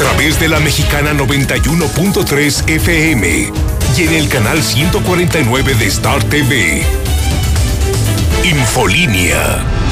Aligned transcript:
través 0.00 0.40
de 0.40 0.48
la 0.48 0.60
mexicana 0.60 1.12
91.3 1.12 2.70
FM 2.70 3.52
y 3.98 4.02
en 4.02 4.14
el 4.14 4.30
canal 4.30 4.62
149 4.62 5.74
de 5.74 5.86
Star 5.88 6.24
TV. 6.24 6.82
Infolínea. 8.42 9.89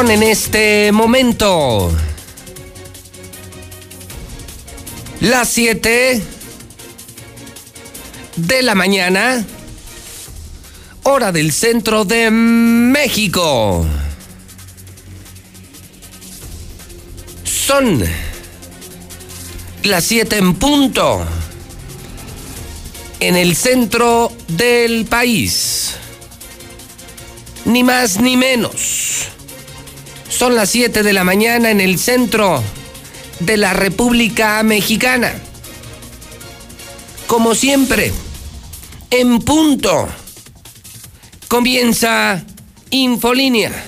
En 0.00 0.22
este 0.22 0.92
momento 0.92 1.92
las 5.20 5.48
7 5.50 6.22
de 8.36 8.62
la 8.62 8.74
mañana, 8.74 9.44
hora 11.02 11.30
del 11.32 11.52
centro 11.52 12.06
de 12.06 12.30
México. 12.30 13.86
Son 17.44 18.02
las 19.82 20.04
7 20.04 20.38
en 20.38 20.54
punto 20.54 21.26
en 23.20 23.36
el 23.36 23.54
centro 23.54 24.32
del 24.48 25.04
país. 25.04 25.94
Ni 27.66 27.84
más 27.84 28.18
ni 28.18 28.38
menos. 28.38 29.19
Son 30.40 30.54
las 30.54 30.70
7 30.70 31.02
de 31.02 31.12
la 31.12 31.22
mañana 31.22 31.70
en 31.70 31.82
el 31.82 31.98
centro 31.98 32.62
de 33.40 33.58
la 33.58 33.74
República 33.74 34.62
Mexicana. 34.62 35.34
Como 37.26 37.54
siempre, 37.54 38.10
en 39.10 39.40
punto, 39.40 40.08
comienza 41.46 42.42
Infolínea. 42.88 43.84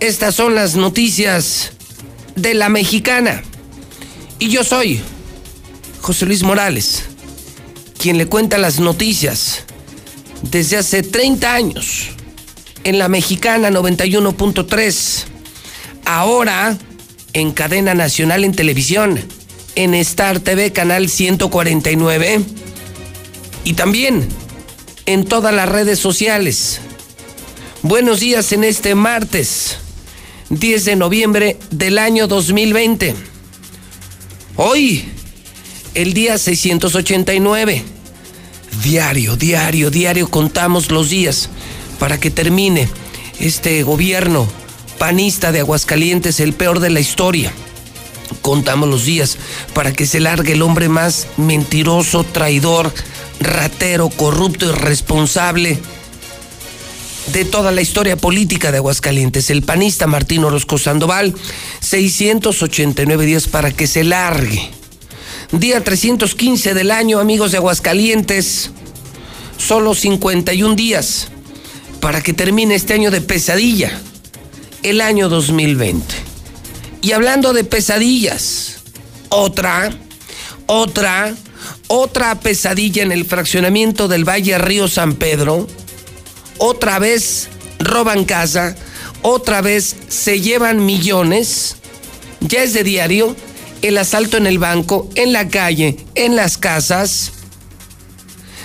Estas 0.00 0.36
son 0.36 0.54
las 0.54 0.76
noticias 0.76 1.72
de 2.34 2.54
la 2.54 2.70
mexicana. 2.70 3.42
Y 4.38 4.48
yo 4.48 4.64
soy 4.64 5.02
José 6.00 6.24
Luis 6.24 6.42
Morales, 6.42 7.02
quien 7.98 8.16
le 8.16 8.24
cuenta 8.24 8.56
las 8.56 8.80
noticias 8.80 9.64
desde 10.40 10.78
hace 10.78 11.02
30 11.02 11.52
años 11.52 12.12
en 12.84 12.98
la 12.98 13.08
mexicana 13.08 13.70
91.3. 13.70 15.24
Ahora 16.04 16.76
en 17.32 17.52
cadena 17.52 17.94
nacional 17.94 18.44
en 18.44 18.52
televisión, 18.52 19.20
en 19.76 19.94
Star 19.94 20.40
TV 20.40 20.72
canal 20.72 21.08
149 21.08 22.40
y 23.64 23.74
también 23.74 24.28
en 25.06 25.24
todas 25.24 25.54
las 25.54 25.68
redes 25.68 25.98
sociales. 25.98 26.80
Buenos 27.82 28.20
días 28.20 28.52
en 28.52 28.64
este 28.64 28.94
martes 28.94 29.78
10 30.50 30.84
de 30.84 30.96
noviembre 30.96 31.56
del 31.70 31.98
año 31.98 32.26
2020. 32.26 33.14
Hoy, 34.56 35.04
el 35.94 36.12
día 36.12 36.36
689. 36.36 37.84
Diario, 38.82 39.36
diario, 39.36 39.90
diario 39.90 40.30
contamos 40.30 40.90
los 40.90 41.10
días 41.10 41.48
para 42.00 42.18
que 42.18 42.30
termine 42.30 42.88
este 43.38 43.84
gobierno 43.84 44.48
panista 44.98 45.52
de 45.52 45.60
Aguascalientes, 45.60 46.40
el 46.40 46.54
peor 46.54 46.80
de 46.80 46.90
la 46.90 46.98
historia. 46.98 47.52
Contamos 48.42 48.88
los 48.88 49.04
días 49.04 49.36
para 49.74 49.92
que 49.92 50.06
se 50.06 50.18
largue 50.18 50.54
el 50.54 50.62
hombre 50.62 50.88
más 50.88 51.28
mentiroso, 51.36 52.24
traidor, 52.24 52.92
ratero, 53.38 54.08
corrupto, 54.08 54.66
irresponsable 54.70 55.78
de 57.32 57.44
toda 57.44 57.70
la 57.70 57.82
historia 57.82 58.16
política 58.16 58.72
de 58.72 58.78
Aguascalientes, 58.78 59.50
el 59.50 59.62
panista 59.62 60.06
Martín 60.06 60.42
Orozco 60.44 60.78
Sandoval, 60.78 61.34
689 61.80 63.26
días 63.26 63.46
para 63.46 63.70
que 63.72 63.86
se 63.86 64.04
largue. 64.04 64.70
Día 65.52 65.84
315 65.84 66.74
del 66.74 66.90
año, 66.90 67.18
amigos 67.18 67.52
de 67.52 67.58
Aguascalientes, 67.58 68.70
solo 69.58 69.94
51 69.94 70.74
días 70.74 71.28
para 72.00 72.22
que 72.22 72.32
termine 72.32 72.74
este 72.74 72.94
año 72.94 73.10
de 73.10 73.20
pesadilla, 73.20 73.92
el 74.82 75.00
año 75.00 75.28
2020. 75.28 76.14
Y 77.02 77.12
hablando 77.12 77.52
de 77.52 77.64
pesadillas, 77.64 78.78
otra, 79.28 79.90
otra, 80.66 81.34
otra 81.88 82.40
pesadilla 82.40 83.02
en 83.02 83.12
el 83.12 83.24
fraccionamiento 83.24 84.08
del 84.08 84.28
Valle 84.28 84.58
Río 84.58 84.88
San 84.88 85.14
Pedro, 85.14 85.66
otra 86.58 86.98
vez 86.98 87.48
roban 87.78 88.24
casa, 88.24 88.76
otra 89.22 89.60
vez 89.60 89.96
se 90.08 90.40
llevan 90.40 90.84
millones, 90.84 91.76
ya 92.40 92.62
es 92.62 92.72
de 92.72 92.82
diario, 92.82 93.36
el 93.82 93.96
asalto 93.98 94.36
en 94.36 94.46
el 94.46 94.58
banco, 94.58 95.08
en 95.14 95.32
la 95.32 95.48
calle, 95.48 95.98
en 96.14 96.36
las 96.36 96.58
casas. 96.58 97.32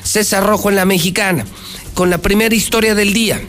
César 0.04 0.46
Rojo 0.46 0.70
en 0.70 0.76
la 0.76 0.86
Mexicana 0.86 1.46
con 1.96 2.10
la 2.10 2.20
primera 2.20 2.54
historia 2.54 2.94
del 2.94 3.14
día. 3.14 3.42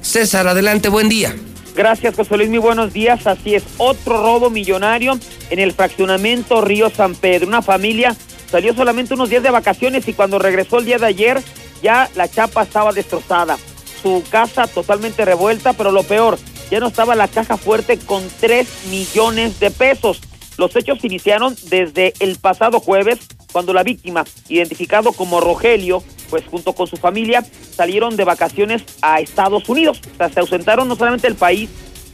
César, 0.00 0.46
adelante, 0.46 0.88
buen 0.88 1.08
día. 1.08 1.34
Gracias, 1.74 2.14
José 2.14 2.36
Luis, 2.36 2.48
muy 2.48 2.60
buenos 2.60 2.92
días. 2.92 3.26
Así 3.26 3.54
es, 3.54 3.64
otro 3.76 4.22
robo 4.22 4.50
millonario 4.50 5.18
en 5.50 5.58
el 5.58 5.72
fraccionamiento 5.72 6.60
Río 6.60 6.90
San 6.90 7.14
Pedro. 7.14 7.48
Una 7.48 7.60
familia 7.60 8.16
salió 8.50 8.72
solamente 8.74 9.14
unos 9.14 9.30
días 9.30 9.42
de 9.42 9.50
vacaciones 9.50 10.06
y 10.06 10.12
cuando 10.12 10.38
regresó 10.38 10.78
el 10.78 10.84
día 10.84 10.98
de 10.98 11.06
ayer 11.06 11.42
ya 11.82 12.08
la 12.14 12.28
chapa 12.28 12.62
estaba 12.62 12.92
destrozada. 12.92 13.58
Su 14.00 14.22
casa 14.30 14.66
totalmente 14.68 15.24
revuelta, 15.24 15.72
pero 15.72 15.90
lo 15.90 16.04
peor, 16.04 16.38
ya 16.70 16.78
no 16.78 16.88
estaba 16.88 17.14
la 17.16 17.28
caja 17.28 17.56
fuerte 17.56 17.98
con 17.98 18.22
3 18.40 18.66
millones 18.90 19.58
de 19.58 19.70
pesos. 19.70 20.20
Los 20.56 20.76
hechos 20.76 21.04
iniciaron 21.04 21.56
desde 21.64 22.12
el 22.20 22.36
pasado 22.36 22.78
jueves, 22.78 23.18
cuando 23.50 23.72
la 23.72 23.82
víctima, 23.82 24.24
identificado 24.48 25.12
como 25.12 25.40
Rogelio, 25.40 26.02
pues 26.32 26.46
junto 26.46 26.72
con 26.72 26.86
su 26.86 26.96
familia 26.96 27.44
salieron 27.76 28.16
de 28.16 28.24
vacaciones 28.24 28.82
a 29.02 29.20
Estados 29.20 29.68
Unidos. 29.68 30.00
O 30.14 30.16
sea, 30.16 30.30
se 30.30 30.40
ausentaron 30.40 30.88
no 30.88 30.96
solamente 30.96 31.26
del 31.26 31.36
país, 31.36 31.68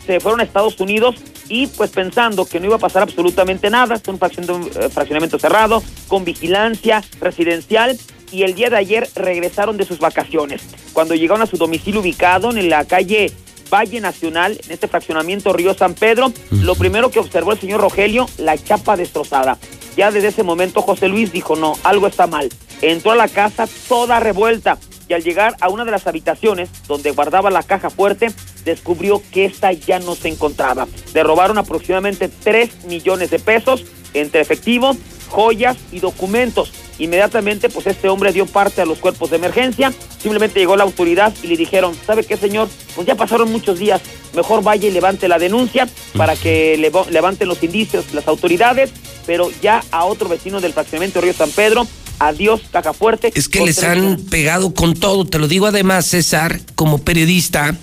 se 0.04 0.18
fueron 0.18 0.40
a 0.40 0.42
Estados 0.42 0.80
Unidos 0.80 1.14
y 1.48 1.68
pues 1.68 1.90
pensando 1.90 2.44
que 2.44 2.58
no 2.58 2.66
iba 2.66 2.74
a 2.74 2.80
pasar 2.80 3.04
absolutamente 3.04 3.70
nada, 3.70 3.94
es 3.94 4.08
un 4.08 4.16
eh, 4.16 4.88
fraccionamiento 4.88 5.38
cerrado, 5.38 5.84
con 6.08 6.24
vigilancia 6.24 7.04
residencial 7.20 7.96
y 8.32 8.42
el 8.42 8.56
día 8.56 8.70
de 8.70 8.78
ayer 8.78 9.08
regresaron 9.14 9.76
de 9.76 9.84
sus 9.84 10.00
vacaciones. 10.00 10.62
Cuando 10.92 11.14
llegaron 11.14 11.42
a 11.42 11.46
su 11.46 11.56
domicilio 11.56 12.00
ubicado 12.00 12.50
en 12.50 12.68
la 12.68 12.86
calle 12.86 13.32
Valle 13.72 14.00
Nacional, 14.00 14.58
en 14.64 14.72
este 14.72 14.88
fraccionamiento 14.88 15.52
Río 15.52 15.74
San 15.74 15.94
Pedro, 15.94 16.32
lo 16.50 16.74
primero 16.74 17.12
que 17.12 17.20
observó 17.20 17.52
el 17.52 17.60
señor 17.60 17.82
Rogelio, 17.82 18.26
la 18.38 18.58
chapa 18.58 18.96
destrozada. 18.96 19.58
Ya 19.98 20.12
desde 20.12 20.28
ese 20.28 20.44
momento 20.44 20.81
José 20.81 21.09
Luis 21.09 21.32
dijo, 21.32 21.56
no, 21.56 21.75
algo 21.82 22.06
está 22.06 22.28
mal. 22.28 22.48
Entró 22.82 23.10
a 23.10 23.16
la 23.16 23.26
casa 23.26 23.69
toda 23.88 24.20
revuelta 24.20 24.78
y 25.09 25.14
al 25.14 25.25
llegar 25.25 25.56
a 25.60 25.69
una 25.70 25.84
de 25.84 25.91
las 25.91 26.06
habitaciones 26.06 26.70
donde 26.86 27.10
guardaba 27.10 27.50
la 27.50 27.64
caja 27.64 27.91
fuerte, 27.91 28.31
descubrió 28.64 29.20
que 29.32 29.44
esta 29.44 29.72
ya 29.72 29.98
no 29.98 30.14
se 30.14 30.28
encontraba. 30.28 30.87
Le 31.14 31.25
robaron 31.25 31.58
aproximadamente 31.58 32.28
3 32.28 32.84
millones 32.84 33.31
de 33.31 33.41
pesos 33.41 33.87
entre 34.14 34.41
efectivo, 34.41 34.97
joyas 35.31 35.76
y 35.90 35.99
documentos. 35.99 36.72
Inmediatamente, 36.98 37.68
pues 37.68 37.86
este 37.86 38.08
hombre 38.08 38.32
dio 38.32 38.46
parte 38.46 38.80
a 38.80 38.86
los 38.86 38.98
cuerpos 38.98 39.30
de 39.30 39.36
emergencia. 39.36 39.92
Simplemente 40.20 40.58
llegó 40.58 40.76
la 40.76 40.84
autoridad 40.84 41.32
y 41.42 41.46
le 41.46 41.56
dijeron, 41.56 41.94
¿sabe 42.06 42.24
qué, 42.24 42.36
señor? 42.36 42.68
Pues 42.94 43.06
ya 43.06 43.14
pasaron 43.14 43.50
muchos 43.52 43.78
días. 43.78 44.00
Mejor 44.34 44.62
vaya 44.62 44.88
y 44.88 44.90
levante 44.90 45.28
la 45.28 45.38
denuncia 45.38 45.88
para 46.16 46.36
que 46.36 46.76
levanten 47.10 47.48
los 47.48 47.62
indicios 47.62 48.12
las 48.12 48.26
autoridades. 48.28 48.90
Pero 49.26 49.50
ya 49.62 49.82
a 49.90 50.04
otro 50.04 50.28
vecino 50.28 50.60
del 50.60 50.72
fraccionamiento 50.72 51.20
Río 51.20 51.34
San 51.34 51.50
Pedro 51.50 51.86
Adiós, 52.20 52.62
caja 52.72 52.92
fuerte. 52.92 53.30
Es 53.34 53.48
que 53.48 53.64
les 53.64 53.82
han 53.84 54.16
pegado 54.28 54.74
con 54.74 54.94
todo. 54.94 55.24
Te 55.24 55.38
lo 55.38 55.46
digo 55.46 55.66
además, 55.66 56.06
César, 56.06 56.60
como 56.74 56.98
periodista, 56.98 57.76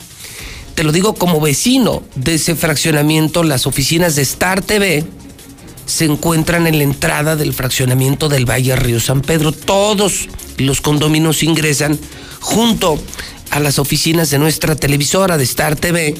te 0.76 0.84
lo 0.84 0.92
digo 0.92 1.16
como 1.16 1.40
vecino 1.40 2.04
de 2.16 2.36
ese 2.36 2.56
fraccionamiento, 2.56 3.44
las 3.44 3.66
oficinas 3.66 4.16
de 4.16 4.24
Star 4.24 4.62
TV 4.62 5.06
se 5.86 6.06
encuentran 6.06 6.68
en 6.68 6.78
la 6.78 6.84
entrada 6.84 7.36
del 7.36 7.54
fraccionamiento 7.54 8.30
del 8.30 8.50
Valle 8.50 8.76
Río 8.76 9.00
San 9.00 9.22
Pedro. 9.22 9.52
Todos 9.52 10.28
los 10.58 10.82
condominios 10.82 11.44
ingresan 11.44 12.00
junto 12.40 13.00
a 13.52 13.60
las 13.60 13.80
oficinas 13.80 14.30
de 14.30 14.40
nuestra 14.40 14.76
televisora 14.76 15.38
de 15.38 15.44
Star 15.44 15.76
TV 15.76 16.16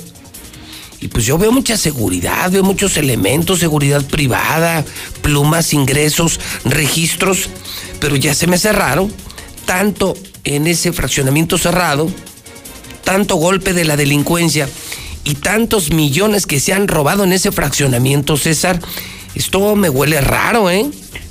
Y 1.02 1.08
pues 1.08 1.26
yo 1.26 1.38
veo 1.38 1.52
mucha 1.52 1.78
seguridad, 1.78 2.50
veo 2.52 2.64
muchos 2.64 2.98
elementos, 2.98 3.60
seguridad 3.60 4.04
privada, 4.06 4.86
plumas, 5.22 5.74
ingresos, 5.74 6.40
registros, 6.64 7.50
pero 8.00 8.16
ya 8.16 8.34
se 8.34 8.48
me 8.48 8.58
cerraron, 8.58 9.14
tanto 9.66 10.16
en 10.44 10.68
ese 10.68 10.94
fraccionamiento 10.94 11.58
cerrado, 11.58 12.10
tanto 13.04 13.36
golpe 13.36 13.74
de 13.74 13.86
la 13.86 13.98
delincuencia 13.98 14.70
y 15.24 15.36
tantos 15.36 15.92
millones 15.92 16.46
que 16.46 16.60
se 16.60 16.74
han 16.74 16.88
robado 16.88 17.24
en 17.24 17.34
ese 17.34 17.52
fraccionamiento, 17.52 18.38
César. 18.38 18.80
Esto 19.36 19.76
me 19.76 19.90
huele 19.90 20.22
raro, 20.22 20.70
¿eh? 20.70 20.86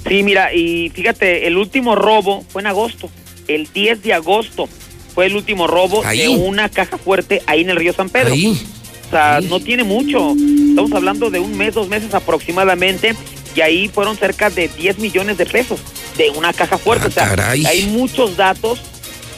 Sí, 0.06 0.23
mira, 0.23 0.53
y 0.53 0.91
fíjate, 0.91 1.47
el 1.47 1.56
último 1.56 1.95
robo 1.95 2.45
fue 2.49 2.62
en 2.62 2.67
agosto, 2.67 3.11
el 3.49 3.69
10 3.73 4.03
de 4.03 4.12
agosto 4.12 4.69
fue 5.15 5.27
el 5.27 5.37
último 5.37 5.67
robo 5.67 6.03
de 6.03 6.29
una 6.29 6.69
caja 6.69 6.99
fuerte 6.99 7.43
ahí 7.47 7.62
en 7.62 7.71
el 7.71 7.77
río 7.77 7.93
San 7.93 8.11
Pedro. 8.11 8.35
Ahí. 8.35 8.61
O 9.06 9.11
sea, 9.11 9.41
no 9.41 9.61
tiene 9.61 9.85
mucho. 9.85 10.35
Estamos 10.71 10.93
hablando 10.93 11.31
de 11.31 11.39
un 11.39 11.56
mes, 11.56 11.75
dos 11.75 11.89
meses 11.89 12.12
aproximadamente. 12.15 13.15
Y 13.55 13.61
ahí 13.61 13.89
fueron 13.89 14.17
cerca 14.17 14.50
de 14.50 14.67
10 14.67 14.99
millones 14.99 15.39
de 15.39 15.47
pesos 15.47 15.79
de 16.17 16.31
una 16.31 16.53
caja 16.53 16.79
fuerte. 16.79 17.07
Ah, 17.21 17.33
o 17.33 17.37
sea, 17.37 17.50
hay 17.50 17.87
muchos 17.93 18.37
datos 18.37 18.81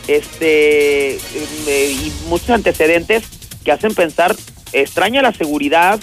este 0.08 1.16
eh, 1.16 1.90
y 1.92 2.12
muchos 2.28 2.50
antecedentes 2.50 3.24
que 3.64 3.72
hacen 3.72 3.94
pensar, 3.94 4.36
extraña 4.72 5.20
la 5.20 5.32
seguridad, 5.32 6.00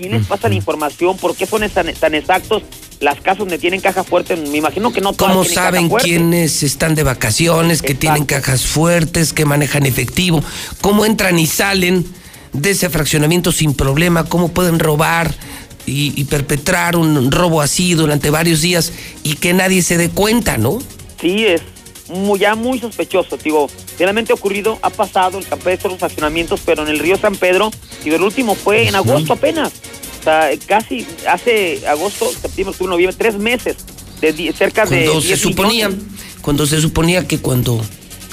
quién 0.00 0.12
les 0.12 0.26
pasa 0.26 0.48
la 0.48 0.54
información, 0.54 1.16
por 1.18 1.36
qué 1.36 1.46
son 1.46 1.68
tan, 1.68 1.92
tan 1.94 2.14
exactos 2.14 2.62
las 3.00 3.20
casas 3.20 3.38
donde 3.38 3.58
tienen 3.58 3.80
caja 3.80 4.04
fuerte, 4.04 4.36
me 4.36 4.58
imagino 4.58 4.92
que 4.92 5.00
no 5.00 5.12
todas 5.12 5.32
¿Cómo 5.32 5.44
saben 5.44 5.88
quiénes 5.88 6.62
están 6.62 6.94
de 6.94 7.02
vacaciones, 7.02 7.82
que 7.82 7.94
tienen 7.94 8.24
cajas 8.26 8.66
fuertes, 8.66 9.32
que 9.32 9.44
manejan 9.44 9.86
efectivo? 9.86 10.42
¿Cómo 10.80 11.04
entran 11.06 11.38
y 11.38 11.46
salen 11.46 12.06
de 12.52 12.70
ese 12.70 12.90
fraccionamiento 12.90 13.52
sin 13.52 13.74
problema? 13.74 14.24
¿Cómo 14.24 14.48
pueden 14.48 14.78
robar 14.78 15.34
y, 15.86 16.12
y 16.14 16.24
perpetrar 16.24 16.96
un 16.96 17.30
robo 17.30 17.62
así 17.62 17.94
durante 17.94 18.28
varios 18.28 18.60
días 18.60 18.92
y 19.22 19.34
que 19.34 19.54
nadie 19.54 19.82
se 19.82 19.96
dé 19.96 20.10
cuenta, 20.10 20.58
no? 20.58 20.78
Sí, 21.20 21.46
es 21.46 21.62
muy, 22.08 22.38
ya 22.38 22.54
muy 22.54 22.78
sospechoso. 22.78 23.38
Digo, 23.38 23.70
realmente 24.04 24.32
ocurrido, 24.32 24.78
ha 24.82 24.90
pasado 24.90 25.38
el 25.38 25.46
campestre, 25.46 25.90
los 25.90 25.98
fraccionamientos, 25.98 26.60
pero 26.64 26.82
en 26.82 26.88
el 26.88 26.98
río 26.98 27.16
San 27.18 27.36
Pedro, 27.36 27.70
y 28.04 28.10
el 28.10 28.22
último 28.22 28.54
fue 28.54 28.88
en 28.88 28.94
agosto 28.94 29.34
apenas. 29.34 29.72
O 30.20 30.22
sea, 30.22 30.50
casi 30.66 31.06
hace 31.28 31.86
agosto, 31.86 32.30
septiembre, 32.30 32.72
octubre, 32.72 32.90
noviembre, 32.90 33.16
tres 33.18 33.38
meses, 33.38 33.76
de 34.20 34.52
cerca 34.56 34.86
cuando 34.86 35.20
de. 35.20 35.26
se 35.26 35.36
suponía, 35.36 35.90
cuando 36.42 36.66
se 36.66 36.80
suponía 36.80 37.26
que 37.26 37.38
cuando 37.38 37.80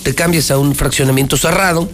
te 0.03 0.13
cambias 0.13 0.51
a 0.51 0.57
un 0.57 0.75
fraccionamiento 0.75 1.37
cerrado, 1.37 1.89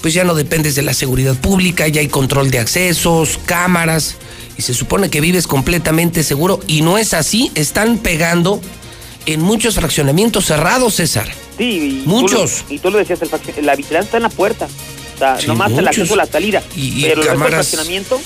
pues 0.00 0.14
ya 0.14 0.24
no 0.24 0.34
dependes 0.34 0.74
de 0.74 0.82
la 0.82 0.94
seguridad 0.94 1.36
pública, 1.36 1.88
ya 1.88 2.00
hay 2.00 2.08
control 2.08 2.50
de 2.50 2.58
accesos, 2.58 3.38
cámaras, 3.44 4.16
y 4.56 4.62
se 4.62 4.74
supone 4.74 5.10
que 5.10 5.20
vives 5.20 5.46
completamente 5.46 6.22
seguro, 6.22 6.60
y 6.66 6.82
no 6.82 6.98
es 6.98 7.14
así, 7.14 7.50
están 7.54 7.98
pegando 7.98 8.60
en 9.26 9.40
muchos 9.40 9.74
fraccionamientos 9.74 10.46
cerrados, 10.46 10.94
César. 10.94 11.30
Sí, 11.60 12.02
y 12.04 12.08
muchos. 12.08 12.64
y 12.70 12.78
tú 12.78 12.90
lo 12.90 12.96
decías, 12.96 13.20
la 13.60 13.76
vigilancia 13.76 14.00
está 14.00 14.16
en 14.16 14.22
la 14.22 14.30
puerta, 14.30 14.66
o 15.14 15.18
sea, 15.18 15.36
nomás 15.46 15.72
el 15.72 15.86
acceso 15.86 16.14
a 16.14 16.16
la 16.16 16.24
salida, 16.24 16.62
y, 16.74 17.02
pero 17.02 17.20
cámaras... 17.20 17.42
el 17.42 17.50
fraccionamiento. 17.50 18.18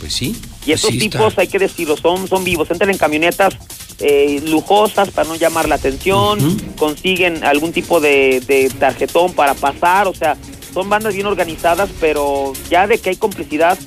Pues 0.00 0.14
sí. 0.14 0.34
Y 0.64 0.72
estos 0.72 0.90
tipos, 0.90 1.36
hay 1.36 1.48
que 1.48 1.58
decirlo, 1.58 1.98
son, 1.98 2.26
son 2.28 2.42
vivos. 2.42 2.70
Entran 2.70 2.88
en 2.88 2.96
camionetas 2.96 3.54
eh, 3.98 4.40
lujosas 4.46 5.10
para 5.10 5.28
no 5.28 5.34
llamar 5.34 5.68
la 5.68 5.74
atención, 5.74 6.58
consiguen 6.78 7.44
algún 7.44 7.72
tipo 7.72 8.00
de, 8.00 8.72
tarjetón 8.78 9.34
para 9.34 9.52
pasar, 9.52 10.08
o 10.08 10.14
sea, 10.14 10.38
son 10.72 10.88
bandas 10.88 11.12
bien 11.12 11.26
organizadas, 11.26 11.90
pero 12.00 12.54
ya 12.70 12.86
de 12.86 12.96
que 12.96 13.10
hay 13.10 13.16
complicidad, 13.16 13.78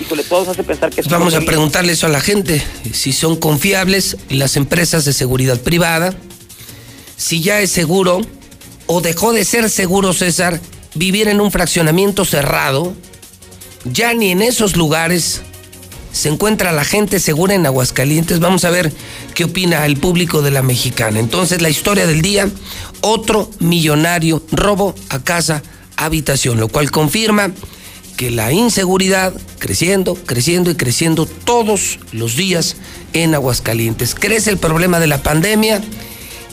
híjole, 0.00 0.24
todos 0.24 0.48
hace 0.48 0.64
pensar 0.64 0.88
que... 0.88 1.02
Vamos 1.02 1.34
a 1.34 1.42
preguntarle 1.42 1.92
eso 1.92 2.06
a 2.06 2.08
la 2.08 2.22
gente, 2.22 2.64
si 2.94 3.12
son 3.12 3.36
confiables 3.36 4.16
las 4.30 4.56
empresas 4.56 5.04
de 5.04 5.12
seguridad 5.12 5.60
privada, 5.60 6.16
si 7.18 7.42
ya 7.42 7.60
es 7.60 7.70
seguro 7.70 8.22
o 8.86 9.02
dejó 9.02 9.34
de 9.34 9.44
ser 9.44 9.68
seguro, 9.68 10.14
César, 10.14 10.58
vivir 10.94 11.28
en 11.28 11.42
un 11.42 11.50
fraccionamiento 11.50 12.24
cerrado, 12.24 12.94
ya 13.84 14.14
ni 14.14 14.30
en 14.30 14.40
esos 14.40 14.76
lugares 14.76 15.42
se 16.12 16.30
encuentra 16.30 16.72
la 16.72 16.84
gente 16.84 17.20
segura 17.20 17.54
en 17.54 17.66
Aguascalientes. 17.66 18.40
Vamos 18.40 18.64
a 18.64 18.70
ver 18.70 18.92
qué 19.34 19.44
opina 19.44 19.84
el 19.84 19.98
público 19.98 20.42
de 20.42 20.52
la 20.52 20.62
mexicana. 20.62 21.18
Entonces, 21.18 21.60
la 21.60 21.68
historia 21.68 22.06
del 22.06 22.22
día, 22.22 22.48
otro 23.02 23.50
millonario 23.58 24.42
robo 24.50 24.94
a 25.10 25.18
casa, 25.18 25.62
habitación, 25.96 26.58
lo 26.58 26.68
cual 26.68 26.90
confirma 26.90 27.52
que 28.16 28.30
la 28.30 28.52
inseguridad 28.52 29.32
creciendo, 29.58 30.14
creciendo 30.14 30.70
y 30.70 30.76
creciendo 30.76 31.26
todos 31.26 31.98
los 32.12 32.36
días 32.36 32.76
en 33.12 33.34
Aguascalientes. 33.34 34.14
Crece 34.14 34.50
el 34.50 34.58
problema 34.58 34.98
de 34.98 35.08
la 35.08 35.22
pandemia, 35.22 35.82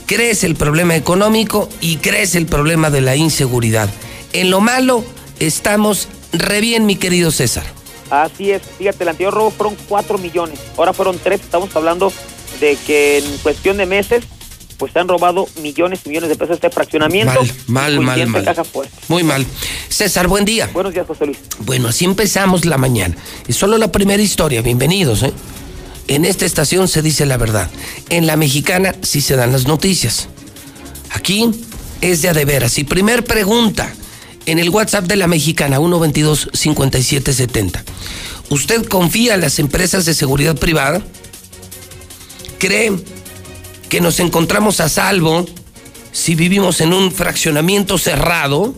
crece 0.06 0.46
el 0.46 0.54
problema 0.54 0.96
económico 0.96 1.68
y 1.80 1.96
crece 1.96 2.38
el 2.38 2.46
problema 2.46 2.90
de 2.90 3.00
la 3.00 3.16
inseguridad. 3.16 3.90
En 4.32 4.50
lo 4.50 4.60
malo 4.60 5.04
estamos 5.38 6.08
re 6.32 6.60
bien, 6.60 6.86
mi 6.86 6.96
querido 6.96 7.30
César. 7.30 7.64
Así 8.10 8.52
es, 8.52 8.62
fíjate, 8.78 9.02
el 9.02 9.08
anterior 9.08 9.34
robo 9.34 9.50
fueron 9.50 9.76
4 9.88 10.18
millones, 10.18 10.60
ahora 10.76 10.92
fueron 10.92 11.18
3, 11.18 11.40
estamos 11.40 11.74
hablando 11.74 12.12
de 12.60 12.76
que 12.86 13.18
en 13.18 13.38
cuestión 13.38 13.76
de 13.76 13.86
meses 13.86 14.24
pues 14.78 14.92
se 14.92 14.98
han 14.98 15.08
robado 15.08 15.48
millones 15.62 16.00
y 16.04 16.10
millones 16.10 16.28
de 16.28 16.36
pesos 16.36 16.56
este 16.56 16.70
fraccionamiento. 16.70 17.40
Mal, 17.66 18.00
mal, 18.00 18.26
mal. 18.26 18.44
Caja 18.44 18.62
Muy 19.08 19.22
mal. 19.22 19.46
César, 19.88 20.28
buen 20.28 20.44
día. 20.44 20.68
Buenos 20.72 20.92
días, 20.92 21.06
José 21.06 21.26
Luis. 21.26 21.38
Bueno, 21.60 21.88
así 21.88 22.04
empezamos 22.04 22.64
la 22.66 22.76
mañana. 22.76 23.16
Es 23.48 23.56
solo 23.56 23.78
la 23.78 23.90
primera 23.90 24.22
historia, 24.22 24.60
bienvenidos. 24.62 25.22
¿eh? 25.22 25.32
En 26.08 26.24
esta 26.24 26.46
estación 26.46 26.88
se 26.88 27.02
dice 27.02 27.26
la 27.26 27.36
verdad. 27.36 27.70
En 28.08 28.26
la 28.26 28.36
mexicana 28.36 28.94
sí 29.02 29.20
se 29.20 29.36
dan 29.36 29.52
las 29.52 29.66
noticias. 29.66 30.28
Aquí 31.10 31.50
es 32.00 32.22
de 32.22 32.28
a 32.28 32.34
de 32.34 32.44
veras. 32.44 32.78
Y 32.78 32.84
primer 32.84 33.24
pregunta 33.24 33.92
en 34.46 34.58
el 34.58 34.70
WhatsApp 34.70 35.06
de 35.06 35.16
la 35.16 35.26
mexicana 35.26 35.78
122-5770. 35.78 37.82
¿Usted 38.50 38.86
confía 38.86 39.34
en 39.34 39.40
las 39.40 39.58
empresas 39.58 40.04
de 40.04 40.14
seguridad 40.14 40.56
privada? 40.56 41.02
¿Cree 42.58 42.92
que 43.88 44.00
nos 44.00 44.20
encontramos 44.20 44.80
a 44.80 44.88
salvo 44.88 45.46
si 46.12 46.36
vivimos 46.36 46.80
en 46.80 46.92
un 46.92 47.10
fraccionamiento 47.10 47.98
cerrado? 47.98 48.74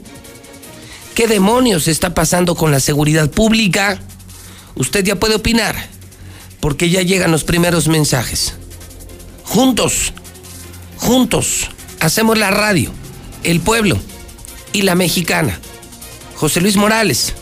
¿Qué 1.14 1.26
demonios 1.26 1.88
está 1.88 2.14
pasando 2.14 2.54
con 2.54 2.70
la 2.70 2.80
seguridad 2.80 3.30
pública? 3.30 4.00
Usted 4.74 5.04
ya 5.04 5.16
puede 5.16 5.34
opinar, 5.34 5.76
porque 6.60 6.90
ya 6.90 7.02
llegan 7.02 7.30
los 7.30 7.44
primeros 7.44 7.86
mensajes. 7.88 8.54
Juntos, 9.44 10.12
juntos, 10.96 11.70
hacemos 12.00 12.36
la 12.38 12.50
radio, 12.50 12.90
el 13.42 13.60
pueblo 13.60 13.98
y 14.72 14.82
la 14.82 14.94
mexicana. 14.94 15.58
José 16.36 16.60
Luis 16.60 16.76
Morales 16.76 17.32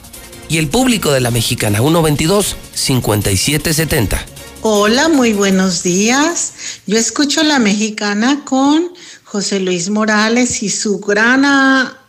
y 0.48 0.58
el 0.58 0.68
público 0.68 1.10
de 1.12 1.20
la 1.20 1.30
mexicana 1.30 1.80
122-5770. 1.80 4.18
Hola, 4.62 5.08
muy 5.08 5.32
buenos 5.32 5.82
días. 5.82 6.52
Yo 6.86 6.96
escucho 6.98 7.42
la 7.42 7.58
mexicana 7.58 8.42
con 8.44 8.92
José 9.24 9.60
Luis 9.60 9.90
Morales 9.90 10.62
y 10.62 10.70
su 10.70 10.98
gran 10.98 11.44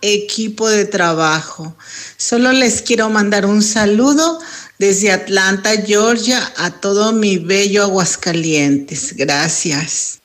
equipo 0.02 0.70
de 0.70 0.86
trabajo. 0.86 1.76
Solo 2.16 2.54
les 2.54 2.82
quiero 2.82 3.10
mandar 3.10 3.46
un 3.46 3.62
saludo 3.62 4.40
desde 4.80 5.12
Atlanta, 5.12 5.72
Georgia, 5.86 6.52
a 6.58 6.72
todo 6.72 7.12
mi 7.12 7.38
bello 7.38 7.84
Aguascalientes. 7.84 9.16
Gracias. 9.16 10.20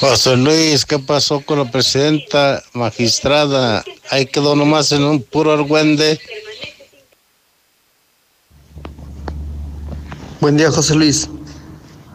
José 0.00 0.36
Luis, 0.36 0.84
¿qué 0.84 0.98
pasó 0.98 1.40
con 1.40 1.58
la 1.58 1.70
presidenta 1.70 2.62
magistrada? 2.72 3.84
Ahí 4.10 4.26
quedó 4.26 4.56
nomás 4.56 4.90
en 4.92 5.04
un 5.04 5.22
puro 5.22 5.52
argüende. 5.52 6.18
Buen 10.40 10.56
día, 10.56 10.70
José 10.70 10.94
Luis. 10.94 11.28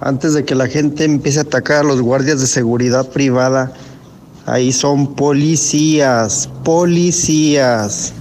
Antes 0.01 0.33
de 0.33 0.45
que 0.45 0.55
la 0.55 0.67
gente 0.67 1.03
empiece 1.03 1.39
a 1.39 1.43
atacar 1.43 1.79
a 1.79 1.83
los 1.83 2.01
guardias 2.01 2.39
de 2.39 2.47
seguridad 2.47 3.09
privada, 3.09 3.73
ahí 4.45 4.71
son 4.71 5.15
policías, 5.15 6.49
policías. 6.63 8.13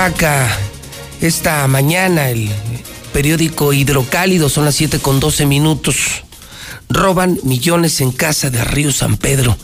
Destaca 0.00 0.48
esta 1.20 1.66
mañana 1.66 2.30
el 2.30 2.48
periódico 3.12 3.74
Hidrocálido, 3.74 4.48
son 4.48 4.64
las 4.64 4.74
7 4.76 4.98
con 4.98 5.20
12 5.20 5.44
minutos. 5.44 6.24
Roban 6.88 7.38
millones 7.42 8.00
en 8.00 8.10
casa 8.10 8.48
de 8.48 8.64
Río 8.64 8.92
San 8.92 9.18
Pedro. 9.18 9.58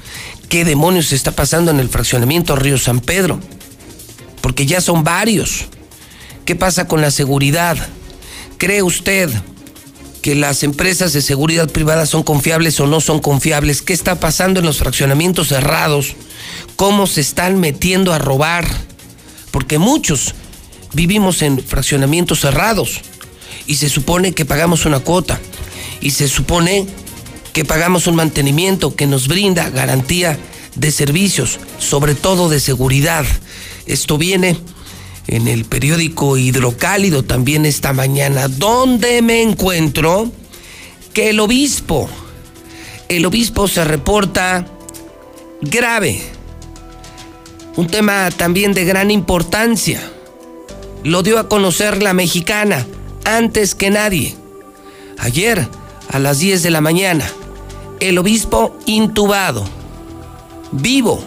¿Qué 0.51 0.67
demonios 0.67 1.13
está 1.13 1.33
pasando 1.33 1.71
en 1.71 1.81
el 1.81 1.89
fraccionamiento 1.89 2.55
Río 2.55 2.77
San 2.77 3.01
Pedro? 3.01 3.41
Porque 4.43 4.67
ya 4.67 4.83
son 4.83 5.05
varios. 5.05 5.69
¿Qué 6.45 6.55
pasa 6.55 6.87
con 6.87 7.01
la 7.01 7.11
seguridad? 7.11 7.79
¿Cree 8.59 8.83
usted 8.83 9.31
que 10.21 10.35
las 10.35 10.63
empresas 10.65 11.15
de 11.15 11.23
seguridad 11.23 11.71
privada 11.71 12.05
son 12.05 12.23
confiables 12.23 12.79
o 12.79 12.87
no 12.87 13.01
son 13.01 13.21
confiables? 13.21 13.81
¿Qué 13.81 13.95
está 13.95 14.21
pasando 14.21 14.61
en 14.61 14.67
los 14.67 14.77
fraccionamientos 14.77 15.49
cerrados? 15.49 16.15
¿Cómo 16.77 17.07
se 17.07 17.23
están 17.23 17.59
metiendo 17.59 18.13
a 18.13 18.19
robar? 18.19 18.67
Porque 19.57 19.79
muchos 19.79 20.35
vivimos 20.93 21.41
en 21.41 21.59
fraccionamientos 21.59 22.41
cerrados 22.41 23.01
y 23.67 23.77
se 23.77 23.89
supone 23.89 24.33
que 24.33 24.45
pagamos 24.45 24.85
una 24.85 25.01
cuota 25.01 25.41
y 26.03 26.11
se 26.11 26.29
supone 26.29 26.87
que 27.55 27.65
pagamos 27.65 28.07
un 28.07 28.17
mantenimiento 28.17 28.95
que 28.95 29.07
nos 29.07 29.29
brinda 29.29 29.71
garantía 29.71 30.39
de 30.75 30.91
servicios, 30.91 31.59
sobre 31.79 32.15
todo 32.15 32.51
de 32.51 32.61
seguridad. 32.61 33.25
Esto 33.87 34.19
viene 34.19 34.59
en 35.27 35.49
el 35.49 35.65
periódico 35.65 36.37
Hidrocálido 36.37 37.23
también 37.23 37.65
esta 37.65 37.95
mañana, 37.95 38.49
donde 38.49 39.23
me 39.23 39.41
encuentro 39.41 40.31
que 41.15 41.31
el 41.31 41.41
obispo, 41.41 42.11
el 43.09 43.25
obispo 43.25 43.69
se 43.69 43.87
reporta 43.87 44.67
grave, 45.63 46.36
un 47.77 47.87
tema 47.87 48.31
también 48.31 48.73
de 48.73 48.85
gran 48.85 49.11
importancia. 49.11 50.01
Lo 51.05 51.23
dio 51.23 51.39
a 51.39 51.49
conocer 51.49 52.03
la 52.03 52.15
mexicana 52.15 52.87
antes 53.25 53.75
que 53.75 53.91
nadie. 53.91 54.35
Ayer, 55.19 55.69
a 56.11 56.19
las 56.19 56.39
10 56.39 56.63
de 56.63 56.71
la 56.71 56.81
mañana, 56.81 57.31
el 58.01 58.19
obispo 58.19 58.77
intubado, 58.87 59.65
vivo, 60.73 61.23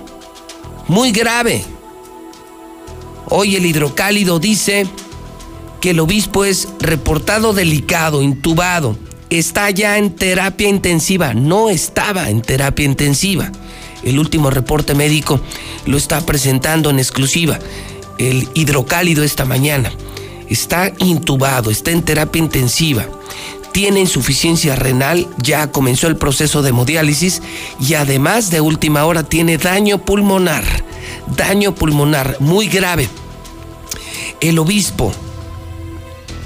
muy 0.87 1.11
grave. 1.11 1.63
Hoy 3.29 3.55
el 3.55 3.65
hidrocálido 3.65 4.39
dice 4.39 4.87
que 5.81 5.91
el 5.91 5.99
obispo 5.99 6.45
es 6.45 6.67
reportado 6.79 7.53
delicado, 7.53 8.21
intubado, 8.23 8.97
está 9.29 9.69
ya 9.69 9.97
en 9.97 10.15
terapia 10.15 10.67
intensiva, 10.67 11.33
no 11.33 11.69
estaba 11.69 12.29
en 12.29 12.41
terapia 12.41 12.85
intensiva. 12.85 13.51
El 14.03 14.19
último 14.19 14.49
reporte 14.49 14.95
médico 14.95 15.39
lo 15.85 15.97
está 15.97 16.21
presentando 16.21 16.89
en 16.89 16.99
exclusiva 16.99 17.59
el 18.17 18.47
hidrocálido 18.53 19.23
esta 19.23 19.45
mañana. 19.45 19.91
Está 20.49 20.91
intubado, 20.97 21.71
está 21.71 21.91
en 21.91 22.01
terapia 22.01 22.39
intensiva, 22.39 23.07
tiene 23.71 23.99
insuficiencia 23.99 24.75
renal, 24.75 25.27
ya 25.37 25.71
comenzó 25.71 26.07
el 26.07 26.17
proceso 26.17 26.61
de 26.61 26.69
hemodiálisis 26.69 27.41
y 27.79 27.93
además 27.93 28.49
de 28.49 28.61
última 28.61 29.05
hora 29.05 29.23
tiene 29.23 29.57
daño 29.57 29.99
pulmonar, 29.99 30.65
daño 31.35 31.75
pulmonar 31.75 32.37
muy 32.39 32.67
grave. 32.67 33.07
El 34.41 34.57
obispo 34.59 35.13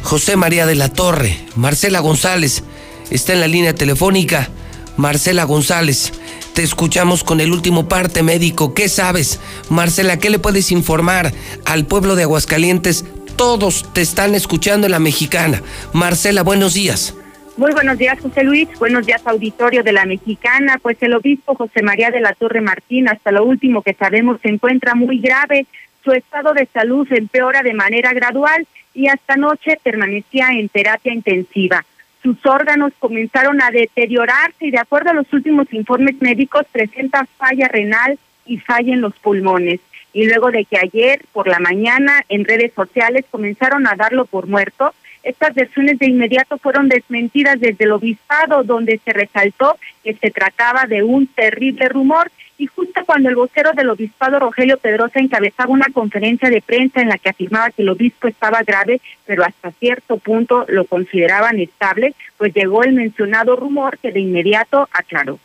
José 0.03 0.36
María 0.36 0.65
de 0.65 0.75
la 0.75 0.89
Torre, 0.89 1.39
Marcela 1.55 2.00
González, 2.01 2.63
está 3.10 3.33
en 3.33 3.39
la 3.39 3.48
línea 3.48 3.74
telefónica. 3.74 4.50
Marcela 4.95 5.45
González, 5.45 6.13
te 6.53 6.63
escuchamos 6.63 7.24
con 7.24 7.39
el 7.39 7.51
último 7.51 7.89
parte 7.89 8.24
médico. 8.24 8.74
¿Qué 8.74 8.88
sabes? 8.88 9.39
Marcela, 9.69 10.17
¿qué 10.17 10.29
le 10.29 10.39
puedes 10.39 10.72
informar 10.72 11.31
al 11.65 11.86
pueblo 11.86 12.15
de 12.15 12.24
Aguascalientes? 12.24 13.05
Todos 13.36 13.91
te 13.93 14.01
están 14.01 14.36
escuchando 14.36 14.86
en 14.86 14.91
la 14.91 15.00
mexicana. 15.00 15.62
Marcela, 15.93 16.43
buenos 16.43 16.75
días. 16.75 17.15
Muy 17.57 17.72
buenos 17.72 17.98
días, 17.98 18.19
José 18.19 18.43
Luis. 18.43 18.67
Buenos 18.79 19.05
días, 19.05 19.22
auditorio 19.25 19.83
de 19.83 19.91
la 19.91 20.05
Mexicana. 20.05 20.79
Pues 20.81 20.98
el 21.01 21.13
obispo 21.13 21.53
José 21.53 21.83
María 21.83 22.10
de 22.10 22.19
la 22.19 22.33
Torre 22.33 22.62
Martín, 22.62 23.07
hasta 23.07 23.31
lo 23.31 23.43
último 23.43 23.83
que 23.83 23.93
sabemos, 23.93 24.39
se 24.41 24.50
encuentra 24.50 24.95
muy 24.95 25.19
grave. 25.19 25.67
Su 26.03 26.12
estado 26.13 26.53
de 26.53 26.67
salud 26.74 27.07
empeora 27.12 27.62
de 27.62 27.74
manera 27.74 28.12
gradual 28.13 28.67
y 28.95 29.07
hasta 29.07 29.33
anoche 29.33 29.77
permanecía 29.83 30.50
en 30.51 30.67
terapia 30.69 31.13
intensiva 31.13 31.86
sus 32.24 32.44
órganos 32.46 32.94
comenzaron 33.00 33.62
a 33.62 33.70
deteriorarse 33.70 34.65
y 34.65 34.72
de 34.72 34.80
acuerdo 34.80 35.12
a 35.12 35.13
los 35.13 35.32
últimos 35.34 35.72
informes 35.74 36.15
médicos 36.22 36.65
presenta 36.72 37.27
falla 37.38 37.68
renal 37.68 38.18
y 38.46 38.58
falla 38.58 38.94
en 38.94 39.01
los 39.01 39.13
pulmones. 39.20 39.82
Y 40.13 40.25
luego 40.27 40.50
de 40.50 40.63
que 40.63 40.77
ayer 40.77 41.25
por 41.34 41.48
la 41.48 41.60
mañana 41.60 42.24
en 42.30 42.46
redes 42.46 42.72
sociales 42.74 43.25
comenzaron 43.30 43.88
a 43.88 43.96
darlo 43.96 44.25
por 44.25 44.48
muerto, 44.48 44.94
estas 45.24 45.53
versiones 45.53 46.00
de 46.00 46.08
inmediato 46.08 46.58
fueron 46.58 46.88
desmentidas 46.88 47.60
desde 47.60 47.86
el 47.86 47.92
obispado, 47.92 48.63
donde 48.63 49.00
se 49.03 49.13
resaltó 49.13 49.77
que 50.03 50.13
se 50.13 50.32
trataba 50.32 50.86
de 50.86 51.03
un 51.03 51.27
terrible 51.27 51.89
rumor 51.89 52.32
y 52.57 52.67
justo 52.67 53.01
cuando 53.05 53.29
el 53.29 53.36
vocero 53.36 53.72
del 53.75 53.89
obispado 53.89 54.39
Rogelio 54.39 54.77
Pedrosa 54.77 55.19
encabezaba 55.19 55.72
una 55.72 55.88
conferencia 55.93 56.50
de 56.50 56.62
prensa 56.62 57.01
en 57.01 57.10
la 57.10 57.17
que 57.17 57.29
afirmaba 57.29 57.72
que 57.72 57.81
el 57.81 57.89
obispo 57.89 58.27
estaba 58.27 58.62
grave, 58.63 59.01
pero 59.25 59.43
hasta 59.43 59.72
cierto 59.72 60.17
punto 60.17 60.65
lo 60.67 60.86
consideraban 60.86 61.60
estable, 61.60 62.13
pues 62.38 62.53
llegó 62.53 62.83
el 62.83 62.93
mencionado 62.93 63.55
rumor 63.55 63.98
que 63.98 64.12
de 64.12 64.19
inmediato 64.19 64.88
aclaró. 64.91 65.39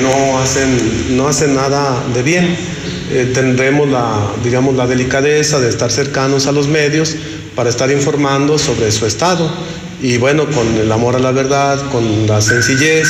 No 0.00 0.38
hacen, 0.38 1.16
no 1.16 1.28
hacen 1.28 1.54
nada 1.54 2.02
de 2.14 2.22
bien. 2.22 2.56
Eh, 3.10 3.30
tendremos 3.32 3.88
la, 3.88 4.32
digamos, 4.44 4.76
la 4.76 4.86
delicadeza 4.86 5.58
de 5.60 5.70
estar 5.70 5.90
cercanos 5.90 6.46
a 6.46 6.52
los 6.52 6.68
medios 6.68 7.14
para 7.54 7.70
estar 7.70 7.90
informando 7.90 8.58
sobre 8.58 8.92
su 8.92 9.06
estado 9.06 9.50
y 10.02 10.18
bueno, 10.18 10.46
con 10.46 10.76
el 10.76 10.92
amor 10.92 11.16
a 11.16 11.18
la 11.18 11.32
verdad, 11.32 11.90
con 11.90 12.26
la 12.26 12.40
sencillez 12.42 13.08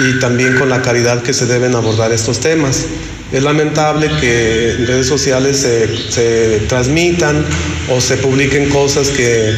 y 0.00 0.18
también 0.18 0.58
con 0.58 0.68
la 0.68 0.82
caridad 0.82 1.22
que 1.22 1.32
se 1.32 1.46
deben 1.46 1.74
abordar 1.76 2.12
estos 2.12 2.40
temas. 2.40 2.84
Es 3.32 3.42
lamentable 3.42 4.10
que 4.20 4.72
en 4.72 4.86
redes 4.86 5.06
sociales 5.06 5.58
se, 5.58 6.60
transmitan 6.68 7.44
o 7.90 8.00
se 8.00 8.16
publiquen 8.16 8.68
cosas 8.70 9.08
que, 9.08 9.54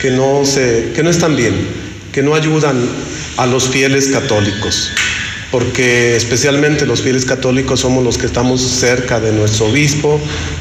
que, 0.00 0.10
no 0.10 0.44
se, 0.44 0.92
que 0.94 1.02
no 1.02 1.10
están 1.10 1.34
bien, 1.34 1.54
que 2.12 2.22
no 2.22 2.34
ayudan 2.34 2.76
a 3.36 3.46
los 3.46 3.68
fieles 3.68 4.08
católicos 4.08 4.92
porque 5.54 6.16
especialmente 6.16 6.84
los 6.84 7.02
fieles 7.02 7.24
católicos 7.24 7.78
somos 7.78 8.02
los 8.02 8.18
que 8.18 8.26
estamos 8.26 8.60
cerca 8.60 9.20
de 9.20 9.30
nuestro 9.30 9.66
obispo, 9.66 10.18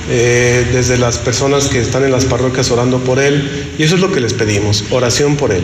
eh, 0.08 0.68
desde 0.72 1.00
las 1.00 1.18
personas 1.18 1.68
que 1.68 1.82
están 1.82 2.04
en 2.04 2.12
las 2.12 2.26
parroquias 2.26 2.70
orando 2.70 3.00
por 3.00 3.18
él, 3.18 3.74
y 3.80 3.82
eso 3.82 3.96
es 3.96 4.02
lo 4.02 4.12
que 4.12 4.20
les 4.20 4.34
pedimos, 4.34 4.84
oración 4.92 5.36
por 5.36 5.52
él, 5.52 5.64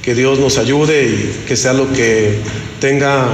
que 0.00 0.14
Dios 0.14 0.38
nos 0.38 0.58
ayude 0.58 1.06
y 1.06 1.44
que 1.48 1.56
sea 1.56 1.72
lo 1.72 1.92
que 1.92 2.38
tenga 2.80 3.26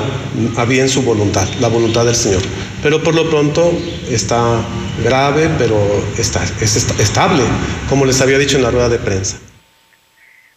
a 0.56 0.64
bien 0.64 0.88
su 0.88 1.02
voluntad, 1.02 1.46
la 1.60 1.68
voluntad 1.68 2.06
del 2.06 2.16
Señor. 2.16 2.40
Pero 2.82 3.02
por 3.02 3.14
lo 3.14 3.28
pronto 3.28 3.70
está 4.10 4.64
grave, 5.04 5.50
pero 5.58 5.76
está, 6.16 6.42
es 6.62 6.74
estable, 6.98 7.42
como 7.90 8.06
les 8.06 8.18
había 8.22 8.38
dicho 8.38 8.56
en 8.56 8.62
la 8.62 8.70
rueda 8.70 8.88
de 8.88 8.98
prensa. 8.98 9.36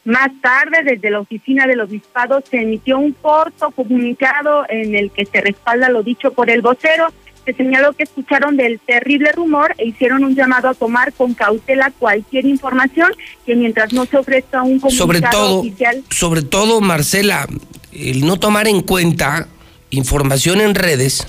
Más 0.07 0.31
tarde, 0.41 0.83
desde 0.85 1.11
la 1.11 1.19
oficina 1.19 1.67
del 1.67 1.81
obispado, 1.81 2.41
se 2.49 2.61
emitió 2.61 2.97
un 2.97 3.11
corto 3.11 3.71
comunicado 3.71 4.63
en 4.69 4.95
el 4.95 5.11
que 5.11 5.25
se 5.25 5.41
respalda 5.41 5.89
lo 5.89 6.01
dicho 6.01 6.31
por 6.31 6.49
el 6.49 6.61
vocero. 6.61 7.07
Se 7.43 7.51
señaló 7.51 7.91
que 7.91 8.03
escucharon 8.03 8.55
del 8.55 8.79
terrible 8.79 9.33
rumor 9.33 9.75
e 9.77 9.87
hicieron 9.87 10.23
un 10.23 10.33
llamado 10.33 10.69
a 10.69 10.73
tomar 10.75 11.11
con 11.11 11.33
cautela 11.33 11.91
cualquier 11.91 12.45
información 12.45 13.11
que 13.45 13.53
mientras 13.57 13.91
no 13.91 14.05
se 14.05 14.15
ofrezca 14.15 14.63
un 14.63 14.79
comunicado 14.79 14.97
sobre 14.97 15.21
todo, 15.21 15.59
oficial. 15.59 16.03
Sobre 16.09 16.41
todo, 16.41 16.79
Marcela, 16.79 17.45
el 17.91 18.25
no 18.25 18.39
tomar 18.39 18.69
en 18.69 18.83
cuenta 18.83 19.49
información 19.89 20.61
en 20.61 20.73
redes 20.73 21.27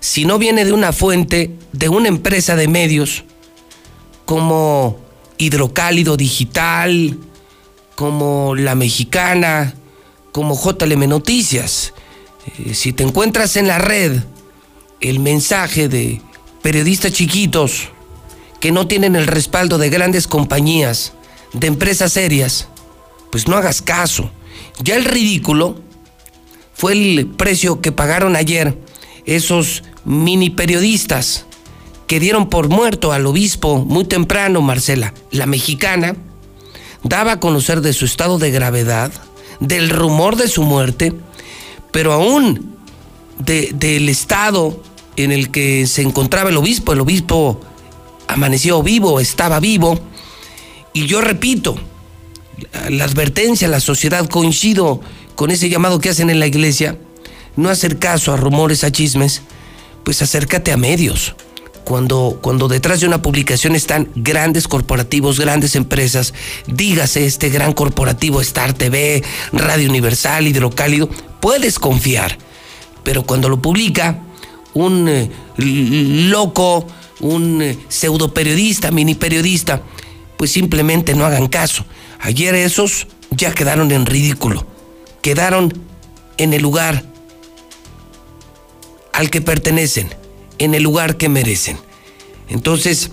si 0.00 0.24
no 0.24 0.40
viene 0.40 0.64
de 0.64 0.72
una 0.72 0.92
fuente, 0.92 1.52
de 1.70 1.88
una 1.88 2.08
empresa 2.08 2.56
de 2.56 2.66
medios 2.66 3.22
como 4.24 4.98
Hidrocálido 5.38 6.16
Digital, 6.16 7.16
como 7.94 8.54
La 8.54 8.74
Mexicana, 8.74 9.74
como 10.32 10.58
JLM 10.58 11.08
Noticias. 11.08 11.92
Eh, 12.58 12.74
si 12.74 12.92
te 12.92 13.02
encuentras 13.02 13.56
en 13.56 13.68
la 13.68 13.78
red 13.78 14.20
el 15.00 15.18
mensaje 15.20 15.88
de 15.88 16.20
periodistas 16.62 17.12
chiquitos 17.12 17.88
que 18.60 18.72
no 18.72 18.86
tienen 18.86 19.16
el 19.16 19.26
respaldo 19.26 19.78
de 19.78 19.90
grandes 19.90 20.26
compañías, 20.26 21.12
de 21.52 21.66
empresas 21.66 22.12
serias, 22.12 22.68
pues 23.30 23.48
no 23.48 23.56
hagas 23.56 23.82
caso. 23.82 24.30
Ya 24.82 24.96
el 24.96 25.04
ridículo 25.04 25.80
fue 26.74 26.92
el 26.92 27.26
precio 27.26 27.80
que 27.80 27.92
pagaron 27.92 28.36
ayer 28.36 28.78
esos 29.26 29.82
mini 30.04 30.50
periodistas 30.50 31.46
que 32.06 32.20
dieron 32.20 32.48
por 32.48 32.68
muerto 32.68 33.12
al 33.12 33.26
obispo 33.26 33.84
muy 33.84 34.04
temprano, 34.04 34.60
Marcela, 34.60 35.14
la 35.30 35.46
mexicana, 35.46 36.16
daba 37.04 37.32
a 37.32 37.40
conocer 37.40 37.80
de 37.80 37.92
su 37.92 38.04
estado 38.04 38.38
de 38.38 38.50
gravedad, 38.50 39.12
del 39.60 39.90
rumor 39.90 40.36
de 40.36 40.48
su 40.48 40.62
muerte, 40.62 41.12
pero 41.90 42.12
aún 42.12 42.76
del 43.38 44.08
estado 44.08 44.80
en 45.16 45.32
el 45.32 45.50
que 45.50 45.86
se 45.86 46.02
encontraba 46.02 46.50
el 46.50 46.56
obispo. 46.56 46.92
El 46.92 47.00
obispo 47.00 47.60
amaneció 48.28 48.82
vivo, 48.82 49.20
estaba 49.20 49.60
vivo. 49.60 49.98
Y 50.92 51.06
yo 51.06 51.20
repito, 51.20 51.76
la 52.88 53.04
advertencia, 53.04 53.68
la 53.68 53.80
sociedad, 53.80 54.28
coincido 54.28 55.00
con 55.34 55.50
ese 55.50 55.68
llamado 55.68 56.00
que 56.00 56.10
hacen 56.10 56.30
en 56.30 56.40
la 56.40 56.46
iglesia, 56.46 56.98
no 57.56 57.68
hacer 57.68 57.98
caso 57.98 58.32
a 58.32 58.36
rumores, 58.36 58.84
a 58.84 58.92
chismes, 58.92 59.42
pues 60.04 60.22
acércate 60.22 60.72
a 60.72 60.76
medios. 60.76 61.34
Cuando, 61.84 62.38
cuando 62.40 62.68
detrás 62.68 63.00
de 63.00 63.06
una 63.06 63.22
publicación 63.22 63.74
están 63.74 64.08
grandes 64.14 64.68
corporativos, 64.68 65.40
grandes 65.40 65.74
empresas, 65.74 66.32
dígase 66.66 67.26
este 67.26 67.48
gran 67.50 67.72
corporativo 67.72 68.40
Star 68.40 68.72
TV, 68.72 69.22
Radio 69.52 69.88
Universal, 69.88 70.46
Hidrocálido, 70.46 71.08
puedes 71.40 71.78
confiar. 71.78 72.38
Pero 73.02 73.24
cuando 73.24 73.48
lo 73.48 73.60
publica 73.60 74.20
un 74.74 75.08
eh, 75.08 75.30
loco, 75.56 76.86
un 77.20 77.62
eh, 77.62 77.78
pseudo 77.88 78.32
periodista, 78.32 78.90
mini 78.90 79.14
periodista, 79.14 79.82
pues 80.36 80.52
simplemente 80.52 81.14
no 81.14 81.24
hagan 81.24 81.48
caso. 81.48 81.84
Ayer 82.20 82.54
esos 82.54 83.06
ya 83.30 83.52
quedaron 83.52 83.90
en 83.92 84.06
ridículo, 84.06 84.66
quedaron 85.20 85.72
en 86.36 86.52
el 86.52 86.62
lugar 86.62 87.04
al 89.12 89.30
que 89.30 89.40
pertenecen, 89.40 90.08
en 90.64 90.74
el 90.74 90.82
lugar 90.82 91.16
que 91.16 91.28
merecen. 91.28 91.78
Entonces, 92.48 93.10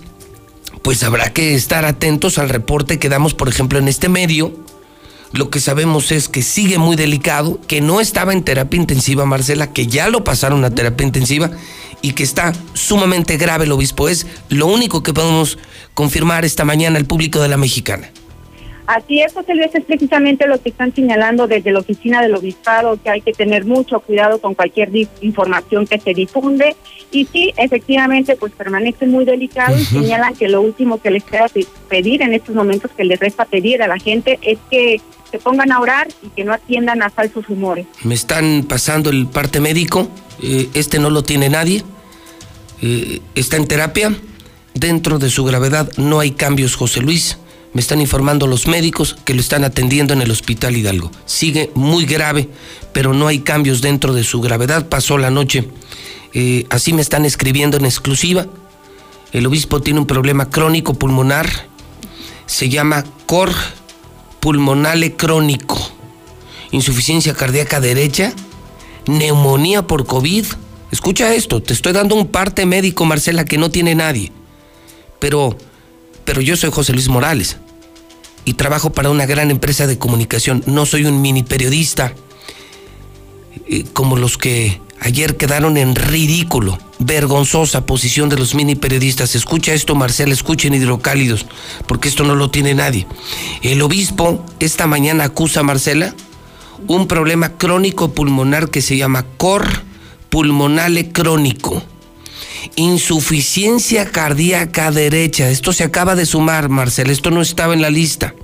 pues 0.82 1.02
habrá 1.02 1.32
que 1.32 1.54
estar 1.54 1.84
atentos 1.84 2.38
al 2.38 2.48
reporte 2.48 2.98
que 2.98 3.08
damos, 3.08 3.34
por 3.34 3.48
ejemplo, 3.48 3.78
en 3.78 3.88
este 3.88 4.08
medio. 4.08 4.52
Lo 5.32 5.48
que 5.48 5.60
sabemos 5.60 6.10
es 6.10 6.28
que 6.28 6.42
sigue 6.42 6.78
muy 6.78 6.96
delicado, 6.96 7.60
que 7.68 7.80
no 7.80 8.00
estaba 8.00 8.32
en 8.32 8.42
terapia 8.42 8.80
intensiva, 8.80 9.24
Marcela, 9.26 9.72
que 9.72 9.86
ya 9.86 10.08
lo 10.08 10.24
pasaron 10.24 10.64
a 10.64 10.74
terapia 10.74 11.06
intensiva 11.06 11.50
y 12.02 12.12
que 12.12 12.24
está 12.24 12.52
sumamente 12.74 13.36
grave 13.36 13.64
el 13.64 13.72
obispo. 13.72 14.08
Es 14.08 14.26
lo 14.48 14.66
único 14.66 15.02
que 15.02 15.12
podemos 15.12 15.58
confirmar 15.94 16.44
esta 16.44 16.64
mañana 16.64 16.98
al 16.98 17.04
público 17.04 17.40
de 17.40 17.48
la 17.48 17.56
mexicana. 17.56 18.10
Así 18.90 19.20
es, 19.20 19.32
José 19.32 19.54
Luis, 19.54 19.72
es 19.72 19.84
precisamente 19.84 20.48
lo 20.48 20.60
que 20.60 20.70
están 20.70 20.92
señalando 20.92 21.46
desde 21.46 21.70
la 21.70 21.78
oficina 21.78 22.20
del 22.22 22.34
obispado, 22.34 23.00
que 23.00 23.08
hay 23.08 23.20
que 23.20 23.32
tener 23.32 23.64
mucho 23.64 24.00
cuidado 24.00 24.40
con 24.40 24.56
cualquier 24.56 24.90
información 25.20 25.86
que 25.86 26.00
se 26.00 26.12
difunde. 26.12 26.74
Y 27.12 27.24
sí, 27.26 27.52
efectivamente, 27.56 28.34
pues 28.34 28.52
permanece 28.52 29.06
muy 29.06 29.24
delicado 29.24 29.78
y 29.78 29.84
señalan 29.84 30.34
que 30.34 30.48
lo 30.48 30.60
último 30.60 31.00
que 31.00 31.12
les 31.12 31.22
queda 31.22 31.46
pedir 31.88 32.22
en 32.22 32.34
estos 32.34 32.52
momentos, 32.52 32.90
que 32.96 33.04
les 33.04 33.20
resta 33.20 33.44
pedir 33.44 33.80
a 33.80 33.86
la 33.86 33.96
gente, 33.96 34.40
es 34.42 34.58
que 34.68 35.00
se 35.30 35.38
pongan 35.38 35.70
a 35.70 35.78
orar 35.78 36.08
y 36.24 36.30
que 36.30 36.42
no 36.42 36.52
atiendan 36.52 37.00
a 37.04 37.10
falsos 37.10 37.46
rumores. 37.46 37.86
Me 38.02 38.16
están 38.16 38.64
pasando 38.68 39.10
el 39.10 39.28
parte 39.28 39.60
médico, 39.60 40.08
eh, 40.42 40.68
este 40.74 40.98
no 40.98 41.10
lo 41.10 41.22
tiene 41.22 41.48
nadie, 41.48 41.84
eh, 42.82 43.20
está 43.36 43.56
en 43.56 43.68
terapia, 43.68 44.12
dentro 44.74 45.20
de 45.20 45.30
su 45.30 45.44
gravedad 45.44 45.92
no 45.96 46.18
hay 46.18 46.32
cambios, 46.32 46.74
José 46.74 47.02
Luis 47.02 47.38
me 47.72 47.80
están 47.80 48.00
informando 48.00 48.46
los 48.46 48.66
médicos 48.66 49.16
que 49.24 49.34
lo 49.34 49.40
están 49.40 49.64
atendiendo 49.64 50.12
en 50.12 50.22
el 50.22 50.30
hospital 50.30 50.76
Hidalgo. 50.76 51.10
Sigue 51.24 51.70
muy 51.74 52.04
grave, 52.04 52.48
pero 52.92 53.14
no 53.14 53.28
hay 53.28 53.40
cambios 53.40 53.80
dentro 53.80 54.12
de 54.12 54.24
su 54.24 54.40
gravedad. 54.40 54.88
Pasó 54.88 55.18
la 55.18 55.30
noche. 55.30 55.68
Eh, 56.32 56.66
así 56.70 56.92
me 56.92 57.02
están 57.02 57.24
escribiendo 57.24 57.76
en 57.76 57.84
exclusiva. 57.84 58.46
El 59.32 59.46
obispo 59.46 59.80
tiene 59.80 60.00
un 60.00 60.06
problema 60.06 60.50
crónico 60.50 60.94
pulmonar. 60.94 61.48
Se 62.46 62.68
llama 62.68 63.04
cor 63.26 63.52
pulmonale 64.40 65.14
crónico. 65.14 65.78
Insuficiencia 66.72 67.34
cardíaca 67.34 67.80
derecha. 67.80 68.32
Neumonía 69.06 69.86
por 69.86 70.06
COVID. 70.06 70.44
Escucha 70.90 71.32
esto, 71.32 71.62
te 71.62 71.72
estoy 71.72 71.92
dando 71.92 72.16
un 72.16 72.26
parte 72.26 72.66
médico, 72.66 73.04
Marcela, 73.04 73.44
que 73.44 73.58
no 73.58 73.70
tiene 73.70 73.94
nadie. 73.94 74.32
Pero 75.20 75.56
pero 76.24 76.42
yo 76.42 76.56
soy 76.56 76.70
José 76.70 76.92
Luis 76.92 77.08
Morales 77.08 77.56
y 78.44 78.54
trabajo 78.54 78.90
para 78.90 79.10
una 79.10 79.26
gran 79.26 79.50
empresa 79.50 79.86
de 79.86 79.98
comunicación. 79.98 80.62
No 80.66 80.86
soy 80.86 81.04
un 81.04 81.20
mini 81.20 81.42
periodista 81.42 82.14
eh, 83.66 83.84
como 83.92 84.16
los 84.16 84.38
que 84.38 84.80
ayer 85.00 85.36
quedaron 85.36 85.76
en 85.76 85.94
ridículo, 85.94 86.78
vergonzosa 86.98 87.86
posición 87.86 88.28
de 88.28 88.36
los 88.36 88.54
mini 88.54 88.74
periodistas. 88.74 89.34
Escucha 89.34 89.72
esto, 89.72 89.94
Marcela, 89.94 90.32
escuchen 90.32 90.74
hidrocálidos, 90.74 91.46
porque 91.86 92.08
esto 92.08 92.24
no 92.24 92.34
lo 92.34 92.50
tiene 92.50 92.74
nadie. 92.74 93.06
El 93.62 93.82
obispo 93.82 94.44
esta 94.60 94.86
mañana 94.86 95.24
acusa 95.24 95.60
a 95.60 95.64
Marcela 95.64 96.14
un 96.86 97.06
problema 97.06 97.56
crónico 97.56 98.12
pulmonar 98.12 98.70
que 98.70 98.82
se 98.82 98.96
llama 98.96 99.24
cor 99.36 99.66
pulmonale 100.30 101.12
crónico 101.12 101.82
insuficiencia 102.76 104.10
cardíaca 104.10 104.90
derecha. 104.90 105.50
Esto 105.50 105.72
se 105.72 105.84
acaba 105.84 106.14
de 106.14 106.26
sumar, 106.26 106.68
Marcel, 106.68 107.10
esto 107.10 107.30
no 107.30 107.42
estaba 107.42 107.74
en 107.74 107.82
la 107.82 107.90
lista. 107.90 108.34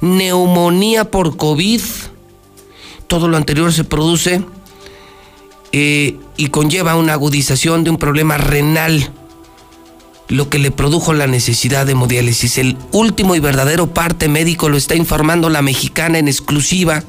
Neumonía 0.00 1.10
por 1.10 1.36
COVID. 1.36 1.80
Todo 3.06 3.28
lo 3.28 3.36
anterior 3.36 3.72
se 3.72 3.84
produce 3.84 4.42
eh, 5.72 6.16
y 6.36 6.48
conlleva 6.48 6.96
una 6.96 7.14
agudización 7.14 7.84
de 7.84 7.90
un 7.90 7.98
problema 7.98 8.38
renal, 8.38 9.10
lo 10.28 10.48
que 10.50 10.58
le 10.58 10.70
produjo 10.70 11.14
la 11.14 11.26
necesidad 11.26 11.86
de 11.86 11.92
hemodiálisis. 11.92 12.58
El 12.58 12.76
último 12.92 13.34
y 13.34 13.40
verdadero 13.40 13.92
parte 13.92 14.28
médico 14.28 14.68
lo 14.68 14.76
está 14.76 14.94
informando 14.94 15.48
la 15.48 15.62
mexicana 15.62 16.18
en 16.18 16.28
exclusiva. 16.28 17.02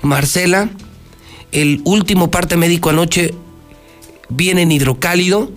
Marcela, 0.00 0.70
el 1.52 1.82
último 1.84 2.30
parte 2.30 2.56
médico 2.56 2.90
anoche 2.90 3.34
viene 4.28 4.62
en 4.62 4.72
hidrocálido. 4.72 5.50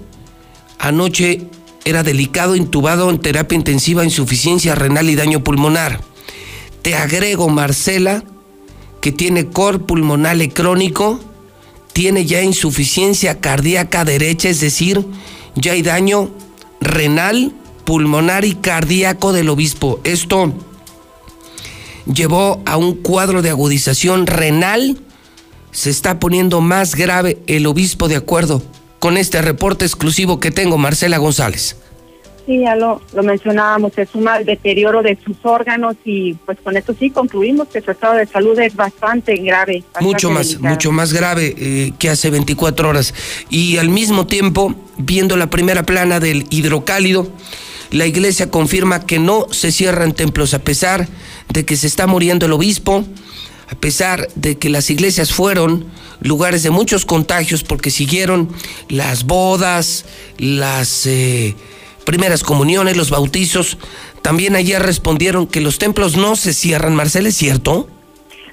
Anoche 0.80 1.48
era 1.86 2.04
delicado, 2.04 2.56
intubado 2.56 3.10
en 3.10 3.20
terapia 3.20 3.56
intensiva, 3.56 4.04
insuficiencia 4.04 4.76
renal 4.76 5.10
y 5.10 5.16
daño 5.16 5.44
pulmonar. 5.44 6.02
Te 6.82 6.96
agrego, 6.96 7.50
Marcela, 7.50 8.24
que 9.02 9.12
tiene 9.12 9.48
cor 9.48 9.86
pulmonale 9.86 10.50
crónico, 10.50 11.20
tiene 11.94 12.26
ya 12.26 12.42
insuficiencia 12.42 13.40
cardíaca 13.40 14.04
derecha, 14.04 14.50
es 14.50 14.60
decir, 14.60 15.06
ya 15.56 15.74
hay 15.74 15.82
daño 15.82 16.32
renal, 16.82 17.54
pulmonar 17.86 18.46
y 18.46 18.56
cardíaco 18.56 19.32
del 19.32 19.50
obispo. 19.50 20.00
Esto 20.04 20.54
llevó 22.12 22.62
a 22.66 22.78
un 22.78 22.96
cuadro 22.96 23.42
de 23.42 23.50
agudización 23.52 24.28
renal 24.28 25.00
se 25.76 25.90
está 25.90 26.22
poniendo 26.22 26.62
más 26.62 26.96
grave 26.96 27.38
el 27.48 27.68
obispo 27.68 28.08
de 28.08 28.16
acuerdo 28.16 28.64
con 29.00 29.18
este 29.18 29.42
reporte 29.42 29.84
exclusivo 29.84 30.40
que 30.40 30.50
tengo, 30.50 30.78
Marcela 30.78 31.18
González. 31.18 31.76
Sí, 32.46 32.62
ya 32.62 32.78
lo, 32.78 33.02
lo 33.14 33.24
mencionábamos, 33.24 33.92
se 33.94 34.06
suma 34.06 34.38
el 34.38 34.46
deterioro 34.46 35.04
de 35.04 35.18
sus 35.26 35.36
órganos 35.44 35.98
y 36.06 36.36
pues 36.46 36.60
con 36.64 36.78
esto 36.78 36.96
sí 36.98 37.10
concluimos 37.10 37.68
que 37.68 37.82
su 37.82 37.92
estado 37.92 38.14
de 38.14 38.26
salud 38.26 38.58
es 38.58 38.74
bastante 38.74 39.36
grave. 39.36 39.84
mucho 40.00 40.30
más, 40.30 40.62
mucho 40.62 40.94
más 40.94 41.12
grave 41.12 41.54
eh, 41.58 41.92
que 42.00 42.10
hace 42.10 42.30
24 42.30 42.88
horas. 42.88 43.14
Y 43.50 43.76
al 43.78 43.90
mismo 43.90 44.28
tiempo, 44.28 44.74
viendo 44.98 45.36
la 45.36 45.50
primera 45.50 45.84
plana 45.84 46.22
del 46.22 46.46
hidrocálido, 46.52 47.28
la 47.92 48.06
iglesia 48.06 48.50
confirma 48.50 49.06
que 49.06 49.20
no 49.20 49.48
se 49.52 49.74
cierran 49.74 50.14
templos 50.14 50.54
a 50.54 50.60
pesar 50.60 51.10
de 51.50 51.66
que 51.66 51.76
se 51.76 51.88
está 51.88 52.08
muriendo 52.08 52.46
el 52.46 52.54
obispo, 52.54 53.04
a 53.70 53.76
pesar 53.76 54.28
de 54.36 54.58
que 54.58 54.70
las 54.70 54.90
iglesias 54.90 55.34
fueron 55.34 55.86
lugares 56.22 56.64
de 56.64 56.70
muchos 56.70 57.06
contagios 57.06 57.64
porque 57.64 57.92
siguieron 57.92 58.50
las 58.90 59.26
bodas, 59.26 60.06
las 60.38 61.06
eh, 61.06 61.56
primeras 62.06 62.44
comuniones, 62.44 62.98
los 62.98 63.10
bautizos, 63.10 63.78
también 64.22 64.56
ayer 64.56 64.82
respondieron 64.82 65.48
que 65.48 65.62
los 65.62 65.78
templos 65.78 66.18
no 66.18 66.36
se 66.36 66.54
cierran, 66.54 66.96
Marcel, 66.96 67.28
¿es 67.28 67.36
cierto? 67.36 67.88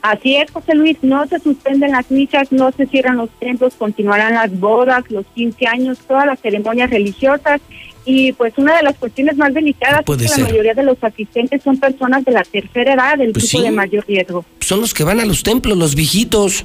Así 0.03 0.37
es, 0.37 0.51
José 0.51 0.75
Luis, 0.75 0.99
no 1.03 1.27
se 1.29 1.39
suspenden 1.39 1.93
las 1.93 2.11
misas, 2.11 2.51
no 2.51 2.73
se 2.73 2.87
cierran 2.87 3.17
los 3.17 3.31
templos, 3.39 3.75
continuarán 3.79 4.35
las 4.35 4.59
bodas, 4.59 5.05
los 5.11 5.25
15 5.35 5.67
años, 5.69 5.99
todas 6.09 6.27
las 6.27 6.41
ceremonias 6.41 6.91
religiosas 6.91 7.61
y 8.05 8.33
pues 8.33 8.55
una 8.57 8.77
de 8.77 8.83
las 8.83 8.97
cuestiones 8.97 9.37
más 9.37 9.55
delicadas 9.55 10.05
es 10.07 10.33
que 10.33 10.41
la 10.41 10.49
mayoría 10.49 10.75
de 10.75 10.83
los 10.83 11.03
asistentes 11.03 11.63
son 11.63 11.79
personas 11.79 12.25
de 12.25 12.33
la 12.33 12.43
tercera 12.43 12.95
edad, 12.95 13.19
del 13.19 13.33
pues 13.33 13.51
grupo 13.51 13.65
de 13.65 13.71
mayor 13.71 14.05
riesgo. 14.07 14.45
Son 14.61 14.81
los 14.81 14.93
que 14.93 15.05
van 15.05 15.21
a 15.21 15.25
los 15.25 15.43
templos, 15.43 15.79
los 15.79 15.95
viejitos, 15.95 16.65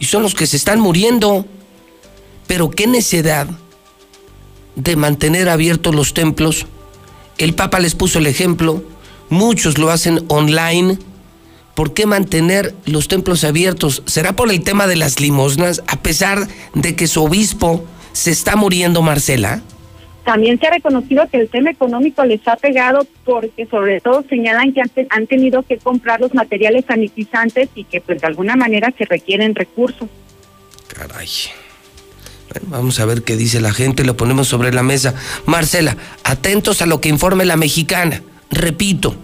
y 0.00 0.06
son 0.06 0.22
los 0.22 0.34
que 0.34 0.46
se 0.46 0.56
están 0.56 0.80
muriendo. 0.80 1.46
Pero 2.46 2.70
qué 2.70 2.86
necedad 2.86 3.48
de 4.74 4.96
mantener 4.96 5.48
abiertos 5.48 5.94
los 5.94 6.12
templos. 6.12 6.66
El 7.38 7.54
Papa 7.54 7.78
les 7.78 7.94
puso 7.94 8.18
el 8.18 8.26
ejemplo, 8.26 8.82
muchos 9.30 9.78
lo 9.78 9.90
hacen 9.90 10.24
online. 10.28 10.98
¿Por 11.74 11.92
qué 11.92 12.06
mantener 12.06 12.74
los 12.84 13.08
templos 13.08 13.44
abiertos? 13.44 14.02
¿Será 14.06 14.36
por 14.36 14.50
el 14.50 14.62
tema 14.62 14.86
de 14.86 14.96
las 14.96 15.20
limosnas, 15.20 15.82
a 15.86 16.00
pesar 16.00 16.48
de 16.74 16.94
que 16.94 17.06
su 17.06 17.24
obispo 17.24 17.84
se 18.12 18.30
está 18.30 18.54
muriendo, 18.56 19.02
Marcela? 19.02 19.62
También 20.24 20.58
se 20.58 20.66
ha 20.66 20.70
reconocido 20.70 21.28
que 21.28 21.38
el 21.38 21.50
tema 21.50 21.70
económico 21.70 22.24
les 22.24 22.46
ha 22.48 22.56
pegado 22.56 23.06
porque 23.24 23.66
sobre 23.66 24.00
todo 24.00 24.24
señalan 24.28 24.72
que 24.72 24.82
han, 25.10 25.26
tenido 25.26 25.62
que 25.62 25.76
comprar 25.76 26.20
los 26.20 26.34
materiales 26.34 26.86
sanitizantes 26.88 27.68
y 27.74 27.84
que 27.84 28.00
pues 28.00 28.22
de 28.22 28.26
alguna 28.26 28.56
manera 28.56 28.92
se 28.96 29.04
requieren 29.04 29.54
recursos. 29.54 30.08
Caray. 30.88 31.28
Vamos 32.62 33.00
a 33.00 33.04
ver 33.04 33.22
qué 33.22 33.36
dice 33.36 33.60
la 33.60 33.72
gente, 33.72 34.04
lo 34.04 34.16
ponemos 34.16 34.48
sobre 34.48 34.72
la 34.72 34.82
mesa. 34.82 35.14
Marcela, 35.44 35.96
atentos 36.22 36.80
a 36.80 36.86
lo 36.86 37.00
que 37.00 37.08
informe 37.08 37.44
la 37.44 37.56
mexicana. 37.56 38.22
Repito, 38.50 39.14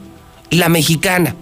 la 0.51 0.69
mexicana, 0.69 1.37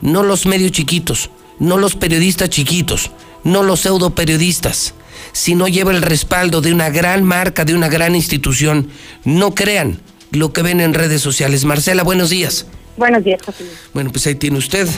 no 0.00 0.22
los 0.22 0.46
medios 0.46 0.72
chiquitos, 0.72 1.30
no 1.58 1.76
los 1.76 1.96
periodistas 1.96 2.48
chiquitos, 2.48 3.10
no 3.44 3.62
los 3.62 3.80
pseudo 3.80 4.10
periodistas. 4.10 4.94
Si 5.32 5.54
no 5.54 5.66
lleva 5.68 5.92
el 5.92 6.02
respaldo 6.02 6.60
de 6.60 6.72
una 6.72 6.90
gran 6.90 7.24
marca, 7.24 7.64
de 7.64 7.74
una 7.74 7.88
gran 7.88 8.14
institución, 8.14 8.88
no 9.24 9.54
crean 9.54 10.00
lo 10.30 10.52
que 10.52 10.62
ven 10.62 10.80
en 10.80 10.94
redes 10.94 11.22
sociales. 11.22 11.64
Marcela, 11.64 12.02
buenos 12.02 12.30
días. 12.30 12.66
Buenos 12.96 13.24
días, 13.24 13.40
José. 13.44 13.64
Bueno, 13.94 14.10
pues 14.10 14.26
ahí 14.26 14.34
tiene 14.34 14.58
usted. 14.58 14.88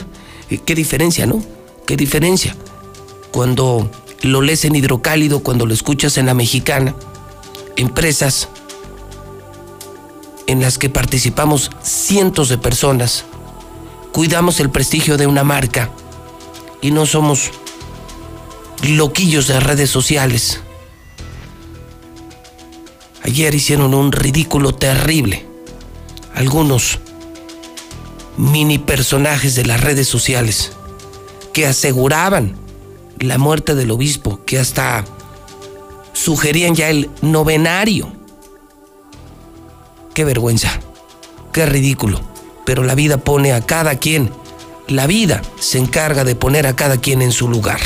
Eh, 0.49 0.59
¿Qué 0.65 0.75
diferencia, 0.75 1.25
no? 1.25 1.43
¿Qué 1.87 1.95
diferencia? 1.95 2.55
Cuando 3.31 3.89
lo 4.21 4.41
lees 4.41 4.65
en 4.65 4.75
hidrocálido, 4.75 5.41
cuando 5.41 5.65
lo 5.65 5.73
escuchas 5.73 6.17
en 6.17 6.25
la 6.25 6.33
mexicana, 6.33 6.95
empresas 7.75 8.49
en 10.47 10.61
las 10.61 10.77
que 10.77 10.89
participamos 10.89 11.71
cientos 11.81 12.49
de 12.49 12.57
personas, 12.57 13.25
cuidamos 14.11 14.59
el 14.59 14.69
prestigio 14.69 15.17
de 15.17 15.27
una 15.27 15.43
marca 15.43 15.89
y 16.81 16.91
no 16.91 17.05
somos 17.05 17.51
loquillos 18.83 19.47
de 19.47 19.59
redes 19.59 19.89
sociales. 19.89 20.61
Ayer 23.23 23.55
hicieron 23.55 23.93
un 23.93 24.11
ridículo 24.11 24.75
terrible. 24.75 25.45
Algunos 26.35 26.99
mini 28.37 28.77
personajes 28.77 29.55
de 29.55 29.65
las 29.65 29.81
redes 29.81 30.07
sociales 30.07 30.73
que 31.53 31.65
aseguraban 31.65 32.55
la 33.19 33.37
muerte 33.37 33.75
del 33.75 33.91
obispo, 33.91 34.41
que 34.45 34.59
hasta 34.59 35.05
sugerían 36.13 36.75
ya 36.75 36.89
el 36.89 37.09
novenario. 37.21 38.11
Qué 40.13 40.23
vergüenza, 40.25 40.79
qué 41.51 41.65
ridículo. 41.65 42.21
Pero 42.65 42.83
la 42.83 42.95
vida 42.95 43.17
pone 43.17 43.53
a 43.53 43.61
cada 43.61 43.95
quien, 43.95 44.31
la 44.87 45.07
vida 45.07 45.41
se 45.59 45.77
encarga 45.77 46.23
de 46.23 46.35
poner 46.35 46.67
a 46.67 46.75
cada 46.75 46.97
quien 46.97 47.21
en 47.21 47.31
su 47.31 47.47
lugar. 47.47 47.79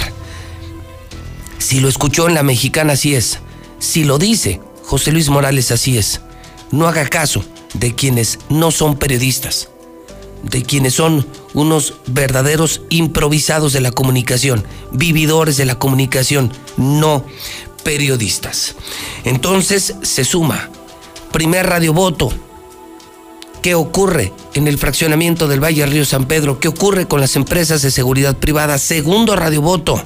Si 1.60 1.80
lo 1.80 1.88
escuchó 1.88 2.28
en 2.28 2.34
la 2.34 2.44
mexicana, 2.44 2.94
así 2.94 3.14
es. 3.14 3.40
Si 3.78 4.04
lo 4.04 4.18
dice 4.18 4.60
José 4.84 5.12
Luis 5.12 5.30
Morales, 5.30 5.72
así 5.72 5.98
es. 5.98 6.22
No 6.72 6.88
haga 6.88 7.08
caso 7.08 7.46
de 7.74 7.94
quienes 7.94 8.40
no 8.50 8.72
son 8.72 8.98
periodistas 8.98 9.70
de 10.44 10.64
quienes 10.64 10.94
son 10.94 11.26
unos 11.54 11.96
verdaderos 12.08 12.82
improvisados 12.90 13.74
de 13.74 13.82
la 13.82 13.92
comunicación, 13.92 14.64
vividores 14.92 15.58
de 15.58 15.66
la 15.66 15.78
comunicación, 15.78 16.52
no 16.78 17.26
periodistas. 17.84 18.76
Entonces 19.24 19.96
se 20.02 20.24
suma, 20.24 20.70
primer 21.32 21.68
radiovoto, 21.68 22.32
¿qué 23.62 23.76
ocurre 23.76 24.34
en 24.54 24.68
el 24.68 24.78
fraccionamiento 24.78 25.48
del 25.48 25.64
Valle 25.64 25.86
Río 25.86 26.06
San 26.06 26.26
Pedro? 26.26 26.60
¿Qué 26.60 26.68
ocurre 26.68 27.08
con 27.08 27.20
las 27.20 27.36
empresas 27.36 27.82
de 27.82 27.92
seguridad 27.92 28.38
privada? 28.38 28.78
Segundo 28.78 29.36
radiovoto. 29.36 30.02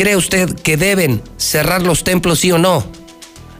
¿Cree 0.00 0.16
usted 0.16 0.54
que 0.54 0.78
deben 0.78 1.20
cerrar 1.36 1.82
los 1.82 2.04
templos, 2.04 2.40
sí 2.40 2.50
o 2.50 2.56
no? 2.56 2.90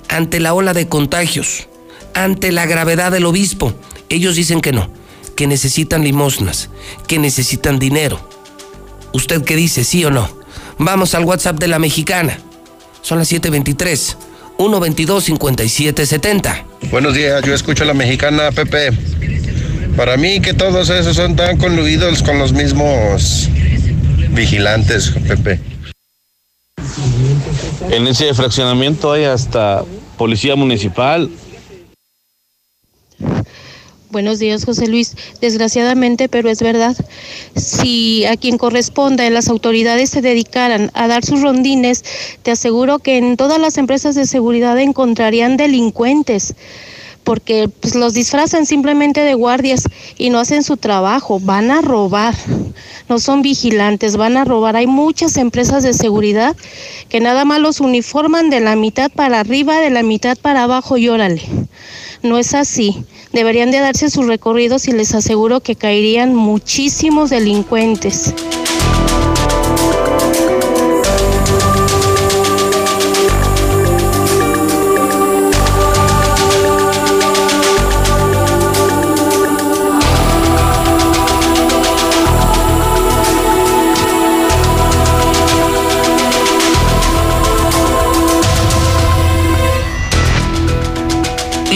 Ante 0.09 0.41
la 0.41 0.55
ola 0.55 0.73
de 0.73 0.89
contagios, 0.89 1.69
ante 2.15 2.51
la 2.51 2.65
gravedad 2.65 3.13
del 3.13 3.27
obispo, 3.27 3.75
ellos 4.09 4.37
dicen 4.37 4.63
que 4.63 4.73
no, 4.73 4.91
que 5.37 5.47
necesitan 5.47 6.03
limosnas, 6.03 6.71
que 7.07 7.19
necesitan 7.19 7.79
dinero. 7.79 8.27
¿Usted 9.13 9.45
qué 9.45 9.55
dice, 9.55 9.85
sí 9.85 10.03
o 10.07 10.11
no? 10.11 10.35
Vamos 10.79 11.15
al 11.15 11.27
WhatsApp 11.27 11.59
de 11.59 11.69
la 11.69 11.79
mexicana. 11.79 12.39
Son 13.03 13.19
las 13.19 13.31
7:23. 13.31 14.17
122 14.57 15.25
5770. 15.25 16.65
Buenos 16.91 17.15
días, 17.17 17.43
yo 17.45 17.53
escucho 17.53 17.85
a 17.85 17.87
la 17.87 17.93
mexicana 17.93 18.51
Pepe. 18.51 18.93
Para 19.95 20.17
mí 20.17 20.41
que 20.41 20.55
todos 20.55 20.89
esos 20.89 21.17
son 21.17 21.37
tan 21.37 21.59
conluidos 21.59 22.23
con 22.23 22.39
los 22.39 22.55
mismos 22.55 23.51
vigilantes, 24.31 25.13
Pepe. 25.29 25.70
En 27.89 28.07
ese 28.07 28.33
fraccionamiento 28.35 29.13
hay 29.13 29.25
hasta 29.25 29.85
policía 30.17 30.55
municipal, 30.57 31.31
Buenos 34.11 34.41
días, 34.41 34.65
José 34.65 34.89
Luis. 34.89 35.15
Desgraciadamente, 35.41 36.29
pero 36.29 36.51
es 36.51 36.61
verdad, 36.61 36.97
si 37.55 38.25
a 38.25 38.37
quien 38.37 38.59
corresponda 38.59 39.31
las 39.31 39.49
autoridades 39.49 40.11
se 40.11 40.21
dedicaran 40.21 40.91
a 40.95 41.07
dar 41.07 41.25
sus 41.25 41.43
rondines, 41.43 42.03
te 42.43 42.51
aseguro 42.51 42.99
que 42.99 43.19
en 43.19 43.37
todas 43.37 43.61
las 43.61 43.79
empresas 43.79 44.17
de 44.17 44.27
seguridad 44.27 44.77
encontrarían 44.81 45.57
delincuentes 45.57 46.57
porque 47.31 47.69
pues, 47.69 47.95
los 47.95 48.13
disfrazan 48.13 48.67
simplemente 48.67 49.21
de 49.21 49.35
guardias 49.35 49.85
y 50.19 50.31
no 50.31 50.41
hacen 50.41 50.65
su 50.65 50.77
trabajo, 50.77 51.39
van 51.39 51.71
a 51.71 51.81
robar, 51.81 52.35
no 53.09 53.21
son 53.21 53.41
vigilantes, 53.41 54.17
van 54.17 54.37
a 54.37 54.45
robar. 54.45 54.75
Hay 54.75 54.89
muchas 54.89 55.37
empresas 55.37 55.85
de 55.85 55.93
seguridad 55.95 56.57
que 57.09 57.21
nada 57.21 57.45
más 57.45 57.61
los 57.61 57.79
uniforman 57.79 58.51
de 58.51 58.59
la 58.59 58.75
mitad 58.75 59.13
para 59.13 59.39
arriba, 59.39 59.79
de 59.79 59.91
la 59.91 60.03
mitad 60.03 60.37
para 60.39 60.65
abajo 60.65 60.97
y. 60.97 61.07
No 62.25 62.37
es 62.37 62.53
así. 62.53 63.05
Deberían 63.33 63.71
de 63.71 63.79
darse 63.79 64.11
sus 64.11 64.27
recorridos 64.27 64.89
y 64.89 64.91
les 64.91 65.15
aseguro 65.15 65.61
que 65.61 65.77
caerían 65.77 66.35
muchísimos 66.35 67.31
delincuentes. 67.31 68.35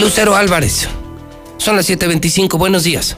Lucero 0.05 0.35
Álvarez. 0.35 0.87
Son 1.57 1.75
las 1.75 1.89
7.25. 1.89 2.59
Buenos 2.59 2.83
días. 2.83 3.17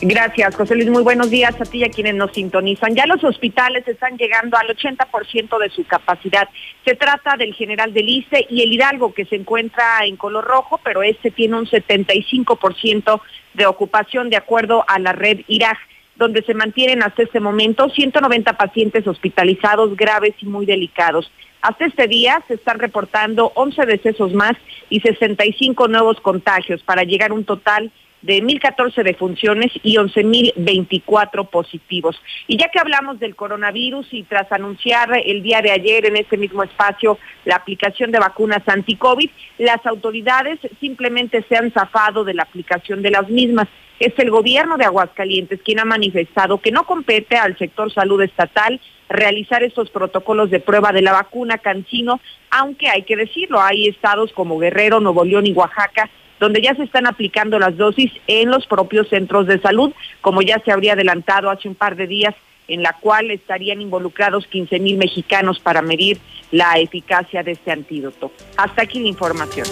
Gracias, 0.00 0.56
José 0.56 0.76
Luis. 0.76 0.88
Muy 0.88 1.02
buenos 1.02 1.28
días 1.28 1.54
a 1.60 1.64
ti 1.66 1.80
y 1.80 1.84
a 1.84 1.90
quienes 1.90 2.14
nos 2.14 2.32
sintonizan. 2.32 2.94
Ya 2.94 3.04
los 3.04 3.22
hospitales 3.22 3.86
están 3.86 4.16
llegando 4.16 4.56
al 4.56 4.68
80% 4.68 5.58
de 5.58 5.68
su 5.68 5.84
capacidad. 5.84 6.48
Se 6.86 6.94
trata 6.94 7.36
del 7.36 7.52
General 7.52 7.92
del 7.92 8.08
ICE 8.08 8.46
y 8.48 8.62
el 8.62 8.72
Hidalgo, 8.72 9.12
que 9.12 9.26
se 9.26 9.36
encuentra 9.36 10.06
en 10.06 10.16
color 10.16 10.46
rojo, 10.46 10.80
pero 10.82 11.02
este 11.02 11.30
tiene 11.30 11.58
un 11.58 11.66
75% 11.66 13.20
de 13.52 13.66
ocupación 13.66 14.30
de 14.30 14.36
acuerdo 14.36 14.86
a 14.88 14.98
la 14.98 15.12
red 15.12 15.40
IRAG 15.48 15.76
donde 16.16 16.42
se 16.44 16.54
mantienen 16.54 17.02
hasta 17.02 17.24
este 17.24 17.40
momento 17.40 17.90
190 17.90 18.54
pacientes 18.54 19.06
hospitalizados 19.06 19.96
graves 19.96 20.34
y 20.40 20.46
muy 20.46 20.64
delicados. 20.64 21.30
Hasta 21.62 21.86
este 21.86 22.08
día 22.08 22.42
se 22.48 22.54
están 22.54 22.80
reportando 22.80 23.52
11 23.54 23.86
decesos 23.86 24.32
más 24.34 24.54
y 24.90 24.98
65 24.98 25.86
nuevos 25.86 26.20
contagios 26.20 26.82
para 26.82 27.04
llegar 27.04 27.30
a 27.30 27.34
un 27.34 27.44
total 27.44 27.92
de 28.22 28.42
1.014 28.42 29.04
defunciones 29.04 29.70
y 29.82 29.96
11.024 29.96 31.48
positivos. 31.48 32.20
Y 32.48 32.56
ya 32.56 32.68
que 32.68 32.80
hablamos 32.80 33.20
del 33.20 33.36
coronavirus 33.36 34.06
y 34.12 34.24
tras 34.24 34.50
anunciar 34.50 35.10
el 35.24 35.42
día 35.42 35.62
de 35.62 35.70
ayer 35.70 36.06
en 36.06 36.16
este 36.16 36.36
mismo 36.36 36.64
espacio 36.64 37.18
la 37.44 37.56
aplicación 37.56 38.10
de 38.10 38.18
vacunas 38.18 38.62
anti-COVID, 38.66 39.30
las 39.58 39.84
autoridades 39.86 40.58
simplemente 40.80 41.44
se 41.48 41.56
han 41.56 41.70
zafado 41.70 42.24
de 42.24 42.34
la 42.34 42.42
aplicación 42.42 43.02
de 43.02 43.10
las 43.10 43.28
mismas. 43.28 43.68
Es 44.00 44.18
el 44.18 44.30
gobierno 44.30 44.78
de 44.78 44.84
Aguascalientes 44.84 45.60
quien 45.64 45.78
ha 45.78 45.84
manifestado 45.84 46.60
que 46.60 46.72
no 46.72 46.84
compete 46.86 47.36
al 47.36 47.56
sector 47.56 47.92
salud 47.92 48.20
estatal 48.22 48.80
realizar 49.12 49.62
estos 49.62 49.90
protocolos 49.90 50.50
de 50.50 50.60
prueba 50.60 50.92
de 50.92 51.02
la 51.02 51.12
vacuna 51.12 51.58
Cancino, 51.58 52.20
aunque 52.50 52.88
hay 52.88 53.02
que 53.02 53.16
decirlo, 53.16 53.60
hay 53.60 53.88
estados 53.88 54.32
como 54.32 54.58
Guerrero, 54.58 55.00
Nuevo 55.00 55.24
León 55.24 55.46
y 55.46 55.52
Oaxaca 55.52 56.10
donde 56.42 56.60
ya 56.60 56.74
se 56.74 56.82
están 56.82 57.06
aplicando 57.06 57.60
las 57.60 57.76
dosis 57.76 58.10
en 58.26 58.50
los 58.50 58.66
propios 58.66 59.08
centros 59.08 59.46
de 59.46 59.60
salud, 59.60 59.92
como 60.20 60.42
ya 60.42 60.60
se 60.64 60.72
habría 60.72 60.94
adelantado 60.94 61.50
hace 61.50 61.68
un 61.68 61.76
par 61.76 61.94
de 61.94 62.08
días, 62.08 62.34
en 62.66 62.82
la 62.82 62.94
cual 62.94 63.30
estarían 63.30 63.80
involucrados 63.80 64.48
15 64.48 64.80
mil 64.80 64.96
mexicanos 64.96 65.60
para 65.60 65.82
medir 65.82 66.18
la 66.50 66.80
eficacia 66.80 67.44
de 67.44 67.52
este 67.52 67.70
antídoto. 67.70 68.32
Hasta 68.56 68.82
aquí 68.82 68.98
la 68.98 69.08
información. 69.08 69.68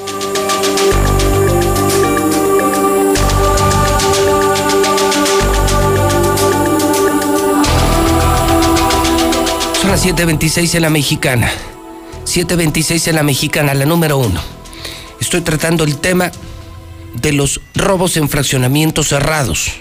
Son 9.90 9.96
las 9.96 10.20
7.26 10.20 10.76
en 10.76 10.82
la 10.82 10.90
mexicana. 10.90 11.50
7.26 12.24 13.08
en 13.08 13.14
la 13.16 13.24
mexicana, 13.24 13.74
la 13.74 13.86
número 13.86 14.18
uno. 14.18 14.40
Estoy 15.20 15.40
tratando 15.40 15.82
el 15.82 15.98
tema 15.98 16.30
de 17.20 17.32
los 17.32 17.60
robos 17.74 18.16
en 18.16 18.28
fraccionamientos 18.28 19.08
cerrados. 19.08 19.72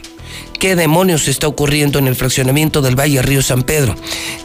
¿Qué 0.59 0.75
demonios 0.75 1.27
está 1.27 1.47
ocurriendo 1.47 1.99
en 1.99 2.07
el 2.07 2.15
fraccionamiento 2.15 2.81
del 2.81 2.99
Valle 2.99 3.21
Río 3.21 3.43
San 3.43 3.61
Pedro? 3.61 3.93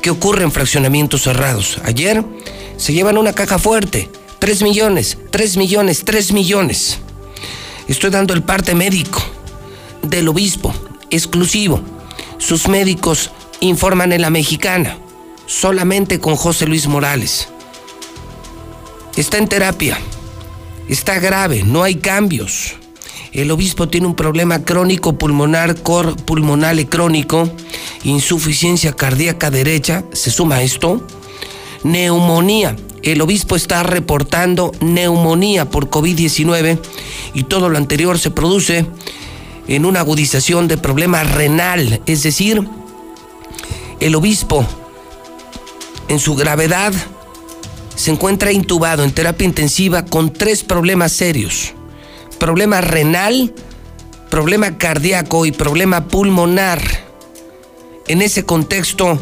¿Qué 0.02 0.10
ocurre 0.10 0.44
en 0.44 0.52
fraccionamientos 0.52 1.22
cerrados? 1.22 1.80
Ayer 1.82 2.22
Se 2.76 2.92
llevan 2.92 3.16
una 3.16 3.32
caja 3.32 3.58
fuerte. 3.58 4.10
3 4.40 4.62
millones, 4.64 5.16
3 5.30 5.56
millones, 5.56 6.02
3 6.04 6.32
millones. 6.32 6.98
Estoy 7.88 8.10
dando 8.10 8.34
el 8.34 8.42
parte 8.42 8.74
médico 8.74 9.22
del 10.02 10.28
obispo, 10.28 10.74
exclusivo. 11.08 11.80
Sus 12.36 12.68
médicos 12.68 13.30
informan 13.60 14.12
en 14.12 14.20
la 14.20 14.28
mexicana, 14.28 14.98
solamente 15.54 16.18
con 16.18 16.34
José 16.34 16.66
Luis 16.66 16.88
Morales. 16.88 17.48
Está 19.16 19.38
en 19.38 19.46
terapia, 19.46 19.96
está 20.88 21.20
grave, 21.20 21.62
no 21.62 21.84
hay 21.84 21.94
cambios. 21.96 22.74
El 23.32 23.50
obispo 23.52 23.88
tiene 23.88 24.08
un 24.08 24.16
problema 24.16 24.64
crónico 24.64 25.16
pulmonar, 25.16 25.80
cor 25.82 26.16
pulmonale 26.16 26.86
crónico, 26.86 27.48
insuficiencia 28.02 28.94
cardíaca 28.94 29.50
derecha, 29.50 30.04
se 30.12 30.32
suma 30.32 30.62
esto, 30.62 31.06
neumonía. 31.84 32.74
El 33.02 33.20
obispo 33.20 33.54
está 33.54 33.82
reportando 33.84 34.72
neumonía 34.80 35.70
por 35.70 35.88
COVID-19 35.88 36.78
y 37.34 37.44
todo 37.44 37.68
lo 37.68 37.78
anterior 37.78 38.18
se 38.18 38.30
produce 38.30 38.86
en 39.68 39.84
una 39.84 40.00
agudización 40.00 40.66
de 40.66 40.78
problema 40.78 41.22
renal, 41.22 42.00
es 42.06 42.22
decir, 42.24 42.66
el 44.00 44.14
obispo 44.16 44.66
en 46.08 46.18
su 46.18 46.34
gravedad 46.34 46.92
se 47.94 48.10
encuentra 48.10 48.52
intubado 48.52 49.04
en 49.04 49.12
terapia 49.12 49.44
intensiva 49.44 50.04
con 50.04 50.32
tres 50.32 50.62
problemas 50.62 51.12
serios 51.12 51.74
problema 52.44 52.80
renal, 52.80 53.54
problema 54.30 54.76
cardíaco 54.76 55.46
y 55.46 55.52
problema 55.52 56.08
pulmonar. 56.08 56.82
En 58.06 58.20
ese 58.20 58.44
contexto, 58.44 59.18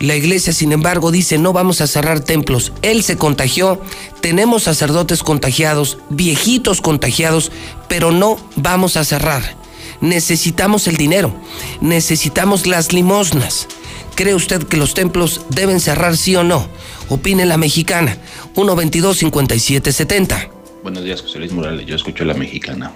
la 0.00 0.16
iglesia, 0.16 0.52
sin 0.52 0.72
embargo, 0.72 1.10
dice, 1.10 1.38
no 1.38 1.52
vamos 1.52 1.80
a 1.80 1.86
cerrar 1.86 2.20
templos. 2.20 2.72
Él 2.82 3.02
se 3.02 3.16
contagió, 3.16 3.80
tenemos 4.20 4.64
sacerdotes 4.64 5.22
contagiados, 5.22 5.98
viejitos 6.10 6.80
contagiados, 6.80 7.52
pero 7.88 8.10
no 8.10 8.36
vamos 8.56 8.98
a 8.98 9.04
cerrar. 9.04 9.56
Necesitamos 10.02 10.88
el 10.88 10.96
dinero, 10.96 11.32
necesitamos 11.80 12.66
las 12.66 12.92
limosnas. 12.92 13.68
¿Cree 14.14 14.34
usted 14.34 14.62
que 14.64 14.76
los 14.76 14.94
templos 14.94 15.42
deben 15.48 15.80
cerrar 15.80 16.16
sí 16.16 16.36
o 16.36 16.44
no? 16.44 16.68
Opine 17.08 17.46
la 17.46 17.56
mexicana, 17.56 18.16
122 18.54 19.18
5770 19.18 20.50
Buenos 20.82 21.04
días, 21.04 21.22
José 21.22 21.38
Luis 21.38 21.52
Morales. 21.52 21.86
Yo 21.86 21.94
escucho 21.94 22.24
a 22.24 22.26
la 22.26 22.34
mexicana. 22.34 22.92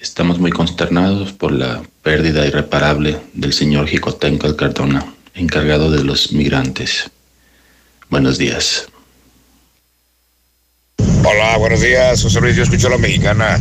Estamos 0.00 0.38
muy 0.38 0.52
consternados 0.52 1.32
por 1.32 1.50
la 1.50 1.82
pérdida 2.02 2.46
irreparable 2.46 3.18
del 3.32 3.52
señor 3.52 3.88
Jicotenco 3.88 4.56
Cardona, 4.56 5.04
encargado 5.34 5.90
de 5.90 6.04
los 6.04 6.32
migrantes. 6.32 7.10
Buenos 8.08 8.38
días. 8.38 8.86
Hola, 11.24 11.56
buenos 11.58 11.80
días, 11.80 12.22
José 12.22 12.40
Luis. 12.40 12.54
Yo 12.54 12.62
escucho 12.62 12.86
a 12.86 12.90
la 12.90 12.98
mexicana. 12.98 13.58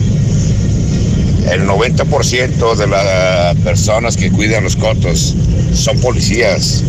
El 1.49 1.67
90% 1.67 2.75
de 2.75 2.87
las 2.87 3.55
personas 3.57 4.15
que 4.15 4.31
cuidan 4.31 4.63
los 4.63 4.75
cotos 4.75 5.35
son 5.73 5.99
policías, 5.99 6.83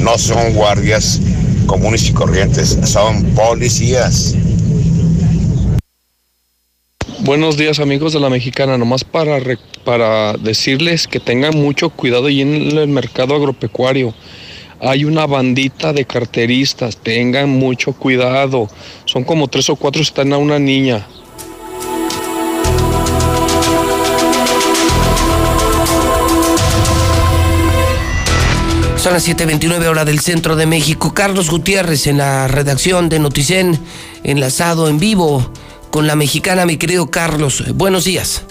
no 0.00 0.16
son 0.18 0.54
guardias 0.54 1.20
comunes 1.66 2.08
y 2.08 2.12
corrientes, 2.12 2.78
son 2.84 3.24
policías. 3.34 4.34
Buenos 7.20 7.58
días 7.58 7.78
amigos 7.78 8.14
de 8.14 8.20
la 8.20 8.30
Mexicana, 8.30 8.78
nomás 8.78 9.04
para, 9.04 9.38
para 9.84 10.32
decirles 10.32 11.06
que 11.06 11.20
tengan 11.20 11.54
mucho 11.56 11.90
cuidado 11.90 12.30
y 12.30 12.40
en 12.40 12.78
el 12.78 12.88
mercado 12.88 13.34
agropecuario. 13.34 14.14
Hay 14.80 15.04
una 15.04 15.26
bandita 15.26 15.92
de 15.92 16.06
carteristas, 16.06 16.96
tengan 16.96 17.50
mucho 17.50 17.92
cuidado. 17.92 18.68
Son 19.04 19.24
como 19.24 19.48
tres 19.48 19.68
o 19.68 19.76
cuatro, 19.76 20.00
están 20.00 20.32
a 20.32 20.38
una 20.38 20.58
niña. 20.58 21.06
Son 29.08 29.14
las 29.14 29.26
7:29 29.26 29.88
hora 29.88 30.04
del 30.04 30.20
centro 30.20 30.54
de 30.54 30.66
México. 30.66 31.14
Carlos 31.14 31.48
Gutiérrez 31.48 32.06
en 32.06 32.18
la 32.18 32.46
redacción 32.46 33.08
de 33.08 33.18
Noticen, 33.18 33.78
enlazado 34.22 34.86
en 34.86 34.98
vivo 34.98 35.50
con 35.90 36.06
la 36.06 36.14
mexicana, 36.14 36.66
mi 36.66 36.76
querido 36.76 37.10
Carlos. 37.10 37.64
Buenos 37.74 38.04
días. 38.04 38.46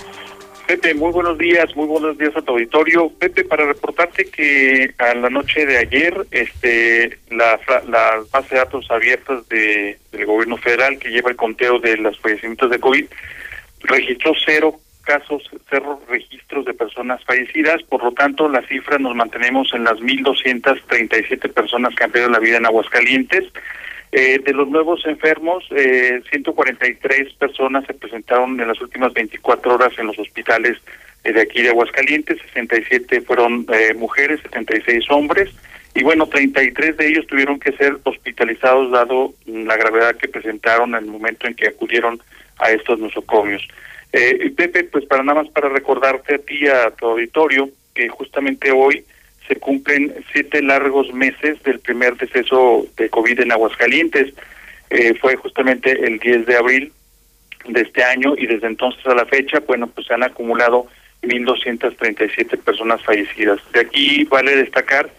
Pepe, 0.66 0.96
muy 0.96 1.12
buenos 1.12 1.38
días, 1.38 1.76
muy 1.76 1.86
buenos 1.86 2.18
días 2.18 2.36
a 2.36 2.42
tu 2.42 2.54
auditorio. 2.54 3.12
Pepe, 3.20 3.44
para 3.44 3.68
reportarte 3.68 4.32
que 4.32 4.96
a 4.98 5.14
la 5.14 5.30
noche 5.30 5.64
de 5.64 5.78
ayer, 5.78 6.26
este, 6.32 7.20
la, 7.30 7.60
la 7.88 8.24
base 8.32 8.56
de 8.56 8.58
datos 8.60 8.90
abiertas 8.90 9.48
de, 9.50 10.00
del 10.12 10.26
gobierno 10.26 10.58
federal 10.58 10.98
que 10.98 11.10
lleva 11.10 11.30
el 11.30 11.36
conteo 11.36 11.78
de 11.78 11.98
los 11.98 12.20
fallecimientos 12.20 12.72
de 12.72 12.80
COVID 12.80 13.06
registró 13.82 14.34
cero 14.44 14.80
casos, 15.08 15.50
cero 15.70 16.02
registros 16.10 16.66
de 16.66 16.74
personas 16.74 17.24
fallecidas, 17.24 17.82
por 17.84 18.04
lo 18.04 18.12
tanto 18.12 18.50
la 18.50 18.62
cifra 18.68 18.98
nos 18.98 19.16
mantenemos 19.16 19.74
en 19.74 19.86
las 19.86 19.98
1.237 20.00 21.54
personas 21.54 21.96
que 21.96 22.04
han 22.04 22.12
perdido 22.12 22.30
la 22.30 22.40
vida 22.40 22.58
en 22.58 22.66
Aguascalientes. 22.66 23.46
Eh, 24.12 24.40
de 24.40 24.54
los 24.54 24.68
nuevos 24.68 25.06
enfermos, 25.06 25.66
eh, 25.72 26.22
143 26.30 27.34
personas 27.34 27.86
se 27.86 27.94
presentaron 27.94 28.60
en 28.60 28.68
las 28.68 28.82
últimas 28.82 29.14
24 29.14 29.76
horas 29.76 29.94
en 29.98 30.08
los 30.08 30.20
hospitales 30.20 30.78
eh, 31.24 31.34
de 31.34 31.42
aquí 31.42 31.62
de 31.62 31.70
Aguascalientes, 31.70 32.38
67 32.54 33.22
fueron 33.22 33.66
eh, 33.74 33.94
mujeres, 33.94 34.42
76 34.44 35.10
hombres, 35.10 35.50
y 35.96 36.04
bueno, 36.04 36.28
33 36.28 36.98
de 36.98 37.08
ellos 37.08 37.28
tuvieron 37.28 37.60
que 37.60 37.72
ser 37.74 37.98
hospitalizados 38.04 38.92
dado 38.92 39.34
la 39.46 39.76
gravedad 39.78 40.16
que 40.16 40.28
presentaron 40.28 40.96
en 40.96 41.04
el 41.04 41.10
momento 41.10 41.48
en 41.48 41.56
que 41.56 41.68
acudieron 41.68 42.22
a 42.60 42.72
estos 42.72 43.00
nosocomios. 43.00 43.68
Eh, 44.14 44.52
Pepe, 44.56 44.86
pues 44.86 45.06
para 45.06 45.24
nada 45.24 45.44
más 45.44 45.52
para 45.52 45.70
recordarte 45.70 46.36
a 46.36 46.40
ti, 46.40 46.68
a 46.68 46.92
tu 46.92 47.08
auditorio, 47.08 47.70
que 47.94 48.08
justamente 48.10 48.72
hoy 48.72 49.06
se 49.48 49.56
cumplen 49.58 50.14
siete 50.32 50.62
largos 50.62 51.14
meses 51.14 51.62
del 51.64 51.80
primer 51.80 52.16
deceso 52.18 52.86
de 52.98 53.10
COVID 53.10 53.40
en 53.40 53.52
Aguascalientes. 53.52 54.34
Eh, 54.90 55.14
fue 55.20 55.36
justamente 55.36 55.92
el 56.06 56.20
10 56.20 56.46
de 56.46 56.56
abril 56.56 56.94
de 57.68 57.82
este 57.82 58.04
año 58.04 58.36
y 58.38 58.48
desde 58.48 58.68
entonces 58.68 59.06
a 59.06 59.16
la 59.16 59.26
fecha, 59.26 59.60
bueno, 59.66 59.88
pues 59.88 60.08
se 60.08 60.14
han 60.14 60.24
acumulado 60.24 60.88
1.237 61.24 62.58
personas 62.60 63.02
fallecidas. 63.04 63.60
De 63.74 63.82
aquí 63.82 64.24
vale 64.26 64.56
destacar 64.56 65.10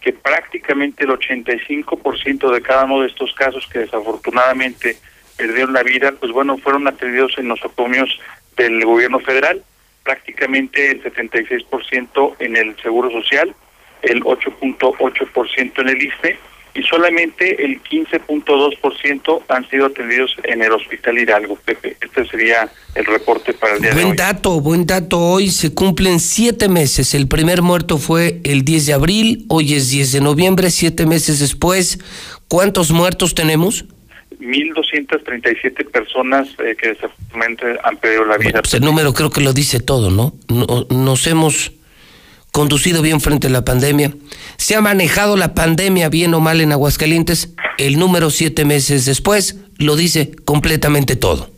que 0.00 0.12
prácticamente 0.12 1.04
el 1.04 1.10
85% 1.10 2.52
de 2.52 2.62
cada 2.62 2.84
uno 2.84 3.02
de 3.02 3.08
estos 3.08 3.32
casos 3.34 3.66
que 3.66 3.80
desafortunadamente 3.80 4.96
perdieron 5.36 5.72
la 5.72 5.82
vida, 5.82 6.12
pues 6.12 6.32
bueno, 6.32 6.58
fueron 6.58 6.86
atendidos 6.86 7.36
en 7.38 7.48
nosocomios 7.48 8.18
del 8.58 8.84
gobierno 8.84 9.20
federal, 9.20 9.62
prácticamente 10.02 10.90
el 10.90 11.02
76% 11.02 12.36
en 12.40 12.56
el 12.56 12.76
Seguro 12.82 13.10
Social 13.10 13.54
el 14.02 14.22
8.8% 14.22 15.80
en 15.80 15.88
el 15.88 16.02
ISTE 16.02 16.38
y 16.74 16.82
solamente 16.82 17.64
el 17.64 17.82
15.2% 17.82 19.42
han 19.48 19.68
sido 19.68 19.86
atendidos 19.86 20.36
en 20.44 20.62
el 20.62 20.70
Hospital 20.72 21.18
Hidalgo, 21.18 21.56
Pepe. 21.56 21.96
Este 22.00 22.24
sería 22.26 22.70
el 22.94 23.04
reporte 23.04 23.52
para 23.52 23.74
el 23.74 23.82
día 23.82 23.90
de 23.90 23.96
hoy. 23.96 24.04
Buen 24.04 24.16
dato, 24.16 24.60
buen 24.60 24.86
dato. 24.86 25.18
Hoy 25.18 25.50
se 25.50 25.74
cumplen 25.74 26.20
siete 26.20 26.68
meses. 26.68 27.14
El 27.14 27.26
primer 27.26 27.62
muerto 27.62 27.98
fue 27.98 28.40
el 28.44 28.64
10 28.64 28.86
de 28.86 28.92
abril, 28.92 29.46
hoy 29.48 29.74
es 29.74 29.90
10 29.90 30.12
de 30.12 30.20
noviembre, 30.20 30.70
siete 30.70 31.06
meses 31.06 31.40
después. 31.40 31.98
¿Cuántos 32.46 32.92
muertos 32.92 33.34
tenemos? 33.34 33.86
1.237 34.40 35.90
personas 35.90 36.48
eh, 36.58 36.76
que 36.76 36.88
desafortunadamente 36.88 37.78
han 37.82 37.96
perdido 37.96 38.24
la 38.24 38.38
vida. 38.38 38.62
pues 38.62 38.74
el 38.74 38.82
número 38.82 39.12
creo 39.12 39.30
que 39.30 39.40
lo 39.40 39.52
dice 39.52 39.80
todo, 39.80 40.10
¿no? 40.10 40.34
Nos 40.90 41.26
hemos 41.26 41.72
conducido 42.52 43.02
bien 43.02 43.20
frente 43.20 43.48
a 43.48 43.50
la 43.50 43.64
pandemia, 43.64 44.12
se 44.56 44.74
ha 44.74 44.80
manejado 44.80 45.36
la 45.36 45.54
pandemia 45.54 46.08
bien 46.08 46.34
o 46.34 46.40
mal 46.40 46.60
en 46.60 46.72
Aguascalientes, 46.72 47.54
el 47.78 47.98
número 47.98 48.30
siete 48.30 48.64
meses 48.64 49.04
después 49.04 49.56
lo 49.78 49.96
dice 49.96 50.32
completamente 50.44 51.14
todo. 51.16 51.50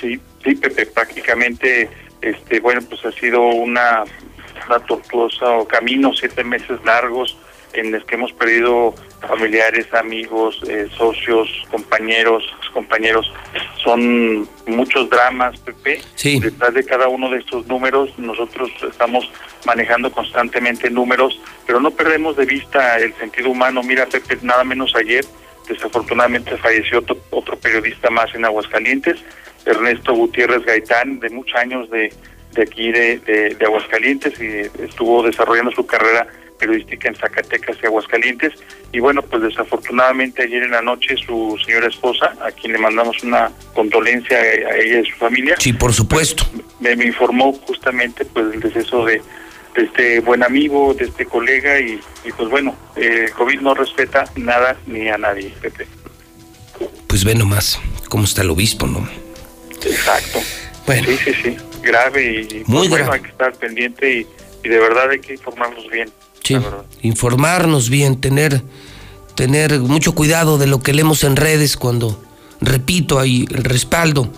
Sí, 0.00 0.18
sí, 0.44 0.54
Pepe, 0.54 0.86
prácticamente, 0.86 1.90
este, 2.22 2.60
bueno, 2.60 2.80
pues 2.88 3.04
ha 3.04 3.12
sido 3.12 3.42
una, 3.42 4.04
una 4.68 4.78
tortuosa 4.86 5.46
camino, 5.68 6.12
siete 6.14 6.44
meses 6.44 6.78
largos 6.84 7.36
en 7.78 7.92
los 7.92 8.04
que 8.04 8.14
hemos 8.16 8.32
perdido 8.32 8.94
familiares, 9.26 9.92
amigos, 9.94 10.60
eh, 10.68 10.88
socios, 10.96 11.48
compañeros, 11.70 12.44
compañeros. 12.72 13.32
Son 13.82 14.48
muchos 14.66 15.10
dramas, 15.10 15.58
Pepe. 15.60 16.00
Sí. 16.14 16.38
Detrás 16.40 16.74
de 16.74 16.84
cada 16.84 17.08
uno 17.08 17.30
de 17.30 17.38
estos 17.38 17.66
números, 17.66 18.16
nosotros 18.18 18.70
estamos 18.88 19.30
manejando 19.66 20.10
constantemente 20.12 20.90
números, 20.90 21.40
pero 21.66 21.80
no 21.80 21.90
perdemos 21.90 22.36
de 22.36 22.46
vista 22.46 22.98
el 22.98 23.12
sentido 23.14 23.50
humano. 23.50 23.82
Mira, 23.82 24.06
Pepe, 24.06 24.38
nada 24.42 24.64
menos 24.64 24.94
ayer, 24.94 25.24
desafortunadamente 25.68 26.56
falleció 26.56 27.00
otro, 27.00 27.16
otro 27.30 27.58
periodista 27.58 28.10
más 28.10 28.34
en 28.34 28.44
Aguascalientes, 28.44 29.16
Ernesto 29.64 30.14
Gutiérrez 30.14 30.64
Gaitán, 30.64 31.20
de 31.20 31.30
muchos 31.30 31.56
años 31.56 31.90
de, 31.90 32.12
de 32.52 32.62
aquí 32.62 32.92
de, 32.92 33.18
de, 33.18 33.54
de 33.54 33.64
Aguascalientes, 33.64 34.40
y 34.40 34.82
estuvo 34.82 35.22
desarrollando 35.22 35.72
su 35.72 35.84
carrera 35.86 36.26
periodística 36.58 37.08
en 37.08 37.14
Zacatecas 37.14 37.76
y 37.82 37.86
Aguascalientes. 37.86 38.52
Y 38.92 39.00
bueno, 39.00 39.22
pues 39.22 39.42
desafortunadamente 39.42 40.42
ayer 40.42 40.62
en 40.64 40.72
la 40.72 40.82
noche 40.82 41.16
su 41.16 41.58
señora 41.64 41.88
esposa, 41.88 42.34
a 42.44 42.50
quien 42.50 42.72
le 42.72 42.78
mandamos 42.78 43.22
una 43.22 43.50
condolencia 43.74 44.36
a 44.38 44.76
ella 44.76 44.98
y 44.98 45.00
a 45.00 45.04
su 45.10 45.16
familia. 45.16 45.54
Sí, 45.58 45.72
por 45.72 45.92
supuesto. 45.92 46.44
Me, 46.80 46.96
me 46.96 47.06
informó 47.06 47.52
justamente 47.52 48.24
pues 48.24 48.50
del 48.50 48.60
deceso 48.60 49.04
de, 49.04 49.22
de 49.74 49.82
este 49.84 50.20
buen 50.20 50.42
amigo, 50.42 50.94
de 50.94 51.04
este 51.06 51.24
colega 51.26 51.78
y, 51.80 52.00
y 52.24 52.32
pues 52.32 52.48
bueno, 52.48 52.74
eh, 52.96 53.30
COVID 53.36 53.60
no 53.60 53.74
respeta 53.74 54.24
nada 54.36 54.76
ni 54.86 55.08
a 55.08 55.18
nadie, 55.18 55.52
Pepe. 55.60 55.86
Pues 57.06 57.24
ve 57.24 57.34
nomás 57.34 57.80
cómo 58.08 58.24
está 58.24 58.42
el 58.42 58.50
obispo, 58.50 58.86
¿no? 58.86 59.08
Exacto. 59.84 60.40
Bueno. 60.86 61.06
Sí, 61.08 61.16
sí, 61.24 61.32
sí. 61.42 61.56
Grave 61.82 62.22
y 62.50 62.54
Muy 62.66 62.88
pues, 62.88 62.90
bueno, 62.90 63.04
grave. 63.04 63.16
hay 63.16 63.22
que 63.22 63.28
estar 63.28 63.52
pendiente 63.54 64.12
y, 64.12 64.26
y 64.64 64.68
de 64.68 64.78
verdad 64.78 65.10
hay 65.10 65.20
que 65.20 65.34
informarnos 65.34 65.88
bien. 65.90 66.10
Sí, 66.42 66.56
informarnos 67.02 67.90
bien, 67.90 68.20
tener, 68.20 68.62
tener 69.34 69.80
mucho 69.80 70.14
cuidado 70.14 70.58
de 70.58 70.66
lo 70.66 70.80
que 70.80 70.94
leemos 70.94 71.24
en 71.24 71.36
redes 71.36 71.76
cuando, 71.76 72.22
repito, 72.60 73.18
hay 73.18 73.46
el 73.50 73.64
respaldo 73.64 74.30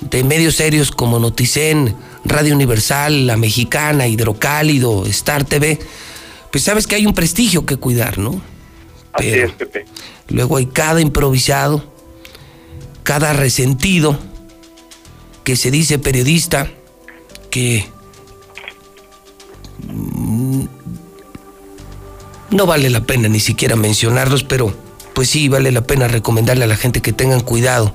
de 0.00 0.22
medios 0.22 0.56
serios 0.56 0.90
como 0.90 1.18
Noticen, 1.18 1.96
Radio 2.24 2.54
Universal, 2.54 3.26
La 3.26 3.36
Mexicana, 3.36 4.06
Hidrocálido, 4.06 5.04
Star 5.06 5.44
TV, 5.44 5.78
pues 6.50 6.64
sabes 6.64 6.86
que 6.86 6.94
hay 6.94 7.06
un 7.06 7.14
prestigio 7.14 7.66
que 7.66 7.76
cuidar, 7.76 8.18
¿no? 8.18 8.40
Así 9.12 9.30
Pero 9.30 9.46
es, 9.46 9.52
Pepe. 9.52 9.84
luego 10.28 10.56
hay 10.56 10.66
cada 10.66 11.00
improvisado, 11.00 11.84
cada 13.02 13.32
resentido 13.32 14.18
que 15.44 15.56
se 15.56 15.70
dice 15.70 15.98
periodista 15.98 16.70
que 17.50 17.88
mm, 19.86 20.64
no 22.50 22.66
vale 22.66 22.90
la 22.90 23.00
pena 23.00 23.28
ni 23.28 23.40
siquiera 23.40 23.76
mencionarlos, 23.76 24.44
pero 24.44 24.72
pues 25.14 25.30
sí 25.30 25.48
vale 25.48 25.72
la 25.72 25.82
pena 25.82 26.08
recomendarle 26.08 26.64
a 26.64 26.68
la 26.68 26.76
gente 26.76 27.00
que 27.00 27.12
tengan 27.12 27.40
cuidado 27.40 27.92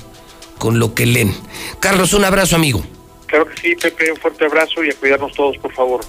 con 0.57 0.79
lo 0.79 0.93
que 0.93 1.05
leen. 1.05 1.33
Carlos, 1.79 2.13
un 2.13 2.25
abrazo 2.25 2.55
amigo. 2.55 2.83
Claro 3.27 3.47
que 3.47 3.61
sí, 3.61 3.75
Pepe, 3.81 4.11
un 4.11 4.17
fuerte 4.17 4.45
abrazo 4.45 4.83
y 4.83 4.89
a 4.89 4.95
cuidarnos 4.95 5.33
todos, 5.33 5.57
por 5.57 5.73
favor. 5.73 6.01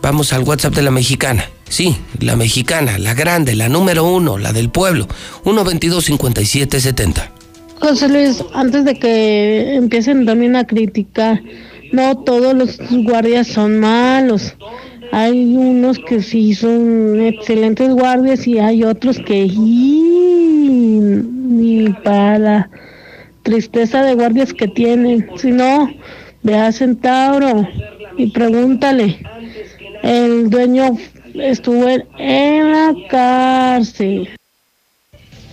Vamos 0.00 0.32
al 0.32 0.42
WhatsApp 0.42 0.74
de 0.74 0.82
la 0.82 0.90
mexicana. 0.90 1.50
Sí, 1.68 1.96
la 2.20 2.36
mexicana, 2.36 2.98
la 2.98 3.14
grande, 3.14 3.54
la 3.54 3.68
número 3.68 4.04
uno, 4.04 4.38
la 4.38 4.52
del 4.52 4.70
pueblo. 4.70 5.08
122-5770. 5.44 7.30
José 7.80 8.08
Luis, 8.08 8.44
antes 8.54 8.84
de 8.84 8.98
que 8.98 9.74
empiecen 9.74 10.24
también 10.24 10.56
a 10.56 10.66
criticar, 10.66 11.42
no 11.92 12.16
todos 12.18 12.54
los 12.54 12.78
guardias 13.04 13.48
son 13.48 13.80
malos. 13.80 14.54
Hay 15.12 15.56
unos 15.56 15.98
que 15.98 16.22
sí 16.22 16.54
son 16.54 17.20
excelentes 17.20 17.90
guardias 17.90 18.46
y 18.46 18.58
hay 18.58 18.84
otros 18.84 19.18
que 19.18 19.46
¡ii! 19.46 20.08
ni 21.48 21.88
para 22.04 22.70
tristeza 23.42 24.02
de 24.02 24.14
guardias 24.14 24.52
que 24.52 24.68
tienen. 24.68 25.28
Si 25.36 25.50
no, 25.50 25.90
ve 26.42 26.56
a 26.56 26.72
Centauro 26.72 27.66
y 28.16 28.26
pregúntale. 28.30 29.18
El 30.02 30.50
dueño 30.50 30.96
estuvo 31.34 31.88
en 32.18 32.72
la 32.72 32.94
cárcel. 33.08 34.37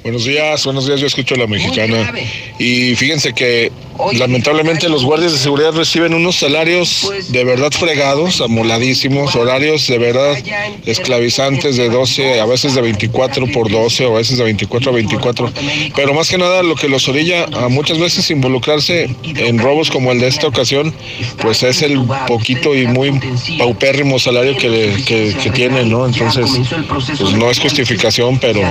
Buenos 0.05 0.25
días, 0.25 0.63
buenos 0.65 0.85
días, 0.85 0.99
yo 0.99 1.07
escucho 1.07 1.35
la 1.35 1.47
mexicana. 1.47 2.13
Y 2.59 2.93
fíjense 2.93 3.33
que 3.33 3.71
lamentablemente 4.13 4.87
los 4.87 5.03
guardias 5.03 5.31
de 5.31 5.39
seguridad 5.39 5.71
reciben 5.71 6.13
unos 6.13 6.35
salarios 6.35 7.09
de 7.29 7.43
verdad 7.43 7.71
fregados, 7.71 8.39
amoladísimos, 8.39 9.35
horarios 9.35 9.87
de 9.87 9.97
verdad 9.97 10.37
esclavizantes 10.85 11.77
de 11.77 11.89
12, 11.89 12.39
a 12.39 12.45
veces 12.45 12.75
de 12.75 12.81
24 12.81 13.47
por 13.47 13.71
12 13.71 14.05
o 14.05 14.15
a 14.15 14.17
veces 14.19 14.37
de 14.37 14.43
24 14.43 14.91
a 14.91 14.93
24. 14.93 15.51
Pero 15.95 16.13
más 16.13 16.29
que 16.29 16.37
nada 16.37 16.61
lo 16.61 16.75
que 16.75 16.87
los 16.87 17.07
orilla 17.07 17.45
a 17.45 17.67
muchas 17.69 17.97
veces 17.97 18.29
involucrarse 18.29 19.09
en 19.23 19.57
robos 19.57 19.89
como 19.89 20.11
el 20.11 20.19
de 20.19 20.27
esta 20.27 20.45
ocasión, 20.47 20.93
pues 21.41 21.63
es 21.63 21.81
el 21.81 21.99
poquito 22.27 22.75
y 22.75 22.85
muy 22.85 23.19
paupérrimo 23.57 24.19
salario 24.19 24.55
que, 24.55 25.03
que, 25.03 25.35
que 25.41 25.49
tienen, 25.49 25.89
¿no? 25.89 26.05
Entonces, 26.05 26.47
pues 26.87 27.33
no 27.33 27.49
es 27.49 27.59
justificación, 27.59 28.37
pero 28.37 28.61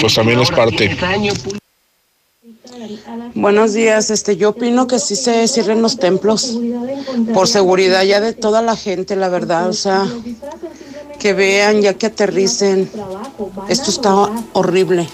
pues 0.00 0.14
también 0.14 0.40
es 0.40 0.50
parte. 0.64 0.96
Buenos 3.34 3.72
días, 3.72 4.10
este, 4.10 4.36
yo 4.36 4.50
opino 4.50 4.86
que 4.86 4.98
sí 4.98 5.16
se 5.16 5.46
cierren 5.48 5.82
los 5.82 5.98
templos 5.98 6.58
por 7.32 7.48
seguridad 7.48 8.02
ya 8.04 8.20
de 8.20 8.32
toda 8.32 8.62
la 8.62 8.76
gente, 8.76 9.16
la 9.16 9.28
verdad, 9.28 9.68
o 9.68 9.72
sea, 9.72 10.06
que 11.18 11.32
vean 11.32 11.82
ya 11.82 11.94
que 11.94 12.06
aterricen. 12.06 12.90
Esto 13.68 13.90
está 13.90 14.12
horrible. 14.52 15.08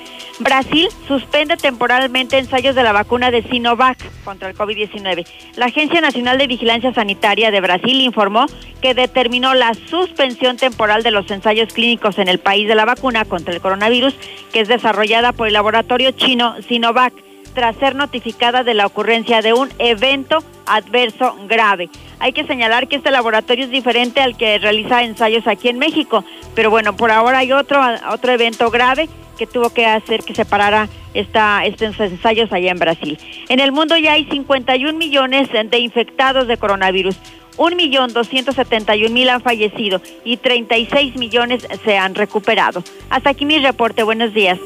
Brasil 0.43 0.87
suspende 1.07 1.57
temporalmente 1.57 2.37
ensayos 2.37 2.75
de 2.75 2.83
la 2.83 2.91
vacuna 2.91 3.31
de 3.31 3.43
Sinovac 3.43 3.97
contra 4.23 4.49
el 4.49 4.55
COVID-19. 4.55 5.25
La 5.55 5.65
Agencia 5.65 6.01
Nacional 6.01 6.37
de 6.37 6.47
Vigilancia 6.47 6.93
Sanitaria 6.93 7.51
de 7.51 7.61
Brasil 7.61 8.01
informó 8.01 8.45
que 8.81 8.93
determinó 8.93 9.53
la 9.53 9.73
suspensión 9.73 10.57
temporal 10.57 11.03
de 11.03 11.11
los 11.11 11.29
ensayos 11.29 11.73
clínicos 11.73 12.17
en 12.17 12.27
el 12.27 12.39
país 12.39 12.67
de 12.67 12.75
la 12.75 12.85
vacuna 12.85 13.25
contra 13.25 13.53
el 13.53 13.61
coronavirus, 13.61 14.15
que 14.51 14.61
es 14.61 14.67
desarrollada 14.67 15.33
por 15.33 15.47
el 15.47 15.53
laboratorio 15.53 16.11
chino 16.11 16.55
Sinovac, 16.67 17.13
tras 17.53 17.75
ser 17.75 17.95
notificada 17.95 18.63
de 18.63 18.73
la 18.73 18.85
ocurrencia 18.85 19.41
de 19.41 19.53
un 19.53 19.69
evento 19.79 20.43
adverso 20.65 21.35
grave. 21.47 21.89
Hay 22.19 22.33
que 22.33 22.45
señalar 22.45 22.87
que 22.87 22.95
este 22.95 23.11
laboratorio 23.11 23.65
es 23.65 23.71
diferente 23.71 24.21
al 24.21 24.37
que 24.37 24.57
realiza 24.59 25.03
ensayos 25.03 25.47
aquí 25.47 25.67
en 25.67 25.79
México, 25.79 26.23
pero 26.55 26.69
bueno, 26.69 26.95
por 26.95 27.11
ahora 27.11 27.39
hay 27.39 27.51
otro, 27.51 27.81
otro 28.09 28.31
evento 28.31 28.69
grave 28.71 29.09
que 29.41 29.47
tuvo 29.47 29.71
que 29.71 29.87
hacer 29.87 30.21
que 30.21 30.35
se 30.35 30.45
parara 30.45 30.87
esta, 31.15 31.65
estos 31.65 31.99
ensayos 31.99 32.53
allá 32.53 32.69
en 32.69 32.77
Brasil. 32.77 33.17
En 33.49 33.59
el 33.59 33.71
mundo 33.71 33.97
ya 33.97 34.13
hay 34.13 34.25
51 34.25 34.95
millones 34.95 35.49
de 35.51 35.79
infectados 35.79 36.47
de 36.47 36.57
coronavirus. 36.57 37.15
1.271.000 37.57 39.29
han 39.29 39.41
fallecido 39.41 39.99
y 40.23 40.37
36 40.37 41.15
millones 41.15 41.67
se 41.83 41.97
han 41.97 42.13
recuperado. 42.13 42.83
Hasta 43.09 43.31
aquí 43.31 43.45
mi 43.45 43.57
reporte. 43.57 44.03
Buenos 44.03 44.31
días. 44.31 44.59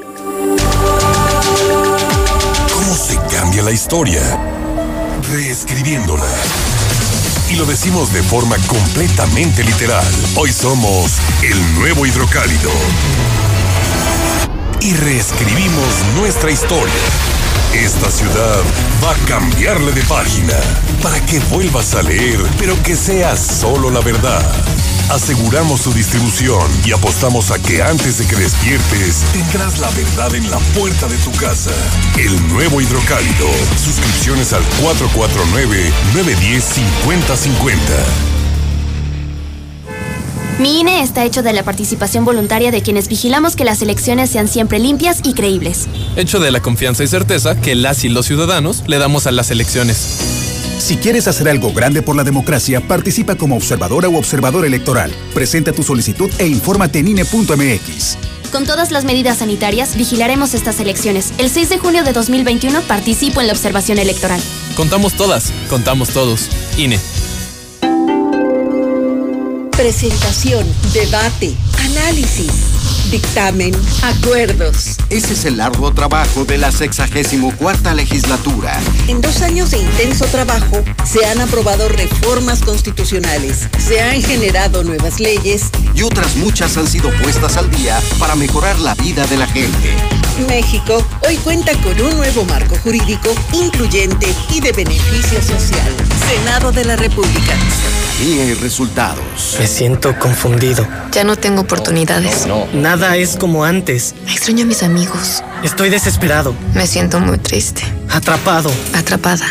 ¿Cómo 2.73 2.95
se 2.95 3.15
cambia 3.33 3.63
la 3.63 3.71
historia? 3.71 4.19
Reescribiéndola. 5.31 6.27
Y 7.49 7.55
lo 7.55 7.63
decimos 7.63 8.11
de 8.11 8.23
forma 8.23 8.57
completamente 8.67 9.63
literal. 9.63 10.03
Hoy 10.35 10.51
somos 10.51 11.17
el 11.43 11.75
nuevo 11.79 12.05
hidrocálido. 12.05 12.71
Y 14.85 14.93
reescribimos 14.93 16.05
nuestra 16.15 16.51
historia. 16.51 16.93
Esta 17.73 18.11
ciudad 18.11 18.61
va 19.03 19.09
a 19.09 19.15
cambiarle 19.25 19.91
de 19.91 20.03
página 20.03 20.53
para 21.01 21.19
que 21.25 21.39
vuelvas 21.49 21.95
a 21.95 22.03
leer, 22.03 22.39
pero 22.59 22.79
que 22.83 22.95
sea 22.95 23.35
solo 23.35 23.89
la 23.89 24.01
verdad. 24.01 24.43
Aseguramos 25.09 25.81
su 25.81 25.91
distribución 25.91 26.61
y 26.85 26.91
apostamos 26.91 27.49
a 27.49 27.57
que 27.57 27.81
antes 27.81 28.19
de 28.19 28.27
que 28.27 28.35
despiertes 28.35 29.23
tendrás 29.33 29.79
la 29.79 29.89
verdad 29.89 30.35
en 30.35 30.51
la 30.51 30.59
puerta 30.77 31.07
de 31.07 31.17
tu 31.17 31.31
casa. 31.31 31.71
El 32.15 32.47
nuevo 32.47 32.79
hidrocálido. 32.79 33.49
Suscripciones 33.83 34.53
al 34.53 34.63
449-910-5050. 36.13 38.44
Mi 40.57 40.79
INE 40.79 41.01
está 41.01 41.25
hecho 41.25 41.43
de 41.43 41.51
la 41.51 41.63
participación 41.63 42.23
voluntaria 42.23 42.71
de 42.71 42.81
quienes 42.81 43.09
vigilamos 43.09 43.57
que 43.57 43.65
las 43.65 43.81
elecciones 43.81 44.29
sean 44.29 44.47
siempre 44.47 44.79
limpias 44.79 45.19
y 45.23 45.33
creíbles. 45.33 45.87
Hecho 46.15 46.39
de 46.39 46.49
la 46.49 46.61
confianza 46.61 47.03
y 47.03 47.07
certeza 47.07 47.59
que 47.59 47.75
las 47.75 48.05
y 48.05 48.09
los 48.09 48.25
ciudadanos 48.25 48.83
le 48.87 48.97
damos 48.97 49.27
a 49.27 49.31
las 49.31 49.51
elecciones. 49.51 49.97
Si 50.79 50.95
quieres 50.95 51.27
hacer 51.27 51.49
algo 51.49 51.73
grande 51.73 52.01
por 52.01 52.15
la 52.15 52.23
democracia, 52.23 52.79
participa 52.79 53.35
como 53.35 53.57
observadora 53.57 54.07
o 54.07 54.17
observador 54.17 54.65
electoral. 54.65 55.11
Presenta 55.33 55.73
tu 55.73 55.83
solicitud 55.83 56.31
e 56.37 56.47
infórmate 56.47 56.99
en 56.99 57.09
INE.mx. 57.09 58.17
Con 58.53 58.65
todas 58.65 58.91
las 58.91 59.03
medidas 59.03 59.39
sanitarias, 59.39 59.97
vigilaremos 59.97 60.53
estas 60.53 60.79
elecciones. 60.79 61.33
El 61.37 61.49
6 61.49 61.67
de 61.67 61.77
junio 61.79 62.05
de 62.05 62.13
2021 62.13 62.79
participo 62.83 63.41
en 63.41 63.47
la 63.47 63.53
observación 63.53 63.99
electoral. 63.99 64.39
Contamos 64.77 65.15
todas, 65.15 65.51
contamos 65.69 66.11
todos. 66.11 66.49
INE. 66.77 66.97
Presentación, 69.77 70.65
debate, 70.93 71.53
análisis, 71.83 72.49
dictamen, 73.11 73.75
acuerdos. 74.03 74.95
Ese 75.09 75.33
es 75.33 75.43
el 75.43 75.57
largo 75.57 75.93
trabajo 75.93 76.45
de 76.45 76.57
la 76.57 76.71
64 76.71 77.93
legislatura. 77.93 78.79
En 79.09 79.19
dos 79.19 79.41
años 79.41 79.71
de 79.71 79.79
intenso 79.79 80.25
trabajo 80.27 80.81
se 81.03 81.25
han 81.25 81.41
aprobado 81.41 81.89
reformas 81.89 82.61
constitucionales, 82.61 83.67
se 83.77 84.01
han 84.01 84.21
generado 84.21 84.81
nuevas 84.85 85.19
leyes 85.19 85.63
y 85.93 86.03
otras 86.03 86.37
muchas 86.37 86.77
han 86.77 86.87
sido 86.87 87.11
puestas 87.21 87.57
al 87.57 87.69
día 87.69 87.99
para 88.17 88.35
mejorar 88.35 88.79
la 88.79 88.95
vida 88.95 89.27
de 89.27 89.35
la 89.35 89.47
gente. 89.47 89.93
México 90.47 91.03
hoy 91.27 91.35
cuenta 91.37 91.73
con 91.81 91.99
un 91.99 92.15
nuevo 92.15 92.45
marco 92.45 92.77
jurídico 92.77 93.29
incluyente 93.51 94.27
y 94.53 94.61
de 94.61 94.71
beneficio 94.71 95.41
social. 95.41 95.93
Senado 96.29 96.71
de 96.71 96.85
la 96.85 96.95
República. 96.95 97.57
Cercanía 98.15 98.45
y 98.45 98.53
resultados. 98.53 99.57
Me 99.59 99.67
siento 99.67 100.17
confundido. 100.17 100.87
Ya 101.11 101.23
no 101.25 101.35
tengo 101.35 101.61
oportunidades. 101.61 102.47
No, 102.47 102.65
Nada 102.73 103.17
es 103.17 103.35
como 103.35 103.65
antes. 103.65 104.15
Extraño 104.29 104.63
a 104.63 104.65
mis 104.65 104.83
amigos. 104.83 105.43
Estoy 105.63 105.89
desesperado. 105.89 106.55
Me 106.73 106.87
siento 106.87 107.19
muy 107.19 107.37
triste. 107.37 107.83
Atrapado. 108.09 108.71
Atrapada. 108.93 109.45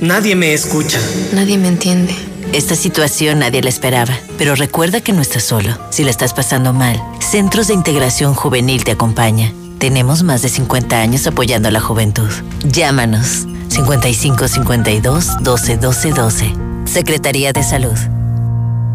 Nadie 0.00 0.36
me 0.36 0.54
escucha. 0.54 1.00
Nadie 1.32 1.58
me 1.58 1.68
entiende. 1.68 2.14
Esta 2.52 2.76
situación 2.76 3.40
nadie 3.40 3.62
la 3.62 3.68
esperaba, 3.68 4.16
pero 4.38 4.54
recuerda 4.54 5.00
que 5.00 5.12
no 5.12 5.20
estás 5.20 5.42
solo. 5.42 5.76
Si 5.90 6.04
la 6.04 6.10
estás 6.10 6.34
pasando 6.34 6.72
mal, 6.72 7.02
Centros 7.18 7.66
de 7.66 7.74
Integración 7.74 8.34
Juvenil 8.34 8.84
te 8.84 8.92
acompaña. 8.92 9.52
Tenemos 9.78 10.22
más 10.22 10.40
de 10.42 10.50
50 10.50 11.00
años 11.00 11.26
apoyando 11.26 11.68
a 11.68 11.72
la 11.72 11.80
juventud. 11.80 12.30
Llámanos 12.64 13.46
55 13.70 14.46
52 14.46 15.42
12 15.42 15.76
12 15.78 16.10
12. 16.12 16.73
Secretaría 16.94 17.52
de 17.52 17.64
Salud. 17.64 18.23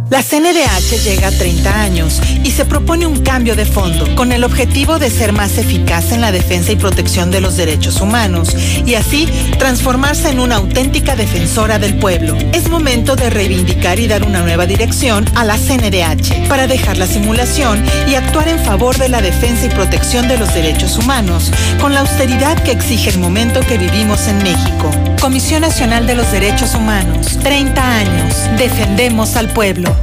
La 0.09 0.23
CNDH 0.23 1.03
llega 1.03 1.27
a 1.27 1.31
30 1.31 1.81
años 1.81 2.19
y 2.43 2.49
se 2.49 2.65
propone 2.65 3.05
un 3.05 3.19
cambio 3.19 3.55
de 3.55 3.65
fondo 3.65 4.15
con 4.15 4.31
el 4.31 4.43
objetivo 4.43 4.97
de 4.97 5.11
ser 5.11 5.33
más 5.33 5.59
eficaz 5.59 6.11
en 6.11 6.21
la 6.21 6.31
defensa 6.31 6.71
y 6.71 6.77
protección 6.77 7.29
de 7.29 7.41
los 7.41 7.57
derechos 7.57 8.01
humanos 8.01 8.55
y 8.87 8.95
así 8.95 9.27
transformarse 9.59 10.29
en 10.29 10.39
una 10.39 10.55
auténtica 10.55 11.15
defensora 11.15 11.77
del 11.77 11.99
pueblo. 11.99 12.35
Es 12.53 12.69
momento 12.69 13.15
de 13.15 13.29
reivindicar 13.29 13.99
y 13.99 14.07
dar 14.07 14.23
una 14.23 14.41
nueva 14.41 14.65
dirección 14.65 15.25
a 15.35 15.45
la 15.45 15.57
CNDH 15.57 16.47
para 16.47 16.65
dejar 16.65 16.97
la 16.97 17.05
simulación 17.05 17.83
y 18.09 18.15
actuar 18.15 18.47
en 18.47 18.59
favor 18.59 18.97
de 18.97 19.09
la 19.09 19.21
defensa 19.21 19.67
y 19.67 19.69
protección 19.69 20.27
de 20.27 20.37
los 20.37 20.51
derechos 20.55 20.97
humanos 20.97 21.51
con 21.79 21.93
la 21.93 21.99
austeridad 21.99 22.61
que 22.63 22.71
exige 22.71 23.11
el 23.11 23.19
momento 23.19 23.59
que 23.59 23.77
vivimos 23.77 24.27
en 24.27 24.39
México. 24.39 24.89
Comisión 25.21 25.61
Nacional 25.61 26.07
de 26.07 26.15
los 26.15 26.31
Derechos 26.31 26.73
Humanos. 26.73 27.37
30 27.43 27.95
años. 27.97 28.35
Defendemos 28.57 29.35
al 29.35 29.49
pueblo. 29.49 29.98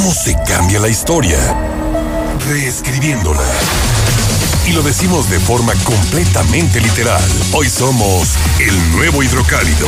¿Cómo 0.00 0.14
se 0.14 0.34
cambia 0.46 0.80
la 0.80 0.88
historia? 0.88 1.36
Reescribiéndola. 2.48 3.44
Y 4.66 4.72
lo 4.72 4.80
decimos 4.80 5.28
de 5.28 5.38
forma 5.38 5.74
completamente 5.84 6.80
literal. 6.80 7.22
Hoy 7.52 7.68
somos 7.68 8.30
el 8.60 8.92
nuevo 8.92 9.22
hidrocálido. 9.22 9.86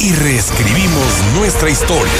Y 0.00 0.12
reescribimos 0.14 1.22
nuestra 1.36 1.70
historia. 1.70 2.12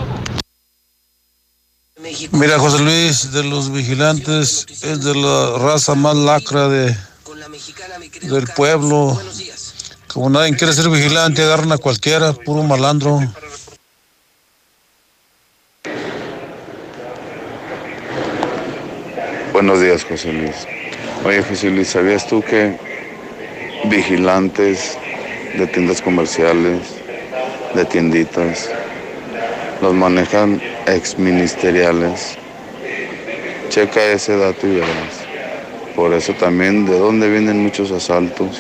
Mira, 2.33 2.59
José 2.59 2.83
Luis, 2.83 3.33
de 3.33 3.45
los 3.45 3.71
vigilantes 3.71 4.65
es 4.81 5.03
de 5.05 5.15
la 5.15 5.59
raza 5.59 5.95
más 5.95 6.17
lacra 6.17 6.69
de, 6.69 6.97
del 8.23 8.47
pueblo. 8.49 9.19
Como 10.09 10.31
nadie 10.31 10.57
quiere 10.57 10.73
ser 10.73 10.89
vigilante, 10.89 11.43
agarran 11.43 11.73
a 11.73 11.79
cualquiera, 11.79 12.33
puro 12.33 12.63
malandro. 12.63 13.21
Buenos 19.53 19.81
días, 19.81 20.05
José 20.05 20.33
Luis. 20.33 20.67
Oye, 21.25 21.43
José 21.43 21.71
Luis, 21.71 21.89
¿sabías 21.89 22.27
tú 22.27 22.43
que 22.43 22.77
vigilantes 23.85 24.99
de 25.57 25.67
tiendas 25.69 26.03
comerciales, 26.03 26.81
de 27.75 27.85
tienditas, 27.85 28.69
los 29.81 29.95
manejan 29.95 30.61
exministeriales? 30.87 32.37
Checa 33.69 34.05
ese 34.05 34.37
dato 34.37 34.67
y 34.67 34.75
verás. 34.75 35.24
Por 35.95 36.13
eso 36.13 36.33
también 36.35 36.87
de 36.87 36.99
dónde 36.99 37.31
vienen 37.31 37.63
muchos 37.63 37.91
asaltos. 37.93 38.59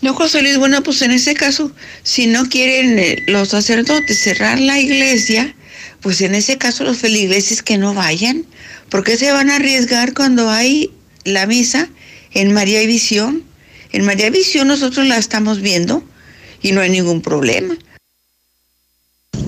No, 0.00 0.12
José 0.12 0.42
Luis, 0.42 0.58
bueno, 0.58 0.82
pues 0.82 1.00
en 1.02 1.12
ese 1.12 1.34
caso, 1.34 1.72
si 2.02 2.26
no 2.26 2.46
quieren 2.48 2.98
eh, 2.98 3.22
los 3.26 3.48
sacerdotes 3.48 4.20
cerrar 4.20 4.58
la 4.58 4.78
iglesia, 4.78 5.54
pues 6.02 6.20
en 6.20 6.34
ese 6.34 6.58
caso 6.58 6.84
los 6.84 6.98
feligreses 6.98 7.62
que 7.62 7.78
no 7.78 7.94
vayan, 7.94 8.44
porque 8.90 9.16
se 9.16 9.32
van 9.32 9.48
a 9.48 9.56
arriesgar 9.56 10.12
cuando 10.12 10.50
hay 10.50 10.90
la 11.24 11.46
misa 11.46 11.88
en 12.34 12.52
María 12.52 12.82
y 12.82 12.86
Visión. 12.86 13.44
En 13.92 14.04
María 14.04 14.26
y 14.26 14.30
Visión 14.30 14.68
nosotros 14.68 15.06
la 15.06 15.16
estamos 15.16 15.62
viendo 15.62 16.04
y 16.60 16.72
no 16.72 16.82
hay 16.82 16.90
ningún 16.90 17.22
problema. 17.22 17.74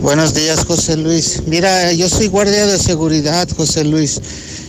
Buenos 0.02 0.34
días, 0.34 0.64
José 0.64 0.96
Luis. 0.96 1.42
Mira, 1.46 1.92
yo 1.92 2.08
soy 2.08 2.28
guardia 2.28 2.66
de 2.66 2.78
seguridad, 2.78 3.48
José 3.56 3.82
Luis, 3.82 4.20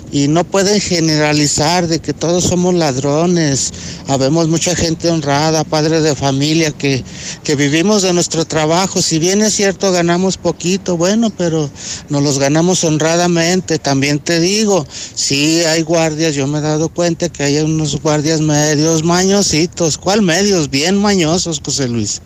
y 0.09 0.29
no 0.29 0.45
pueden 0.45 0.79
generalizar 0.79 1.87
de 1.87 1.99
que 1.99 2.13
todos 2.13 2.45
somos 2.45 2.73
ladrones. 2.73 3.73
Habemos 4.07 4.47
mucha 4.47 4.73
gente 4.73 5.09
honrada, 5.09 5.65
padre 5.65 5.99
de 6.01 6.15
familia, 6.15 6.71
que, 6.71 7.03
que 7.43 7.55
vivimos 7.55 8.03
de 8.03 8.13
nuestro 8.13 8.45
trabajo. 8.45 9.01
Si 9.01 9.19
bien 9.19 9.41
es 9.41 9.53
cierto, 9.53 9.91
ganamos 9.91 10.37
poquito, 10.37 10.95
bueno, 10.95 11.29
pero 11.29 11.69
nos 12.09 12.23
los 12.23 12.39
ganamos 12.39 12.83
honradamente. 12.85 13.79
También 13.79 14.19
te 14.19 14.39
digo, 14.39 14.87
sí 15.13 15.61
hay 15.65 15.81
guardias, 15.81 16.35
yo 16.35 16.47
me 16.47 16.59
he 16.59 16.61
dado 16.61 16.87
cuenta 16.87 17.27
que 17.27 17.43
hay 17.43 17.57
unos 17.57 18.01
guardias 18.01 18.39
medios 18.39 19.03
mañositos. 19.03 19.97
¿Cuál 19.97 20.21
medios? 20.21 20.69
Bien 20.69 20.97
mañosos, 20.97 21.61
José 21.63 21.89
Luis. 21.89 22.21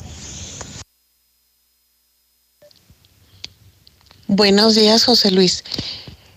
Buenos 4.33 4.75
días, 4.75 5.03
José 5.03 5.29
Luis. 5.29 5.65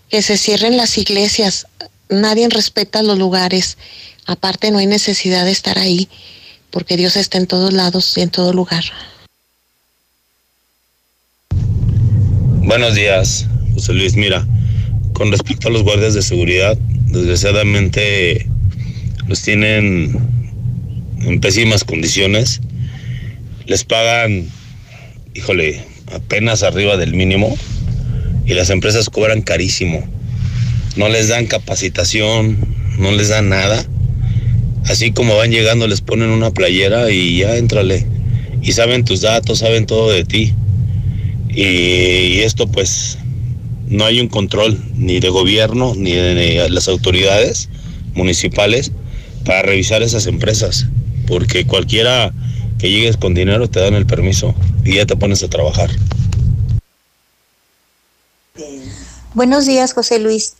Que 0.09 0.21
se 0.21 0.37
cierren 0.37 0.75
las 0.75 0.97
iglesias. 0.97 1.65
Nadie 2.09 2.49
respeta 2.49 3.01
los 3.01 3.17
lugares. 3.17 3.77
Aparte, 4.25 4.69
no 4.69 4.79
hay 4.79 4.85
necesidad 4.85 5.45
de 5.45 5.51
estar 5.51 5.79
ahí, 5.79 6.09
porque 6.71 6.97
Dios 6.97 7.15
está 7.15 7.37
en 7.37 7.47
todos 7.47 7.71
lados 7.71 8.17
y 8.17 8.21
en 8.21 8.31
todo 8.31 8.51
lugar. 8.51 8.83
Buenos 12.63 12.95
días, 12.95 13.47
José 13.75 13.93
Luis. 13.93 14.17
Mira, 14.17 14.45
con 15.13 15.31
respecto 15.31 15.69
a 15.69 15.71
los 15.71 15.83
guardias 15.83 16.15
de 16.15 16.21
seguridad, 16.21 16.77
desgraciadamente 16.77 18.45
los 19.25 19.41
tienen 19.41 20.19
en 21.21 21.39
pésimas 21.39 21.85
condiciones. 21.85 22.59
Les 23.67 23.85
pagan, 23.85 24.49
híjole, 25.33 25.81
apenas 26.11 26.61
arriba 26.61 26.97
del 26.97 27.13
mínimo 27.13 27.55
y 28.45 28.53
las 28.53 28.69
empresas 28.69 29.09
cobran 29.09 29.41
carísimo. 29.41 30.07
No 30.95 31.09
les 31.09 31.27
dan 31.27 31.45
capacitación, 31.45 32.57
no 32.97 33.11
les 33.11 33.29
dan 33.29 33.49
nada. 33.49 33.85
Así 34.85 35.11
como 35.11 35.35
van 35.35 35.51
llegando 35.51 35.87
les 35.87 36.01
ponen 36.01 36.29
una 36.29 36.51
playera 36.51 37.11
y 37.11 37.39
ya 37.39 37.57
entrale. 37.57 38.05
Y 38.61 38.71
saben 38.71 39.03
tus 39.03 39.21
datos, 39.21 39.59
saben 39.59 39.85
todo 39.85 40.11
de 40.11 40.23
ti. 40.23 40.53
Y, 41.49 41.63
y 41.63 42.39
esto 42.41 42.67
pues 42.67 43.17
no 43.87 44.05
hay 44.05 44.19
un 44.19 44.27
control 44.27 44.79
ni 44.95 45.19
de 45.19 45.29
gobierno 45.29 45.93
ni 45.95 46.11
de 46.11 46.67
las 46.69 46.87
autoridades 46.87 47.69
municipales 48.13 48.91
para 49.43 49.61
revisar 49.63 50.01
esas 50.03 50.27
empresas. 50.27 50.87
Porque 51.27 51.65
cualquiera 51.65 52.31
que 52.77 52.89
llegues 52.89 53.17
con 53.17 53.33
dinero 53.33 53.69
te 53.69 53.79
dan 53.79 53.95
el 53.95 54.05
permiso 54.05 54.53
y 54.83 54.95
ya 54.95 55.05
te 55.05 55.15
pones 55.15 55.43
a 55.43 55.49
trabajar. 55.49 55.89
Buenos 59.35 59.65
días, 59.65 59.91
José 59.91 60.17
Luis. 60.17 60.53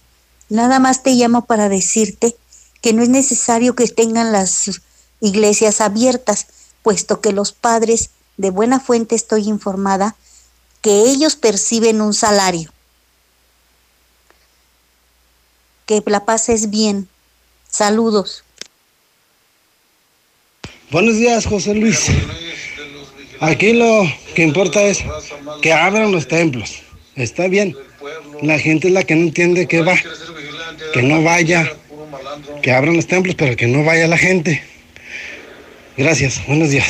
Nada 0.49 0.80
más 0.80 1.01
te 1.01 1.11
llamo 1.11 1.45
para 1.45 1.69
decirte 1.69 2.36
que 2.82 2.91
no 2.91 3.03
es 3.03 3.07
necesario 3.07 3.73
que 3.73 3.88
tengan 3.88 4.34
las 4.34 4.82
iglesias 5.21 5.80
abiertas, 5.80 6.47
puesto 6.84 7.21
que 7.21 7.32
los 7.32 7.53
padres, 7.53 8.09
de 8.36 8.49
buena 8.49 8.82
fuente 8.82 9.15
estoy 9.15 9.47
informada, 9.47 10.17
que 10.82 11.03
ellos 11.03 11.38
perciben 11.38 12.01
un 12.01 12.13
salario. 12.13 12.69
Que 15.86 16.03
la 16.05 16.26
pases 16.26 16.69
bien. 16.69 17.07
Saludos. 17.69 18.43
Buenos 20.91 21.15
días, 21.15 21.45
José 21.45 21.76
Luis. 21.76 22.07
Aquí 23.39 23.71
lo 23.71 24.03
que 24.36 24.43
importa 24.43 24.84
es 24.84 24.99
que 25.61 25.71
abran 25.71 26.11
los 26.11 26.28
templos. 26.28 26.82
Está 27.15 27.47
bien. 27.47 27.73
La 28.41 28.59
gente 28.59 28.87
es 28.87 28.93
la 28.93 29.03
que 29.03 29.15
no 29.15 29.21
entiende 29.21 29.67
que 29.67 29.81
va. 29.81 29.95
Que 30.93 31.01
no 31.01 31.23
vaya. 31.23 31.71
Que 32.61 32.71
abran 32.71 32.95
los 32.95 33.07
templos, 33.07 33.35
pero 33.35 33.55
que 33.55 33.67
no 33.67 33.83
vaya 33.83 34.07
la 34.07 34.17
gente. 34.17 34.63
Gracias. 35.97 36.41
Buenos 36.47 36.69
días. 36.69 36.87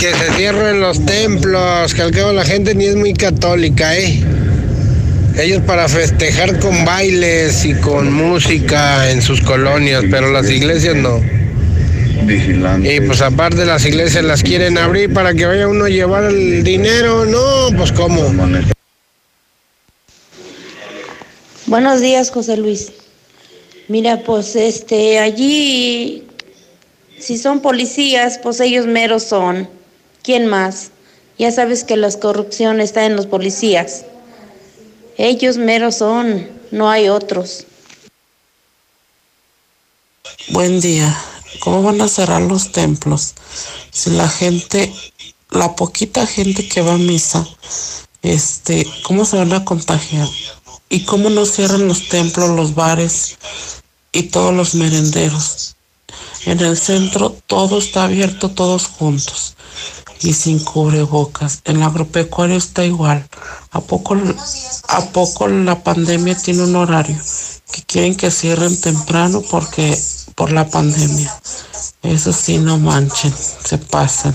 Que 0.00 0.14
se 0.14 0.32
cierren 0.36 0.80
los 0.80 1.04
templos, 1.04 1.94
que 1.94 2.02
al 2.02 2.10
cabo 2.10 2.32
la 2.32 2.44
gente 2.44 2.74
ni 2.74 2.86
es 2.86 2.96
muy 2.96 3.12
católica, 3.12 3.96
¿eh? 3.96 4.22
Ellos 5.38 5.62
para 5.66 5.88
festejar 5.88 6.58
con 6.58 6.84
bailes 6.84 7.64
y 7.64 7.74
con 7.74 8.12
música 8.12 9.10
en 9.10 9.22
sus 9.22 9.40
colonias, 9.40 10.04
pero 10.10 10.30
las 10.30 10.50
iglesias 10.50 10.96
no. 10.96 11.41
Y 12.28 13.00
pues 13.00 13.20
aparte 13.20 13.64
las 13.64 13.84
iglesias 13.84 14.24
las 14.24 14.42
quieren 14.42 14.78
abrir 14.78 15.12
para 15.12 15.34
que 15.34 15.46
vaya 15.46 15.66
uno 15.66 15.86
a 15.86 15.88
llevar 15.88 16.24
el 16.24 16.62
dinero, 16.62 17.24
no, 17.24 17.76
pues 17.76 17.90
cómo. 17.92 18.22
Buenos 21.66 22.00
días, 22.00 22.30
José 22.30 22.56
Luis. 22.56 22.92
Mira, 23.88 24.22
pues 24.22 24.54
este, 24.56 25.18
allí, 25.18 26.24
si 27.18 27.38
son 27.38 27.60
policías, 27.60 28.38
pues 28.38 28.60
ellos 28.60 28.86
meros 28.86 29.24
son. 29.24 29.68
¿Quién 30.22 30.46
más? 30.46 30.90
Ya 31.38 31.50
sabes 31.50 31.82
que 31.82 31.96
la 31.96 32.10
corrupción 32.12 32.80
está 32.80 33.04
en 33.04 33.16
los 33.16 33.26
policías. 33.26 34.04
Ellos 35.18 35.56
meros 35.56 35.96
son, 35.96 36.48
no 36.70 36.88
hay 36.88 37.08
otros. 37.08 37.66
Buen 40.50 40.80
día. 40.80 41.16
¿Cómo 41.60 41.82
van 41.82 42.00
a 42.00 42.08
cerrar 42.08 42.42
los 42.42 42.72
templos? 42.72 43.34
Si 43.90 44.10
la 44.10 44.28
gente, 44.28 44.92
la 45.50 45.76
poquita 45.76 46.26
gente 46.26 46.68
que 46.68 46.82
va 46.82 46.94
a 46.94 46.98
misa, 46.98 47.46
este, 48.22 48.86
¿cómo 49.02 49.24
se 49.24 49.36
van 49.36 49.52
a 49.52 49.64
contagiar? 49.64 50.28
¿Y 50.88 51.04
cómo 51.04 51.30
no 51.30 51.46
cierran 51.46 51.88
los 51.88 52.08
templos, 52.08 52.50
los 52.50 52.74
bares 52.74 53.38
y 54.12 54.24
todos 54.24 54.54
los 54.54 54.74
merenderos? 54.74 55.76
En 56.44 56.60
el 56.60 56.76
centro 56.76 57.36
todo 57.46 57.78
está 57.78 58.04
abierto, 58.04 58.50
todos 58.50 58.88
juntos 58.88 59.54
y 60.22 60.32
sin 60.32 60.58
cubrebocas. 60.60 61.60
En 61.64 61.76
el 61.76 61.82
agropecuario 61.82 62.56
está 62.56 62.84
igual. 62.84 63.26
¿A 63.70 63.80
poco, 63.80 64.16
¿A 64.88 65.04
poco 65.06 65.48
la 65.48 65.82
pandemia 65.82 66.36
tiene 66.36 66.64
un 66.64 66.76
horario? 66.76 67.16
Que 67.72 67.82
quieren 67.82 68.16
que 68.16 68.30
cierren 68.30 68.80
temprano 68.80 69.42
porque 69.50 69.98
por 70.34 70.52
la 70.52 70.68
pandemia. 70.68 71.34
Eso 72.02 72.32
sí, 72.32 72.58
no 72.58 72.78
manchen, 72.78 73.32
se 73.64 73.78
pasan. 73.78 74.34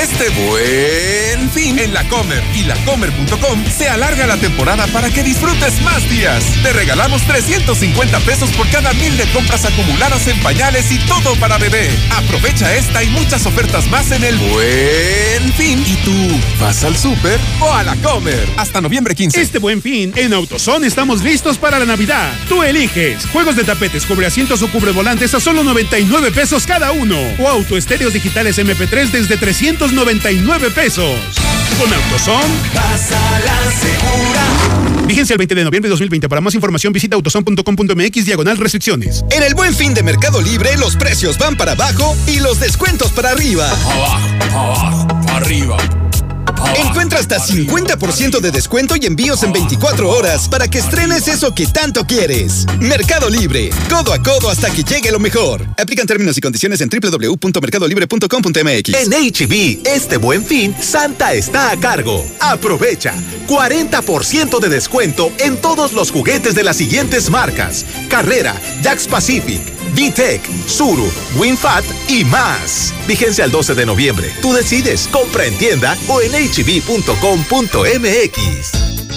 Este 0.00 0.28
buen 0.30 1.17
en 1.58 1.92
la 1.92 2.08
Comer 2.08 2.40
y 2.54 2.62
lacomer.com 2.62 3.64
se 3.66 3.88
alarga 3.88 4.28
la 4.28 4.36
temporada 4.36 4.86
para 4.88 5.10
que 5.10 5.24
disfrutes 5.24 5.82
más 5.82 6.08
días. 6.08 6.44
Te 6.62 6.72
regalamos 6.72 7.22
350 7.22 8.20
pesos 8.20 8.50
por 8.52 8.68
cada 8.70 8.92
mil 8.92 9.16
de 9.16 9.24
compras 9.32 9.64
acumuladas 9.64 10.28
en 10.28 10.38
pañales 10.38 10.92
y 10.92 10.98
todo 10.98 11.34
para 11.40 11.58
bebé. 11.58 11.90
Aprovecha 12.10 12.72
esta 12.76 13.02
y 13.02 13.08
muchas 13.08 13.44
ofertas 13.44 13.88
más 13.88 14.12
en 14.12 14.22
el 14.22 14.38
buen 14.38 15.52
fin. 15.54 15.84
¿Y 15.84 15.96
tú 16.04 16.40
vas 16.60 16.84
al 16.84 16.96
súper 16.96 17.40
o 17.58 17.74
a 17.74 17.82
la 17.82 17.96
Comer? 17.96 18.48
Hasta 18.56 18.80
noviembre 18.80 19.16
15. 19.16 19.40
Este 19.40 19.58
buen 19.58 19.82
fin, 19.82 20.12
en 20.14 20.32
AutoZone 20.34 20.86
estamos 20.86 21.24
listos 21.24 21.58
para 21.58 21.80
la 21.80 21.86
Navidad. 21.86 22.30
Tú 22.48 22.62
eliges 22.62 23.26
juegos 23.32 23.56
de 23.56 23.64
tapetes, 23.64 24.06
cubre 24.06 24.26
asientos 24.26 24.62
o 24.62 24.70
cubre 24.70 24.92
volantes 24.92 25.34
a 25.34 25.40
solo 25.40 25.64
99 25.64 26.30
pesos 26.30 26.66
cada 26.66 26.92
uno. 26.92 27.18
O 27.40 27.48
autoestéreos 27.48 28.12
digitales 28.12 28.58
MP3 28.58 29.10
desde 29.10 29.36
300 29.36 29.92
99 29.92 30.70
pesos. 30.70 31.47
Con 31.78 31.92
Autoson. 31.92 32.42
Pasa 32.74 33.40
la 33.44 33.70
segura. 33.72 35.06
Vigencia 35.06 35.34
el 35.34 35.38
20 35.38 35.54
de 35.54 35.64
noviembre 35.64 35.88
de 35.88 35.90
2020. 35.90 36.28
Para 36.28 36.40
más 36.40 36.54
información 36.54 36.92
visita 36.92 37.16
autoson.com.mx 37.16 38.26
diagonal 38.26 38.56
restricciones. 38.58 39.24
En 39.30 39.42
el 39.42 39.54
buen 39.54 39.74
fin 39.74 39.94
de 39.94 40.02
Mercado 40.02 40.40
Libre, 40.40 40.76
los 40.76 40.96
precios 40.96 41.38
van 41.38 41.56
para 41.56 41.72
abajo 41.72 42.16
y 42.26 42.40
los 42.40 42.60
descuentos 42.60 43.12
para 43.12 43.30
arriba. 43.30 43.70
Abajo, 43.70 44.28
abajo, 44.50 45.08
arriba. 45.30 46.07
Encuentra 46.76 47.18
hasta 47.18 47.38
50% 47.38 48.40
de 48.40 48.50
descuento 48.50 48.94
y 48.96 49.06
envíos 49.06 49.42
en 49.42 49.52
24 49.52 50.08
horas 50.08 50.48
para 50.48 50.68
que 50.68 50.78
estrenes 50.78 51.28
eso 51.28 51.54
que 51.54 51.66
tanto 51.66 52.06
quieres. 52.06 52.66
Mercado 52.80 53.30
Libre, 53.30 53.70
codo 53.88 54.12
a 54.12 54.22
codo 54.22 54.50
hasta 54.50 54.70
que 54.70 54.84
llegue 54.84 55.10
lo 55.10 55.18
mejor. 55.18 55.66
Aplican 55.78 56.06
términos 56.06 56.36
y 56.38 56.40
condiciones 56.40 56.80
en 56.80 56.88
www.mercadolibre.com.mx. 56.88 58.94
En 58.94 59.10
HB, 59.10 59.86
este 59.86 60.16
buen 60.16 60.44
fin, 60.44 60.74
Santa 60.80 61.34
está 61.34 61.70
a 61.70 61.76
cargo. 61.78 62.24
Aprovecha 62.40 63.14
40% 63.46 64.60
de 64.60 64.68
descuento 64.68 65.32
en 65.38 65.56
todos 65.56 65.92
los 65.92 66.10
juguetes 66.10 66.54
de 66.54 66.64
las 66.64 66.76
siguientes 66.76 67.30
marcas: 67.30 67.84
Carrera, 68.08 68.54
Jax 68.82 69.06
Pacific, 69.06 69.60
VTEC, 69.94 70.40
Suru, 70.66 71.10
WinFat 71.36 71.84
y 72.08 72.24
más. 72.24 72.92
Vigencia 73.06 73.44
el 73.44 73.50
12 73.50 73.74
de 73.74 73.86
noviembre. 73.86 74.30
Tú 74.42 74.52
decides, 74.52 75.08
compra 75.10 75.46
en 75.46 75.56
tienda 75.56 75.96
o 76.08 76.20
en 76.20 76.34
hb.com.mx. 76.48 78.38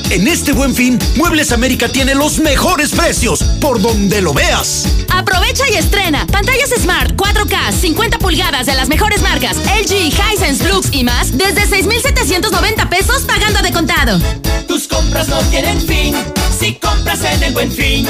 En 0.10 0.28
este 0.28 0.52
buen 0.52 0.76
fin, 0.76 1.00
Muebles 1.16 1.54
América 1.54 1.88
tiene 1.88 2.14
los 2.16 2.40
mejores 2.40 2.92
precios, 2.92 3.42
por 3.62 3.82
donde 3.82 4.22
lo 4.22 4.34
veas. 4.34 4.86
Aprovecha 5.10 5.64
y 5.72 5.76
estrena 5.76 6.28
pantallas 6.28 6.70
Smart 6.78 7.16
4K 7.16 7.72
50 7.72 8.20
pulgadas 8.20 8.66
de 8.66 8.76
las 8.76 8.90
mejores 8.90 9.22
marcas 9.22 9.58
LG, 9.58 10.12
Hisense, 10.12 10.64
Flux 10.64 10.90
y 10.92 11.06
más 11.06 11.38
desde 11.38 11.66
6,790 11.66 12.90
pesos 12.90 13.24
pagando 13.24 13.62
de 13.62 13.72
contado. 13.72 14.20
Tus 14.68 14.88
compras 14.88 15.30
no 15.30 15.40
tienen 15.44 15.80
fin 15.80 16.14
si 16.60 16.76
compras 16.76 17.24
en 17.24 17.44
el 17.44 17.54
buen 17.54 17.72
fin. 17.72 18.06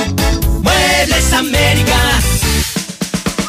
Muebles 0.64 1.34
América. 1.34 2.20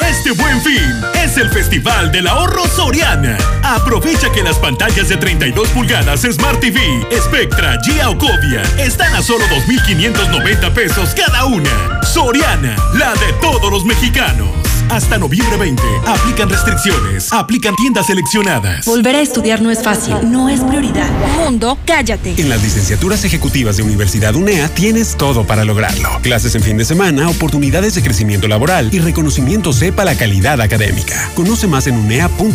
Este 0.08 0.32
buen 0.32 0.60
fin 0.60 1.00
es 1.14 1.36
el 1.36 1.50
Festival 1.50 2.10
del 2.12 2.26
Ahorro 2.26 2.66
Soriana. 2.66 3.36
Aprovecha 3.62 4.30
que 4.32 4.42
las 4.42 4.58
pantallas 4.58 5.08
de 5.08 5.16
32 5.16 5.68
pulgadas 5.68 6.22
Smart 6.22 6.60
TV, 6.60 6.80
Spectra, 7.16 7.78
Gia 7.84 8.10
o 8.10 8.18
Cobia 8.18 8.62
están 8.78 9.14
a 9.14 9.22
solo 9.22 9.44
2,590 9.48 10.74
pesos 10.74 11.14
cada 11.14 11.44
una. 11.46 12.02
Soriana, 12.02 12.76
la 12.94 13.12
de 13.14 13.32
todos 13.40 13.70
los 13.70 13.84
mexicanos. 13.84 14.50
Hasta 14.92 15.16
noviembre 15.16 15.56
20. 15.56 15.82
Aplican 16.06 16.50
restricciones. 16.50 17.32
Aplican 17.32 17.74
tiendas 17.76 18.06
seleccionadas. 18.08 18.84
Volver 18.84 19.16
a 19.16 19.20
estudiar 19.22 19.62
no 19.62 19.70
es 19.70 19.82
fácil, 19.82 20.14
no 20.30 20.50
es 20.50 20.60
prioridad. 20.60 21.08
Mundo, 21.38 21.78
cállate. 21.86 22.34
En 22.36 22.50
las 22.50 22.62
licenciaturas 22.62 23.24
ejecutivas 23.24 23.78
de 23.78 23.84
Universidad 23.84 24.34
UNEA 24.34 24.68
tienes 24.68 25.16
todo 25.16 25.46
para 25.46 25.64
lograrlo. 25.64 26.10
Clases 26.20 26.54
en 26.56 26.62
fin 26.62 26.76
de 26.76 26.84
semana, 26.84 27.30
oportunidades 27.30 27.94
de 27.94 28.02
crecimiento 28.02 28.48
laboral 28.48 28.90
y 28.92 28.98
reconocimiento 28.98 29.72
sepa 29.92 30.04
la 30.06 30.14
calidad 30.14 30.58
académica. 30.62 31.30
Conoce 31.34 31.66
más 31.66 31.86
en 31.86 31.98
unea.edu.mx. 31.98 32.46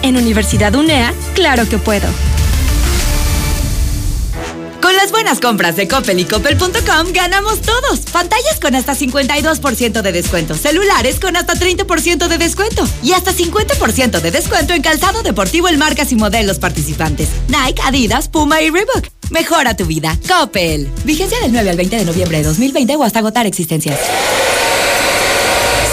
En 0.00 0.16
Universidad 0.16 0.74
UNEA, 0.74 1.12
claro 1.34 1.68
que 1.68 1.76
puedo. 1.76 2.06
Con 4.80 4.96
las 4.96 5.10
buenas 5.10 5.40
compras 5.40 5.76
de 5.76 5.86
Coppel 5.86 6.20
y 6.20 6.24
Coppel.com 6.24 7.12
ganamos 7.12 7.60
todos. 7.60 8.00
Pantallas 8.12 8.60
con 8.60 8.74
hasta 8.74 8.94
52% 8.94 10.00
de 10.00 10.12
descuento, 10.12 10.54
celulares 10.54 11.20
con 11.20 11.36
hasta 11.36 11.52
30% 11.52 12.28
de 12.28 12.38
descuento 12.38 12.88
y 13.02 13.12
hasta 13.12 13.32
50% 13.32 14.20
de 14.22 14.30
descuento 14.30 14.72
en 14.72 14.80
calzado 14.80 15.22
deportivo 15.22 15.68
en 15.68 15.78
marcas 15.78 16.12
y 16.12 16.16
modelos 16.16 16.58
participantes. 16.58 17.28
Nike, 17.48 17.82
Adidas, 17.84 18.28
Puma 18.28 18.62
y 18.62 18.70
Reebok. 18.70 19.08
Mejora 19.30 19.76
tu 19.76 19.84
vida. 19.84 20.18
Coppel. 20.28 20.90
Vigencia 21.04 21.38
del 21.40 21.52
9 21.52 21.70
al 21.70 21.76
20 21.76 21.96
de 21.96 22.04
noviembre 22.06 22.38
de 22.38 22.44
2020 22.44 22.96
o 22.96 23.04
hasta 23.04 23.18
agotar 23.18 23.46
existencias. 23.46 23.98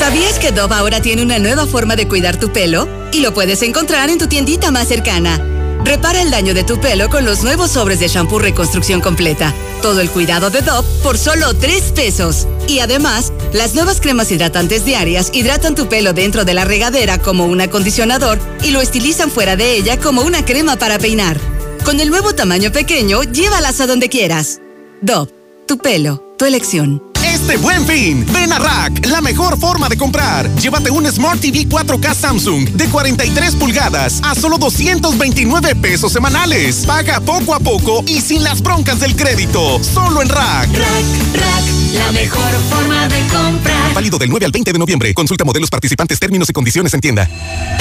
¿Sabías 0.01 0.39
que 0.39 0.51
Dove 0.51 0.73
ahora 0.73 0.99
tiene 0.99 1.21
una 1.21 1.37
nueva 1.37 1.67
forma 1.67 1.95
de 1.95 2.07
cuidar 2.07 2.39
tu 2.39 2.51
pelo? 2.51 2.87
Y 3.13 3.19
lo 3.19 3.35
puedes 3.35 3.61
encontrar 3.61 4.09
en 4.09 4.17
tu 4.17 4.25
tiendita 4.25 4.71
más 4.71 4.87
cercana. 4.87 5.39
Repara 5.85 6.23
el 6.23 6.31
daño 6.31 6.55
de 6.55 6.63
tu 6.63 6.81
pelo 6.81 7.07
con 7.07 7.23
los 7.23 7.43
nuevos 7.43 7.69
sobres 7.69 7.99
de 7.99 8.07
shampoo 8.07 8.39
Reconstrucción 8.39 8.99
Completa. 8.99 9.53
Todo 9.83 10.01
el 10.01 10.09
cuidado 10.09 10.49
de 10.49 10.63
Dove 10.63 10.87
por 11.03 11.19
solo 11.19 11.53
3 11.53 11.91
pesos. 11.91 12.47
Y 12.67 12.79
además, 12.79 13.31
las 13.53 13.75
nuevas 13.75 14.01
cremas 14.01 14.31
hidratantes 14.31 14.85
diarias 14.85 15.29
hidratan 15.35 15.75
tu 15.75 15.87
pelo 15.87 16.13
dentro 16.13 16.45
de 16.45 16.55
la 16.55 16.65
regadera 16.65 17.19
como 17.19 17.45
un 17.45 17.61
acondicionador 17.61 18.39
y 18.63 18.71
lo 18.71 18.81
estilizan 18.81 19.29
fuera 19.29 19.55
de 19.55 19.75
ella 19.75 19.99
como 19.99 20.23
una 20.23 20.43
crema 20.43 20.77
para 20.77 20.97
peinar. 20.97 21.37
Con 21.85 21.99
el 21.99 22.09
nuevo 22.09 22.33
tamaño 22.33 22.71
pequeño, 22.71 23.21
llévalas 23.21 23.79
a 23.81 23.85
donde 23.85 24.09
quieras. 24.09 24.61
Dove, 24.99 25.31
tu 25.67 25.77
pelo, 25.77 26.33
tu 26.39 26.45
elección. 26.45 27.10
Este 27.41 27.57
buen 27.57 27.87
fin, 27.87 28.23
ven 28.31 28.53
a 28.53 28.59
Rack, 28.59 29.07
la 29.07 29.19
mejor 29.19 29.59
forma 29.59 29.89
de 29.89 29.97
comprar. 29.97 30.47
Llévate 30.57 30.91
un 30.91 31.11
Smart 31.11 31.41
TV 31.41 31.67
4K 31.67 32.13
Samsung 32.13 32.69
de 32.69 32.87
43 32.87 33.55
pulgadas 33.55 34.21
a 34.23 34.35
solo 34.35 34.59
229 34.59 35.75
pesos 35.75 36.13
semanales. 36.13 36.85
Paga 36.85 37.19
poco 37.19 37.55
a 37.55 37.59
poco 37.59 38.03
y 38.05 38.21
sin 38.21 38.43
las 38.43 38.61
broncas 38.61 38.99
del 38.99 39.15
crédito. 39.15 39.83
Solo 39.83 40.21
en 40.21 40.29
Rack. 40.29 40.69
Rack, 40.71 41.05
Rack, 41.33 41.63
la 41.95 42.11
mejor 42.11 42.53
forma 42.69 43.07
de 43.07 43.19
comprar. 43.27 43.93
Válido 43.95 44.19
del 44.19 44.29
9 44.29 44.45
al 44.45 44.51
20 44.51 44.73
de 44.73 44.79
noviembre. 44.79 45.13
Consulta 45.15 45.43
modelos 45.43 45.71
participantes, 45.71 46.19
términos 46.19 46.47
y 46.47 46.53
condiciones 46.53 46.93
en 46.93 47.01
tienda. 47.01 47.27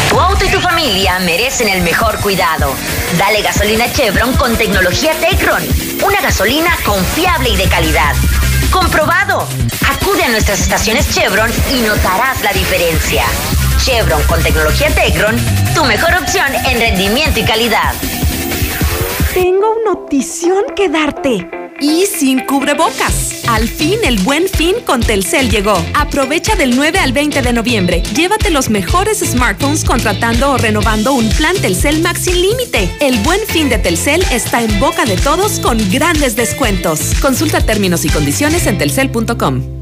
Tu 0.08 0.18
auto 0.18 0.42
y 0.42 0.48
tu 0.48 0.60
familia 0.60 1.18
merecen 1.20 1.68
el 1.68 1.82
mejor 1.82 2.18
cuidado. 2.20 2.72
Dale 3.18 3.42
gasolina 3.42 3.92
Chevron 3.92 4.32
con 4.36 4.56
tecnología 4.56 5.12
Tecron. 5.20 5.62
Una 6.02 6.22
gasolina 6.22 6.74
confiable 6.82 7.50
y 7.50 7.56
de 7.56 7.68
calidad. 7.68 8.14
Comprobado. 8.70 9.46
Acude 9.88 10.24
a 10.24 10.28
nuestras 10.28 10.60
estaciones 10.60 11.12
Chevron 11.14 11.50
y 11.72 11.80
notarás 11.82 12.42
la 12.42 12.52
diferencia. 12.52 13.24
Chevron 13.78 14.22
con 14.24 14.42
tecnología 14.42 14.88
Tecron, 14.94 15.36
tu 15.74 15.84
mejor 15.84 16.14
opción 16.14 16.46
en 16.66 16.78
rendimiento 16.78 17.40
y 17.40 17.44
calidad. 17.44 17.94
Tengo 19.34 19.72
una 19.72 19.92
notición 19.92 20.64
que 20.74 20.88
darte. 20.88 21.59
Y 21.80 22.06
sin 22.06 22.40
cubrebocas. 22.40 23.42
Al 23.48 23.68
fin 23.68 23.98
el 24.04 24.18
buen 24.20 24.48
fin 24.48 24.76
con 24.86 25.00
Telcel 25.00 25.50
llegó. 25.50 25.74
Aprovecha 25.94 26.54
del 26.54 26.76
9 26.76 26.98
al 26.98 27.12
20 27.12 27.42
de 27.42 27.52
noviembre. 27.52 28.02
Llévate 28.14 28.50
los 28.50 28.68
mejores 28.68 29.20
smartphones 29.20 29.84
contratando 29.84 30.52
o 30.52 30.58
renovando 30.58 31.14
un 31.14 31.28
plan 31.30 31.56
Telcel 31.56 32.00
Max 32.02 32.20
sin 32.24 32.40
límite. 32.40 32.90
El 33.00 33.18
buen 33.20 33.40
fin 33.46 33.68
de 33.68 33.78
Telcel 33.78 34.22
está 34.30 34.62
en 34.62 34.78
boca 34.78 35.04
de 35.04 35.16
todos 35.16 35.58
con 35.60 35.78
grandes 35.90 36.36
descuentos. 36.36 37.14
Consulta 37.20 37.60
términos 37.60 38.04
y 38.04 38.10
condiciones 38.10 38.66
en 38.66 38.78
telcel.com. 38.78 39.79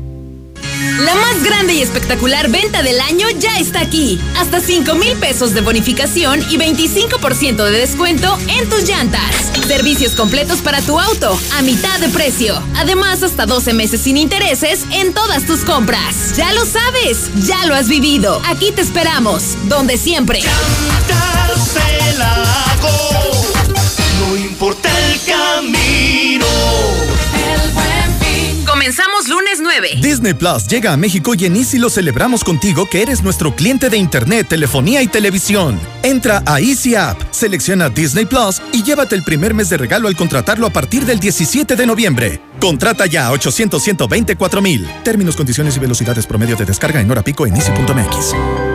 La 1.01 1.14
más 1.14 1.43
grande 1.43 1.74
y 1.74 1.83
espectacular 1.83 2.49
venta 2.51 2.83
del 2.83 3.01
año 3.01 3.29
ya 3.39 3.59
está 3.59 3.81
aquí. 3.81 4.20
Hasta 4.37 4.61
5 4.61 4.95
mil 4.95 5.16
pesos 5.16 5.55
de 5.55 5.61
bonificación 5.61 6.41
y 6.51 6.57
25% 6.57 7.64
de 7.64 7.70
descuento 7.70 8.39
en 8.49 8.68
tus 8.68 8.85
llantas. 8.85 9.35
Servicios 9.66 10.12
completos 10.12 10.61
para 10.61 10.81
tu 10.83 10.99
auto 10.99 11.39
a 11.57 11.62
mitad 11.62 11.99
de 12.01 12.09
precio. 12.09 12.62
Además, 12.76 13.22
hasta 13.22 13.47
12 13.47 13.72
meses 13.72 14.01
sin 14.01 14.16
intereses 14.16 14.87
en 14.93 15.14
todas 15.14 15.47
tus 15.47 15.61
compras. 15.61 16.37
Ya 16.37 16.53
lo 16.53 16.64
sabes, 16.64 17.31
ya 17.47 17.66
lo 17.66 17.74
has 17.74 17.89
vivido. 17.89 18.41
Aquí 18.45 18.70
te 18.72 18.83
esperamos, 18.83 19.57
donde 19.64 19.97
siempre. 19.99 20.43
No 24.20 24.37
importa 24.37 24.89
el 25.07 25.20
camino. 25.24 27.08
Comenzamos 28.89 29.28
lunes 29.28 29.59
9. 29.61 29.99
Disney 30.01 30.32
Plus 30.32 30.66
llega 30.66 30.95
a 30.95 30.97
México 30.97 31.34
y 31.34 31.45
en 31.45 31.57
Easy 31.57 31.76
lo 31.76 31.91
celebramos 31.91 32.43
contigo 32.43 32.89
que 32.89 33.03
eres 33.03 33.22
nuestro 33.22 33.55
cliente 33.55 33.91
de 33.91 33.99
internet, 33.99 34.49
telefonía 34.49 35.03
y 35.03 35.09
televisión. 35.09 35.78
Entra 36.03 36.43
a 36.47 36.59
Easy 36.59 36.95
App, 36.95 37.20
selecciona 37.30 37.91
Disney 37.91 38.24
Plus 38.24 38.62
y 38.72 38.82
llévate 38.82 39.14
el 39.14 39.24
primer 39.24 39.53
mes 39.53 39.68
de 39.68 39.76
regalo 39.76 40.09
al 40.09 40.16
contratarlo 40.16 40.66
a 40.66 40.70
partir 40.70 41.05
del 41.05 41.20
17 41.20 41.76
de 41.76 41.86
noviembre. 41.86 42.41
Contrata 42.62 43.05
ya 43.05 43.26
a 43.26 43.32
800 43.32 43.82
124 43.82 44.62
mil. 44.62 44.89
Términos, 45.05 45.36
condiciones 45.36 45.76
y 45.76 45.80
velocidades 45.80 46.26
promedio 46.26 46.57
de 46.57 46.64
descarga 46.64 46.99
en 46.99 47.11
hora 47.11 47.22
pico 47.22 47.47
en 47.47 47.57
easy.mx. 47.57 48.68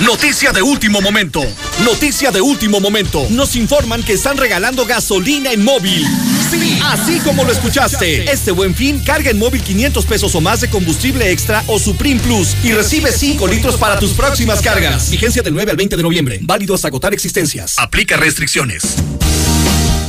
Noticia 0.00 0.52
de 0.52 0.60
último 0.60 1.00
momento. 1.00 1.40
Noticia 1.82 2.30
de 2.30 2.42
último 2.42 2.80
momento. 2.80 3.26
Nos 3.30 3.56
informan 3.56 4.02
que 4.02 4.12
están 4.12 4.36
regalando 4.36 4.84
gasolina 4.84 5.52
en 5.52 5.64
móvil. 5.64 6.06
Sí, 6.50 6.78
así 6.84 7.18
como 7.20 7.44
lo 7.44 7.50
escuchaste. 7.50 8.30
Este 8.30 8.50
buen 8.50 8.74
fin, 8.74 9.00
carga 9.00 9.30
en 9.30 9.38
móvil 9.38 9.62
500 9.62 10.04
pesos 10.04 10.34
o 10.34 10.40
más 10.42 10.60
de 10.60 10.68
combustible 10.68 11.30
extra 11.32 11.64
o 11.66 11.78
Supreme 11.78 12.20
Plus 12.20 12.54
y 12.62 12.72
recibe 12.72 13.10
5 13.10 13.48
litros 13.48 13.76
para 13.76 13.98
tus 13.98 14.12
próximas 14.12 14.60
cargas. 14.60 15.10
Vigencia 15.10 15.42
del 15.42 15.54
9 15.54 15.70
al 15.70 15.76
20 15.78 15.96
de 15.96 16.02
noviembre. 16.02 16.38
Válido 16.42 16.74
hasta 16.74 16.88
agotar 16.88 17.14
existencias. 17.14 17.78
Aplica 17.78 18.18
restricciones. 18.18 18.96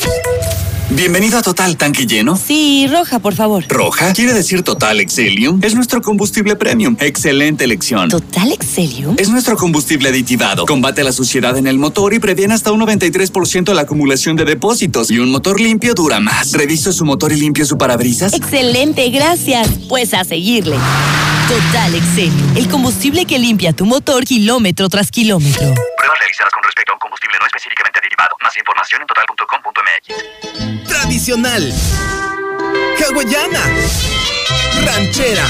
Bienvenido 0.91 1.39
a 1.39 1.41
Total 1.41 1.75
Tanque 1.77 2.05
Lleno. 2.05 2.37
Sí, 2.37 2.87
roja, 2.87 3.17
por 3.17 3.33
favor. 3.33 3.65
¿Roja? 3.67 4.13
Quiere 4.13 4.33
decir 4.33 4.61
Total 4.61 4.99
Excelium. 4.99 5.59
Es 5.63 5.73
nuestro 5.73 5.99
combustible 6.01 6.55
premium. 6.55 6.95
Excelente 6.99 7.63
elección. 7.63 8.09
¿Total 8.09 8.51
Excelium? 8.51 9.15
Es 9.17 9.29
nuestro 9.29 9.57
combustible 9.57 10.09
aditivado. 10.09 10.65
Combate 10.67 11.03
la 11.03 11.11
suciedad 11.11 11.57
en 11.57 11.65
el 11.65 11.79
motor 11.79 12.13
y 12.13 12.19
previene 12.19 12.53
hasta 12.53 12.71
un 12.71 12.81
93% 12.81 13.73
la 13.73 13.81
acumulación 13.81 14.35
de 14.35 14.45
depósitos. 14.45 15.09
Y 15.09 15.17
un 15.17 15.31
motor 15.31 15.59
limpio 15.59 15.95
dura 15.95 16.19
más. 16.19 16.51
¿Reviso 16.51 16.93
su 16.93 17.03
motor 17.03 17.31
y 17.31 17.37
limpio 17.37 17.65
su 17.65 17.77
parabrisas? 17.77 18.33
Excelente, 18.33 19.09
gracias. 19.09 19.67
Pues 19.89 20.13
a 20.13 20.23
seguirle. 20.23 20.77
Total 21.47 21.95
Excelium, 21.95 22.57
el 22.57 22.67
combustible 22.69 23.25
que 23.25 23.37
limpia 23.39 23.73
tu 23.73 23.85
motor 23.85 24.23
kilómetro 24.23 24.87
tras 24.89 25.11
kilómetro. 25.11 25.73
Con 26.25 26.63
respecto 26.63 26.91
a 26.91 26.95
un 26.95 26.99
combustible 26.99 27.37
no 27.39 27.45
específicamente 27.45 28.01
derivado. 28.01 28.35
Más 28.41 28.57
información 28.57 29.01
en 29.01 29.07
total.com.mx. 29.07 30.87
Tradicional. 30.87 31.71
Hawaiana. 32.99 33.61
Ranchera. 34.83 35.45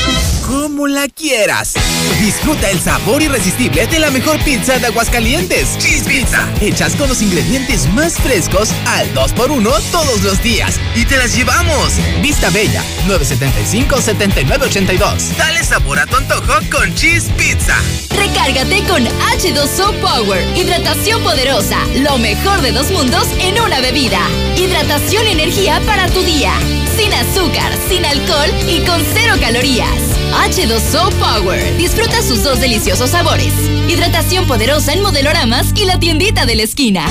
Como 0.45 0.87
la 0.87 1.07
quieras. 1.07 1.73
Disfruta 2.21 2.69
el 2.69 2.79
sabor 2.79 3.21
irresistible 3.21 3.87
de 3.87 3.99
la 3.99 4.11
mejor 4.11 4.37
pizza 4.43 4.77
de 4.77 4.85
Aguascalientes. 4.87 5.77
Cheese 5.79 6.03
Pizza. 6.03 6.47
Hechas 6.61 6.95
con 6.95 7.09
los 7.09 7.21
ingredientes 7.21 7.91
más 7.93 8.13
frescos 8.13 8.69
al 8.85 9.11
2x1 9.13 9.81
todos 9.91 10.21
los 10.21 10.41
días. 10.43 10.75
Y 10.95 11.05
te 11.05 11.17
las 11.17 11.35
llevamos. 11.35 11.93
Vista 12.21 12.49
Bella. 12.51 12.83
975-7982. 13.07 15.35
Dale 15.37 15.63
sabor 15.63 15.99
a 15.99 16.05
tu 16.05 16.15
antojo 16.17 16.53
con 16.71 16.93
Cheese 16.93 17.29
Pizza. 17.37 17.75
Recárgate 18.11 18.83
con 18.83 19.03
H2O 19.03 19.99
Power. 19.99 20.45
Hidratación 20.55 21.23
poderosa. 21.23 21.79
Lo 21.95 22.17
mejor 22.19 22.61
de 22.61 22.71
dos 22.71 22.91
mundos 22.91 23.27
en 23.39 23.59
una 23.59 23.79
bebida. 23.81 24.19
Hidratación 24.57 25.25
y 25.27 25.31
energía 25.31 25.81
para 25.87 26.07
tu 26.09 26.21
día. 26.21 26.53
Sin 26.95 27.11
azúcar, 27.13 27.73
sin 27.89 28.05
alcohol 28.05 28.49
y 28.69 28.79
con 28.85 29.03
cero 29.15 29.35
calorías. 29.39 29.89
H2O 30.47 31.11
Power. 31.13 31.77
Disfruta 31.77 32.21
sus 32.21 32.43
dos 32.43 32.59
deliciosos 32.59 33.11
sabores. 33.11 33.53
Hidratación 33.87 34.45
poderosa 34.45 34.91
en 34.93 35.01
modeloramas 35.01 35.67
y 35.75 35.85
la 35.85 35.97
tiendita 35.99 36.45
de 36.45 36.55
la 36.55 36.63
esquina. 36.63 37.07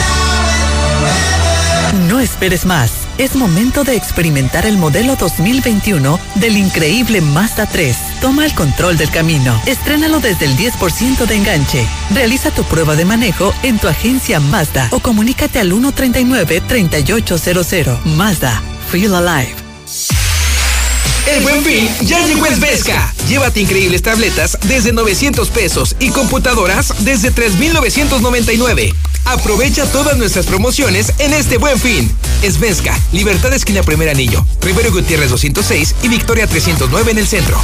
No 2.08 2.18
esperes 2.20 2.66
más. 2.66 2.90
Es 3.18 3.36
momento 3.36 3.84
de 3.84 3.94
experimentar 3.96 4.66
el 4.66 4.76
modelo 4.76 5.14
2021 5.16 6.18
del 6.34 6.56
increíble 6.56 7.20
Mazda 7.20 7.66
3. 7.66 7.96
Toma 8.20 8.44
el 8.44 8.52
control 8.54 8.96
del 8.96 9.10
camino. 9.10 9.56
Estrénalo 9.66 10.18
desde 10.20 10.46
el 10.46 10.56
10% 10.56 11.26
de 11.26 11.36
enganche. 11.36 11.86
Realiza 12.10 12.50
tu 12.50 12.64
prueba 12.64 12.96
de 12.96 13.04
manejo 13.04 13.54
en 13.62 13.78
tu 13.78 13.86
agencia 13.88 14.40
Mazda 14.40 14.88
o 14.90 14.98
comunícate 14.98 15.60
al 15.60 15.70
139-3800. 15.72 18.04
Mazda. 18.16 18.60
Feel 18.90 19.14
alive. 19.14 19.54
El 21.26 21.42
buen 21.42 21.64
fin 21.64 21.88
ya 22.02 22.24
llegó 22.26 22.46
en 22.46 22.60
Vesca. 22.60 23.12
Llévate 23.28 23.60
increíbles 23.60 24.02
tabletas 24.02 24.58
desde 24.68 24.92
900 24.92 25.48
pesos 25.50 25.96
y 25.98 26.10
computadoras 26.10 26.92
desde 27.00 27.30
3,999. 27.30 28.94
Aprovecha 29.24 29.86
todas 29.86 30.18
nuestras 30.18 30.46
promociones 30.46 31.12
en 31.18 31.32
este 31.32 31.56
buen 31.56 31.78
fin. 31.78 32.10
Esvesca, 32.42 32.98
Libertad 33.12 33.54
Esquina 33.54 33.82
Primer 33.82 34.10
Anillo, 34.10 34.44
Rivero 34.60 34.92
Gutiérrez 34.92 35.30
206 35.30 35.94
y 36.02 36.08
Victoria 36.08 36.46
309 36.46 37.12
en 37.12 37.18
el 37.18 37.26
centro. 37.26 37.58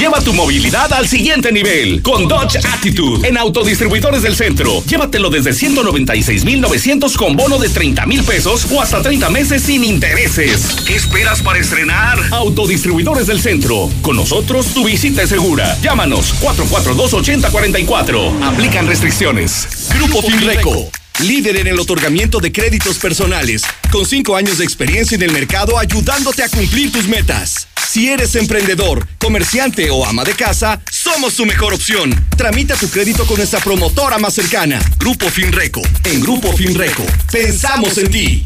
Lleva 0.00 0.18
tu 0.22 0.32
movilidad 0.32 0.90
al 0.94 1.06
siguiente 1.06 1.52
nivel 1.52 2.00
con 2.00 2.26
Dodge 2.26 2.58
Attitude 2.66 3.28
en 3.28 3.36
Autodistribuidores 3.36 4.22
del 4.22 4.34
Centro. 4.34 4.82
Llévatelo 4.86 5.28
desde 5.28 5.52
196,900 5.52 7.18
con 7.18 7.36
bono 7.36 7.58
de 7.58 7.68
30 7.68 8.06
mil 8.06 8.24
pesos 8.24 8.66
o 8.72 8.80
hasta 8.80 9.02
30 9.02 9.28
meses 9.28 9.62
sin 9.62 9.84
intereses. 9.84 10.78
¿Qué 10.86 10.96
esperas 10.96 11.42
para 11.42 11.58
estrenar? 11.58 12.18
Autodistribuidores 12.30 13.26
del 13.26 13.42
Centro. 13.42 13.90
Con 14.00 14.16
nosotros 14.16 14.68
tu 14.68 14.86
visita 14.86 15.20
es 15.20 15.28
segura. 15.28 15.76
Llámanos 15.82 16.34
442-8044. 16.40 18.42
Aplican 18.42 18.86
restricciones. 18.86 19.68
Grupo 19.92 20.22
Finreco. 20.22 20.90
Líder 21.22 21.58
en 21.58 21.66
el 21.66 21.78
otorgamiento 21.78 22.40
de 22.40 22.50
créditos 22.50 22.96
personales, 22.98 23.62
con 23.92 24.06
cinco 24.06 24.36
años 24.36 24.56
de 24.56 24.64
experiencia 24.64 25.16
en 25.16 25.22
el 25.22 25.32
mercado 25.32 25.78
ayudándote 25.78 26.42
a 26.42 26.48
cumplir 26.48 26.90
tus 26.90 27.08
metas. 27.08 27.68
Si 27.90 28.08
eres 28.08 28.34
emprendedor, 28.36 29.06
comerciante 29.18 29.90
o 29.90 30.06
ama 30.06 30.24
de 30.24 30.32
casa, 30.32 30.80
somos 30.90 31.34
tu 31.34 31.44
mejor 31.44 31.74
opción. 31.74 32.14
Tramita 32.36 32.74
tu 32.76 32.88
crédito 32.88 33.26
con 33.26 33.36
nuestra 33.36 33.60
promotora 33.60 34.18
más 34.18 34.32
cercana, 34.32 34.80
Grupo 34.98 35.28
Finreco. 35.28 35.82
En 36.04 36.20
Grupo 36.20 36.52
Finreco, 36.54 37.04
pensamos 37.30 37.98
en 37.98 38.10
ti. 38.10 38.44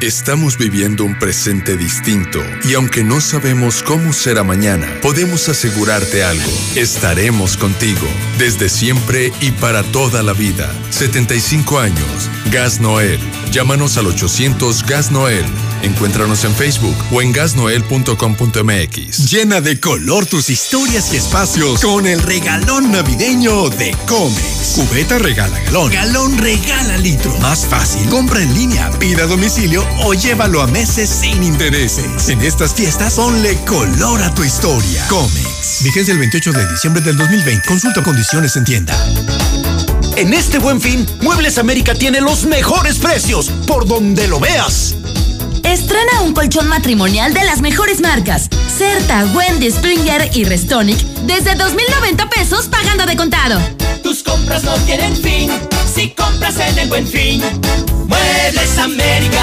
Estamos 0.00 0.58
viviendo 0.58 1.04
un 1.04 1.18
presente 1.18 1.76
distinto 1.76 2.38
y 2.62 2.74
aunque 2.74 3.02
no 3.02 3.20
sabemos 3.20 3.82
cómo 3.82 4.12
será 4.12 4.44
mañana, 4.44 4.86
podemos 5.02 5.48
asegurarte 5.48 6.22
algo. 6.22 6.52
Estaremos 6.76 7.56
contigo 7.56 8.06
desde 8.38 8.68
siempre 8.68 9.32
y 9.40 9.50
para 9.50 9.82
toda 9.82 10.22
la 10.22 10.34
vida. 10.34 10.72
75 10.90 11.80
años. 11.80 12.30
Gas 12.52 12.78
Noel. 12.80 13.18
Llámanos 13.50 13.96
al 13.96 14.06
800 14.06 14.86
Gas 14.86 15.10
Noel. 15.10 15.44
Encuéntranos 15.82 16.44
en 16.44 16.54
Facebook 16.54 16.96
o 17.12 17.22
en 17.22 17.32
gasnoel.com.mx. 17.32 19.30
Llena 19.30 19.60
de 19.60 19.78
color 19.80 20.26
tus 20.26 20.50
historias 20.50 21.12
y 21.12 21.16
espacios 21.16 21.80
con 21.80 22.06
el 22.06 22.20
regalón 22.22 22.90
navideño 22.90 23.68
de 23.70 23.96
Comex. 24.06 24.74
Cubeta 24.74 25.18
regala 25.18 25.58
galón. 25.60 25.92
Galón 25.92 26.38
regala 26.38 26.96
litro. 26.98 27.36
Más 27.38 27.66
fácil. 27.66 28.08
Compra 28.08 28.42
en 28.42 28.54
línea, 28.54 28.90
pida 28.98 29.24
a 29.24 29.26
domicilio 29.26 29.87
o 30.04 30.14
llévalo 30.14 30.62
a 30.62 30.66
meses 30.66 31.08
sin 31.08 31.42
intereses. 31.42 32.28
En 32.28 32.40
estas 32.40 32.74
fiestas, 32.74 33.14
ponle 33.14 33.56
color 33.66 34.22
a 34.22 34.34
tu 34.34 34.44
historia. 34.44 35.06
Comex. 35.08 35.82
Vigencia 35.82 36.12
el 36.12 36.18
28 36.18 36.52
de 36.52 36.68
diciembre 36.68 37.02
del 37.02 37.16
2020. 37.16 37.66
Consulta 37.66 38.02
condiciones 38.02 38.56
en 38.56 38.64
tienda. 38.64 38.94
En 40.16 40.34
este 40.34 40.58
buen 40.58 40.80
fin, 40.80 41.06
Muebles 41.20 41.58
América 41.58 41.94
tiene 41.94 42.20
los 42.20 42.44
mejores 42.44 42.98
precios, 42.98 43.50
por 43.66 43.86
donde 43.86 44.26
lo 44.26 44.40
veas. 44.40 44.96
Estrena 45.68 46.22
un 46.22 46.32
colchón 46.32 46.66
matrimonial 46.66 47.34
de 47.34 47.44
las 47.44 47.60
mejores 47.60 48.00
marcas. 48.00 48.48
Certa, 48.74 49.26
Wendy, 49.34 49.70
Springer 49.70 50.30
y 50.34 50.44
Restonic 50.44 50.98
desde 51.26 51.58
2.090 51.58 52.26
pesos 52.30 52.68
pagando 52.68 53.04
de 53.04 53.16
contado. 53.16 53.60
Tus 54.02 54.22
compras 54.22 54.64
no 54.64 54.74
tienen 54.86 55.14
fin 55.14 55.50
si 55.94 56.08
compras 56.12 56.58
en 56.58 56.78
el 56.78 56.88
buen 56.88 57.06
fin. 57.06 57.42
Muebles 58.06 58.78
América, 58.78 59.42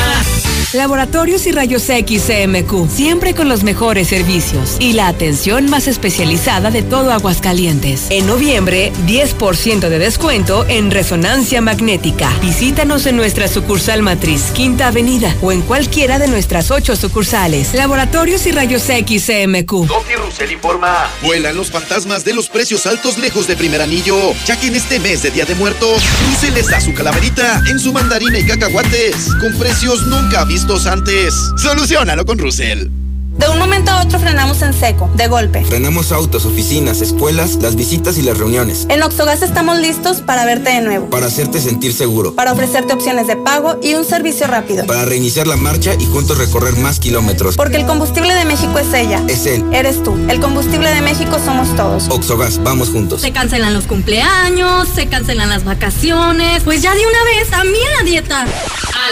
Laboratorios 0.75 1.47
y 1.47 1.53
Rayos 1.53 1.89
X 1.89 2.23
CMQ, 2.27 2.89
siempre 2.89 3.33
con 3.33 3.47
los 3.47 3.63
mejores 3.63 4.09
servicios 4.09 4.75
y 4.79 4.91
la 4.91 5.07
atención 5.07 5.69
más 5.69 5.87
especializada 5.87 6.69
de 6.69 6.83
todo 6.83 7.13
Aguascalientes. 7.13 8.07
En 8.09 8.27
noviembre, 8.27 8.91
10% 9.07 9.87
de 9.87 9.99
descuento 9.99 10.65
en 10.67 10.91
resonancia 10.91 11.61
magnética. 11.61 12.29
Visítanos 12.41 13.05
en 13.05 13.15
nuestra 13.15 13.47
sucursal 13.47 14.01
matriz, 14.01 14.51
Quinta 14.53 14.87
Avenida, 14.87 15.33
o 15.41 15.53
en 15.53 15.61
cualquiera 15.61 16.19
de 16.19 16.27
nuestras 16.27 16.71
ocho 16.71 16.97
sucursales. 16.97 17.73
Laboratorios 17.73 18.45
y 18.45 18.51
Rayos 18.51 18.89
X 18.89 19.27
CMQ. 19.27 19.87
Doki 19.87 20.15
Russell 20.15 20.51
informa. 20.51 21.09
Vuelan 21.21 21.55
los 21.55 21.71
fantasmas 21.71 22.25
de 22.25 22.33
los 22.33 22.49
precios 22.49 22.85
altos 22.85 23.17
lejos 23.17 23.47
de 23.47 23.55
primer 23.55 23.81
anillo, 23.81 24.17
ya 24.45 24.59
que 24.59 24.67
en 24.67 24.75
este 24.75 24.99
mes 24.99 25.23
de 25.23 25.31
Día 25.31 25.45
de 25.45 25.55
Muertos, 25.55 26.03
Russell 26.29 26.53
les 26.53 26.69
da 26.69 26.81
su 26.81 26.93
calaverita 26.93 27.61
en 27.69 27.79
su 27.79 27.93
mandarina 27.93 28.37
y 28.37 28.45
cacahuates, 28.45 29.33
con 29.39 29.57
precios 29.57 30.05
nunca 30.07 30.43
vistos 30.43 30.64
antes. 30.87 31.51
Solucionalo 31.57 32.25
con 32.25 32.39
Russell. 32.39 33.04
De 33.37 33.49
un 33.49 33.59
momento 33.59 33.91
a 33.91 34.01
otro 34.01 34.17
frenamos 34.17 34.61
en 34.61 34.73
seco, 34.73 35.09
de 35.13 35.27
golpe. 35.27 35.65
Frenamos 35.65 36.13
autos, 36.13 36.45
oficinas, 36.45 37.01
escuelas, 37.01 37.55
las 37.55 37.75
visitas 37.75 38.17
y 38.17 38.21
las 38.21 38.37
reuniones. 38.37 38.85
En 38.87 39.03
Oxogas 39.03 39.41
estamos 39.41 39.77
listos 39.77 40.21
para 40.21 40.45
verte 40.45 40.69
de 40.69 40.79
nuevo. 40.79 41.09
Para 41.09 41.25
hacerte 41.25 41.59
sentir 41.59 41.91
seguro. 41.93 42.33
Para 42.33 42.53
ofrecerte 42.53 42.93
opciones 42.93 43.27
de 43.27 43.35
pago 43.35 43.77
y 43.83 43.93
un 43.95 44.05
servicio 44.05 44.47
rápido. 44.47 44.85
Para 44.85 45.03
reiniciar 45.03 45.47
la 45.47 45.57
marcha 45.57 45.95
y 45.99 46.05
juntos 46.05 46.37
recorrer 46.37 46.77
más 46.77 47.01
kilómetros. 47.01 47.57
Porque 47.57 47.75
el 47.75 47.85
combustible 47.85 48.33
de 48.33 48.45
México 48.45 48.79
es 48.79 48.93
ella. 48.93 49.21
Es 49.27 49.45
él. 49.45 49.65
Eres 49.73 50.01
tú. 50.01 50.15
El 50.29 50.39
combustible 50.39 50.89
de 50.93 51.01
México 51.01 51.37
somos 51.43 51.75
todos. 51.75 52.07
Oxogas, 52.07 52.63
vamos 52.63 52.89
juntos. 52.89 53.19
Se 53.19 53.33
cancelan 53.33 53.73
los 53.73 53.83
cumpleaños, 53.83 54.87
se 54.87 55.07
cancelan 55.07 55.49
las 55.49 55.65
vacaciones. 55.65 56.63
Pues 56.63 56.81
ya 56.81 56.95
de 56.95 57.01
una 57.05 57.23
vez, 57.25 57.51
a 57.51 57.65
mí 57.65 57.77
en 57.85 57.97
la 57.97 58.03
dieta. 58.09 58.45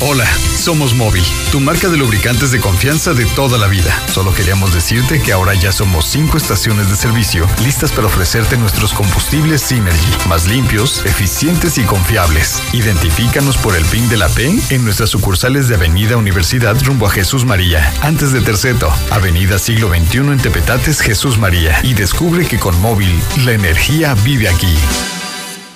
Hola, 0.00 0.28
somos 0.66 0.94
Móvil, 0.94 1.22
tu 1.52 1.60
marca 1.60 1.88
de 1.88 1.96
lubricantes 1.96 2.50
de 2.50 2.58
confianza 2.58 3.14
de 3.14 3.24
toda 3.24 3.56
la 3.56 3.68
vida. 3.68 4.02
Solo 4.12 4.34
queríamos 4.34 4.74
decirte 4.74 5.22
que 5.22 5.30
ahora 5.30 5.54
ya 5.54 5.70
somos 5.70 6.06
cinco 6.06 6.38
estaciones 6.38 6.90
de 6.90 6.96
servicio 6.96 7.46
listas 7.62 7.92
para 7.92 8.08
ofrecerte 8.08 8.56
nuestros 8.56 8.92
combustibles 8.92 9.62
Synergy, 9.62 10.28
más 10.28 10.48
limpios, 10.48 11.06
eficientes 11.06 11.78
y 11.78 11.84
confiables. 11.84 12.60
Identifícanos 12.72 13.56
por 13.58 13.76
el 13.76 13.84
PIN 13.84 14.08
de 14.08 14.16
la 14.16 14.28
P 14.28 14.58
en 14.70 14.84
nuestras 14.84 15.10
sucursales 15.10 15.68
de 15.68 15.76
Avenida 15.76 16.16
Universidad 16.16 16.76
rumbo 16.82 17.06
a 17.06 17.10
Jesús 17.10 17.44
María, 17.44 17.94
antes 18.00 18.32
de 18.32 18.40
Terceto, 18.40 18.92
Avenida 19.10 19.60
Siglo 19.60 19.88
XXI 19.88 20.18
en 20.18 20.38
Tepetates, 20.38 21.00
Jesús 21.00 21.38
María. 21.38 21.78
Y 21.84 21.94
descubre 21.94 22.44
que 22.44 22.58
con 22.58 22.76
Móvil, 22.80 23.22
la 23.44 23.52
energía 23.52 24.14
vive 24.24 24.48
aquí. 24.48 24.74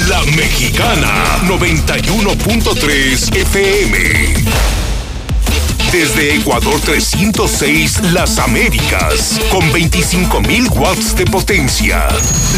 La 0.09 0.23
Mexicana, 0.37 1.39
91.3 1.47 3.37
FM. 3.37 4.68
Desde 5.93 6.35
Ecuador 6.35 6.79
306, 6.83 8.13
Las 8.13 8.39
Américas, 8.39 9.41
con 9.51 9.63
25.000 9.73 10.71
watts 10.77 11.17
de 11.17 11.25
potencia. 11.25 12.07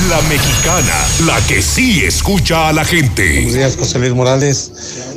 La 0.09 0.21
Mexicana, 0.23 1.07
la 1.27 1.41
que 1.47 1.63
sí 1.63 2.03
escucha 2.05 2.69
a 2.69 2.73
la 2.73 2.85
gente. 2.85 3.33
Buenos 3.35 3.55
días, 3.55 3.77
José 3.77 4.01
Luis 4.01 4.15
Morales. 4.15 4.73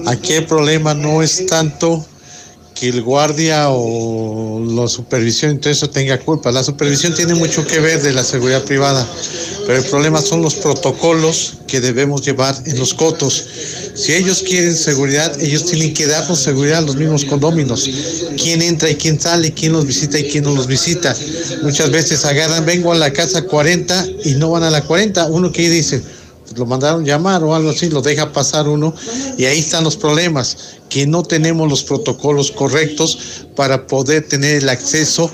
Aquí 0.05 0.33
el 0.33 0.45
problema 0.45 0.93
no 0.93 1.23
es 1.23 1.47
tanto 1.47 2.05
el 2.89 3.01
guardia 3.01 3.69
o 3.69 4.63
la 4.65 4.87
supervisión 4.87 5.59
todo 5.59 5.71
eso 5.71 5.89
tenga 5.89 6.19
culpa. 6.19 6.51
La 6.51 6.63
supervisión 6.63 7.13
tiene 7.15 7.35
mucho 7.35 7.65
que 7.65 7.79
ver 7.79 8.01
de 8.01 8.13
la 8.13 8.23
seguridad 8.23 8.63
privada, 8.63 9.07
pero 9.65 9.79
el 9.79 9.85
problema 9.85 10.21
son 10.21 10.41
los 10.41 10.55
protocolos 10.55 11.53
que 11.67 11.81
debemos 11.81 12.21
llevar 12.25 12.55
en 12.65 12.77
los 12.77 12.93
cotos. 12.93 13.45
Si 13.95 14.13
ellos 14.13 14.43
quieren 14.47 14.75
seguridad, 14.75 15.39
ellos 15.41 15.65
tienen 15.65 15.93
que 15.93 16.07
darnos 16.07 16.39
seguridad 16.39 16.79
a 16.79 16.81
los 16.81 16.95
mismos 16.95 17.25
condóminos. 17.25 17.89
Quién 18.41 18.61
entra 18.61 18.89
y 18.89 18.95
quién 18.95 19.19
sale, 19.19 19.53
quién 19.53 19.73
los 19.73 19.85
visita 19.85 20.19
y 20.19 20.23
quién 20.23 20.43
no 20.43 20.53
los 20.53 20.67
visita. 20.67 21.15
Muchas 21.61 21.91
veces 21.91 22.25
agarran, 22.25 22.65
vengo 22.65 22.91
a 22.91 22.95
la 22.95 23.13
casa 23.13 23.43
40 23.43 24.07
y 24.25 24.33
no 24.35 24.51
van 24.51 24.63
a 24.63 24.69
la 24.69 24.81
40. 24.81 25.27
Uno 25.27 25.51
que 25.51 25.69
dice, 25.69 26.01
lo 26.55 26.65
mandaron 26.65 27.05
llamar 27.05 27.43
o 27.43 27.55
algo 27.55 27.69
así, 27.69 27.89
lo 27.89 28.01
deja 28.01 28.31
pasar 28.31 28.67
uno 28.67 28.93
y 29.37 29.45
ahí 29.45 29.59
están 29.59 29.83
los 29.83 29.97
problemas, 29.97 30.77
que 30.89 31.07
no 31.07 31.23
tenemos 31.23 31.69
los 31.69 31.83
protocolos 31.83 32.51
correctos 32.51 33.45
para 33.55 33.87
poder 33.87 34.27
tener 34.27 34.57
el 34.57 34.69
acceso 34.69 35.31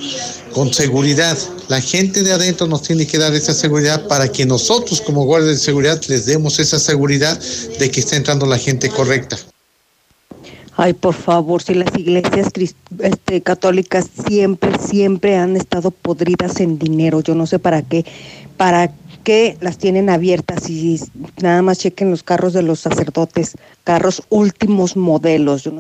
con 0.54 0.74
seguridad. 0.74 1.38
La 1.68 1.82
gente 1.82 2.24
de 2.24 2.32
adentro 2.32 2.68
nos 2.68 2.82
tiene 2.82 3.06
que 3.06 3.18
dar 3.18 3.34
esa 3.34 3.54
seguridad 3.54 4.08
para 4.08 4.32
que 4.32 4.46
nosotros 4.46 5.02
como 5.02 5.26
guardias 5.26 5.56
de 5.56 5.60
seguridad 5.60 6.02
les 6.08 6.26
demos 6.26 6.60
esa 6.60 6.80
seguridad 6.80 7.40
de 7.80 7.92
que 7.92 8.00
está 8.00 8.16
entrando 8.16 8.46
la 8.46 8.58
gente 8.58 8.90
correcta. 8.90 9.38
Ay, 10.82 10.94
por 10.94 11.14
favor, 11.14 11.62
si 11.62 11.74
las 11.74 11.94
iglesias 11.98 12.48
este, 13.00 13.42
católicas 13.42 14.06
siempre, 14.30 14.72
siempre 14.80 15.36
han 15.36 15.58
estado 15.58 15.92
podridas 15.92 16.62
en 16.62 16.80
dinero, 16.80 17.20
yo 17.20 17.36
no 17.36 17.46
sé 17.48 17.60
para 17.60 17.82
qué, 17.82 18.06
para 18.56 18.90
qué 19.24 19.58
las 19.62 19.78
tienen 19.78 20.10
abiertas 20.10 20.70
y 20.70 21.00
nada 21.42 21.62
más 21.62 21.80
chequen 21.80 22.12
los 22.12 22.24
carros 22.24 22.54
de 22.54 22.64
los 22.64 22.80
sacerdotes, 22.80 23.56
carros 23.84 24.24
últimos 24.30 24.98
modelos. 24.98 25.64
Yo. 25.64 25.74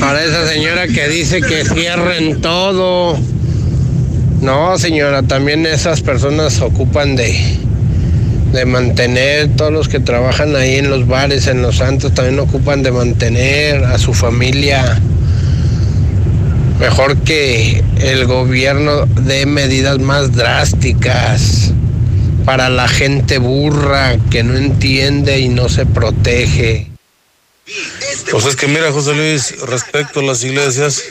Para 0.00 0.24
esa 0.24 0.46
señora 0.48 0.86
que 0.88 1.08
dice 1.08 1.40
que 1.40 1.64
cierren 1.64 2.40
todo. 2.40 3.16
No, 4.40 4.78
señora, 4.78 5.22
también 5.22 5.66
esas 5.66 6.00
personas 6.00 6.60
ocupan 6.60 7.14
de, 7.16 7.58
de 8.52 8.64
mantener, 8.64 9.54
todos 9.56 9.72
los 9.72 9.88
que 9.88 10.00
trabajan 10.00 10.56
ahí 10.56 10.76
en 10.76 10.88
los 10.88 11.06
bares, 11.06 11.46
en 11.46 11.60
los 11.60 11.76
santos, 11.76 12.14
también 12.14 12.38
ocupan 12.40 12.82
de 12.82 12.90
mantener 12.90 13.84
a 13.84 13.98
su 13.98 14.14
familia. 14.14 15.00
Mejor 16.78 17.18
que 17.18 17.84
el 18.00 18.24
gobierno 18.24 19.04
dé 19.06 19.44
medidas 19.44 19.98
más 19.98 20.32
drásticas 20.32 21.74
para 22.44 22.68
la 22.68 22.88
gente 22.88 23.38
burra 23.38 24.18
que 24.30 24.42
no 24.42 24.56
entiende 24.56 25.38
y 25.40 25.48
no 25.48 25.68
se 25.68 25.86
protege. 25.86 26.90
Pues 28.30 28.46
es 28.46 28.56
que 28.56 28.66
mira, 28.66 28.92
José 28.92 29.14
Luis, 29.14 29.60
respecto 29.60 30.20
a 30.20 30.22
las 30.22 30.42
iglesias, 30.44 31.02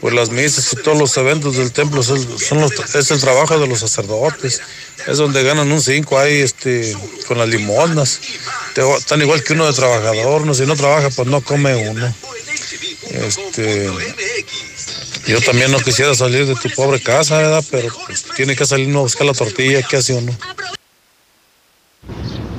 pues 0.00 0.14
las 0.14 0.30
misas 0.30 0.72
y 0.72 0.76
todos 0.76 0.98
los 0.98 1.16
eventos 1.16 1.56
del 1.56 1.72
templo 1.72 2.02
son, 2.02 2.18
es 2.94 3.10
el 3.10 3.20
trabajo 3.20 3.58
de 3.58 3.66
los 3.66 3.80
sacerdotes. 3.80 4.60
Es 5.06 5.18
donde 5.18 5.42
ganan 5.42 5.70
un 5.70 5.80
cinco 5.80 6.18
ahí 6.18 6.38
este, 6.38 6.94
con 7.26 7.38
las 7.38 7.48
limonas. 7.48 8.20
Tan 9.06 9.20
igual 9.20 9.42
que 9.42 9.54
uno 9.54 9.66
de 9.66 9.72
trabajador, 9.72 10.46
no, 10.46 10.54
si 10.54 10.66
no 10.66 10.76
trabaja, 10.76 11.10
pues 11.10 11.28
no 11.28 11.40
come 11.40 11.74
uno. 11.88 12.14
Este, 13.10 13.90
yo 15.28 15.40
también 15.42 15.70
no 15.70 15.78
quisiera 15.78 16.14
salir 16.14 16.46
de 16.46 16.54
tu 16.54 16.70
pobre 16.74 17.00
casa, 17.00 17.36
¿verdad? 17.36 17.62
Pero 17.70 17.88
pues, 18.06 18.24
tiene 18.34 18.56
que 18.56 18.64
salir 18.64 18.88
uno 18.88 19.00
a 19.00 19.02
buscar 19.02 19.26
la 19.26 19.34
tortilla, 19.34 19.82
¿qué 19.82 19.98
hace 19.98 20.14
uno? 20.14 20.32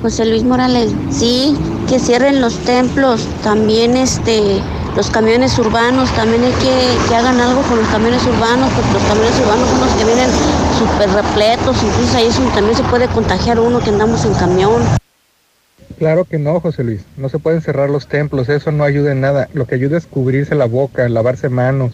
José 0.00 0.24
Luis 0.24 0.44
Morales, 0.44 0.92
sí, 1.10 1.56
que 1.88 1.98
cierren 1.98 2.40
los 2.40 2.56
templos, 2.60 3.26
también 3.42 3.96
este, 3.96 4.62
los 4.96 5.10
camiones 5.10 5.58
urbanos, 5.58 6.10
también 6.14 6.44
hay 6.44 6.52
que, 6.52 7.08
que 7.08 7.14
hagan 7.14 7.40
algo 7.40 7.60
con 7.62 7.78
los 7.78 7.88
camiones 7.88 8.22
urbanos, 8.22 8.72
porque 8.72 8.92
los 8.92 9.02
camiones 9.02 9.40
urbanos 9.40 9.68
son 9.68 9.80
los 9.80 9.90
que 9.96 10.04
vienen 10.04 10.30
súper 10.78 11.10
repletos, 11.10 11.76
entonces 11.82 12.14
ahí 12.14 12.28
también 12.54 12.76
se 12.76 12.84
puede 12.84 13.08
contagiar 13.08 13.58
uno 13.58 13.80
que 13.80 13.90
andamos 13.90 14.24
en 14.24 14.32
camión. 14.34 14.82
Claro 15.98 16.24
que 16.24 16.38
no, 16.38 16.60
José 16.60 16.84
Luis, 16.84 17.02
no 17.18 17.28
se 17.28 17.38
pueden 17.38 17.60
cerrar 17.60 17.90
los 17.90 18.06
templos, 18.06 18.48
eso 18.48 18.72
no 18.72 18.84
ayuda 18.84 19.12
en 19.12 19.20
nada, 19.20 19.50
lo 19.52 19.66
que 19.66 19.74
ayuda 19.74 19.98
es 19.98 20.06
cubrirse 20.06 20.54
la 20.54 20.64
boca, 20.64 21.06
lavarse 21.10 21.50
manos, 21.50 21.92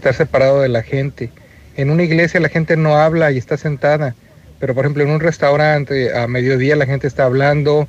estar 0.00 0.14
separado 0.14 0.60
de 0.60 0.68
la 0.68 0.82
gente. 0.82 1.30
En 1.76 1.90
una 1.90 2.02
iglesia 2.02 2.40
la 2.40 2.48
gente 2.48 2.76
no 2.76 2.96
habla 2.96 3.30
y 3.30 3.38
está 3.38 3.56
sentada 3.56 4.14
pero 4.60 4.74
por 4.74 4.84
ejemplo 4.84 5.02
en 5.02 5.10
un 5.10 5.20
restaurante 5.20 6.16
a 6.16 6.28
mediodía 6.28 6.76
la 6.76 6.86
gente 6.86 7.06
está 7.06 7.24
hablando, 7.24 7.88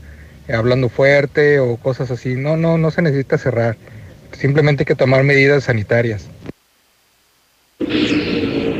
hablando 0.51 0.89
fuerte 0.89 1.59
o 1.59 1.75
cosas 1.75 2.09
así. 2.09 2.35
No, 2.35 2.57
no, 2.57 2.77
no 2.77 2.89
se 2.89 3.01
necesita 3.01 3.37
cerrar. 3.37 3.75
Simplemente 4.31 4.81
hay 4.83 4.85
que 4.85 4.95
tomar 4.95 5.23
medidas 5.23 5.65
sanitarias. 5.65 6.27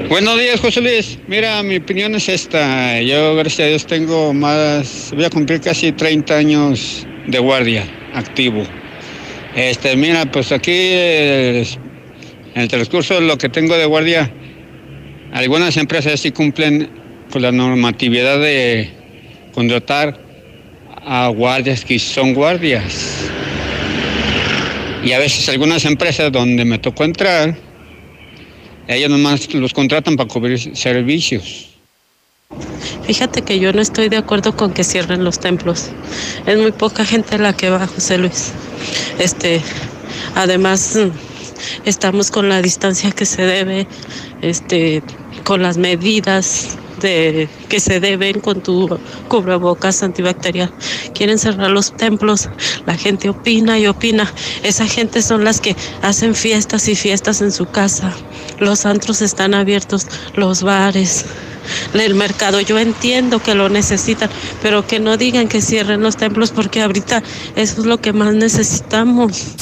Buenos 0.09 0.39
días, 0.39 0.59
José 0.59 0.81
Luis. 0.81 1.19
Mira, 1.27 1.61
mi 1.63 1.77
opinión 1.77 2.15
es 2.15 2.29
esta. 2.29 3.01
Yo, 3.01 3.35
gracias 3.35 3.65
a 3.65 3.69
Dios, 3.69 3.85
tengo 3.85 4.33
más, 4.33 5.11
voy 5.13 5.25
a 5.25 5.29
cumplir 5.29 5.59
casi 5.61 5.91
30 5.91 6.35
años 6.35 7.05
de 7.27 7.39
guardia 7.39 7.83
activo. 8.13 8.63
Este, 9.55 9.95
mira, 9.97 10.25
pues 10.25 10.51
aquí 10.53 10.71
en 12.53 12.61
el 12.61 12.67
transcurso 12.67 13.15
de 13.15 13.21
lo 13.21 13.37
que 13.37 13.49
tengo 13.49 13.75
de 13.77 13.85
guardia, 13.85 14.31
algunas 15.33 15.77
empresas 15.77 16.19
sí 16.19 16.31
cumplen 16.31 16.89
con 17.31 17.41
la 17.41 17.51
normatividad 17.51 18.39
de 18.39 18.89
contratar 19.53 20.19
a 21.05 21.27
guardias 21.29 21.85
que 21.85 21.97
son 21.97 22.33
guardias. 22.33 23.29
Y 25.03 25.13
a 25.13 25.19
veces 25.19 25.47
algunas 25.49 25.85
empresas 25.85 26.31
donde 26.31 26.63
me 26.65 26.77
tocó 26.77 27.03
entrar, 27.03 27.55
ellos 28.87 29.09
nomás 29.09 29.51
los 29.53 29.73
contratan 29.73 30.15
para 30.15 30.27
cubrir 30.27 30.75
servicios. 30.75 31.69
Fíjate 33.03 33.41
que 33.41 33.59
yo 33.59 33.73
no 33.73 33.81
estoy 33.81 34.09
de 34.09 34.17
acuerdo 34.17 34.55
con 34.55 34.73
que 34.73 34.83
cierren 34.83 35.23
los 35.23 35.39
templos. 35.39 35.89
Es 36.45 36.57
muy 36.57 36.71
poca 36.71 37.05
gente 37.05 37.37
la 37.37 37.53
que 37.53 37.69
va, 37.69 37.87
José 37.87 38.17
Luis. 38.17 38.51
Este, 39.17 39.61
además, 40.35 40.97
estamos 41.85 42.31
con 42.31 42.49
la 42.49 42.61
distancia 42.61 43.11
que 43.11 43.25
se 43.25 43.43
debe, 43.43 43.87
este, 44.41 45.03
con 45.43 45.61
las 45.61 45.77
medidas 45.77 46.77
que 47.01 47.79
se 47.79 47.99
deben 47.99 48.39
con 48.39 48.61
tu 48.61 48.99
cubrebocas 49.27 50.03
antibacterial. 50.03 50.71
Quieren 51.13 51.39
cerrar 51.39 51.71
los 51.71 51.95
templos, 51.95 52.49
la 52.85 52.95
gente 52.95 53.29
opina 53.29 53.79
y 53.79 53.87
opina. 53.87 54.31
Esa 54.63 54.85
gente 54.85 55.21
son 55.21 55.43
las 55.43 55.59
que 55.59 55.75
hacen 56.01 56.35
fiestas 56.35 56.87
y 56.87 56.95
fiestas 56.95 57.41
en 57.41 57.51
su 57.51 57.65
casa. 57.65 58.13
Los 58.59 58.85
antros 58.85 59.21
están 59.21 59.53
abiertos, 59.53 60.07
los 60.35 60.61
bares 60.61 61.25
el 61.93 62.15
mercado. 62.15 62.59
Yo 62.59 62.79
entiendo 62.79 63.41
que 63.41 63.55
lo 63.55 63.69
necesitan, 63.69 64.29
pero 64.61 64.85
que 64.85 64.99
no 64.99 65.17
digan 65.17 65.47
que 65.47 65.61
cierren 65.61 66.01
los 66.01 66.17
templos 66.17 66.51
porque 66.51 66.81
ahorita 66.81 67.23
eso 67.55 67.81
es 67.81 67.85
lo 67.85 67.99
que 67.99 68.13
más 68.13 68.33
necesitamos. 68.33 69.55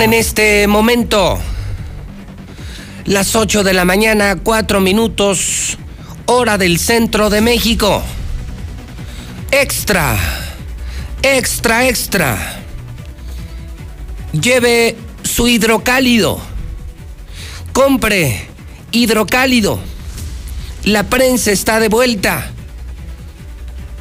En 0.00 0.14
este 0.14 0.66
momento 0.66 1.38
las 3.04 3.36
8 3.36 3.62
de 3.62 3.72
la 3.72 3.84
mañana, 3.84 4.36
4 4.42 4.80
minutos, 4.80 5.76
hora 6.26 6.56
del 6.56 6.78
centro 6.78 7.30
de 7.30 7.40
México. 7.40 8.02
Extra, 9.50 10.18
extra, 11.22 11.88
extra. 11.88 12.62
Lleve 14.32 14.96
su 15.22 15.46
hidrocálido. 15.46 16.40
Compre 17.72 18.48
hidrocálido. 18.92 19.78
La 20.84 21.04
prensa 21.04 21.52
está 21.52 21.78
de 21.78 21.88
vuelta. 21.88 22.50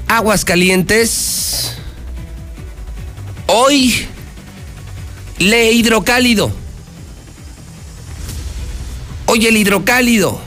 Aguas 0.08 0.46
calientes. 0.46 1.76
Hoy 3.46 4.08
Lee 5.42 5.72
hidrocálido. 5.72 6.52
Oye, 9.26 9.50
el 9.50 9.58
hidrocálido. 9.58 10.39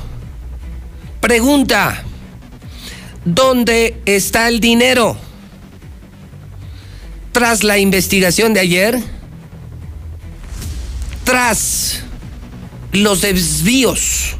Pregunta. 1.20 2.04
¿Dónde 3.24 4.00
está 4.04 4.46
el 4.46 4.60
dinero? 4.60 5.16
Tras 7.32 7.64
la 7.64 7.78
investigación 7.78 8.54
de 8.54 8.60
ayer, 8.60 9.02
tras 11.24 12.02
los 12.92 13.22
desvíos 13.22 14.36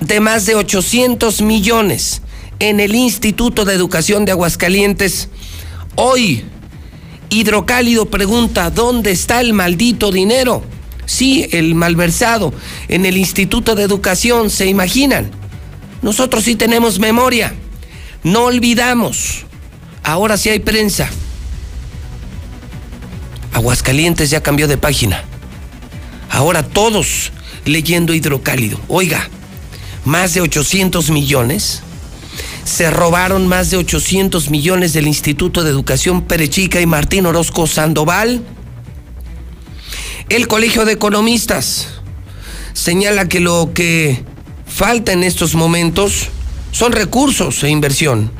de 0.00 0.20
más 0.20 0.46
de 0.46 0.54
800 0.54 1.42
millones 1.42 2.22
en 2.58 2.80
el 2.80 2.94
Instituto 2.94 3.66
de 3.66 3.74
Educación 3.74 4.24
de 4.24 4.32
Aguascalientes, 4.32 5.28
hoy 5.96 6.44
Hidrocálido 7.34 8.06
pregunta, 8.06 8.70
¿dónde 8.70 9.10
está 9.10 9.40
el 9.40 9.54
maldito 9.54 10.12
dinero? 10.12 10.62
Sí, 11.04 11.48
el 11.50 11.74
malversado 11.74 12.54
en 12.86 13.06
el 13.06 13.16
Instituto 13.16 13.74
de 13.74 13.82
Educación, 13.82 14.50
¿se 14.50 14.66
imaginan? 14.66 15.32
Nosotros 16.00 16.44
sí 16.44 16.54
tenemos 16.54 17.00
memoria, 17.00 17.52
no 18.22 18.44
olvidamos. 18.44 19.46
Ahora 20.04 20.36
sí 20.36 20.48
hay 20.48 20.60
prensa. 20.60 21.08
Aguascalientes 23.52 24.30
ya 24.30 24.40
cambió 24.40 24.68
de 24.68 24.78
página. 24.78 25.24
Ahora 26.30 26.62
todos 26.62 27.32
leyendo 27.64 28.14
hidrocálido. 28.14 28.78
Oiga, 28.86 29.28
más 30.04 30.34
de 30.34 30.40
800 30.40 31.10
millones 31.10 31.82
se 32.64 32.90
robaron 32.90 33.46
más 33.46 33.70
de 33.70 33.76
800 33.76 34.50
millones 34.50 34.92
del 34.92 35.06
Instituto 35.06 35.62
de 35.62 35.70
Educación 35.70 36.22
Perechica 36.22 36.80
y 36.80 36.86
Martín 36.86 37.26
Orozco 37.26 37.66
Sandoval. 37.66 38.42
El 40.28 40.48
Colegio 40.48 40.84
de 40.84 40.92
Economistas 40.92 41.88
señala 42.72 43.28
que 43.28 43.40
lo 43.40 43.72
que 43.74 44.24
falta 44.66 45.12
en 45.12 45.22
estos 45.22 45.54
momentos 45.54 46.28
son 46.72 46.92
recursos 46.92 47.62
e 47.62 47.68
inversión. 47.68 48.30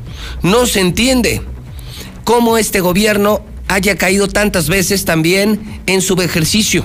No 0.42 0.66
se 0.66 0.80
entiende 0.80 1.42
cómo 2.24 2.56
este 2.56 2.80
gobierno 2.80 3.44
haya 3.68 3.96
caído 3.96 4.28
tantas 4.28 4.68
veces 4.68 5.04
también 5.04 5.82
en 5.86 6.00
su 6.00 6.14
ejercicio. 6.22 6.84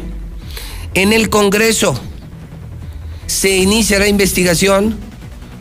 En 0.93 1.13
el 1.13 1.29
Congreso 1.29 1.99
se 3.27 3.57
inicia 3.57 3.99
la 3.99 4.07
investigación 4.07 5.08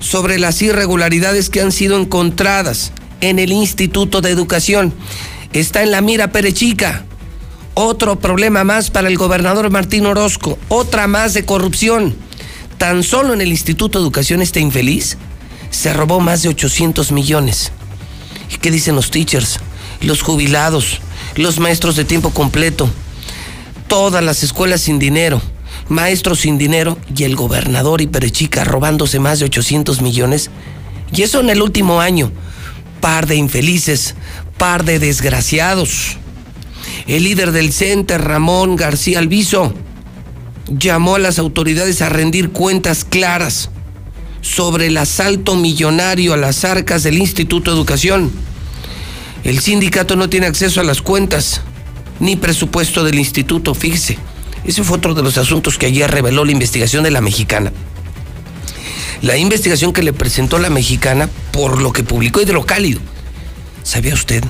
sobre 0.01 0.39
las 0.39 0.61
irregularidades 0.63 1.51
que 1.51 1.61
han 1.61 1.73
sido 1.73 2.01
encontradas 2.01 2.93
en 3.21 3.39
el 3.39 3.53
Instituto 3.53 4.21
de 4.21 4.31
Educación. 4.31 4.95
Está 5.53 5.83
en 5.83 5.91
la 5.91 6.01
mira 6.01 6.31
Perechica. 6.31 7.05
Otro 7.75 8.19
problema 8.19 8.65
más 8.65 8.91
para 8.91 9.09
el 9.09 9.17
gobernador 9.17 9.71
Martín 9.71 10.07
Orozco. 10.07 10.59
Otra 10.69 11.07
más 11.07 11.35
de 11.35 11.45
corrupción. 11.45 12.17
Tan 12.77 13.03
solo 13.03 13.35
en 13.35 13.41
el 13.41 13.49
Instituto 13.49 13.99
de 13.99 14.05
Educación 14.05 14.43
este 14.43 14.61
infeliz 14.61 15.17
se 15.71 15.93
robó 15.93 16.21
más 16.21 16.43
de 16.43 16.49
800 16.49 17.13
millones. 17.13 17.73
¿Y 18.53 18.59
qué 18.59 18.71
dicen 18.71 18.95
los 18.95 19.11
teachers? 19.11 19.61
Los 20.01 20.23
jubilados, 20.23 21.01
los 21.35 21.59
maestros 21.59 21.97
de 21.97 22.05
tiempo 22.05 22.31
completo, 22.31 22.89
todas 23.89 24.23
las 24.23 24.43
escuelas 24.43 24.81
sin 24.81 24.99
dinero, 24.99 25.43
maestros 25.89 26.41
sin 26.41 26.59
dinero 26.59 26.99
y 27.15 27.25
el 27.25 27.37
gobernador 27.37 28.01
y 28.01 28.07
Perechica 28.07 28.65
robándose 28.65 29.19
más 29.19 29.39
de 29.39 29.47
800 29.47 30.03
millones. 30.03 30.51
Y 31.13 31.23
eso 31.23 31.41
en 31.41 31.51
el 31.51 31.63
último 31.63 32.01
año. 32.01 32.31
Par 33.01 33.27
de 33.27 33.37
infelices, 33.37 34.15
par 34.57 34.85
de 34.85 34.99
desgraciados. 34.99 36.17
El 37.07 37.25
líder 37.25 37.53
del 37.53 37.73
CENTE, 37.73 38.19
Ramón 38.19 38.77
García 38.77 39.19
Alviso, 39.19 39.73
llamó 40.69 41.15
a 41.15 41.19
las 41.19 41.39
autoridades 41.39 42.03
a 42.03 42.09
rendir 42.09 42.51
cuentas 42.51 43.05
claras 43.05 43.71
sobre 44.41 44.87
el 44.87 44.97
asalto 44.97 45.57
millonario 45.57 46.35
a 46.35 46.37
las 46.37 46.65
arcas 46.65 47.03
del 47.03 47.19
Instituto 47.19 47.71
de 47.71 47.77
Educación. 47.77 48.31
El 49.45 49.61
sindicato 49.61 50.17
no 50.17 50.29
tiene 50.29 50.47
acceso 50.47 50.81
a 50.81 50.85
las 50.85 51.01
cuentas 51.01 51.63
ni 52.21 52.37
presupuesto 52.37 53.05
del 53.05 53.19
instituto, 53.19 53.75
fíjese. 53.75 54.19
Ese 54.69 54.85
fue 54.85 54.99
otro 54.99 55.15
de 55.15 55.23
los 55.23 55.39
asuntos 55.39 55.79
que 55.79 55.87
ayer 55.87 56.11
reveló 56.11 56.45
la 56.45 56.53
investigación 56.53 57.03
de 57.03 57.11
la 57.11 57.23
mexicana. 57.23 57.73
La 59.23 59.39
investigación 59.39 59.95
que 59.95 60.03
le 60.03 60.13
presentó 60.13 60.59
la 60.59 60.69
mexicana 60.69 61.31
por 61.53 61.81
lo 61.81 61.91
que 61.91 62.03
publicó 62.03 62.43
Hidrocálido. 62.43 63.01
¿Sabía 63.83 64.13
usted 64.13 64.45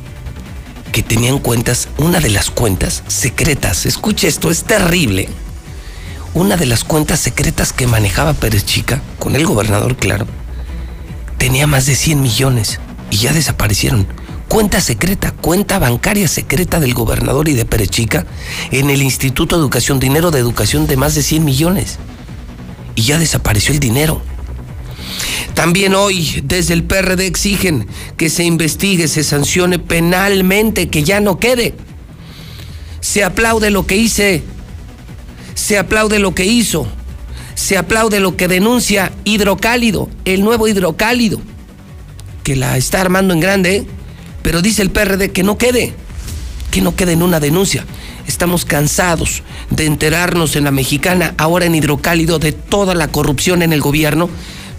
que 0.91 1.05
tenían 1.05 1.39
cuentas, 1.39 1.89
una 1.99 2.19
de 2.19 2.31
las 2.31 2.51
cuentas 2.51 3.05
secretas, 3.07 3.87
escuche 3.87 4.27
esto, 4.27 4.51
es 4.51 4.65
terrible, 4.65 5.29
una 6.35 6.57
de 6.57 6.67
las 6.67 6.83
cuentas 6.83 7.21
secretas 7.21 7.73
que 7.73 7.87
manejaba 7.87 8.35
Pérez 8.35 8.65
Chica, 8.65 9.01
con 9.21 9.37
el 9.37 9.47
gobernador, 9.47 9.97
claro, 9.97 10.27
tenía 11.37 11.69
más 11.69 11.87
de 11.87 11.95
100 11.95 12.21
millones 12.21 12.81
y 13.13 13.19
ya 13.19 13.33
desaparecieron. 13.33 14.09
Cuenta 14.49 14.81
secreta, 14.81 15.33
cuenta 15.33 15.79
bancaria 15.79 16.27
secreta 16.27 16.81
del 16.81 16.95
gobernador 16.95 17.49
y 17.49 17.55
de 17.55 17.67
Pérez 17.67 17.91
Chica 17.91 18.27
en 18.73 18.89
el 18.89 19.03
Instituto 19.03 19.57
de 19.57 19.61
Educación, 19.61 20.01
dinero 20.01 20.31
de 20.31 20.41
educación 20.41 20.87
de 20.87 20.97
más 20.97 21.15
de 21.15 21.23
100 21.23 21.45
millones. 21.45 21.99
Y 22.95 23.03
ya 23.03 23.19
desapareció 23.19 23.75
el 23.75 23.79
dinero. 23.79 24.23
También 25.53 25.95
hoy 25.95 26.41
desde 26.45 26.73
el 26.73 26.85
PRD 26.85 27.27
exigen 27.27 27.89
que 28.17 28.31
se 28.31 28.45
investigue, 28.45 29.07
se 29.07 29.23
sancione 29.23 29.79
penalmente, 29.79 30.89
que 30.89 31.05
ya 31.05 31.21
no 31.21 31.39
quede. 31.39 31.75
Se 33.01 33.25
aplaude 33.25 33.71
lo 33.71 33.87
que 33.87 33.97
hice, 33.97 34.43
se 35.55 35.77
aplaude 35.77 36.21
lo 36.21 36.35
que 36.35 36.47
hizo, 36.47 36.89
se 37.55 37.77
aplaude 37.77 38.19
lo 38.19 38.37
que 38.37 38.49
denuncia 38.49 39.13
Hidrocálido, 39.25 40.09
el 40.25 40.43
nuevo 40.43 40.69
Hidrocálido, 40.69 41.41
que 42.45 42.57
la 42.57 42.79
está 42.79 43.01
armando 43.01 43.35
en 43.35 43.41
grande, 43.41 43.77
¿eh? 43.77 43.87
Pero 44.49 44.63
dice 44.63 44.81
el 44.81 44.89
PRD 44.89 45.31
que 45.31 45.43
no 45.43 45.59
quede, 45.59 45.93
que 46.71 46.81
no 46.81 46.97
quede 46.97 47.13
en 47.13 47.23
una 47.23 47.39
denuncia. 47.39 47.85
Estamos 48.27 48.65
cansados 48.65 49.43
de 49.69 49.85
enterarnos 49.85 50.57
en 50.57 50.65
la 50.65 50.71
mexicana, 50.71 51.35
ahora 51.37 51.67
en 51.67 51.75
Hidrocálido, 51.75 52.39
de 52.39 52.53
toda 52.53 52.95
la 52.95 53.09
corrupción 53.09 53.61
en 53.61 53.75
el 53.75 53.83
gobierno 53.83 54.31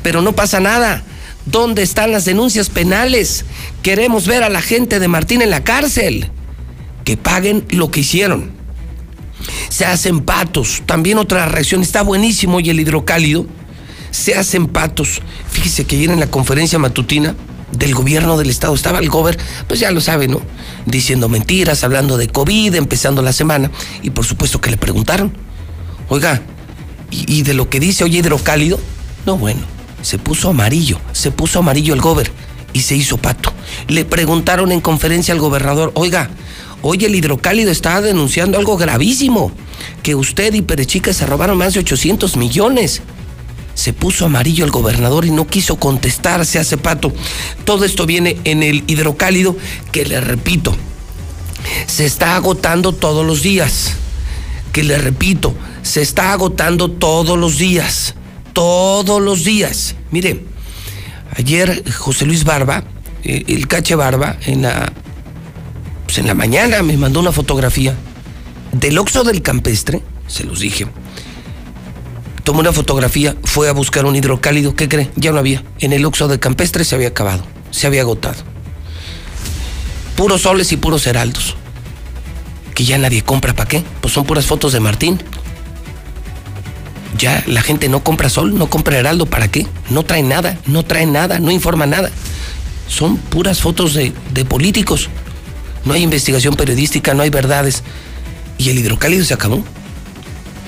pero 0.01 0.23
no 0.23 0.33
pasa 0.33 0.59
nada. 0.59 1.03
¿Dónde 1.45 1.83
están 1.83 2.11
las 2.11 2.25
denuncias 2.25 2.71
penales? 2.71 3.45
Queremos 3.83 4.25
ver 4.25 4.41
a 4.41 4.49
la 4.49 4.63
gente 4.63 4.99
de 4.99 5.07
Martín 5.07 5.43
en 5.43 5.51
la 5.51 5.63
cárcel. 5.63 6.31
Que 7.05 7.15
paguen 7.15 7.63
lo 7.69 7.91
que 7.91 7.99
hicieron. 7.99 8.49
Se 9.69 9.85
hacen 9.85 10.21
patos. 10.21 10.81
También 10.87 11.19
otra 11.19 11.45
reacción. 11.45 11.83
Está 11.83 12.01
buenísimo 12.01 12.59
y 12.59 12.71
el 12.71 12.79
hidrocálido. 12.79 13.45
Se 14.09 14.33
hacen 14.33 14.65
patos. 14.65 15.21
Fíjese 15.51 15.85
que 15.85 15.95
ayer 15.95 16.09
en 16.09 16.21
la 16.21 16.31
conferencia 16.31 16.79
matutina 16.79 17.35
del 17.71 17.93
gobierno 17.93 18.37
del 18.37 18.49
estado 18.49 18.73
estaba 18.75 18.99
el 18.99 19.09
gober, 19.09 19.37
pues 19.67 19.79
ya 19.79 19.91
lo 19.91 20.01
sabe, 20.01 20.27
¿no? 20.27 20.41
Diciendo 20.85 21.29
mentiras, 21.29 21.83
hablando 21.83 22.17
de 22.17 22.27
COVID, 22.27 22.75
empezando 22.75 23.21
la 23.21 23.33
semana. 23.33 23.71
Y 24.01 24.09
por 24.09 24.25
supuesto 24.25 24.61
que 24.61 24.71
le 24.71 24.77
preguntaron. 24.77 25.31
Oiga, 26.09 26.41
¿y, 27.11 27.39
y 27.39 27.43
de 27.43 27.53
lo 27.53 27.69
que 27.69 27.79
dice 27.79 28.03
hoy 28.03 28.17
hidrocálido? 28.17 28.79
No, 29.25 29.37
bueno 29.37 29.79
se 30.01 30.17
puso 30.17 30.49
amarillo, 30.49 30.99
se 31.11 31.31
puso 31.31 31.59
amarillo 31.59 31.93
el 31.93 32.01
gober 32.01 32.31
y 32.73 32.81
se 32.81 32.95
hizo 32.95 33.17
pato. 33.17 33.51
Le 33.87 34.05
preguntaron 34.05 34.71
en 34.71 34.81
conferencia 34.81 35.33
al 35.33 35.39
gobernador, 35.39 35.91
oiga, 35.95 36.29
hoy 36.81 37.03
el 37.05 37.15
hidrocálido 37.15 37.71
está 37.71 38.01
denunciando 38.01 38.57
algo 38.57 38.77
gravísimo, 38.77 39.51
que 40.03 40.15
usted 40.15 40.53
y 40.53 40.61
Perechica 40.61 41.13
se 41.13 41.25
robaron 41.25 41.57
más 41.57 41.73
de 41.73 41.81
800 41.81 42.37
millones. 42.37 43.01
Se 43.73 43.93
puso 43.93 44.25
amarillo 44.25 44.65
el 44.65 44.71
gobernador 44.71 45.25
y 45.25 45.31
no 45.31 45.47
quiso 45.47 45.77
contestar, 45.77 46.45
se 46.45 46.59
hace 46.59 46.77
pato. 46.77 47.13
Todo 47.63 47.85
esto 47.85 48.05
viene 48.05 48.37
en 48.43 48.63
el 48.63 48.83
hidrocálido 48.87 49.55
que 49.91 50.05
le 50.05 50.19
repito, 50.19 50.75
se 51.87 52.05
está 52.05 52.35
agotando 52.35 52.93
todos 52.93 53.25
los 53.25 53.41
días. 53.41 53.93
Que 54.73 54.83
le 54.83 54.97
repito, 54.97 55.55
se 55.81 56.01
está 56.01 56.31
agotando 56.31 56.91
todos 56.91 57.37
los 57.37 57.57
días 57.57 58.13
todos 58.59 59.21
los 59.21 59.45
días. 59.45 59.95
Mire, 60.11 60.43
ayer 61.37 61.89
José 61.93 62.25
Luis 62.25 62.43
Barba, 62.43 62.83
eh, 63.23 63.45
el 63.47 63.67
cache 63.67 63.95
Barba, 63.95 64.37
en 64.45 64.63
la, 64.63 64.91
pues 66.03 66.17
en 66.17 66.27
la 66.27 66.33
mañana 66.33 66.83
me 66.83 66.97
mandó 66.97 67.21
una 67.21 67.31
fotografía 67.31 67.95
del 68.73 68.97
Oxo 68.97 69.23
del 69.23 69.41
Campestre, 69.41 70.01
se 70.27 70.43
los 70.43 70.59
dije. 70.59 70.87
Tomó 72.49 72.61
una 72.61 72.73
fotografía, 72.73 73.35
fue 73.43 73.69
a 73.69 73.73
buscar 73.73 74.07
un 74.07 74.15
hidrocálido, 74.15 74.75
¿qué 74.75 74.89
cree? 74.89 75.11
Ya 75.15 75.31
no 75.31 75.37
había. 75.37 75.63
En 75.81 75.93
el 75.93 76.03
Oxo 76.03 76.27
del 76.27 76.39
Campestre 76.39 76.83
se 76.83 76.95
había 76.95 77.09
acabado, 77.09 77.43
se 77.69 77.85
había 77.85 78.01
agotado. 78.01 78.37
Puros 80.15 80.41
soles 80.41 80.71
y 80.71 80.77
puros 80.77 81.05
heraldos. 81.05 81.55
Que 82.73 82.85
ya 82.85 82.97
nadie 82.97 83.21
compra, 83.21 83.55
¿para 83.55 83.69
qué? 83.69 83.83
Pues 84.01 84.15
son 84.15 84.25
puras 84.25 84.47
fotos 84.47 84.73
de 84.73 84.79
Martín. 84.79 85.21
Ya 87.19 87.43
la 87.45 87.61
gente 87.61 87.87
no 87.87 88.03
compra 88.03 88.29
Sol, 88.29 88.57
no 88.57 88.67
compra 88.67 88.97
Heraldo, 88.97 89.27
¿para 89.27 89.47
qué? 89.47 89.67
No 89.91 90.01
trae 90.01 90.23
nada, 90.23 90.57
no 90.65 90.81
trae 90.81 91.05
nada, 91.05 91.37
no 91.37 91.51
informa 91.51 91.85
nada. 91.85 92.09
Son 92.87 93.17
puras 93.17 93.61
fotos 93.61 93.93
de, 93.93 94.11
políticos. 94.45 95.07
No 95.85 95.93
hay 95.93 96.01
investigación 96.01 96.55
periodística, 96.55 97.13
no 97.13 97.21
hay 97.21 97.29
verdades. 97.29 97.83
Y 98.57 98.71
el 98.71 98.79
hidrocálido 98.79 99.23
se 99.23 99.35
acabó. 99.35 99.63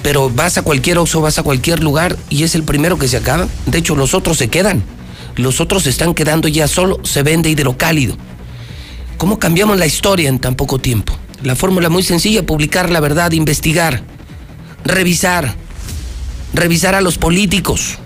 Pero 0.04 0.30
vas 0.30 0.58
a 0.58 0.64
cualquier 0.64 0.98
oso, 0.98 1.22
vas 1.22 1.38
a 1.38 1.44
cualquier 1.44 1.84
lugar 1.84 2.18
y 2.30 2.44
es 2.44 2.56
el 2.56 2.64
primero 2.64 2.98
que 2.98 3.08
se 3.08 3.18
acaba. 3.18 3.48
De 3.66 3.78
hecho, 3.78 3.96
los 3.96 4.14
otros 4.14 4.38
se 4.38 4.50
quedan. 4.50 4.84
Los 5.36 5.62
otros 5.62 5.84
se 5.84 5.90
están 5.90 6.14
quedando 6.14 6.48
ya 6.48 6.68
solo, 6.68 7.00
se 7.04 7.24
vende 7.24 7.50
hidrocálido. 7.50 8.18
¿Cómo 9.18 9.40
cambiamos 9.40 9.78
la 9.78 9.86
historia 9.86 10.30
en 10.30 10.40
tan 10.40 10.56
poco 10.56 10.80
tiempo? 10.80 11.14
La 11.44 11.56
fórmula 11.56 11.90
muy 11.90 12.04
sencilla, 12.04 12.46
publicar 12.46 12.90
la 12.90 13.00
verdad, 13.00 13.32
investigar, 13.32 14.04
revisar, 14.84 15.56
revisar 16.54 16.96
a 16.96 17.02
los 17.02 17.18
políticos. 17.18 18.00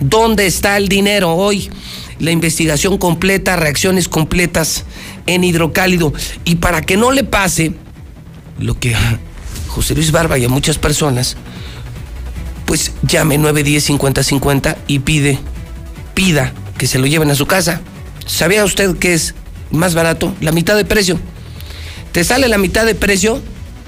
¿Dónde 0.00 0.46
está 0.46 0.76
el 0.76 0.88
dinero 0.88 1.34
hoy? 1.34 1.70
La 2.18 2.30
investigación 2.30 2.98
completa, 2.98 3.56
reacciones 3.56 4.08
completas 4.08 4.84
en 5.26 5.44
hidrocálido. 5.44 6.12
Y 6.44 6.56
para 6.56 6.82
que 6.82 6.96
no 6.96 7.12
le 7.12 7.24
pase 7.24 7.72
lo 8.58 8.78
que 8.78 8.96
José 9.68 9.94
Luis 9.94 10.10
Barba 10.10 10.38
y 10.38 10.44
a 10.44 10.48
muchas 10.48 10.78
personas, 10.78 11.36
pues 12.66 12.92
llame 13.02 13.38
910 13.38 13.84
5050 13.84 14.76
y 14.86 14.98
pide, 14.98 15.38
pida 16.14 16.52
que 16.76 16.86
se 16.86 16.98
lo 16.98 17.06
lleven 17.06 17.30
a 17.30 17.34
su 17.34 17.46
casa. 17.46 17.80
¿Sabía 18.26 18.64
usted 18.64 18.96
que 18.98 19.14
es 19.14 19.34
más 19.70 19.94
barato? 19.94 20.34
La 20.40 20.52
mitad 20.52 20.76
de 20.76 20.84
precio. 20.84 21.18
Te 22.12 22.24
sale 22.24 22.48
la 22.48 22.58
mitad 22.58 22.84
de 22.84 22.94
precio 22.94 23.40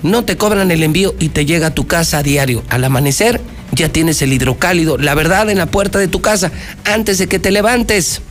no 0.02 0.24
te 0.24 0.36
cobran 0.36 0.70
el 0.70 0.82
envío 0.82 1.14
y 1.18 1.28
te 1.28 1.44
llega 1.44 1.68
a 1.68 1.74
tu 1.74 1.86
casa 1.86 2.18
a 2.18 2.22
diario. 2.22 2.62
Al 2.70 2.84
amanecer 2.84 3.40
ya 3.72 3.90
tienes 3.90 4.22
el 4.22 4.32
hidrocálido, 4.32 4.96
la 4.98 5.14
verdad 5.14 5.50
en 5.50 5.58
la 5.58 5.66
puerta 5.66 5.98
de 5.98 6.08
tu 6.08 6.20
casa, 6.20 6.50
antes 6.84 7.18
de 7.18 7.28
que 7.28 7.38
te 7.38 7.50
levantes. 7.50 8.22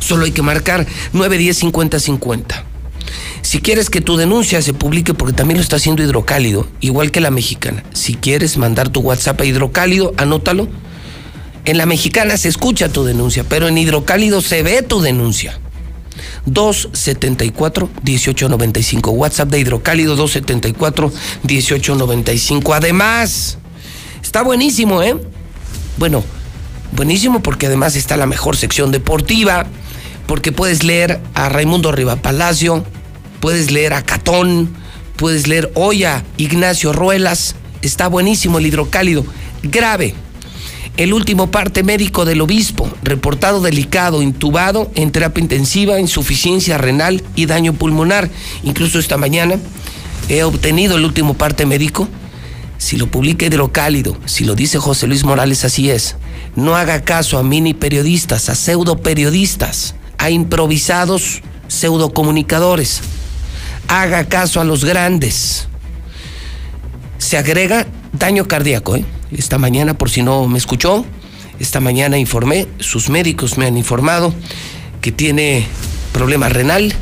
Solo 0.00 0.24
hay 0.24 0.32
que 0.32 0.42
marcar 0.42 0.86
910 1.12 1.58
5050. 1.58 2.64
Si 3.42 3.60
quieres 3.60 3.90
que 3.90 4.00
tu 4.00 4.16
denuncia 4.16 4.62
se 4.62 4.72
publique, 4.72 5.14
porque 5.14 5.34
también 5.34 5.58
lo 5.58 5.62
está 5.62 5.76
haciendo 5.76 6.02
Hidrocálido, 6.02 6.66
igual 6.80 7.10
que 7.10 7.20
la 7.20 7.30
mexicana. 7.30 7.84
Si 7.92 8.14
quieres 8.14 8.56
mandar 8.56 8.88
tu 8.88 9.00
WhatsApp 9.00 9.40
a 9.40 9.44
Hidrocálido, 9.44 10.12
anótalo. 10.16 10.68
En 11.64 11.78
la 11.78 11.86
mexicana 11.86 12.36
se 12.36 12.48
escucha 12.48 12.88
tu 12.88 13.04
denuncia, 13.04 13.44
pero 13.48 13.68
en 13.68 13.78
Hidrocálido 13.78 14.40
se 14.40 14.62
ve 14.62 14.82
tu 14.82 15.00
denuncia. 15.00 15.58
274-1895. 16.46 19.12
WhatsApp 19.12 19.50
de 19.50 19.60
Hidrocálido 19.60 20.16
274-1895. 20.16 22.74
Además, 22.74 23.58
está 24.22 24.42
buenísimo, 24.42 25.02
¿eh? 25.02 25.16
Bueno, 25.96 26.24
buenísimo 26.92 27.42
porque 27.42 27.66
además 27.66 27.96
está 27.96 28.16
la 28.16 28.26
mejor 28.26 28.56
sección 28.56 28.92
deportiva, 28.92 29.66
porque 30.26 30.52
puedes 30.52 30.84
leer 30.84 31.20
a 31.34 31.48
Raimundo 31.48 31.90
Riva 31.92 32.16
Palacio, 32.16 32.84
puedes 33.44 33.70
leer 33.70 33.92
a 33.92 34.00
Catón, 34.00 34.70
puedes 35.16 35.46
leer 35.46 35.70
hoy 35.74 36.04
a 36.04 36.24
Ignacio 36.38 36.94
Ruelas. 36.94 37.56
Está 37.82 38.08
buenísimo 38.08 38.56
el 38.56 38.64
Hidrocálido. 38.64 39.22
Grave 39.62 40.14
el 40.96 41.12
último 41.12 41.50
parte 41.50 41.82
médico 41.82 42.24
del 42.24 42.40
obispo, 42.40 42.90
reportado 43.02 43.60
delicado, 43.60 44.22
intubado 44.22 44.90
en 44.94 45.10
terapia 45.10 45.42
intensiva, 45.42 46.00
insuficiencia 46.00 46.78
renal 46.78 47.22
y 47.34 47.44
daño 47.44 47.74
pulmonar. 47.74 48.30
Incluso 48.62 48.98
esta 48.98 49.18
mañana 49.18 49.58
he 50.30 50.42
obtenido 50.42 50.96
el 50.96 51.04
último 51.04 51.34
parte 51.34 51.66
médico. 51.66 52.08
Si 52.78 52.96
lo 52.96 53.08
publica 53.08 53.44
Hidrocálido, 53.44 54.16
si 54.24 54.46
lo 54.46 54.54
dice 54.54 54.78
José 54.78 55.06
Luis 55.06 55.22
Morales, 55.22 55.66
así 55.66 55.90
es. 55.90 56.16
No 56.56 56.76
haga 56.76 57.02
caso 57.02 57.36
a 57.36 57.42
mini 57.42 57.74
periodistas, 57.74 58.48
a 58.48 58.54
pseudo 58.54 59.02
periodistas, 59.02 59.96
a 60.16 60.30
improvisados 60.30 61.42
pseudo 61.68 62.14
comunicadores. 62.14 63.02
Haga 63.88 64.24
caso 64.28 64.60
a 64.60 64.64
los 64.64 64.84
grandes. 64.84 65.68
Se 67.18 67.38
agrega 67.38 67.86
daño 68.12 68.46
cardíaco, 68.46 68.96
¿eh? 68.96 69.04
esta 69.32 69.58
mañana, 69.58 69.94
por 69.94 70.10
si 70.10 70.22
no 70.22 70.46
me 70.46 70.58
escuchó, 70.58 71.04
esta 71.58 71.80
mañana 71.80 72.18
informé, 72.18 72.66
sus 72.78 73.08
médicos 73.08 73.58
me 73.58 73.66
han 73.66 73.76
informado 73.76 74.34
que 75.00 75.12
tiene 75.12 75.66
problema 76.12 76.48
renal, 76.48 76.94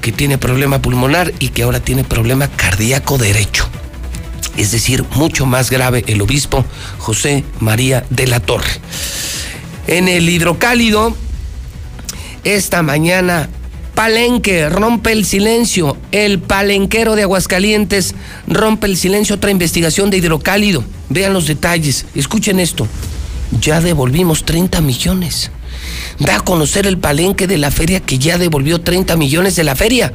que 0.00 0.12
tiene 0.12 0.38
problema 0.38 0.80
pulmonar 0.80 1.32
y 1.38 1.48
que 1.48 1.62
ahora 1.62 1.80
tiene 1.80 2.04
problema 2.04 2.48
cardíaco 2.48 3.18
derecho. 3.18 3.68
Es 4.56 4.70
decir, 4.70 5.04
mucho 5.14 5.46
más 5.46 5.70
grave 5.70 6.04
el 6.06 6.22
obispo 6.22 6.64
José 6.98 7.44
María 7.58 8.04
de 8.10 8.26
la 8.26 8.40
Torre. 8.40 8.70
En 9.86 10.08
el 10.08 10.28
hidrocálido, 10.28 11.16
esta 12.44 12.82
mañana 12.82 13.48
Palenque 13.94 14.68
rompe 14.68 15.12
el 15.12 15.24
silencio. 15.24 15.96
El 16.10 16.40
palenquero 16.40 17.14
de 17.14 17.22
Aguascalientes 17.22 18.14
rompe 18.48 18.88
el 18.88 18.96
silencio. 18.96 19.36
Otra 19.36 19.52
investigación 19.52 20.10
de 20.10 20.16
hidrocálido. 20.16 20.82
Vean 21.10 21.32
los 21.32 21.46
detalles. 21.46 22.04
Escuchen 22.14 22.58
esto. 22.58 22.88
Ya 23.60 23.80
devolvimos 23.80 24.44
30 24.44 24.80
millones. 24.80 25.52
Da 26.18 26.36
a 26.36 26.40
conocer 26.40 26.88
el 26.88 26.98
palenque 26.98 27.46
de 27.46 27.56
la 27.56 27.70
feria 27.70 28.00
que 28.00 28.18
ya 28.18 28.36
devolvió 28.36 28.80
30 28.80 29.16
millones 29.16 29.54
de 29.54 29.64
la 29.64 29.76
feria. 29.76 30.12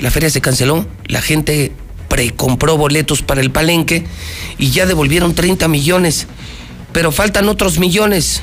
La 0.00 0.10
feria 0.10 0.30
se 0.30 0.40
canceló. 0.40 0.84
La 1.06 1.22
gente 1.22 1.72
precompró 2.08 2.76
boletos 2.76 3.22
para 3.22 3.40
el 3.40 3.52
palenque 3.52 4.04
y 4.58 4.70
ya 4.70 4.86
devolvieron 4.86 5.34
30 5.34 5.68
millones. 5.68 6.26
Pero 6.90 7.12
faltan 7.12 7.48
otros 7.48 7.78
millones. 7.78 8.42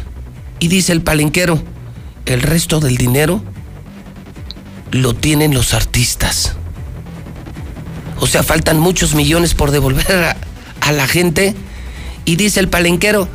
Y 0.60 0.70
dice 0.70 0.94
el 0.94 1.02
palenquero, 1.02 1.62
el 2.26 2.42
resto 2.42 2.80
del 2.80 2.96
dinero 2.96 3.44
lo 4.92 5.14
tienen 5.14 5.54
los 5.54 5.74
artistas. 5.74 6.54
O 8.20 8.28
sea, 8.28 8.44
faltan 8.44 8.80
muchos 8.80 9.16
millones 9.16 9.54
por 9.54 9.72
devolver 9.72 10.36
a, 10.82 10.92
la 10.92 11.08
gente. 11.08 11.56
Y 12.26 12.36
dice 12.36 12.60
el 12.60 12.70
palenquero 12.70 13.28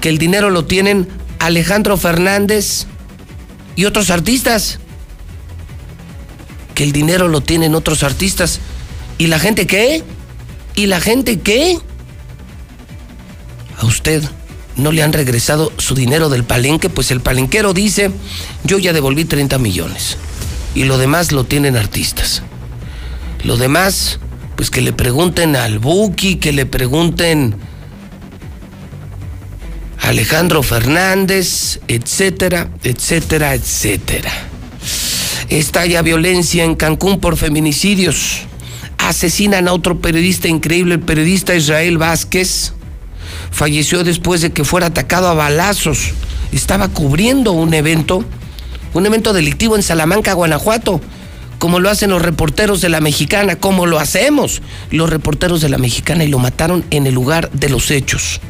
que 0.00 0.08
el 0.08 0.18
dinero 0.18 0.50
lo 0.50 0.64
tienen 0.64 1.08
Alejandro 1.38 1.96
Fernández 1.96 2.86
y 3.76 3.86
otros 3.86 4.10
artistas. 4.10 4.78
Que 6.74 6.84
el 6.84 6.92
dinero 6.92 7.28
lo 7.28 7.40
tienen 7.40 7.74
otros 7.74 8.02
artistas. 8.02 8.60
¿Y 9.18 9.26
la 9.26 9.38
gente 9.38 9.66
qué? 9.66 10.02
¿Y 10.74 10.86
la 10.86 11.00
gente 11.00 11.40
qué? 11.40 11.78
A 13.78 13.86
usted 13.86 14.22
no 14.76 14.92
le 14.92 15.02
han 15.02 15.12
regresado 15.12 15.72
su 15.78 15.94
dinero 15.94 16.28
del 16.28 16.44
palenque, 16.44 16.88
pues 16.88 17.10
el 17.10 17.20
palenquero 17.20 17.74
dice, 17.74 18.10
yo 18.64 18.78
ya 18.78 18.92
devolví 18.92 19.24
30 19.24 19.58
millones 19.58 20.16
y 20.74 20.84
lo 20.84 20.98
demás 20.98 21.32
lo 21.32 21.44
tienen 21.44 21.76
artistas. 21.76 22.42
Lo 23.44 23.56
demás, 23.56 24.18
pues 24.56 24.70
que 24.70 24.82
le 24.82 24.92
pregunten 24.92 25.56
al 25.56 25.78
Buki, 25.78 26.36
que 26.36 26.52
le 26.52 26.66
pregunten 26.66 27.56
a 30.00 30.08
Alejandro 30.08 30.62
Fernández, 30.62 31.80
etcétera, 31.88 32.70
etcétera, 32.82 33.54
etcétera. 33.54 34.30
Estalla 35.48 36.02
violencia 36.02 36.64
en 36.64 36.76
Cancún 36.76 37.18
por 37.18 37.36
feminicidios. 37.36 38.42
Asesinan 38.98 39.66
a 39.66 39.72
otro 39.72 39.98
periodista 40.00 40.46
increíble, 40.46 40.94
el 40.94 41.00
periodista 41.00 41.54
Israel 41.54 41.98
Vázquez. 41.98 42.72
Falleció 43.50 44.04
después 44.04 44.42
de 44.42 44.52
que 44.52 44.64
fuera 44.64 44.88
atacado 44.88 45.28
a 45.28 45.34
balazos. 45.34 46.12
Estaba 46.52 46.88
cubriendo 46.88 47.52
un 47.52 47.74
evento 47.74 48.24
un 48.94 49.06
evento 49.06 49.32
delictivo 49.32 49.76
en 49.76 49.82
Salamanca, 49.82 50.32
Guanajuato, 50.32 51.00
como 51.58 51.78
lo 51.78 51.90
hacen 51.90 52.10
los 52.10 52.22
reporteros 52.22 52.80
de 52.80 52.88
la 52.88 53.00
mexicana, 53.00 53.56
como 53.56 53.86
lo 53.86 53.98
hacemos 53.98 54.62
los 54.90 55.10
reporteros 55.10 55.60
de 55.60 55.68
la 55.68 55.78
mexicana 55.78 56.24
y 56.24 56.28
lo 56.28 56.38
mataron 56.38 56.84
en 56.90 57.06
el 57.06 57.14
lugar 57.14 57.50
de 57.52 57.68
los 57.68 57.90
hechos. 57.90 58.40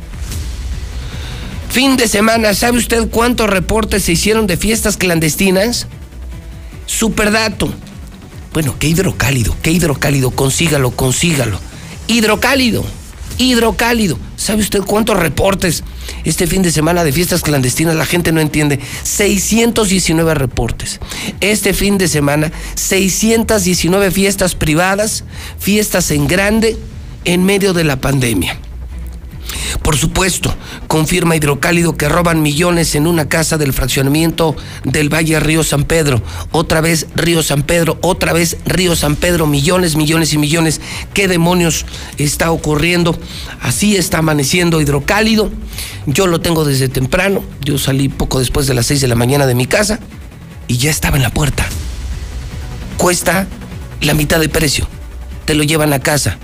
Fin 1.70 1.96
de 1.96 2.08
semana, 2.08 2.54
¿sabe 2.54 2.78
usted 2.78 3.08
cuántos 3.08 3.48
reportes 3.48 4.04
se 4.04 4.12
hicieron 4.12 4.46
de 4.46 4.56
fiestas 4.56 4.96
clandestinas? 4.96 5.86
Superdato. 6.86 7.72
Bueno, 8.52 8.76
qué 8.78 8.88
hidrocálido, 8.88 9.56
qué 9.62 9.70
hidrocálido, 9.70 10.30
consígalo, 10.30 10.90
consígalo. 10.90 11.60
Hidrocálido 12.08 12.84
hidrocálido. 13.40 14.18
¿Sabe 14.36 14.62
usted 14.62 14.80
cuántos 14.80 15.18
reportes 15.18 15.82
este 16.24 16.46
fin 16.46 16.62
de 16.62 16.70
semana 16.70 17.04
de 17.04 17.12
fiestas 17.12 17.42
clandestinas? 17.42 17.96
La 17.96 18.06
gente 18.06 18.32
no 18.32 18.40
entiende. 18.40 18.80
619 19.02 20.34
reportes. 20.34 21.00
Este 21.40 21.74
fin 21.74 21.98
de 21.98 22.08
semana, 22.08 22.52
619 22.74 24.10
fiestas 24.10 24.54
privadas, 24.54 25.24
fiestas 25.58 26.10
en 26.10 26.26
grande, 26.26 26.76
en 27.24 27.44
medio 27.44 27.72
de 27.72 27.84
la 27.84 28.00
pandemia. 28.00 28.58
Por 29.82 29.96
supuesto, 29.96 30.54
confirma 30.86 31.36
Hidrocálido 31.36 31.96
que 31.96 32.08
roban 32.08 32.42
millones 32.42 32.94
en 32.94 33.06
una 33.06 33.28
casa 33.28 33.58
del 33.58 33.72
fraccionamiento 33.72 34.56
del 34.84 35.12
Valle 35.12 35.40
Río 35.40 35.64
San 35.64 35.84
Pedro. 35.84 36.22
Otra 36.52 36.80
vez 36.80 37.06
Río 37.14 37.42
San 37.42 37.62
Pedro, 37.62 37.98
otra 38.02 38.32
vez 38.32 38.58
Río 38.64 38.96
San 38.96 39.16
Pedro, 39.16 39.46
millones, 39.46 39.96
millones 39.96 40.32
y 40.32 40.38
millones. 40.38 40.80
¿Qué 41.14 41.28
demonios 41.28 41.86
está 42.18 42.50
ocurriendo? 42.50 43.18
Así 43.60 43.96
está 43.96 44.18
amaneciendo 44.18 44.80
Hidrocálido. 44.80 45.50
Yo 46.06 46.26
lo 46.26 46.40
tengo 46.40 46.64
desde 46.64 46.88
temprano. 46.88 47.42
Yo 47.62 47.78
salí 47.78 48.08
poco 48.08 48.38
después 48.38 48.66
de 48.66 48.74
las 48.74 48.86
6 48.86 49.00
de 49.00 49.08
la 49.08 49.14
mañana 49.14 49.46
de 49.46 49.54
mi 49.54 49.66
casa 49.66 50.00
y 50.68 50.76
ya 50.76 50.90
estaba 50.90 51.16
en 51.16 51.22
la 51.22 51.30
puerta. 51.30 51.66
Cuesta 52.96 53.46
la 54.00 54.14
mitad 54.14 54.40
de 54.40 54.48
precio. 54.48 54.86
Te 55.44 55.54
lo 55.54 55.64
llevan 55.64 55.92
a 55.92 56.00
casa 56.00 56.38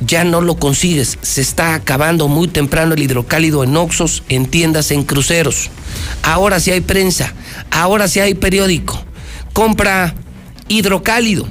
ya 0.00 0.24
no 0.24 0.40
lo 0.40 0.56
consigues. 0.56 1.18
Se 1.22 1.40
está 1.40 1.74
acabando 1.74 2.28
muy 2.28 2.48
temprano 2.48 2.94
el 2.94 3.02
hidrocálido 3.02 3.64
en 3.64 3.76
Oxos, 3.76 4.22
en 4.28 4.46
tiendas, 4.46 4.90
en 4.90 5.04
cruceros. 5.04 5.70
Ahora 6.22 6.60
sí 6.60 6.70
hay 6.70 6.80
prensa, 6.80 7.32
ahora 7.70 8.08
sí 8.08 8.20
hay 8.20 8.34
periódico. 8.34 9.02
Compra 9.52 10.14
hidrocálido. 10.68 11.46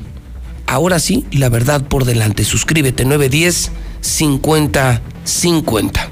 Ahora 0.68 1.00
sí, 1.00 1.26
la 1.32 1.50
verdad 1.50 1.84
por 1.84 2.06
delante. 2.06 2.44
Suscríbete 2.44 3.06
910 3.06 3.72
50 4.02 5.02
50. 5.24 6.10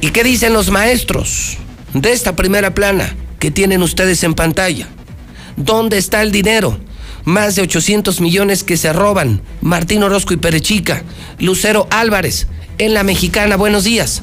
¿Y 0.00 0.10
qué 0.10 0.22
dicen 0.22 0.52
los 0.52 0.70
maestros 0.70 1.58
de 1.92 2.12
esta 2.12 2.36
primera 2.36 2.74
plana 2.74 3.16
que 3.38 3.50
tienen 3.50 3.82
ustedes 3.82 4.22
en 4.22 4.34
pantalla? 4.34 4.88
¿Dónde 5.56 5.98
está 5.98 6.22
el 6.22 6.30
dinero? 6.30 6.78
Más 7.24 7.56
de 7.56 7.62
800 7.62 8.20
millones 8.20 8.64
que 8.64 8.76
se 8.76 8.92
roban. 8.92 9.42
Martín 9.60 10.02
Orozco 10.02 10.34
y 10.34 10.36
Perechica, 10.36 11.02
Lucero 11.38 11.86
Álvarez, 11.90 12.48
en 12.78 12.94
la 12.94 13.02
mexicana. 13.02 13.56
Buenos 13.56 13.84
días. 13.84 14.22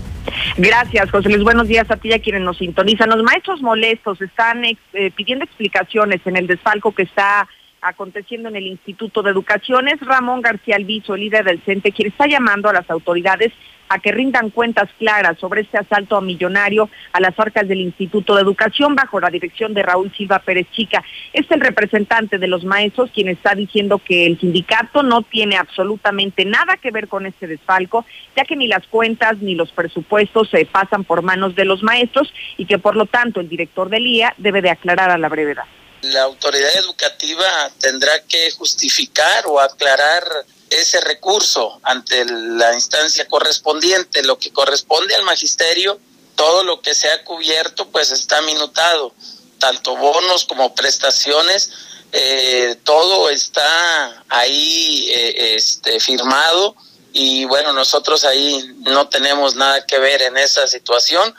Gracias, 0.58 1.12
José 1.12 1.30
Luis. 1.30 1.44
Buenos 1.44 1.68
días 1.68 1.90
a 1.90 1.98
ti 1.98 2.10
y 2.10 2.14
a 2.14 2.20
quienes 2.20 2.42
nos 2.42 2.58
sintonizan. 2.58 3.10
Los 3.10 3.24
maestros 3.24 3.62
molestos 3.62 4.22
están 4.22 4.64
eh, 4.66 4.78
pidiendo 5.16 5.46
explicaciones 5.46 6.22
en 6.26 6.38
el 6.38 6.48
desfalco 6.48 6.94
que 6.94 7.04
está 7.04 7.48
aconteciendo 7.86 8.50
en 8.50 8.56
el 8.56 8.68
Instituto 8.68 9.22
de 9.22 9.32
Educación. 9.32 9.88
Es 9.88 10.00
Ramón 10.02 10.42
García 10.42 10.76
Alviso, 10.76 11.16
líder 11.16 11.46
del 11.46 11.62
CENTE, 11.62 11.92
quien 11.92 12.10
está 12.10 12.28
llamando 12.28 12.70
a 12.70 12.74
las 12.74 12.90
autoridades 12.90 13.54
a 13.90 14.00
que 14.00 14.12
rindan 14.12 14.50
cuentas 14.50 14.90
claras 14.98 15.38
sobre 15.38 15.62
este 15.62 15.78
asalto 15.78 16.18
a 16.18 16.22
millonario 16.22 16.90
a 17.14 17.20
las 17.20 17.40
arcas 17.40 17.68
del 17.68 17.82
Instituto 17.82 18.36
de 18.36 18.42
Educación 18.42 18.96
bajo 18.96 19.20
la 19.20 19.30
dirección 19.30 19.74
de 19.74 19.84
Raúl 19.84 20.12
Silva 20.16 20.40
Pérez 20.40 20.68
Chica. 20.72 21.04
Es 21.34 21.50
el 21.52 21.62
representante 21.62 22.38
de 22.38 22.48
los 22.48 22.64
maestros 22.64 23.12
quien 23.12 23.30
está 23.30 23.54
diciendo 23.54 24.00
que 24.04 24.26
el 24.26 24.40
sindicato 24.40 25.04
no 25.04 25.22
tiene 25.22 25.58
absolutamente 25.58 26.46
nada 26.46 26.78
que 26.78 26.92
ver 26.92 27.08
con 27.08 27.26
este 27.26 27.48
desfalco, 27.48 28.06
ya 28.36 28.44
que 28.44 28.56
ni 28.56 28.68
las 28.68 28.88
cuentas 28.88 29.38
ni 29.40 29.56
los 29.56 29.72
presupuestos 29.72 30.50
se 30.50 30.66
pasan 30.66 31.04
por 31.04 31.22
manos 31.22 31.56
de 31.56 31.66
los 31.66 31.84
maestros 31.84 32.34
y 32.58 32.66
que 32.66 32.80
por 32.80 32.96
lo 32.96 33.06
tanto 33.06 33.40
el 33.40 33.50
director 33.50 33.90
del 33.90 34.08
IA 34.08 34.34
debe 34.38 34.62
de 34.62 34.72
aclarar 34.72 35.12
a 35.12 35.18
la 35.18 35.30
brevedad. 35.30 35.66
La 36.12 36.24
autoridad 36.24 36.76
educativa 36.76 37.72
tendrá 37.80 38.24
que 38.24 38.52
justificar 38.52 39.46
o 39.48 39.60
aclarar 39.60 40.24
ese 40.70 41.00
recurso 41.02 41.80
ante 41.84 42.26
la 42.26 42.74
instancia 42.74 43.28
correspondiente, 43.28 44.24
lo 44.24 44.38
que 44.38 44.52
corresponde 44.52 45.16
al 45.16 45.24
magisterio, 45.24 46.00
todo 46.36 46.64
lo 46.64 46.82
que 46.82 46.94
se 46.94 47.10
ha 47.10 47.24
cubierto 47.24 47.88
pues 47.90 48.12
está 48.12 48.42
minutado, 48.42 49.14
tanto 49.60 49.96
bonos 49.96 50.46
como 50.46 50.76
prestaciones, 50.76 51.72
eh, 52.12 52.78
todo 52.84 53.30
está 53.30 54.24
ahí 54.30 55.08
eh, 55.10 55.56
este, 55.56 56.00
firmado. 56.00 56.76
Y 57.14 57.46
bueno, 57.46 57.72
nosotros 57.72 58.26
ahí 58.26 58.76
no 58.80 59.08
tenemos 59.08 59.56
nada 59.56 59.86
que 59.86 60.00
ver 60.00 60.22
en 60.22 60.38
esa 60.38 60.68
situación, 60.68 61.34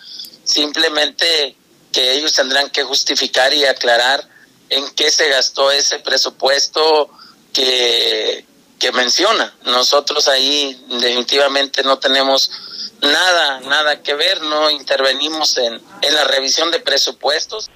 simplemente 0.44 1.54
que 1.92 2.12
ellos 2.12 2.32
tendrán 2.32 2.70
que 2.70 2.82
justificar 2.82 3.52
y 3.52 3.64
aclarar 3.64 4.26
en 4.70 4.90
qué 4.94 5.10
se 5.10 5.28
gastó 5.28 5.70
ese 5.70 5.98
presupuesto 6.00 7.10
que 7.52 8.44
que 8.78 8.92
menciona. 8.92 9.52
Nosotros 9.64 10.28
ahí 10.28 10.76
definitivamente 10.88 11.82
no 11.82 11.98
tenemos 11.98 12.50
nada, 13.02 13.60
nada 13.60 14.02
que 14.02 14.14
ver, 14.14 14.42
no 14.42 14.70
intervenimos 14.70 15.56
en, 15.58 15.74
en 15.74 16.14
la 16.14 16.24
revisión 16.24 16.70
de 16.70 16.80
presupuestos. 16.80 17.70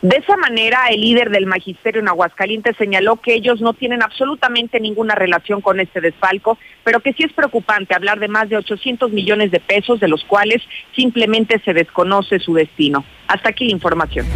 De 0.00 0.16
esa 0.16 0.36
manera, 0.36 0.86
el 0.90 1.00
líder 1.00 1.30
del 1.30 1.46
magisterio 1.46 2.00
en 2.00 2.08
Aguascalientes 2.08 2.76
señaló 2.76 3.16
que 3.16 3.34
ellos 3.34 3.60
no 3.60 3.72
tienen 3.74 4.00
absolutamente 4.00 4.78
ninguna 4.78 5.16
relación 5.16 5.60
con 5.60 5.80
este 5.80 6.00
desfalco, 6.00 6.56
pero 6.84 7.00
que 7.00 7.12
sí 7.14 7.24
es 7.24 7.32
preocupante 7.32 7.94
hablar 7.94 8.20
de 8.20 8.28
más 8.28 8.48
de 8.48 8.58
800 8.58 9.10
millones 9.10 9.50
de 9.50 9.58
pesos, 9.58 9.98
de 9.98 10.06
los 10.06 10.24
cuales 10.24 10.62
simplemente 10.94 11.60
se 11.64 11.74
desconoce 11.74 12.38
su 12.38 12.54
destino. 12.54 13.04
Hasta 13.26 13.48
aquí 13.48 13.64
la 13.64 13.72
información. 13.72 14.26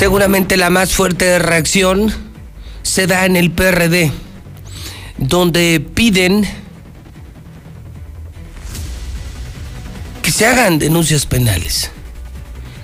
Seguramente 0.00 0.56
la 0.56 0.70
más 0.70 0.94
fuerte 0.94 1.38
reacción 1.38 2.10
se 2.82 3.06
da 3.06 3.26
en 3.26 3.36
el 3.36 3.50
PRD, 3.50 4.10
donde 5.18 5.78
piden 5.78 6.48
que 10.22 10.30
se 10.30 10.46
hagan 10.46 10.78
denuncias 10.78 11.26
penales, 11.26 11.90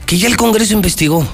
que 0.05 0.19
ya 0.19 0.29
el 0.29 0.37
Congreso 0.37 0.75
investigó, 0.75 1.27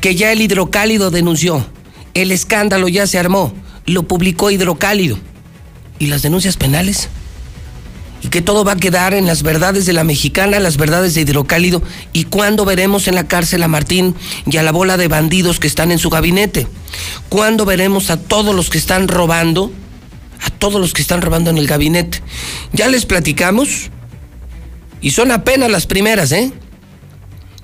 que 0.00 0.14
ya 0.14 0.32
el 0.32 0.40
hidrocálido 0.40 1.10
denunció, 1.10 1.66
el 2.14 2.32
escándalo 2.32 2.88
ya 2.88 3.06
se 3.06 3.18
armó, 3.18 3.52
lo 3.84 4.04
publicó 4.04 4.50
hidrocálido. 4.50 5.18
¿Y 5.98 6.06
las 6.06 6.22
denuncias 6.22 6.56
penales? 6.56 7.10
Y 8.22 8.28
que 8.28 8.42
todo 8.42 8.64
va 8.64 8.72
a 8.72 8.76
quedar 8.76 9.14
en 9.14 9.26
las 9.26 9.42
verdades 9.42 9.86
de 9.86 9.92
la 9.92 10.04
mexicana, 10.04 10.60
las 10.60 10.76
verdades 10.76 11.14
de 11.14 11.22
Hidrocálido, 11.22 11.82
y 12.12 12.24
cuándo 12.24 12.64
veremos 12.64 13.08
en 13.08 13.14
la 13.14 13.26
cárcel 13.26 13.62
a 13.62 13.68
Martín 13.68 14.14
y 14.46 14.56
a 14.56 14.62
la 14.62 14.72
bola 14.72 14.96
de 14.96 15.08
bandidos 15.08 15.58
que 15.58 15.66
están 15.66 15.90
en 15.90 15.98
su 15.98 16.10
gabinete, 16.10 16.66
cuándo 17.28 17.64
veremos 17.64 18.10
a 18.10 18.18
todos 18.18 18.54
los 18.54 18.68
que 18.68 18.78
están 18.78 19.08
robando, 19.08 19.72
a 20.42 20.50
todos 20.50 20.80
los 20.80 20.92
que 20.92 21.02
están 21.02 21.22
robando 21.22 21.50
en 21.50 21.58
el 21.58 21.66
gabinete. 21.66 22.22
Ya 22.72 22.88
les 22.88 23.06
platicamos, 23.06 23.90
y 25.00 25.10
son 25.12 25.30
apenas 25.30 25.70
las 25.70 25.86
primeras, 25.86 26.32
¿eh? 26.32 26.52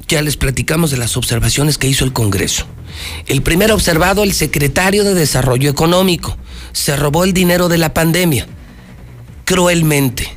Ya 0.08 0.22
les 0.22 0.36
platicamos 0.36 0.90
de 0.90 0.96
las 0.96 1.16
observaciones 1.16 1.78
que 1.78 1.88
hizo 1.88 2.04
el 2.04 2.12
Congreso. 2.12 2.66
El 3.26 3.42
primer 3.42 3.72
observado, 3.72 4.22
el 4.22 4.32
secretario 4.32 5.04
de 5.04 5.14
Desarrollo 5.14 5.68
Económico, 5.68 6.38
se 6.72 6.96
robó 6.96 7.24
el 7.24 7.34
dinero 7.34 7.68
de 7.68 7.76
la 7.76 7.92
pandemia, 7.92 8.46
cruelmente 9.44 10.35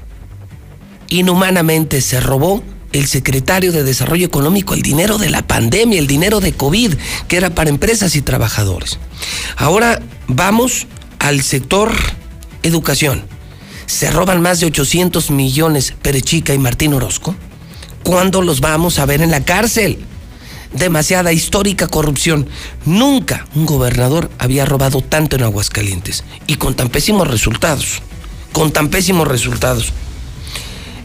inhumanamente 1.10 2.02
se 2.02 2.19
robó 2.19 2.64
el 2.91 3.07
secretario 3.07 3.72
de 3.72 3.84
Desarrollo 3.84 4.26
Económico 4.26 4.73
el 4.73 4.81
dinero 4.81 5.18
de 5.18 5.30
la 5.30 5.44
pandemia, 5.44 5.99
el 5.99 6.07
dinero 6.07 6.40
de 6.40 6.53
COVID, 6.53 6.95
que 7.27 7.38
era 7.38 7.52
para 7.52 7.69
empresas 7.69 8.15
y 8.15 8.22
trabajadores. 8.22 8.98
Ahora 9.57 10.02
vamos 10.27 10.88
al 11.19 11.41
sector 11.41 11.91
educación. 12.64 13.23
Se 13.86 14.11
roban 14.11 14.41
más 14.41 14.60
de 14.60 14.68
800 14.68 15.31
millones 15.31 15.94
Perechica 16.02 16.53
y 16.53 16.60
Martín 16.60 16.94
Orozco. 16.94 17.36
¿Cuándo 18.03 18.41
los 18.41 18.61
vamos 18.61 18.99
a 18.99 19.06
ver 19.06 19.22
en 19.22 19.31
la 19.31 19.44
cárcel? 19.44 19.99
Demasiada 20.73 21.34
histórica 21.34 21.88
corrupción. 21.88 22.48
Nunca 22.86 23.48
un 23.56 23.65
gobernador 23.65 24.30
había 24.38 24.65
robado 24.65 25.02
tanto 25.02 25.36
en 25.36 25.44
Aguascalientes 25.44 26.23
y 26.48 26.56
con 26.56 26.76
tan 26.76 26.90
pésimos 26.90 27.27
resultados. 27.27 28.02
Con 28.53 28.72
tan 28.72 28.90
pésimos 28.90 29.27
resultados. 29.27 29.91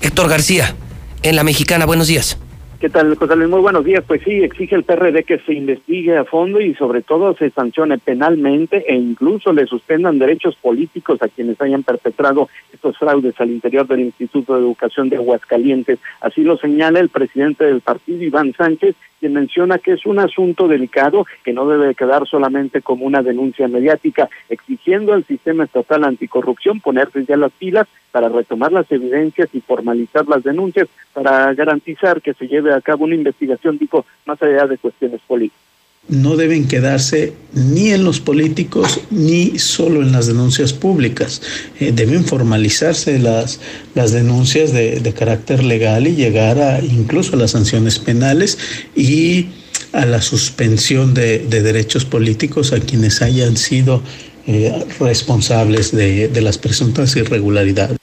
Héctor 0.04 0.28
García, 0.28 0.76
en 1.22 1.34
La 1.34 1.44
Mexicana, 1.44 1.86
buenos 1.86 2.08
días. 2.08 2.38
¿Qué 2.78 2.90
tal, 2.90 3.16
José? 3.16 3.36
Muy 3.36 3.60
buenos 3.60 3.86
días. 3.86 4.04
Pues 4.06 4.20
sí, 4.22 4.32
exige 4.32 4.74
el 4.74 4.84
PRD 4.84 5.24
que 5.24 5.38
se 5.38 5.54
investigue 5.54 6.18
a 6.18 6.26
fondo 6.26 6.60
y 6.60 6.74
sobre 6.74 7.00
todo 7.00 7.34
se 7.34 7.48
sancione 7.48 7.96
penalmente 7.96 8.84
e 8.86 8.94
incluso 8.96 9.54
le 9.54 9.64
suspendan 9.64 10.18
derechos 10.18 10.56
políticos 10.56 11.22
a 11.22 11.28
quienes 11.28 11.58
hayan 11.62 11.84
perpetrado 11.84 12.50
estos 12.70 12.98
fraudes 12.98 13.40
al 13.40 13.48
interior 13.48 13.86
del 13.86 14.00
Instituto 14.00 14.52
de 14.52 14.60
Educación 14.60 15.08
de 15.08 15.16
Aguascalientes. 15.16 15.98
Así 16.20 16.42
lo 16.42 16.58
señala 16.58 17.00
el 17.00 17.08
presidente 17.08 17.64
del 17.64 17.80
partido, 17.80 18.22
Iván 18.22 18.52
Sánchez, 18.52 18.96
quien 19.20 19.32
menciona 19.32 19.78
que 19.78 19.92
es 19.92 20.04
un 20.04 20.18
asunto 20.18 20.68
delicado 20.68 21.24
que 21.42 21.54
no 21.54 21.66
debe 21.66 21.94
quedar 21.94 22.28
solamente 22.28 22.82
como 22.82 23.06
una 23.06 23.22
denuncia 23.22 23.68
mediática, 23.68 24.28
exigiendo 24.50 25.14
al 25.14 25.24
sistema 25.24 25.64
estatal 25.64 26.04
anticorrupción 26.04 26.80
ponerse 26.80 27.24
ya 27.24 27.38
las 27.38 27.52
pilas 27.52 27.86
para 28.14 28.28
retomar 28.28 28.70
las 28.70 28.88
evidencias 28.92 29.48
y 29.52 29.60
formalizar 29.60 30.24
las 30.28 30.44
denuncias 30.44 30.86
para 31.12 31.52
garantizar 31.52 32.22
que 32.22 32.32
se 32.32 32.46
lleve 32.46 32.72
a 32.72 32.80
cabo 32.80 33.02
una 33.02 33.16
investigación, 33.16 33.76
digo, 33.76 34.06
más 34.24 34.40
allá 34.40 34.68
de 34.68 34.78
cuestiones 34.78 35.20
políticas 35.26 35.64
no 36.06 36.36
deben 36.36 36.68
quedarse 36.68 37.32
ni 37.54 37.90
en 37.90 38.04
los 38.04 38.20
políticos 38.20 39.00
ni 39.10 39.58
solo 39.58 40.02
en 40.02 40.12
las 40.12 40.26
denuncias 40.26 40.74
públicas. 40.74 41.40
Eh, 41.80 41.92
deben 41.92 42.24
formalizarse 42.24 43.18
las, 43.18 43.58
las 43.94 44.12
denuncias 44.12 44.72
de, 44.74 45.00
de, 45.00 45.12
carácter 45.14 45.64
legal 45.64 46.06
y 46.06 46.14
llegar 46.14 46.58
a 46.58 46.80
incluso 46.80 47.36
a 47.36 47.38
las 47.38 47.52
sanciones 47.52 47.98
penales 47.98 48.58
y 48.94 49.46
a 49.92 50.04
la 50.04 50.20
suspensión 50.20 51.14
de, 51.14 51.38
de 51.38 51.62
derechos 51.62 52.04
políticos 52.04 52.74
a 52.74 52.80
quienes 52.80 53.22
hayan 53.22 53.56
sido 53.56 54.02
eh, 54.46 54.84
responsables 55.00 55.90
de, 55.90 56.28
de 56.28 56.40
las 56.42 56.58
presuntas 56.58 57.16
irregularidades. 57.16 57.96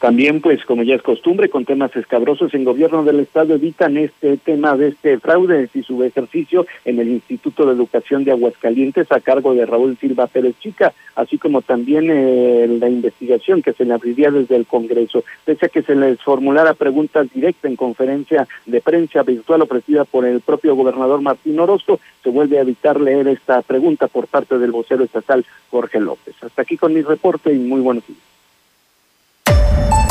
También, 0.00 0.40
pues, 0.40 0.64
como 0.64 0.82
ya 0.82 0.94
es 0.94 1.02
costumbre, 1.02 1.50
con 1.50 1.66
temas 1.66 1.94
escabrosos 1.94 2.54
en 2.54 2.64
gobierno 2.64 3.04
del 3.04 3.20
Estado 3.20 3.54
evitan 3.54 3.98
este 3.98 4.38
tema 4.38 4.74
de 4.74 4.88
este 4.88 5.18
fraude 5.18 5.68
y 5.74 5.82
su 5.82 6.02
ejercicio 6.02 6.66
en 6.86 7.00
el 7.00 7.08
Instituto 7.08 7.66
de 7.66 7.74
Educación 7.74 8.24
de 8.24 8.30
Aguascalientes 8.30 9.12
a 9.12 9.20
cargo 9.20 9.52
de 9.52 9.66
Raúl 9.66 9.98
Silva 9.98 10.26
Pérez 10.26 10.54
Chica, 10.58 10.94
así 11.16 11.36
como 11.36 11.60
también 11.60 12.06
eh, 12.08 12.66
la 12.80 12.88
investigación 12.88 13.60
que 13.60 13.74
se 13.74 13.84
le 13.84 13.92
abriría 13.92 14.30
desde 14.30 14.56
el 14.56 14.64
Congreso. 14.64 15.22
Pese 15.44 15.66
a 15.66 15.68
que 15.68 15.82
se 15.82 15.94
les 15.94 16.18
formulara 16.22 16.72
preguntas 16.72 17.26
directas 17.34 17.70
en 17.70 17.76
conferencia 17.76 18.48
de 18.64 18.80
prensa 18.80 19.22
virtual 19.22 19.60
ofrecida 19.60 20.06
por 20.06 20.24
el 20.24 20.40
propio 20.40 20.76
gobernador 20.76 21.20
Martín 21.20 21.60
Orozco, 21.60 22.00
se 22.22 22.30
vuelve 22.30 22.56
a 22.56 22.62
evitar 22.62 22.98
leer 22.98 23.28
esta 23.28 23.60
pregunta 23.60 24.08
por 24.08 24.28
parte 24.28 24.58
del 24.58 24.70
vocero 24.70 25.04
estatal 25.04 25.44
Jorge 25.70 26.00
López. 26.00 26.36
Hasta 26.40 26.62
aquí 26.62 26.78
con 26.78 26.94
mi 26.94 27.02
reporte 27.02 27.52
y 27.52 27.58
muy 27.58 27.82
buenos 27.82 28.06
días. 28.06 28.29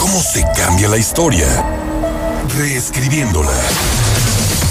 ¿Cómo 0.10 0.24
se 0.24 0.44
cambia 0.56 0.88
la 0.88 0.98
historia? 0.98 1.46
Reescribiéndola. 2.58 3.54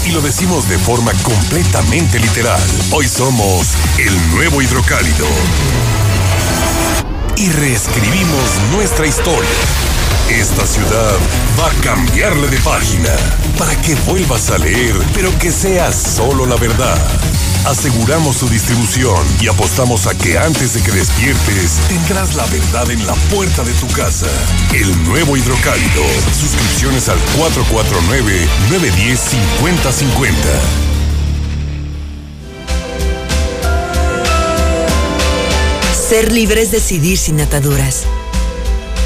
Y 0.05 0.11
lo 0.11 0.19
decimos 0.19 0.67
de 0.67 0.77
forma 0.77 1.13
completamente 1.23 2.19
literal. 2.19 2.59
Hoy 2.91 3.07
somos 3.07 3.67
el 3.97 4.31
nuevo 4.31 4.61
hidrocálido. 4.61 5.25
Y 7.37 7.49
reescribimos 7.51 8.59
nuestra 8.73 9.07
historia. 9.07 9.49
Esta 10.29 10.67
ciudad 10.67 11.15
va 11.57 11.67
a 11.67 11.83
cambiarle 11.83 12.49
de 12.49 12.57
página 12.57 13.15
para 13.57 13.79
que 13.81 13.95
vuelvas 14.09 14.49
a 14.51 14.57
leer, 14.57 14.95
pero 15.13 15.31
que 15.39 15.53
sea 15.53 15.93
solo 15.93 16.45
la 16.45 16.57
verdad. 16.57 16.97
Aseguramos 17.65 18.37
su 18.37 18.47
distribución 18.47 19.17
y 19.41 19.47
apostamos 19.47 20.05
a 20.07 20.17
que 20.17 20.37
antes 20.37 20.73
de 20.73 20.81
que 20.81 20.91
despiertes 20.91 21.79
tendrás 21.87 22.35
la 22.35 22.45
verdad 22.45 22.89
en 22.89 23.05
la 23.05 23.13
puerta 23.33 23.63
de 23.63 23.73
tu 23.73 23.87
casa. 23.87 24.27
El 24.73 25.03
nuevo 25.03 25.35
hidrocálido. 25.37 26.03
Suscripciones 26.39 27.09
al 27.09 27.19
449-910-5050. 27.37 30.33
Ser 36.09 36.31
libre 36.31 36.61
es 36.61 36.71
decidir 36.71 37.19
sin 37.19 37.39
ataduras. 37.39 38.05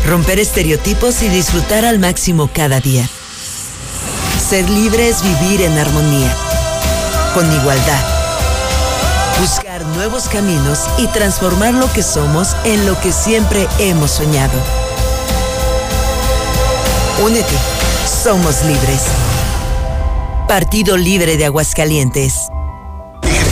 Romper 0.08 0.40
estereotipos 0.40 1.22
y 1.22 1.28
disfrutar 1.28 1.84
al 1.86 2.00
máximo 2.00 2.50
cada 2.54 2.80
día. 2.80 3.10
Ser 4.50 4.70
libre 4.70 5.10
es 5.10 5.22
vivir 5.22 5.62
en 5.62 5.78
armonía, 5.78 6.34
con 7.34 7.52
igualdad. 7.52 8.13
Buscar 9.40 9.84
nuevos 9.88 10.30
caminos 10.30 10.88
y 10.98 11.08
transformar 11.08 11.74
lo 11.74 11.92
que 11.92 12.04
somos 12.04 12.56
en 12.64 12.86
lo 12.86 13.00
que 13.02 13.12
siempre 13.12 13.68
hemos 13.80 14.12
soñado. 14.12 14.54
Únete, 17.24 17.56
somos 18.06 18.64
libres. 18.64 19.04
Partido 20.48 20.98
Libre 20.98 21.36
de 21.36 21.46
Aguascalientes. 21.46 22.50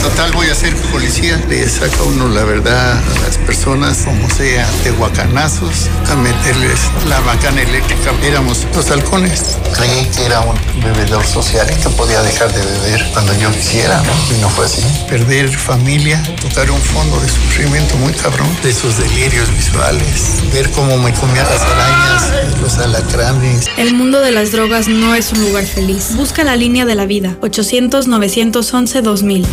Total, 0.02 0.32
voy 0.32 0.48
a 0.48 0.54
ser 0.54 0.74
policía. 0.90 1.40
Le 1.48 1.68
saca 1.68 2.02
uno 2.02 2.28
la 2.28 2.42
verdad 2.42 2.98
a 2.98 3.20
las 3.24 3.38
personas, 3.38 3.98
como 3.98 4.28
sea, 4.30 4.68
de 4.82 4.90
guacanazos, 4.90 5.88
a 6.10 6.16
meterles 6.16 6.80
la 7.08 7.20
bacana 7.20 7.62
eléctrica. 7.62 8.10
Éramos 8.24 8.66
los 8.74 8.90
halcones. 8.90 9.58
Creí 9.76 10.06
que 10.06 10.26
era 10.26 10.40
un 10.40 10.56
bebedor 10.82 11.24
social 11.24 11.68
que 11.68 11.88
podía 11.90 12.20
dejar 12.22 12.52
de 12.52 12.64
beber 12.64 13.06
cuando 13.12 13.32
yo 13.38 13.52
quisiera. 13.52 14.02
Y 14.36 14.40
no 14.40 14.48
fue 14.48 14.66
así. 14.66 14.82
Perder 15.08 15.48
familia, 15.48 16.20
tocar 16.40 16.68
un 16.70 16.80
fondo 16.80 17.20
de 17.20 17.28
sufrimiento 17.28 17.94
muy 17.96 18.12
cabrón, 18.12 18.48
de 18.64 18.70
esos 18.70 18.98
delirios 18.98 19.48
visuales, 19.54 20.42
ver 20.52 20.68
cómo 20.72 20.98
me 20.98 21.14
comía 21.14 21.44
las 21.44 21.62
arañas, 21.62 22.24
los 22.60 22.76
alacranes. 22.78 23.68
El 23.76 23.94
mundo 23.94 24.20
de 24.20 24.32
las 24.32 24.50
drogas 24.50 24.88
no 24.88 25.14
es 25.14 25.30
un 25.32 25.42
lugar 25.42 25.64
feliz. 25.64 26.16
Busca 26.16 26.42
la 26.42 26.56
línea 26.56 26.86
de 26.86 26.96
la 26.96 27.06
vida. 27.06 27.36
800-911-2000. 27.40 29.46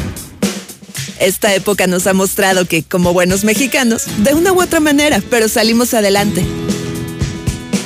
Esta 1.19 1.53
época 1.53 1.87
nos 1.87 2.07
ha 2.07 2.13
mostrado 2.13 2.65
que, 2.65 2.83
como 2.83 3.13
buenos 3.13 3.43
mexicanos, 3.43 4.03
de 4.17 4.33
una 4.33 4.51
u 4.51 4.61
otra 4.61 4.79
manera, 4.79 5.21
pero 5.29 5.49
salimos 5.49 5.93
adelante. 5.93 6.45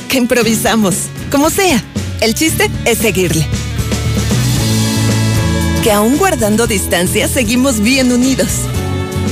Que 0.10 0.18
improvisamos, 0.18 0.96
como 1.32 1.50
sea. 1.50 1.84
El 2.22 2.36
chiste 2.36 2.70
es 2.86 3.00
seguirle. 3.00 3.46
Que 5.84 5.92
aún 5.92 6.18
guardando 6.18 6.68
distancia, 6.68 7.28
seguimos 7.28 7.80
bien 7.80 8.12
unidos. 8.12 8.50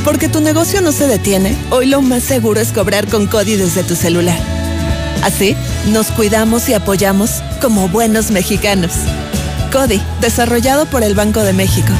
Porque 0.04 0.28
tu 0.28 0.42
negocio 0.42 0.82
no 0.82 0.92
se 0.92 1.08
detiene, 1.08 1.56
hoy 1.70 1.86
lo 1.86 2.02
más 2.02 2.24
seguro 2.24 2.60
es 2.60 2.72
cobrar 2.72 3.08
con 3.08 3.28
CODI 3.28 3.56
desde 3.56 3.84
tu 3.84 3.96
celular. 3.96 4.40
Así, 5.24 5.56
nos 5.88 6.08
cuidamos 6.08 6.68
y 6.70 6.74
apoyamos 6.74 7.42
como 7.62 7.88
buenos 7.88 8.32
mexicanos. 8.32 8.92
CODI, 9.72 10.02
desarrollado 10.20 10.88
por 10.88 11.04
el 11.04 11.14
Banco 11.14 11.44
de 11.44 11.54
México. 11.54 11.94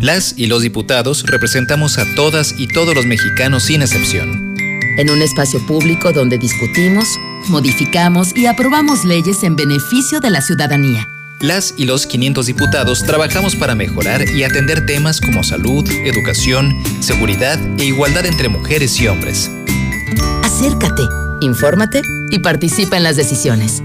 Las 0.00 0.32
y 0.38 0.46
los 0.46 0.62
diputados 0.62 1.24
representamos 1.26 1.98
a 1.98 2.06
todas 2.14 2.54
y 2.56 2.68
todos 2.68 2.94
los 2.94 3.04
mexicanos 3.04 3.64
sin 3.64 3.82
excepción. 3.82 4.54
En 4.96 5.10
un 5.10 5.20
espacio 5.20 5.64
público 5.66 6.12
donde 6.12 6.38
discutimos, 6.38 7.06
modificamos 7.48 8.34
y 8.34 8.46
aprobamos 8.46 9.04
leyes 9.04 9.42
en 9.42 9.56
beneficio 9.56 10.20
de 10.20 10.30
la 10.30 10.40
ciudadanía. 10.40 11.06
Las 11.40 11.74
y 11.76 11.84
los 11.84 12.06
500 12.06 12.46
diputados 12.46 13.04
trabajamos 13.04 13.56
para 13.56 13.74
mejorar 13.74 14.26
y 14.26 14.42
atender 14.42 14.86
temas 14.86 15.20
como 15.20 15.44
salud, 15.44 15.86
educación, 15.90 16.82
seguridad 17.00 17.58
e 17.78 17.84
igualdad 17.84 18.24
entre 18.24 18.48
mujeres 18.48 18.98
y 19.00 19.06
hombres. 19.06 19.50
Acércate, 20.42 21.02
infórmate 21.42 22.00
y 22.30 22.38
participa 22.38 22.96
en 22.96 23.02
las 23.02 23.16
decisiones. 23.16 23.82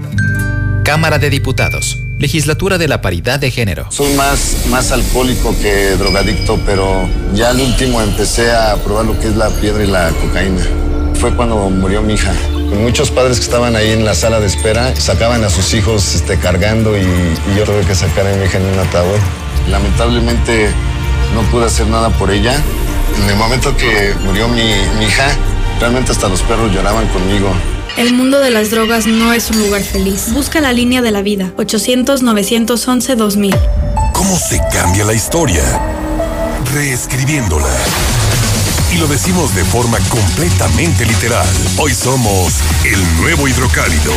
Cámara 0.82 1.18
de 1.18 1.28
Diputados. 1.28 2.05
Legislatura 2.18 2.78
de 2.78 2.88
la 2.88 3.02
Paridad 3.02 3.38
de 3.38 3.50
Género. 3.50 3.88
Soy 3.90 4.14
más, 4.14 4.64
más 4.70 4.90
alcohólico 4.90 5.54
que 5.60 5.96
drogadicto, 5.96 6.58
pero 6.64 7.06
ya 7.34 7.50
al 7.50 7.60
último 7.60 8.00
empecé 8.00 8.52
a 8.52 8.74
probar 8.76 9.04
lo 9.04 9.20
que 9.20 9.28
es 9.28 9.36
la 9.36 9.50
piedra 9.50 9.84
y 9.84 9.86
la 9.86 10.08
cocaína. 10.12 10.62
Fue 11.20 11.34
cuando 11.36 11.56
murió 11.68 12.00
mi 12.00 12.14
hija. 12.14 12.32
Muchos 12.80 13.10
padres 13.10 13.36
que 13.38 13.44
estaban 13.44 13.76
ahí 13.76 13.90
en 13.90 14.06
la 14.06 14.14
sala 14.14 14.40
de 14.40 14.46
espera 14.46 14.96
sacaban 14.96 15.44
a 15.44 15.50
sus 15.50 15.74
hijos 15.74 16.14
este, 16.14 16.38
cargando 16.38 16.96
y, 16.96 17.02
y 17.02 17.58
yo 17.58 17.64
tuve 17.64 17.82
que 17.82 17.94
sacar 17.94 18.26
a 18.26 18.34
mi 18.34 18.46
hija 18.46 18.56
en 18.56 18.64
un 18.64 18.78
ataúd. 18.78 19.18
Lamentablemente 19.70 20.70
no 21.34 21.42
pude 21.50 21.66
hacer 21.66 21.86
nada 21.86 22.08
por 22.08 22.30
ella. 22.30 22.54
En 23.22 23.28
el 23.28 23.36
momento 23.36 23.76
que 23.76 24.14
murió 24.24 24.48
mi, 24.48 24.62
mi 24.98 25.04
hija, 25.04 25.28
realmente 25.80 26.12
hasta 26.12 26.30
los 26.30 26.40
perros 26.40 26.72
lloraban 26.72 27.06
conmigo. 27.08 27.52
El 27.96 28.12
mundo 28.12 28.40
de 28.40 28.50
las 28.50 28.70
drogas 28.70 29.06
no 29.06 29.32
es 29.32 29.50
un 29.50 29.58
lugar 29.58 29.82
feliz. 29.82 30.30
Busca 30.34 30.60
la 30.60 30.74
línea 30.74 31.00
de 31.00 31.10
la 31.10 31.22
vida. 31.22 31.54
800-911-2000. 31.56 33.58
¿Cómo 34.12 34.38
se 34.38 34.60
cambia 34.70 35.06
la 35.06 35.14
historia? 35.14 35.62
Reescribiéndola. 36.74 37.74
Y 38.94 38.98
lo 38.98 39.06
decimos 39.06 39.54
de 39.54 39.64
forma 39.64 39.96
completamente 40.10 41.06
literal. 41.06 41.46
Hoy 41.78 41.94
somos 41.94 42.52
el 42.84 43.02
nuevo 43.18 43.48
hidrocálido. 43.48 44.12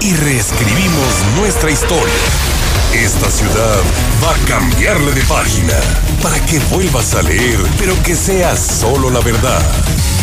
Y 0.00 0.12
reescribimos 0.12 1.24
nuestra 1.40 1.72
historia. 1.72 2.53
Esta 2.94 3.28
ciudad 3.28 3.82
va 4.22 4.30
a 4.30 4.38
cambiarle 4.46 5.12
de 5.12 5.22
página 5.22 5.74
para 6.22 6.38
que 6.46 6.60
vuelvas 6.70 7.12
a 7.16 7.22
leer, 7.22 7.58
pero 7.76 8.00
que 8.04 8.14
sea 8.14 8.56
solo 8.56 9.10
la 9.10 9.18
verdad. 9.18 9.60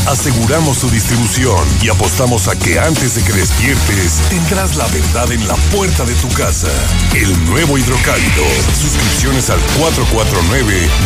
Aseguramos 0.07 0.77
su 0.77 0.89
distribución 0.89 1.67
y 1.83 1.89
apostamos 1.89 2.47
a 2.47 2.57
que 2.57 2.79
antes 2.79 3.15
de 3.15 3.23
que 3.23 3.33
despiertes 3.33 4.21
tendrás 4.29 4.77
la 4.77 4.87
verdad 4.87 5.29
en 5.33 5.45
la 5.49 5.55
puerta 5.75 6.05
de 6.05 6.13
tu 6.15 6.29
casa. 6.29 6.69
El 7.13 7.45
nuevo 7.45 7.77
hidrocálido. 7.77 8.45
Suscripciones 8.81 9.49
al 9.49 9.59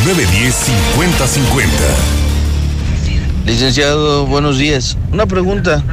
449-910-5050. 0.06 1.66
Licenciado, 3.48 4.28
buenos 4.28 4.60
días. 4.60 5.00
Una 5.12 5.26
pregunta. 5.26 5.84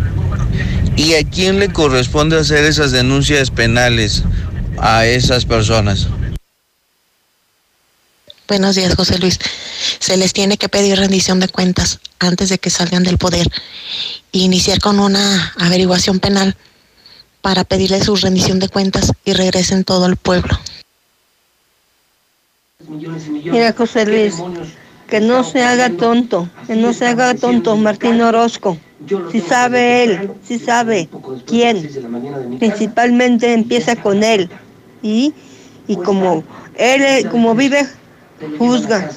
¿Y 0.96 1.14
a 1.14 1.24
quién 1.24 1.58
le 1.58 1.72
corresponde 1.72 2.38
hacer 2.38 2.64
esas 2.64 2.92
denuncias 2.92 3.50
penales 3.50 4.22
a 4.78 5.06
esas 5.06 5.44
personas? 5.44 6.08
Buenos 8.48 8.74
días, 8.74 8.94
José 8.94 9.18
Luis. 9.18 9.38
Se 9.98 10.16
les 10.16 10.32
tiene 10.32 10.58
que 10.58 10.68
pedir 10.68 10.98
rendición 10.98 11.40
de 11.40 11.48
cuentas 11.48 12.00
antes 12.18 12.48
de 12.48 12.58
que 12.58 12.70
salgan 12.70 13.02
del 13.02 13.18
poder 13.18 13.48
e 14.32 14.38
iniciar 14.38 14.78
con 14.80 15.00
una 15.00 15.54
averiguación 15.58 16.20
penal 16.20 16.56
para 17.40 17.64
pedirle 17.64 18.02
su 18.02 18.14
rendición 18.16 18.58
de 18.58 18.68
cuentas 18.68 19.12
y 19.24 19.32
regresen 19.32 19.84
todo 19.84 20.04
al 20.04 20.16
pueblo. 20.16 20.58
Mira, 23.44 23.72
José 23.72 24.06
Luis, 24.06 24.34
que 25.08 25.20
no 25.20 25.44
se 25.44 25.62
haga 25.62 25.90
tonto, 25.90 26.48
que 26.66 26.76
no 26.76 26.92
se 26.92 27.06
haga 27.06 27.34
tonto 27.34 27.76
Martín 27.76 28.20
Orozco. 28.20 28.78
Si 29.30 29.40
sabe 29.40 30.04
él, 30.04 30.30
si 30.46 30.58
sabe 30.58 31.08
quién. 31.46 31.88
Principalmente 32.58 33.52
empieza 33.52 33.96
con 33.96 34.22
él. 34.22 34.48
Y, 35.02 35.32
y 35.86 35.96
como 35.96 36.44
él, 36.76 37.28
como 37.30 37.54
vive, 37.54 37.86
juzga. 38.58 39.10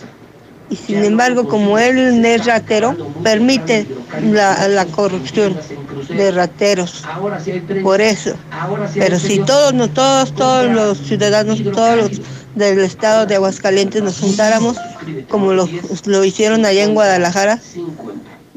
Y 0.69 0.75
sin 0.75 1.03
embargo, 1.03 1.47
como 1.47 1.77
él 1.77 2.25
es 2.25 2.45
ratero, 2.45 2.95
permite 3.23 3.85
la, 4.31 4.67
la 4.67 4.85
corrupción 4.85 5.55
de 6.09 6.31
rateros. 6.31 7.03
Por 7.83 8.01
eso. 8.01 8.35
Pero 8.95 9.19
si 9.19 9.39
todos, 9.39 9.73
no, 9.73 9.89
todos, 9.89 10.33
todos 10.33 10.69
los 10.69 10.97
ciudadanos, 10.99 11.61
todos 11.63 11.97
los 11.97 12.21
del 12.55 12.79
estado 12.79 13.25
de 13.25 13.35
Aguascalientes 13.35 14.01
nos 14.01 14.19
juntáramos, 14.19 14.77
como 15.29 15.53
lo, 15.53 15.69
lo 16.05 16.23
hicieron 16.23 16.65
allá 16.65 16.83
en 16.83 16.93
Guadalajara, 16.93 17.59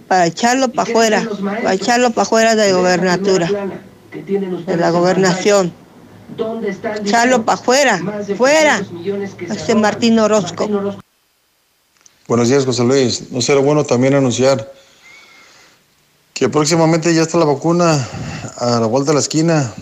para 0.09 0.27
echarlo 0.27 0.69
para 0.71 0.91
afuera, 0.91 1.29
para 1.63 1.75
echarlo 1.75 2.11
para 2.11 2.23
afuera 2.23 2.55
de 2.57 2.73
gobernatura, 2.73 3.49
de 4.13 4.77
la 4.77 4.91
gobernación. 4.91 5.73
Echarlo 7.05 7.45
para 7.45 7.59
afuera, 7.59 8.01
fuera, 8.37 8.83
este 9.41 9.75
Martín 9.75 10.19
Orozco. 10.19 10.69
Buenos 12.27 12.49
días, 12.49 12.65
José 12.65 12.85
Luis. 12.85 13.31
No 13.31 13.41
será 13.41 13.61
bueno 13.61 13.85
también 13.85 14.15
anunciar 14.15 14.73
que 16.33 16.49
próximamente 16.49 17.15
ya 17.15 17.23
está 17.23 17.39
la 17.39 17.45
vacuna 17.45 18.07
a 18.57 18.81
la 18.81 18.87
vuelta 18.87 19.11
de 19.11 19.15
la 19.15 19.21
esquina 19.21 19.73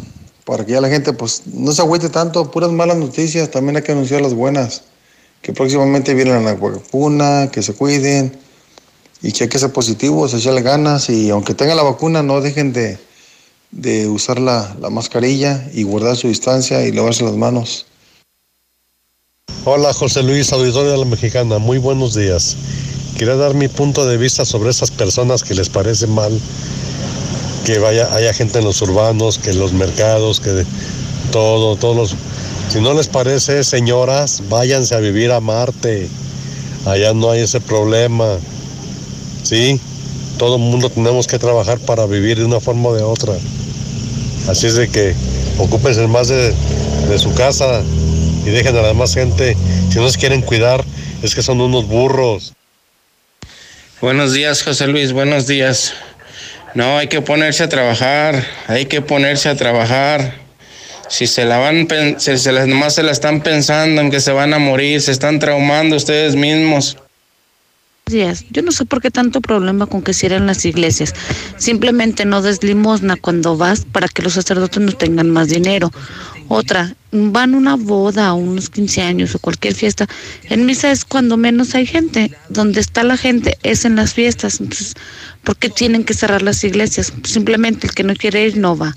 para 0.44 0.64
que 0.64 0.72
ya 0.72 0.80
la 0.80 0.88
gente 0.88 1.12
pues 1.12 1.42
no 1.46 1.72
se 1.72 1.82
agüite 1.82 2.08
tanto, 2.08 2.50
puras 2.50 2.70
malas 2.70 2.96
noticias, 2.96 3.50
también 3.50 3.76
hay 3.76 3.82
que 3.82 3.92
anunciar 3.92 4.22
las 4.22 4.32
buenas, 4.32 4.84
que 5.42 5.52
próximamente 5.52 6.14
viene 6.14 6.40
la 6.40 6.54
vacuna, 6.54 7.48
que 7.50 7.62
se 7.62 7.74
cuiden 7.74 8.45
y 9.22 9.32
que 9.32 9.44
hay 9.44 9.50
que 9.50 9.58
ser 9.58 9.72
positivos, 9.72 10.34
echarle 10.34 10.62
ganas 10.62 11.08
y 11.10 11.30
aunque 11.30 11.54
tengan 11.54 11.76
la 11.76 11.82
vacuna 11.82 12.22
no 12.22 12.40
dejen 12.40 12.72
de, 12.72 12.98
de 13.70 14.08
usar 14.08 14.38
la, 14.38 14.76
la 14.80 14.90
mascarilla 14.90 15.68
y 15.72 15.82
guardar 15.82 16.16
su 16.16 16.28
distancia 16.28 16.86
y 16.86 16.92
lavarse 16.92 17.24
las 17.24 17.36
manos. 17.36 17.86
Hola 19.64 19.92
José 19.92 20.22
Luis, 20.22 20.52
auditorio 20.52 20.92
de 20.92 20.98
la 20.98 21.04
Mexicana, 21.04 21.58
muy 21.58 21.78
buenos 21.78 22.14
días. 22.14 22.56
Quería 23.18 23.36
dar 23.36 23.54
mi 23.54 23.68
punto 23.68 24.06
de 24.06 24.16
vista 24.16 24.44
sobre 24.44 24.70
esas 24.70 24.90
personas 24.90 25.42
que 25.42 25.54
les 25.54 25.68
parece 25.68 26.06
mal 26.06 26.38
que 27.66 27.80
vaya, 27.80 28.14
haya 28.14 28.32
gente 28.32 28.60
en 28.60 28.64
los 28.64 28.80
urbanos, 28.80 29.38
que 29.38 29.50
en 29.50 29.58
los 29.58 29.72
mercados, 29.72 30.38
que 30.38 30.64
todo, 31.32 31.74
todos 31.74 31.96
los... 31.96 32.14
Si 32.68 32.80
no 32.80 32.94
les 32.94 33.08
parece, 33.08 33.64
señoras, 33.64 34.44
váyanse 34.48 34.94
a 34.94 35.00
vivir 35.00 35.32
a 35.32 35.40
Marte. 35.40 36.08
Allá 36.84 37.12
no 37.12 37.32
hay 37.32 37.40
ese 37.40 37.60
problema. 37.60 38.38
Sí, 39.46 39.80
todo 40.38 40.56
el 40.56 40.62
mundo 40.62 40.90
tenemos 40.90 41.28
que 41.28 41.38
trabajar 41.38 41.78
para 41.78 42.04
vivir 42.06 42.36
de 42.36 42.44
una 42.44 42.58
forma 42.58 42.88
o 42.88 42.96
de 42.96 43.04
otra. 43.04 43.32
Así 44.48 44.66
es 44.66 44.74
de 44.74 44.88
que 44.88 45.14
ocúpense 45.56 46.04
más 46.08 46.26
de, 46.26 46.52
su 47.16 47.32
casa 47.32 47.80
y 48.44 48.50
dejen 48.50 48.76
a 48.76 48.82
la 48.82 48.88
demás 48.88 49.14
gente. 49.14 49.56
Si 49.92 50.00
no 50.00 50.08
se 50.08 50.18
quieren 50.18 50.42
cuidar, 50.42 50.84
es 51.22 51.36
que 51.36 51.42
son 51.42 51.60
unos 51.60 51.86
burros. 51.86 52.54
Buenos 54.00 54.32
días, 54.32 54.64
José 54.64 54.88
Luis, 54.88 55.12
buenos 55.12 55.46
días. 55.46 55.94
No, 56.74 56.98
hay 56.98 57.06
que 57.06 57.22
ponerse 57.22 57.62
a 57.62 57.68
trabajar, 57.68 58.44
hay 58.66 58.86
que 58.86 59.00
ponerse 59.00 59.48
a 59.48 59.54
trabajar. 59.54 60.34
Si 61.08 61.28
se 61.28 61.44
la 61.44 61.58
van, 61.58 61.86
si 62.18 62.36
se 62.36 62.50
las, 62.50 62.66
nomás 62.66 62.96
se 62.96 63.04
la 63.04 63.12
están 63.12 63.42
pensando 63.42 64.00
en 64.00 64.10
que 64.10 64.18
se 64.18 64.32
van 64.32 64.54
a 64.54 64.58
morir, 64.58 65.00
se 65.00 65.12
están 65.12 65.38
traumando 65.38 65.94
ustedes 65.94 66.34
mismos. 66.34 66.96
Días. 68.08 68.44
Yo 68.52 68.62
no 68.62 68.70
sé 68.70 68.84
por 68.84 69.02
qué 69.02 69.10
tanto 69.10 69.40
problema 69.40 69.86
con 69.86 70.00
que 70.00 70.14
cierren 70.14 70.46
las 70.46 70.64
iglesias. 70.64 71.12
Simplemente 71.58 72.24
no 72.24 72.40
des 72.40 72.62
limosna 72.62 73.16
cuando 73.16 73.56
vas 73.56 73.84
para 73.84 74.06
que 74.06 74.22
los 74.22 74.34
sacerdotes 74.34 74.80
no 74.80 74.92
tengan 74.92 75.28
más 75.28 75.48
dinero. 75.48 75.90
Otra, 76.46 76.94
van 77.10 77.56
una 77.56 77.74
boda, 77.74 78.28
a 78.28 78.34
unos 78.34 78.70
15 78.70 79.02
años 79.02 79.34
o 79.34 79.40
cualquier 79.40 79.74
fiesta. 79.74 80.06
En 80.44 80.66
misa 80.66 80.92
es 80.92 81.04
cuando 81.04 81.36
menos 81.36 81.74
hay 81.74 81.84
gente. 81.84 82.30
Donde 82.48 82.78
está 82.78 83.02
la 83.02 83.16
gente 83.16 83.58
es 83.64 83.84
en 83.84 83.96
las 83.96 84.14
fiestas. 84.14 84.60
Entonces, 84.60 84.94
¿por 85.42 85.56
qué 85.56 85.68
tienen 85.68 86.04
que 86.04 86.14
cerrar 86.14 86.42
las 86.42 86.62
iglesias? 86.62 87.12
Simplemente 87.24 87.88
el 87.88 87.94
que 87.94 88.04
no 88.04 88.14
quiere 88.14 88.46
ir 88.46 88.56
no 88.56 88.76
va. 88.78 88.94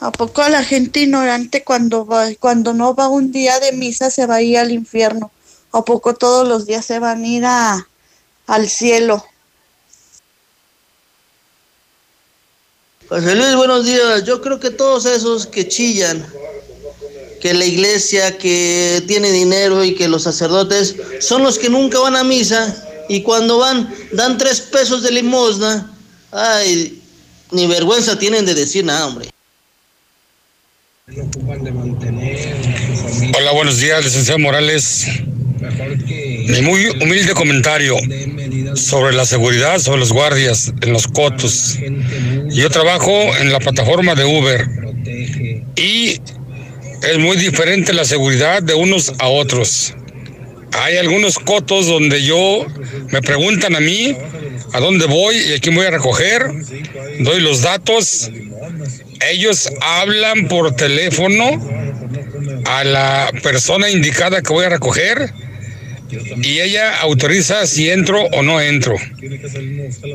¿A 0.00 0.12
poco 0.12 0.46
la 0.50 0.62
gente 0.64 1.00
ignorante 1.00 1.64
cuando 1.64 2.04
va, 2.04 2.26
cuando 2.38 2.74
no 2.74 2.94
va 2.94 3.08
un 3.08 3.32
día 3.32 3.58
de 3.58 3.72
misa 3.72 4.10
se 4.10 4.26
va 4.26 4.34
a 4.34 4.42
ir 4.42 4.58
al 4.58 4.70
infierno? 4.70 5.30
¿A 5.72 5.84
poco 5.84 6.14
todos 6.14 6.48
los 6.48 6.66
días 6.66 6.84
se 6.84 6.98
van 6.98 7.22
a 7.22 7.26
ir 7.26 7.44
a, 7.44 7.88
al 8.46 8.68
cielo? 8.68 9.24
José 13.08 13.34
Luis, 13.34 13.54
buenos 13.56 13.84
días. 13.84 14.24
Yo 14.24 14.40
creo 14.40 14.58
que 14.58 14.70
todos 14.70 15.06
esos 15.06 15.46
que 15.46 15.66
chillan, 15.66 16.24
que 17.40 17.54
la 17.54 17.64
iglesia 17.64 18.36
que 18.38 19.02
tiene 19.06 19.30
dinero 19.32 19.84
y 19.84 19.94
que 19.94 20.08
los 20.08 20.24
sacerdotes 20.24 20.96
son 21.20 21.42
los 21.42 21.58
que 21.58 21.68
nunca 21.68 21.98
van 21.98 22.16
a 22.16 22.24
misa 22.24 23.04
y 23.08 23.22
cuando 23.22 23.58
van 23.58 23.92
dan 24.12 24.38
tres 24.38 24.60
pesos 24.60 25.02
de 25.02 25.10
limosna. 25.12 25.92
Ay, 26.32 27.02
ni 27.50 27.66
vergüenza 27.66 28.18
tienen 28.18 28.46
de 28.46 28.54
decir 28.54 28.84
nada, 28.84 29.06
hombre. 29.06 29.30
Hola, 33.36 33.52
buenos 33.52 33.78
días, 33.78 34.04
licenciado 34.04 34.38
Morales. 34.38 35.06
Mi 35.60 36.62
muy 36.62 36.86
humilde 37.02 37.34
comentario 37.34 37.96
sobre 38.74 39.14
la 39.14 39.26
seguridad, 39.26 39.78
sobre 39.78 40.00
los 40.00 40.12
guardias 40.12 40.72
en 40.80 40.92
los 40.92 41.06
cotos. 41.06 41.78
Yo 42.48 42.70
trabajo 42.70 43.12
en 43.36 43.52
la 43.52 43.58
plataforma 43.58 44.14
de 44.14 44.24
Uber 44.24 44.66
y 45.76 46.20
es 47.02 47.18
muy 47.18 47.36
diferente 47.36 47.92
la 47.92 48.04
seguridad 48.04 48.62
de 48.62 48.74
unos 48.74 49.12
a 49.18 49.28
otros. 49.28 49.94
Hay 50.72 50.96
algunos 50.96 51.38
cotos 51.38 51.86
donde 51.86 52.22
yo 52.22 52.64
me 53.10 53.20
preguntan 53.20 53.76
a 53.76 53.80
mí 53.80 54.16
a 54.72 54.80
dónde 54.80 55.06
voy 55.06 55.36
y 55.36 55.54
a 55.54 55.58
quién 55.58 55.74
voy 55.74 55.86
a 55.86 55.90
recoger, 55.90 56.46
doy 57.18 57.40
los 57.40 57.60
datos, 57.60 58.30
ellos 59.30 59.70
hablan 59.82 60.48
por 60.48 60.74
teléfono 60.76 61.60
a 62.66 62.84
la 62.84 63.32
persona 63.42 63.90
indicada 63.90 64.42
que 64.42 64.52
voy 64.52 64.64
a 64.64 64.70
recoger 64.70 65.32
y 66.42 66.60
ella 66.60 66.98
autoriza 67.00 67.66
si 67.66 67.90
entro 67.90 68.22
o 68.32 68.42
no 68.42 68.60
entro. 68.60 68.96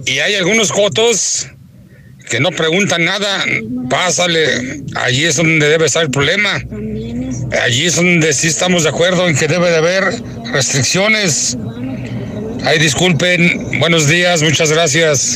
Y 0.06 0.20
hay 0.20 0.36
algunos 0.36 0.72
cotos 0.72 1.48
que 2.30 2.40
no 2.40 2.52
preguntan 2.52 3.06
nada, 3.06 3.46
pásale, 3.90 4.84
allí 4.96 5.26
es 5.26 5.36
donde 5.36 5.70
debe 5.70 5.86
estar 5.86 6.04
el 6.04 6.12
problema. 6.12 6.62
Allí 7.62 7.86
es 7.86 7.96
donde 7.96 8.34
sí 8.34 8.48
estamos 8.48 8.84
de 8.84 8.90
acuerdo 8.90 9.28
en 9.28 9.36
que 9.36 9.48
debe 9.48 9.70
de 9.70 9.78
haber 9.78 10.04
restricciones. 10.52 11.58
Ay, 12.64 12.80
disculpen, 12.80 13.80
buenos 13.80 14.08
días, 14.08 14.42
muchas 14.42 14.72
gracias. 14.72 15.36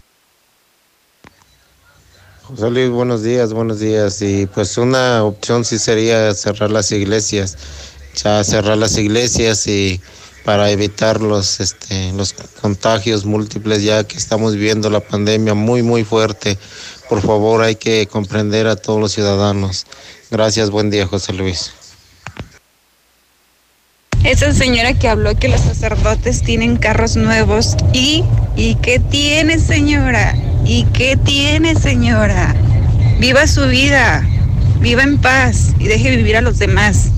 José 2.44 2.72
Luis, 2.72 2.90
buenos 2.90 3.22
días, 3.22 3.54
buenos 3.54 3.80
días. 3.80 4.20
Y 4.24 4.48
pues 4.48 4.76
una 4.80 5.24
opción 5.24 5.64
sí 5.64 5.78
sería 5.78 6.34
cerrar 6.34 6.72
las 6.72 6.92
iglesias, 6.92 7.56
ya 8.16 8.44
cerrar 8.44 8.78
las 8.78 8.98
iglesias 8.98 9.68
y 9.68 10.02
para 10.50 10.72
evitar 10.72 11.22
los, 11.22 11.60
este, 11.60 12.12
los 12.14 12.34
contagios 12.34 13.24
múltiples, 13.24 13.84
ya 13.84 14.04
que 14.04 14.18
estamos 14.18 14.56
viviendo 14.56 14.90
la 14.90 15.00
pandemia 15.00 15.54
muy, 15.54 15.84
muy 15.84 16.04
fuerte. 16.04 16.58
Por 17.08 17.22
favor, 17.22 17.62
hay 17.62 17.76
que 17.76 18.08
comprender 18.08 18.66
a 18.66 18.76
todos 18.76 19.00
los 19.00 19.12
ciudadanos. 19.12 19.86
Gracias, 20.32 20.72
buen 20.72 20.90
día, 20.90 21.06
José 21.06 21.34
Luis. 21.34 21.72
Esa 24.24 24.52
señora 24.52 24.98
que 24.98 25.08
habló 25.08 25.38
que 25.38 25.50
los 25.50 25.62
sacerdotes 25.62 26.42
tienen 26.42 26.78
carros 26.78 27.16
nuevos. 27.16 27.76
¿Y? 27.94 28.24
¿Y 28.56 28.74
qué 28.82 28.98
tiene, 28.98 29.60
señora? 29.60 30.36
¿Y 30.66 30.86
qué 30.86 31.16
tiene, 31.16 31.76
señora? 31.76 32.56
Viva 33.20 33.46
su 33.46 33.68
vida, 33.68 34.28
viva 34.80 35.04
en 35.04 35.22
paz 35.22 35.76
y 35.78 35.88
deje 35.88 36.16
vivir 36.16 36.38
a 36.38 36.42
los 36.42 36.58
demás. 36.58 37.12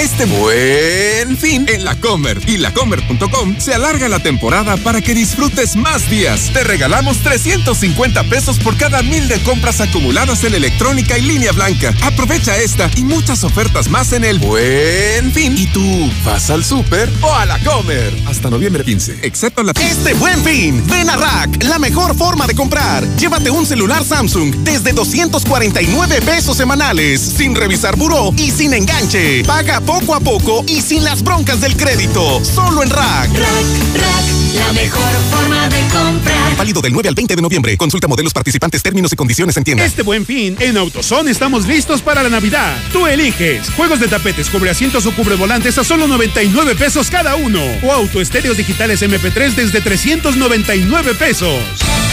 Este 0.00 0.24
buen 0.24 1.36
fin 1.36 1.66
en 1.68 1.84
la 1.84 1.94
Comer 1.94 2.40
y 2.46 2.56
lacomer.com 2.56 3.56
se 3.58 3.74
alarga 3.74 4.08
la 4.08 4.18
temporada 4.18 4.78
para 4.78 5.02
que 5.02 5.12
disfrutes 5.12 5.76
más 5.76 6.08
días. 6.08 6.50
Te 6.54 6.64
regalamos 6.64 7.18
350 7.18 8.24
pesos 8.24 8.58
por 8.58 8.78
cada 8.78 9.02
mil 9.02 9.28
de 9.28 9.38
compras 9.42 9.78
acumuladas 9.82 10.42
en 10.44 10.54
electrónica 10.54 11.18
y 11.18 11.20
línea 11.20 11.52
blanca. 11.52 11.92
Aprovecha 12.02 12.56
esta 12.56 12.90
y 12.96 13.04
muchas 13.04 13.44
ofertas 13.44 13.90
más 13.90 14.14
en 14.14 14.24
el 14.24 14.38
buen 14.38 15.32
fin. 15.32 15.54
¿Y 15.58 15.66
tú 15.66 16.10
vas 16.24 16.48
al 16.48 16.64
súper 16.64 17.10
o 17.20 17.34
a 17.34 17.44
la 17.44 17.58
Comer? 17.58 18.10
Hasta 18.24 18.48
noviembre 18.48 18.82
15, 18.82 19.18
excepto 19.20 19.62
la... 19.62 19.72
Este 19.72 20.14
buen 20.14 20.42
fin, 20.42 20.82
ven 20.86 21.10
a 21.10 21.16
Rack, 21.16 21.62
la 21.64 21.78
mejor 21.78 22.16
forma 22.16 22.46
de 22.46 22.54
comprar. 22.54 23.06
Llévate 23.18 23.50
un 23.50 23.66
celular 23.66 24.02
Samsung 24.02 24.54
desde 24.64 24.94
249 24.94 26.22
pesos 26.22 26.56
semanales, 26.56 27.20
sin 27.20 27.54
revisar 27.54 27.96
buró 27.96 28.32
y 28.38 28.50
sin 28.50 28.72
enganche. 28.72 29.44
Paga 29.44 29.82
poco 29.90 30.14
a 30.14 30.20
poco 30.20 30.64
y 30.68 30.80
sin 30.82 31.02
las 31.02 31.20
broncas 31.20 31.60
del 31.60 31.76
crédito. 31.76 32.44
Solo 32.44 32.84
en 32.84 32.90
Rack. 32.90 33.28
Rack, 33.30 33.66
Rack, 33.96 34.24
la 34.54 34.72
mejor 34.72 35.12
forma 35.32 35.68
de 35.68 35.80
comprar. 35.88 36.49
Válido 36.60 36.82
del 36.82 36.92
9 36.92 37.08
al 37.08 37.14
20 37.14 37.36
de 37.36 37.40
noviembre. 37.40 37.74
Consulta 37.78 38.06
modelos 38.06 38.34
participantes, 38.34 38.82
términos 38.82 39.10
y 39.14 39.16
condiciones 39.16 39.56
en 39.56 39.64
tienda. 39.64 39.82
Este 39.82 40.02
buen 40.02 40.26
fin, 40.26 40.58
en 40.60 40.76
AutoZone 40.76 41.30
estamos 41.30 41.66
listos 41.66 42.02
para 42.02 42.22
la 42.22 42.28
Navidad. 42.28 42.76
Tú 42.92 43.06
eliges. 43.06 43.70
Juegos 43.70 43.98
de 43.98 44.08
tapetes, 44.08 44.50
cubre 44.50 44.68
asientos 44.68 45.06
o 45.06 45.12
cubre 45.12 45.36
volantes 45.36 45.78
a 45.78 45.84
solo 45.84 46.06
99 46.06 46.74
pesos 46.74 47.08
cada 47.08 47.34
uno. 47.36 47.62
O 47.82 47.90
autoestéreos 47.90 48.58
digitales 48.58 49.00
MP3 49.00 49.54
desde 49.54 49.80
399 49.80 51.14
pesos. 51.14 51.62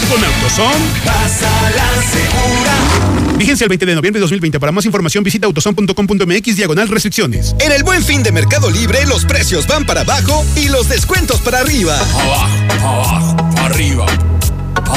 Con 0.09 0.23
AutoZone. 0.23 0.85
Pasa 1.03 1.51
la 1.75 2.01
segura. 2.03 3.37
Vigencia 3.37 3.65
el 3.65 3.69
20 3.69 3.85
de 3.85 3.95
noviembre 3.95 4.19
de 4.19 4.21
2020. 4.21 4.61
Para 4.61 4.71
más 4.71 4.85
información 4.85 5.25
visita 5.25 5.45
autoson.com.mx 5.45 6.55
diagonal 6.55 6.87
restricciones. 6.87 7.53
En 7.59 7.73
el 7.73 7.83
buen 7.83 8.01
fin 8.01 8.23
de 8.23 8.31
Mercado 8.31 8.69
Libre, 8.71 9.05
los 9.07 9.25
precios 9.25 9.67
van 9.67 9.85
para 9.85 10.01
abajo 10.01 10.45
y 10.55 10.69
los 10.69 10.87
descuentos 10.87 11.41
para 11.41 11.59
arriba. 11.59 11.99
Abajo, 11.99 12.61
abajo, 12.79 13.57
arriba. 13.57 14.05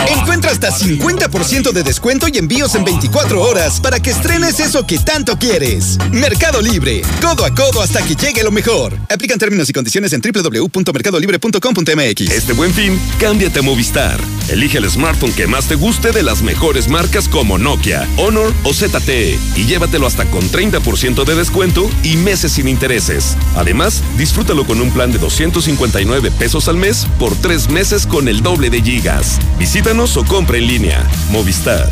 Encuentra 0.09 0.51
hasta 0.51 0.71
50% 0.71 1.73
de 1.73 1.83
descuento 1.83 2.27
y 2.29 2.39
envíos 2.39 2.75
en 2.75 2.85
24 2.85 3.41
horas 3.41 3.81
para 3.81 4.01
que 4.01 4.11
estrenes 4.11 4.61
eso 4.61 4.87
que 4.87 4.99
tanto 4.99 5.39
quieres. 5.39 5.99
Mercado 6.13 6.61
Libre, 6.61 7.03
codo 7.21 7.45
a 7.45 7.55
codo 7.55 7.83
hasta 7.83 8.03
que 8.03 8.15
llegue 8.15 8.43
lo 8.43 8.51
mejor. 8.51 8.97
Aplican 9.09 9.39
términos 9.39 9.69
y 9.69 9.73
condiciones 9.73 10.13
en 10.13 10.21
www.mercadolibre.com.mx. 10.21 12.21
Este 12.31 12.53
buen 12.53 12.73
fin, 12.73 12.99
cámbiate 13.19 13.61
a 13.61 13.63
Movistar. 13.63 14.21
Elige 14.49 14.79
el 14.79 14.91
smartphone 14.91 15.33
que 15.33 15.47
más 15.47 15.67
te 15.67 15.77
guste 15.77 16.13
de 16.13 16.23
las 16.23 16.43
mejores 16.43 16.89
marcas 16.89 17.29
como 17.29 17.59
Nokia, 17.59 18.09
Honor 18.17 18.53
o 18.65 18.75
ZTE 18.75 19.39
y 19.57 19.65
llévatelo 19.65 20.07
hasta 20.07 20.25
con 20.27 20.43
30% 20.51 21.25
de 21.25 21.35
descuento 21.35 21.89
y 22.03 22.17
meses 22.17 22.53
sin 22.53 22.69
intereses. 22.69 23.37
Además, 23.57 24.03
disfrútalo 24.17 24.67
con 24.67 24.81
un 24.81 24.91
plan 24.91 25.13
de 25.13 25.19
259 25.19 26.31
pesos 26.33 26.69
al 26.69 26.77
mes 26.77 27.07
por 27.19 27.35
tres 27.37 27.71
meses 27.71 28.07
con 28.07 28.29
el 28.29 28.43
doble 28.43 28.71
de 28.71 28.83
gigas. 28.83 29.39
Visítanos 29.81 30.15
o 30.19 30.25
compra 30.27 30.59
en 30.59 30.67
línea. 30.67 31.11
Movistar. 31.31 31.89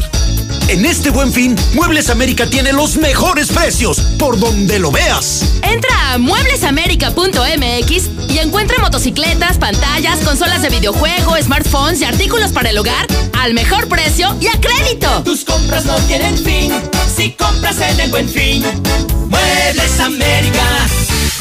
En 0.69 0.85
este 0.85 1.09
buen 1.09 1.33
fin, 1.33 1.57
Muebles 1.73 2.11
América 2.11 2.45
tiene 2.45 2.75
los 2.75 2.97
mejores 2.99 3.49
precios, 3.49 3.99
por 4.19 4.39
donde 4.39 4.79
lo 4.79 4.91
veas. 4.93 5.55
Entra 5.63 6.13
a 6.13 6.19
mueblesamerica.mx 6.19 8.11
y 8.29 8.39
encuentra 8.41 8.79
motocicletas, 8.81 9.57
pantallas, 9.57 10.19
consolas 10.19 10.61
de 10.61 10.69
videojuego, 10.69 11.35
smartphones 11.43 12.03
y 12.03 12.05
artículos 12.05 12.53
para 12.53 12.69
el 12.69 12.77
hogar 12.77 13.07
al 13.41 13.55
mejor 13.55 13.89
precio 13.89 14.37
y 14.39 14.49
a 14.49 14.61
crédito. 14.61 15.23
Tus 15.25 15.47
compras 15.47 15.87
no 15.87 15.95
tienen 16.01 16.37
fin 16.37 16.71
si 17.17 17.31
compras 17.31 17.81
en 17.81 18.01
el 18.01 18.11
buen 18.11 18.29
fin. 18.29 18.63
Muebles 19.31 19.99
América. 19.99 20.87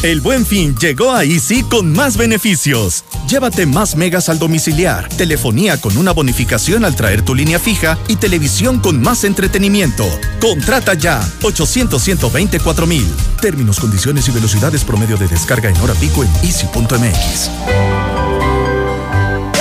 El 0.07 0.21
buen 0.21 0.45
fin 0.45 0.73
llegó 0.77 1.11
a 1.11 1.25
Easy 1.25 1.63
con 1.63 1.91
más 1.91 2.15
beneficios. 2.15 3.03
Llévate 3.27 3.65
más 3.65 3.97
megas 3.97 4.29
al 4.29 4.39
domiciliar, 4.39 5.09
telefonía 5.09 5.81
con 5.81 5.97
una 5.97 6.13
bonificación 6.13 6.85
al 6.85 6.95
traer 6.95 7.23
tu 7.23 7.35
línea 7.35 7.59
fija 7.59 7.97
y 8.07 8.15
televisión 8.15 8.79
con 8.79 9.01
más 9.01 9.25
entretenimiento. 9.25 10.05
Contrata 10.39 10.93
ya 10.93 11.19
800 11.43 12.01
124 12.01 12.88
mil. 12.88 13.05
Términos, 13.41 13.81
condiciones 13.81 14.29
y 14.29 14.31
velocidades 14.31 14.85
promedio 14.85 15.17
de 15.17 15.27
descarga 15.27 15.69
en 15.69 15.75
hora 15.81 15.93
pico 15.95 16.23
en 16.23 16.29
easy.mx. 16.41 17.49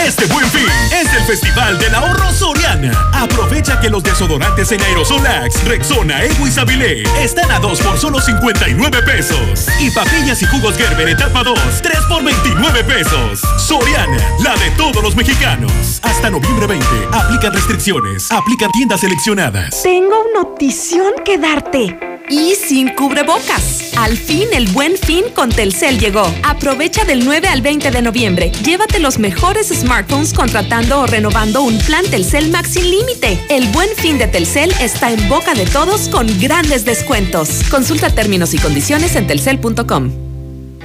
Este 0.06 0.27
buen 0.27 0.48
fin 0.48 0.68
es 0.93 1.12
el 1.12 1.16
Festival 1.27 1.77
del 1.78 1.93
Ahorro 1.93 2.31
Soriana. 2.32 2.93
Aprovecha 3.12 3.81
que 3.81 3.90
los 3.90 4.01
desodorantes 4.03 4.70
en 4.70 4.81
Aerosolax, 4.81 5.65
Rexona, 5.65 6.23
Evo 6.23 6.47
y 6.47 6.53
Sabilé 6.53 7.03
están 7.20 7.51
a 7.51 7.59
2 7.59 7.81
por 7.81 7.98
solo 7.98 8.20
59 8.20 9.03
pesos. 9.03 9.66
Y 9.81 9.90
papillas 9.90 10.40
y 10.43 10.47
jugos 10.47 10.77
Gerber 10.77 11.09
etapa 11.09 11.43
2, 11.43 11.59
3 11.82 11.98
por 12.09 12.23
29 12.23 12.85
pesos. 12.85 13.40
Soriana, 13.59 14.19
la 14.44 14.55
de 14.57 14.70
todos 14.77 15.03
los 15.03 15.16
mexicanos. 15.16 16.01
Hasta 16.03 16.31
noviembre 16.31 16.69
20, 16.69 16.86
aplican 17.12 17.53
restricciones, 17.53 18.31
aplican 18.31 18.70
tiendas 18.70 19.01
seleccionadas. 19.01 19.82
Tengo 19.82 20.23
notición 20.32 21.12
que 21.24 21.39
darte. 21.39 21.98
Y 22.28 22.57
sin 22.57 22.89
cubrebocas. 22.89 23.93
Al 23.97 24.16
fin 24.16 24.48
el 24.53 24.69
buen 24.69 24.97
fin 24.98 25.24
con 25.32 25.48
Telcel 25.48 25.98
llegó. 25.98 26.27
Aprovecha 26.43 27.05
del 27.05 27.24
9 27.24 27.47
al 27.47 27.62
20 27.62 27.90
de 27.93 28.03
noviembre. 28.03 28.51
Llévate 28.65 28.98
los 28.98 29.19
mejores 29.19 29.69
smartphones 29.69 30.35
contratando 30.35 31.01
o 31.01 31.07
renovando 31.17 31.63
un 31.63 31.79
plan 31.79 32.05
Telcel 32.11 32.51
Max 32.51 32.75
sin 32.75 32.91
límite. 32.91 33.39
El 33.49 33.67
buen 33.69 33.89
fin 33.97 34.19
de 34.19 34.27
Telcel 34.27 34.71
está 34.83 35.11
en 35.11 35.29
boca 35.31 35.55
de 35.55 35.65
todos 35.65 36.11
con 36.11 36.27
grandes 36.39 36.85
descuentos. 36.85 37.63
Consulta 37.71 38.11
términos 38.11 38.53
y 38.53 38.59
condiciones 38.59 39.17
en 39.17 39.27
telcel.com. 39.27 40.26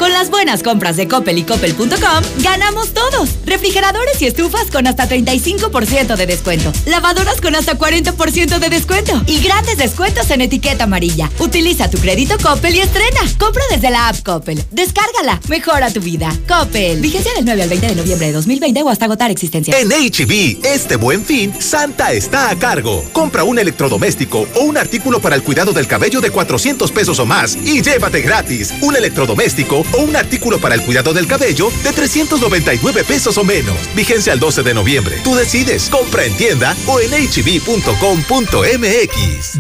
Con 0.02 0.12
las 0.14 0.32
buenas 0.32 0.64
compras 0.64 0.98
de 0.98 1.08
Coppel 1.08 1.38
y 1.38 1.44
Coppel.com, 1.44 2.24
ganamos 2.40 2.92
todos. 2.92 3.30
Refrigeradores 3.46 4.20
y 4.24 4.26
estufas 4.26 4.72
con 4.72 4.88
hasta 4.88 5.08
35% 5.08 6.16
de 6.16 6.26
descuento. 6.26 6.74
Lavadoras 6.88 7.40
con 7.40 7.56
hasta 7.56 7.78
40% 7.78 8.58
de 8.58 8.70
descuento. 8.70 9.22
Y 9.28 9.44
grandes 9.44 9.78
descuentos 9.78 10.32
en 10.32 10.42
etiqueta 10.42 10.86
amarilla. 10.86 11.30
Utiliza 11.38 11.88
tu 11.92 12.00
crédito 12.00 12.36
Coppel 12.42 12.78
y 12.78 12.80
estrena. 12.80 13.20
Compra 13.38 13.62
desde 13.70 13.92
la 13.92 14.08
app 14.08 14.24
Coppel. 14.24 14.64
Descárgala. 14.72 15.40
Mejora 15.50 15.94
tu 15.94 16.00
vida. 16.00 16.36
Coppel. 16.48 17.00
Vigencia 17.00 17.32
del 17.36 17.46
9 17.46 17.62
al 17.62 17.70
20 17.70 17.88
de 17.90 17.96
noviembre 17.96 18.26
de 18.26 18.34
2020 18.34 18.82
o 18.82 18.90
hasta 18.90 19.06
agotar 19.06 19.30
existencia. 19.30 19.78
En 19.78 19.90
HB, 19.90 20.66
este 20.66 20.96
buen 20.96 21.24
fin, 21.24 21.54
Santa 21.62 22.12
está 22.12 22.50
a 22.50 22.58
cargo. 22.58 23.06
Compra 23.14 23.44
un 23.44 23.60
electrodoméstico 23.60 24.48
o 24.56 24.62
un 24.62 24.80
artículo 24.80 25.22
para 25.22 25.36
el 25.36 25.44
cuidado 25.44 25.74
del 25.74 25.86
cabello 25.86 26.22
de 26.22 26.32
400 26.32 26.92
pesos 26.92 27.20
o 27.20 27.28
más 27.28 27.56
y 27.56 27.84
llévate 27.84 28.22
gratis 28.22 28.74
un 28.82 28.96
electrodoméstico 28.96 29.86
o 29.94 30.02
un 30.04 30.16
artículo 30.16 30.60
para 30.60 30.76
el 30.76 30.82
cuidado 30.82 31.14
del 31.14 31.28
cabello 31.28 31.72
de 31.84 31.92
399 31.92 33.04
pesos 33.04 33.38
o 33.38 33.44
menos. 33.44 33.76
Vigencia 33.96 34.34
al 34.34 34.40
12 34.40 34.64
de 34.64 34.74
noviembre. 34.74 35.20
Tú 35.24 35.36
decides. 35.36 35.90
Compra 35.90 36.26
en 36.26 36.36
tienda 36.38 36.76
o 36.88 37.00
en 37.00 37.12
hb.com.mx. 37.12 37.92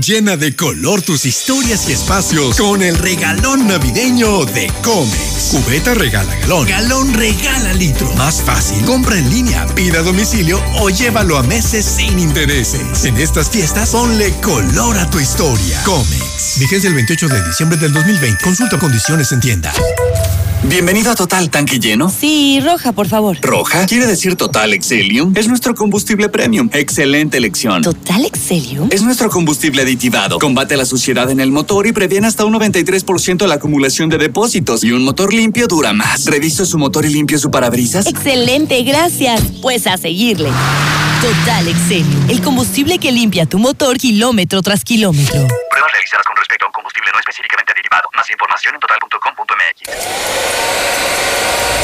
Llena 0.05 0.37
de 0.37 0.55
color 0.55 1.01
tus 1.01 1.25
historias 1.25 1.89
y 1.89 1.93
espacios 1.93 2.57
con 2.57 2.81
el 2.81 2.97
regalón 2.97 3.67
navideño 3.67 4.45
de 4.45 4.71
Comex. 4.83 5.51
Cubeta 5.51 5.93
regala 5.93 6.33
galón. 6.39 6.67
Galón 6.67 7.13
regala 7.13 7.73
litro. 7.73 8.11
Más 8.15 8.41
fácil. 8.41 8.83
Compra 8.85 9.17
en 9.17 9.29
línea, 9.29 9.65
pida 9.75 9.99
a 9.99 10.03
domicilio 10.03 10.61
o 10.79 10.89
llévalo 10.89 11.37
a 11.37 11.43
meses 11.43 11.85
sin 11.85 12.19
intereses. 12.19 13.05
En 13.05 13.17
estas 13.17 13.49
fiestas, 13.49 13.89
ponle 13.89 14.33
color 14.41 14.97
a 14.97 15.09
tu 15.09 15.19
historia. 15.19 15.81
Comex. 15.83 16.59
Vigencia 16.59 16.87
el 16.87 16.95
28 16.95 17.27
de 17.27 17.47
diciembre 17.47 17.77
del 17.77 17.93
2020. 17.93 18.43
Consulta 18.43 18.77
condiciones 18.77 19.31
en 19.31 19.39
tienda. 19.39 19.73
Bienvenido 20.63 21.09
a 21.11 21.15
Total 21.15 21.49
Tanque 21.49 21.79
Lleno. 21.79 22.11
Sí, 22.11 22.59
roja, 22.63 22.91
por 22.91 23.07
favor. 23.07 23.35
¿Roja? 23.41 23.87
Quiere 23.87 24.05
decir 24.05 24.35
Total 24.35 24.71
Excelium. 24.73 25.33
Es 25.35 25.47
nuestro 25.47 25.73
combustible 25.73 26.29
premium. 26.29 26.69
Excelente 26.71 27.37
elección. 27.37 27.81
¿Total 27.81 28.25
Excelium? 28.25 28.87
Es 28.91 29.01
nuestro 29.01 29.31
combustible 29.31 29.81
aditivado. 29.81 30.37
Combate 30.37 30.77
la 30.77 30.85
suciedad 30.85 31.31
en 31.31 31.39
el 31.39 31.51
motor 31.51 31.87
y 31.87 31.93
previene 31.93 32.27
hasta 32.27 32.45
un 32.45 32.53
93% 32.53 33.47
la 33.47 33.55
acumulación 33.55 34.09
de 34.09 34.19
depósitos. 34.19 34.83
Y 34.83 34.91
un 34.91 35.03
motor 35.03 35.33
limpio 35.33 35.67
dura 35.67 35.93
más. 35.93 36.25
¿Reviso 36.25 36.63
su 36.63 36.77
motor 36.77 37.05
y 37.05 37.09
limpio 37.09 37.39
su 37.39 37.49
parabrisas? 37.49 38.05
Excelente, 38.05 38.83
gracias. 38.83 39.41
Pues 39.63 39.87
a 39.87 39.97
seguirle. 39.97 40.49
Total 41.21 41.67
Excelium, 41.67 42.29
el 42.29 42.41
combustible 42.41 42.99
que 42.99 43.11
limpia 43.11 43.47
tu 43.47 43.57
motor 43.57 43.97
kilómetro 43.97 44.61
tras 44.61 44.83
kilómetro. 44.83 45.47
Realizadas 45.89 46.25
con 46.25 46.35
respecto 46.35 46.65
a 46.65 46.67
un 46.67 46.73
combustible 46.73 47.11
no 47.11 47.19
específicamente 47.19 47.73
derivado. 47.75 48.09
Más 48.13 48.29
información 48.29 48.75
en 48.75 48.79
total.com.mx. 48.81 49.81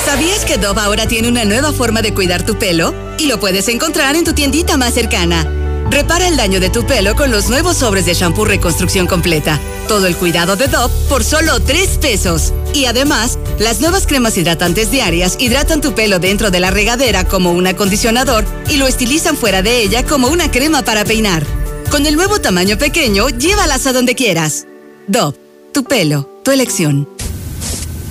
¿Sabías 0.06 0.46
que 0.46 0.58
Dove 0.58 0.82
ahora 0.82 1.08
tiene 1.08 1.28
una 1.28 1.46
nueva 1.46 1.74
forma 1.74 2.02
de 2.02 2.14
cuidar 2.14 2.46
tu 2.46 2.58
pelo? 2.58 2.94
Y 3.18 3.28
lo 3.28 3.40
puedes 3.40 3.68
encontrar 3.68 4.16
en 4.16 4.24
tu 4.24 4.34
tiendita 4.34 4.78
más 4.78 4.94
cercana. 4.94 5.46
Repara 5.90 6.28
el 6.28 6.38
daño 6.38 6.60
de 6.60 6.70
tu 6.70 6.86
pelo 6.86 7.16
con 7.16 7.32
los 7.32 7.50
nuevos 7.50 7.78
sobres 7.78 8.06
de 8.06 8.14
shampoo 8.14 8.46
Reconstrucción 8.46 9.08
Completa. 9.08 9.60
Todo 9.88 10.06
el 10.06 10.16
cuidado 10.16 10.56
de 10.56 10.68
Dove 10.68 10.94
por 11.10 11.24
solo 11.24 11.60
3 11.62 11.98
pesos. 11.98 12.54
Y 12.74 12.86
además, 12.86 13.40
las 13.58 13.80
nuevas 13.80 14.06
cremas 14.06 14.38
hidratantes 14.38 14.92
diarias 14.92 15.38
hidratan 15.40 15.82
tu 15.82 15.96
pelo 15.96 16.20
dentro 16.20 16.52
de 16.52 16.60
la 16.60 16.72
regadera 16.72 17.24
como 17.24 17.52
un 17.52 17.68
acondicionador 17.68 18.46
y 18.70 18.78
lo 18.78 18.88
estilizan 18.88 19.38
fuera 19.38 19.62
de 19.62 19.82
ella 19.82 20.06
como 20.06 20.28
una 20.28 20.52
crema 20.52 20.84
para 20.84 21.04
peinar. 21.04 21.44
Con 21.92 22.06
el 22.06 22.16
nuevo 22.16 22.40
tamaño 22.40 22.78
pequeño, 22.78 23.30
llévalas 23.30 23.88
a 23.88 23.94
donde 23.94 24.14
quieras. 24.14 24.66
Dove, 25.08 25.38
tu 25.74 25.84
pelo, 25.86 26.30
tu 26.44 26.52
elección. 26.52 27.08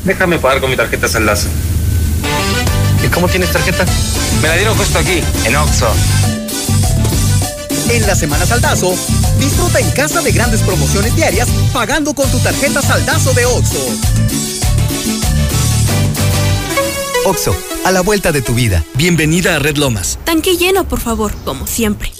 Déjame 0.04 0.38
pagar 0.38 0.60
con 0.60 0.70
mi 0.70 0.76
tarjeta 0.76 1.06
Saldazo. 1.08 1.48
¿Y 3.04 3.08
cómo 3.08 3.28
tienes 3.28 3.52
tarjeta? 3.52 3.84
Me 4.40 4.48
la 4.48 4.56
dieron 4.56 4.76
justo 4.76 4.98
aquí, 4.98 5.22
en 5.44 5.56
Oxxo. 5.56 5.88
En 7.90 8.06
la 8.06 8.16
Semana 8.16 8.46
Saldazo, 8.46 8.94
disfruta 9.38 9.78
en 9.78 9.90
casa 9.90 10.22
de 10.22 10.32
grandes 10.32 10.62
promociones 10.62 11.14
diarias 11.14 11.48
pagando 11.72 12.14
con 12.14 12.30
tu 12.30 12.38
tarjeta 12.38 12.80
Saldazo 12.80 13.34
de 13.34 13.44
Oxxo. 13.44 13.88
Oxo, 17.26 17.56
a 17.86 17.92
la 17.92 18.00
vuelta 18.00 18.32
de 18.32 18.42
tu 18.42 18.52
vida. 18.52 18.84
Bienvenida 18.94 19.54
a 19.54 19.58
Red 19.60 19.76
Lomas. 19.76 20.18
Tanque 20.24 20.56
lleno, 20.56 20.88
por 20.88 20.98
favor, 20.98 21.32
como 21.44 21.68
siempre. 21.68 22.12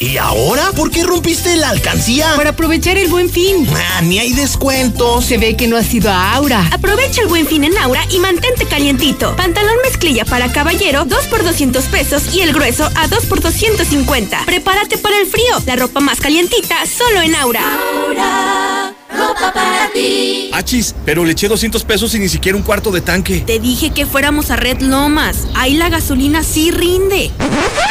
¿Y 0.00 0.16
ahora? 0.16 0.72
¿Por 0.72 0.90
qué 0.90 1.04
rompiste 1.04 1.54
la 1.54 1.68
alcancía? 1.70 2.34
Para 2.34 2.50
aprovechar 2.50 2.98
el 2.98 3.06
buen 3.06 3.30
fin. 3.30 3.68
Ah, 3.72 4.00
ni 4.02 4.18
hay 4.18 4.32
descuentos. 4.32 5.24
Se 5.26 5.38
ve 5.38 5.54
que 5.54 5.68
no 5.68 5.76
has 5.76 5.94
ido 5.94 6.10
a 6.10 6.34
Aura. 6.34 6.68
Aprovecha 6.72 7.20
el 7.20 7.28
buen 7.28 7.46
fin 7.46 7.62
en 7.62 7.78
Aura 7.78 8.04
y 8.10 8.18
mantente 8.18 8.66
calientito. 8.66 9.36
Pantalón 9.36 9.76
mezclilla 9.84 10.24
para 10.24 10.50
caballero, 10.50 11.04
2 11.04 11.26
por 11.28 11.44
200 11.44 11.84
pesos 11.84 12.34
y 12.34 12.40
el 12.40 12.52
grueso 12.52 12.90
a 12.96 13.06
2 13.06 13.26
por 13.26 13.40
250. 13.40 14.46
Prepárate 14.46 14.98
para 14.98 15.20
el 15.20 15.26
frío. 15.28 15.62
La 15.64 15.76
ropa 15.76 16.00
más 16.00 16.18
calientita 16.18 16.74
solo 16.86 17.22
en 17.22 17.36
Aura. 17.36 17.62
Aura, 18.08 18.73
ropa 19.14 19.52
para 19.52 19.90
ti. 19.92 20.50
Achis, 20.52 20.94
pero 21.04 21.24
le 21.24 21.32
eché 21.32 21.48
200 21.48 21.82
pesos 21.84 22.14
y 22.14 22.18
ni 22.18 22.28
siquiera 22.28 22.56
un 22.56 22.62
cuarto 22.62 22.90
de 22.90 23.00
tanque. 23.00 23.42
Te 23.46 23.58
dije 23.58 23.90
que 23.90 24.06
fuéramos 24.06 24.50
a 24.50 24.56
Red 24.56 24.82
Lomas. 24.82 25.46
Ahí 25.54 25.74
la 25.74 25.88
gasolina 25.88 26.42
sí 26.42 26.70
rinde. 26.70 27.30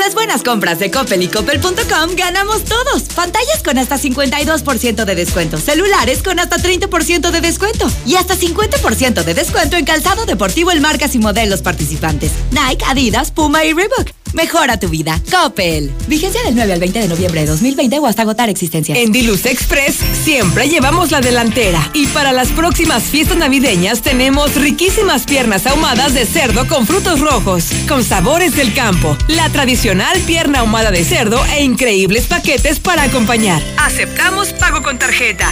Las 0.05 0.13
buenas 0.13 0.43
compras 0.43 0.77
de 0.77 0.91
Coppel 0.91 1.23
y 1.23 1.27
Coppel.com 1.29 2.15
ganamos 2.15 2.63
todos. 2.63 3.05
Pantallas 3.15 3.63
con 3.63 3.79
hasta 3.79 3.97
52% 3.97 5.03
de 5.03 5.15
descuento, 5.15 5.57
celulares 5.57 6.21
con 6.21 6.39
hasta 6.39 6.57
30% 6.57 7.31
de 7.31 7.41
descuento 7.41 7.91
y 8.05 8.13
hasta 8.13 8.35
50% 8.35 9.23
de 9.23 9.33
descuento 9.33 9.77
en 9.77 9.85
calzado 9.85 10.27
deportivo 10.27 10.71
en 10.71 10.83
marcas 10.83 11.15
y 11.15 11.17
modelos 11.17 11.63
participantes. 11.63 12.31
Nike, 12.51 12.85
Adidas, 12.87 13.31
Puma 13.31 13.65
y 13.65 13.73
Reebok. 13.73 14.24
Mejora 14.35 14.77
tu 14.77 14.89
vida. 14.89 15.21
Coppel. 15.31 15.91
Vigencia 16.07 16.43
del 16.43 16.55
9 16.55 16.73
al 16.73 16.79
20 16.81 16.99
de 16.99 17.07
noviembre 17.07 17.41
de 17.41 17.47
2020 17.47 17.99
o 17.99 18.05
hasta 18.05 18.23
agotar 18.23 18.49
existencia. 18.49 18.93
En 18.95 19.13
Diluz 19.13 19.45
Express 19.45 19.95
siempre 20.23 20.67
llevamos 20.67 21.11
la 21.11 21.21
delantera. 21.21 21.89
Y 21.93 22.05
para 22.07 22.33
las 22.33 22.49
próximas 22.49 23.03
fiestas 23.03 23.37
navideñas 23.37 24.01
tenemos 24.01 24.55
riquísimas 24.55 25.23
piernas 25.23 25.65
ahumadas 25.65 26.13
de 26.13 26.25
cerdo 26.25 26.67
con 26.67 26.85
frutos 26.85 27.21
rojos, 27.21 27.69
con 27.87 28.03
sabores 28.03 28.57
del 28.57 28.73
campo, 28.73 29.17
la 29.29 29.49
tradicional 29.49 30.19
pierna 30.21 30.59
ahumada 30.59 30.91
de 30.91 31.05
cerdo 31.05 31.41
e 31.55 31.63
increíbles 31.63 32.27
paquetes 32.27 32.79
para 32.79 33.03
acompañar. 33.03 33.63
Aceptamos 33.77 34.51
pago 34.51 34.83
con 34.83 34.99
tarjeta. 34.99 35.49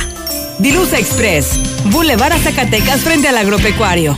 Diluz 0.60 0.92
Express. 0.92 1.52
Boulevard 1.86 2.34
a 2.34 2.38
Zacatecas 2.38 3.02
frente 3.02 3.30
al 3.30 3.38
agropecuario. 3.38 4.18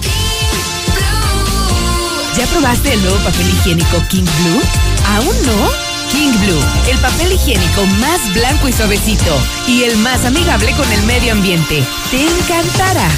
¿Ya 2.37 2.45
probaste 2.47 2.91
el 2.91 3.01
nuevo 3.01 3.17
papel 3.19 3.47
higiénico 3.47 4.03
King 4.09 4.23
Blue? 4.23 4.61
¿Aún 5.07 5.35
no? 5.45 5.69
King 6.11 6.33
Blue, 6.43 6.63
el 6.89 6.97
papel 6.99 7.31
higiénico 7.31 7.85
más 8.01 8.33
blanco 8.33 8.67
y 8.67 8.73
suavecito 8.73 9.37
y 9.67 9.83
el 9.83 9.95
más 9.97 10.25
amigable 10.25 10.73
con 10.73 10.91
el 10.91 11.01
medio 11.03 11.31
ambiente. 11.31 11.81
Te 12.11 12.27
encantará. 12.27 13.09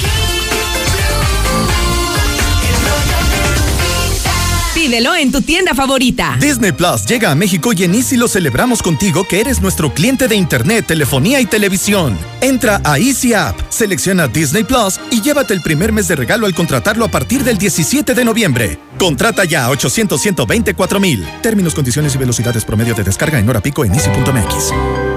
Pídelo 4.74 5.14
en 5.14 5.32
tu 5.32 5.42
tienda 5.42 5.74
favorita. 5.74 6.36
Disney 6.40 6.72
Plus 6.72 7.04
llega 7.06 7.30
a 7.30 7.34
México 7.34 7.72
y 7.72 7.84
en 7.84 7.94
Easy 7.94 8.16
lo 8.16 8.28
celebramos 8.28 8.82
contigo 8.82 9.24
que 9.24 9.40
eres 9.40 9.60
nuestro 9.60 9.92
cliente 9.92 10.28
de 10.28 10.36
internet, 10.36 10.86
telefonía 10.86 11.40
y 11.40 11.46
televisión. 11.46 12.16
Entra 12.40 12.80
a 12.84 12.98
Easy 12.98 13.34
App, 13.34 13.58
selecciona 13.70 14.28
Disney 14.28 14.64
Plus 14.64 15.00
y 15.10 15.20
llévate 15.20 15.54
el 15.54 15.62
primer 15.62 15.92
mes 15.92 16.06
de 16.08 16.16
regalo 16.16 16.46
al 16.46 16.54
contratarlo 16.54 17.04
a 17.04 17.08
partir 17.08 17.44
del 17.44 17.58
17 17.58 18.14
de 18.14 18.24
noviembre. 18.24 18.78
Contrata 18.98 19.44
ya 19.44 19.64
a 19.64 19.70
800 19.70 20.20
124 20.20 21.00
mil. 21.00 21.26
Términos, 21.42 21.74
condiciones 21.74 22.14
y 22.14 22.18
velocidades 22.18 22.64
promedio 22.64 22.94
de 22.94 23.04
descarga 23.04 23.38
en 23.38 23.48
hora 23.48 23.60
pico 23.60 23.84
en 23.84 23.94
easy.mx. 23.94 25.07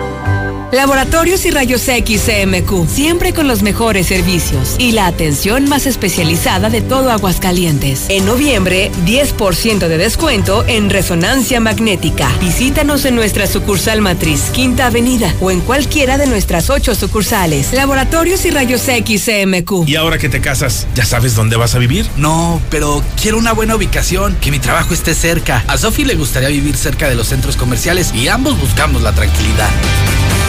Laboratorios 0.72 1.46
y 1.46 1.52
Rayos 1.52 1.86
X 1.86 2.22
CMQ, 2.26 2.88
siempre 2.88 3.34
con 3.34 3.46
los 3.46 3.62
mejores 3.62 4.08
servicios 4.08 4.76
y 4.78 4.94
la 4.94 5.06
atención 5.06 5.68
más 5.68 5.86
especializada 5.86 6.70
de 6.70 6.80
todo 6.80 7.12
Aguascalientes. 7.12 8.06
En 8.08 8.26
noviembre, 8.26 8.90
10% 9.06 9.80
de 9.80 9.98
descuento 9.98 10.64
en 10.68 10.90
resonancia 10.90 11.60
magnética. 11.60 12.30
Visítanos 12.40 13.04
en 13.04 13.16
nuestra 13.16 13.48
sucursal 13.48 14.00
matriz, 14.00 14.44
Quinta 14.54 14.86
Avenida, 14.86 15.36
o 15.42 15.52
en 15.52 15.60
cualquiera 15.60 16.18
de 16.18 16.28
nuestras 16.28 16.70
ocho 16.70 16.96
sucursales. 16.96 17.74
Laboratorios 17.74 18.46
y 18.46 18.52
Rayos 18.52 18.88
X 18.88 19.26
CMQ. 19.26 19.90
¿Y 19.90 19.98
ahora 19.98 20.18
que 20.18 20.30
te 20.30 20.40
casas, 20.40 20.88
ya 20.96 21.04
sabes 21.04 21.36
dónde 21.36 21.58
vas 21.58 21.76
a 21.76 21.80
vivir? 21.80 22.08
No, 22.16 22.62
pero 22.70 23.04
quiero 23.22 23.38
una 23.38 23.52
buena 23.52 23.76
ubicación, 23.76 24.38
que 24.40 24.52
mi 24.52 24.60
trabajo 24.60 24.94
esté 24.94 25.16
cerca. 25.16 25.66
A 25.68 25.78
Sofi 25.78 26.06
le 26.06 26.16
gustaría 26.16 26.48
vivir 26.48 26.78
cerca 26.78 27.10
de 27.10 27.16
los 27.16 27.28
centros 27.28 27.58
comerciales 27.58 28.14
y 28.16 28.30
ambos 28.30 28.58
buscamos 28.58 29.02
la 29.02 29.12
tranquilidad. 29.14 29.70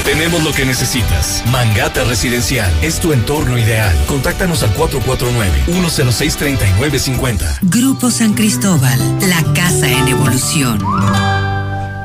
Tenemos 0.05 0.43
lo 0.43 0.53
que 0.53 0.65
necesitas. 0.65 1.45
Mangata 1.51 2.05
Residencial 2.05 2.73
es 2.83 3.01
tu 3.01 3.12
entorno 3.12 3.59
ideal. 3.59 3.95
Contáctanos 4.07 4.62
al 4.62 4.73
449-106-3950. 4.74 7.59
Grupo 7.62 8.11
San 8.11 8.33
Cristóbal, 8.35 8.99
la 9.29 9.43
casa 9.55 9.89
en 9.89 10.09
evolución. 10.09 10.81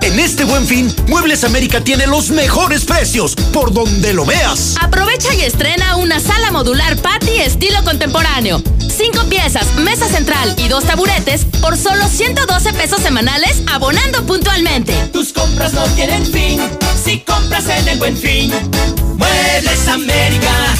En 0.07 0.21
este 0.21 0.45
buen 0.45 0.65
fin, 0.65 0.95
Muebles 1.07 1.43
América 1.43 1.83
tiene 1.83 2.07
los 2.07 2.29
mejores 2.29 2.85
precios, 2.85 3.35
por 3.51 3.73
donde 3.73 4.13
lo 4.13 4.25
veas. 4.25 4.75
Aprovecha 4.79 5.33
y 5.35 5.41
estrena 5.41 5.97
una 5.97 6.21
sala 6.21 6.49
modular 6.49 6.95
patio 7.01 7.33
estilo 7.43 7.83
contemporáneo. 7.83 8.63
Cinco 8.79 9.25
piezas, 9.25 9.75
mesa 9.75 10.07
central 10.07 10.55
y 10.59 10.69
dos 10.69 10.85
taburetes 10.85 11.43
por 11.59 11.75
solo 11.77 12.07
112 12.07 12.71
pesos 12.71 13.01
semanales, 13.01 13.61
abonando 13.69 14.25
puntualmente. 14.25 14.93
Tus 15.11 15.33
compras 15.33 15.73
no 15.73 15.83
tienen 15.87 16.25
fin 16.25 16.61
si 17.03 17.19
compras 17.19 17.67
en 17.67 17.89
el 17.89 17.99
buen 17.99 18.15
fin. 18.15 18.49
Muebles 19.17 19.87
América. 19.89 20.73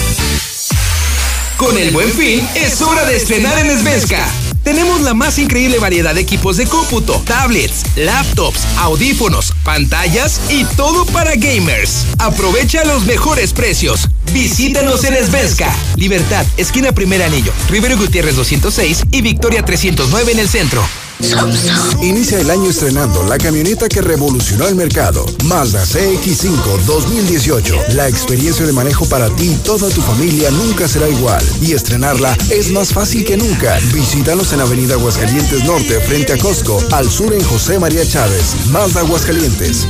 Con 1.58 1.76
el 1.76 1.90
buen 1.90 2.10
fin, 2.14 2.48
es 2.54 2.80
hora 2.80 3.04
de 3.04 3.18
estrenar 3.18 3.58
en 3.58 3.72
Esvesca. 3.72 4.26
Tenemos 4.68 5.00
la 5.00 5.14
más 5.14 5.38
increíble 5.38 5.78
variedad 5.78 6.14
de 6.14 6.20
equipos 6.20 6.58
de 6.58 6.66
cómputo, 6.66 7.22
tablets, 7.24 7.84
laptops, 7.96 8.66
audífonos, 8.76 9.54
pantallas 9.64 10.42
y 10.50 10.64
todo 10.76 11.06
para 11.06 11.36
gamers. 11.36 12.04
Aprovecha 12.18 12.84
los 12.84 13.06
mejores 13.06 13.54
precios. 13.54 14.10
Visítanos 14.30 15.04
en 15.04 15.14
Esvesca. 15.14 15.74
Libertad, 15.96 16.44
esquina 16.58 16.92
Primer 16.92 17.22
Anillo, 17.22 17.50
Rivero 17.70 17.96
Gutiérrez 17.96 18.36
206 18.36 19.04
y 19.10 19.22
Victoria 19.22 19.64
309 19.64 20.32
en 20.32 20.38
el 20.38 20.50
centro. 20.50 20.82
Inicia 22.00 22.40
el 22.40 22.50
año 22.50 22.70
estrenando 22.70 23.24
la 23.24 23.38
camioneta 23.38 23.88
que 23.88 24.00
revolucionó 24.00 24.68
el 24.68 24.76
mercado. 24.76 25.26
Mazda 25.44 25.84
CX5 25.84 26.84
2018. 26.86 27.76
La 27.94 28.08
experiencia 28.08 28.64
de 28.64 28.72
manejo 28.72 29.04
para 29.06 29.28
ti 29.34 29.50
y 29.50 29.56
toda 29.56 29.88
tu 29.90 30.00
familia 30.00 30.50
nunca 30.50 30.86
será 30.86 31.08
igual. 31.08 31.44
Y 31.60 31.72
estrenarla 31.72 32.36
es 32.50 32.70
más 32.70 32.92
fácil 32.92 33.24
que 33.24 33.36
nunca. 33.36 33.78
Visítanos 33.92 34.52
en 34.52 34.60
Avenida 34.60 34.94
Aguascalientes 34.94 35.64
Norte, 35.64 36.00
frente 36.00 36.34
a 36.34 36.38
Costco. 36.38 36.78
Al 36.92 37.10
sur 37.10 37.32
en 37.32 37.42
José 37.42 37.78
María 37.78 38.06
Chávez. 38.06 38.68
Mazda 38.70 39.00
Aguascalientes. 39.00 39.86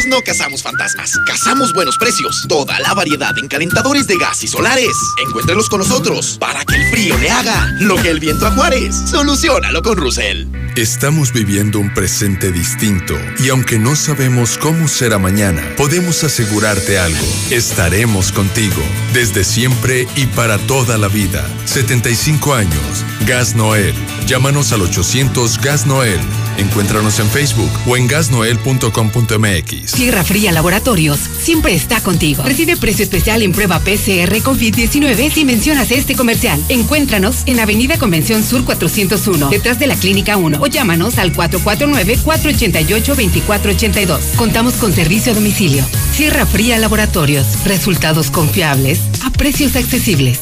Nosotros 0.00 0.18
no 0.18 0.24
cazamos 0.24 0.62
fantasmas, 0.62 1.12
cazamos 1.26 1.72
buenos 1.74 1.98
precios. 1.98 2.46
Toda 2.48 2.80
la 2.80 2.94
variedad 2.94 3.36
en 3.36 3.48
calentadores 3.48 4.06
de 4.06 4.16
gas 4.16 4.42
y 4.42 4.46
solares. 4.48 4.96
Encuéntrelos 5.26 5.68
con 5.68 5.80
nosotros 5.80 6.38
para 6.40 6.64
que 6.64 6.76
el 6.76 6.90
frío 6.90 7.18
le 7.18 7.30
haga 7.30 7.70
lo 7.80 7.96
que 7.96 8.08
el 8.08 8.18
viento 8.18 8.46
a 8.46 8.50
Juárez. 8.52 8.94
Solucionalo 9.10 9.82
con 9.82 9.98
Russell. 9.98 10.46
Estamos 10.76 11.32
viviendo 11.34 11.78
un 11.78 11.92
presente 11.92 12.50
distinto 12.50 13.14
y 13.40 13.50
aunque 13.50 13.78
no 13.78 13.94
sabemos 13.94 14.56
cómo 14.56 14.88
será 14.88 15.18
mañana, 15.18 15.62
podemos 15.76 16.24
asegurarte 16.24 16.98
algo. 16.98 17.26
Estaremos 17.50 18.32
contigo 18.32 18.82
desde 19.12 19.44
siempre 19.44 20.06
y 20.16 20.26
para 20.28 20.56
toda 20.66 20.96
la 20.96 21.08
vida. 21.08 21.46
75 21.66 22.54
años. 22.54 23.04
Gas 23.26 23.54
Noel. 23.54 23.94
Llámanos 24.26 24.72
al 24.72 24.80
800 24.82 25.60
Gas 25.60 25.86
Noel 25.86 26.20
Encuéntranos 26.58 27.18
en 27.20 27.28
Facebook 27.28 27.70
o 27.86 27.96
en 27.96 28.06
gasnoel.com.mx. 28.06 29.92
Tierra 29.92 30.24
Fría 30.24 30.52
Laboratorios 30.52 31.18
siempre 31.40 31.74
está 31.74 32.02
contigo. 32.02 32.42
Recibe 32.42 32.76
precio 32.76 33.02
especial 33.02 33.42
en 33.42 33.52
prueba 33.52 33.80
PCR 33.80 34.34
COVID-19 34.42 35.32
si 35.32 35.44
mencionas 35.44 35.90
este 35.90 36.14
comercial. 36.14 36.62
Encuéntranos 36.68 37.42
en 37.46 37.60
Avenida 37.60 37.98
Convención 37.98 38.44
Sur 38.44 38.64
401, 38.64 39.50
detrás 39.50 39.78
de 39.78 39.86
la 39.86 39.96
Clínica 39.96 40.36
1 40.36 40.58
o 40.60 40.66
llámanos 40.66 41.18
al 41.18 41.34
449-488-2482. 41.34 44.34
Contamos 44.36 44.74
con 44.74 44.92
servicio 44.92 45.32
a 45.32 45.34
domicilio. 45.34 45.84
Tierra 46.16 46.46
Fría 46.46 46.78
Laboratorios. 46.78 47.64
Resultados 47.64 48.30
confiables 48.30 49.00
a 49.24 49.30
precios 49.30 49.76
accesibles. 49.76 50.40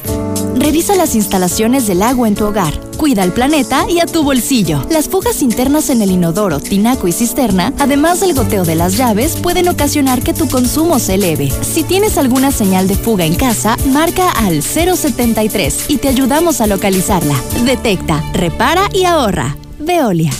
Revisa 0.68 0.94
las 0.96 1.14
instalaciones 1.14 1.86
del 1.86 2.02
agua 2.02 2.28
en 2.28 2.34
tu 2.34 2.44
hogar. 2.44 2.78
Cuida 2.98 3.22
al 3.22 3.32
planeta 3.32 3.86
y 3.88 4.00
a 4.00 4.06
tu 4.06 4.22
bolsillo. 4.22 4.84
Las 4.90 5.08
fugas 5.08 5.40
internas 5.40 5.88
en 5.88 6.02
el 6.02 6.10
inodoro, 6.10 6.60
tinaco 6.60 7.08
y 7.08 7.12
cisterna, 7.12 7.72
además 7.78 8.20
del 8.20 8.34
goteo 8.34 8.66
de 8.66 8.74
las 8.74 8.98
llaves, 8.98 9.36
pueden 9.36 9.68
ocasionar 9.68 10.22
que 10.22 10.34
tu 10.34 10.46
consumo 10.46 10.98
se 10.98 11.14
eleve. 11.14 11.50
Si 11.62 11.84
tienes 11.84 12.18
alguna 12.18 12.50
señal 12.50 12.86
de 12.86 12.96
fuga 12.96 13.24
en 13.24 13.34
casa, 13.34 13.78
marca 13.86 14.30
al 14.32 14.62
073 14.62 15.86
y 15.88 15.96
te 15.96 16.08
ayudamos 16.08 16.60
a 16.60 16.66
localizarla. 16.66 17.34
Detecta, 17.64 18.22
repara 18.34 18.90
y 18.92 19.04
ahorra. 19.04 19.56
Veolia. 19.78 20.32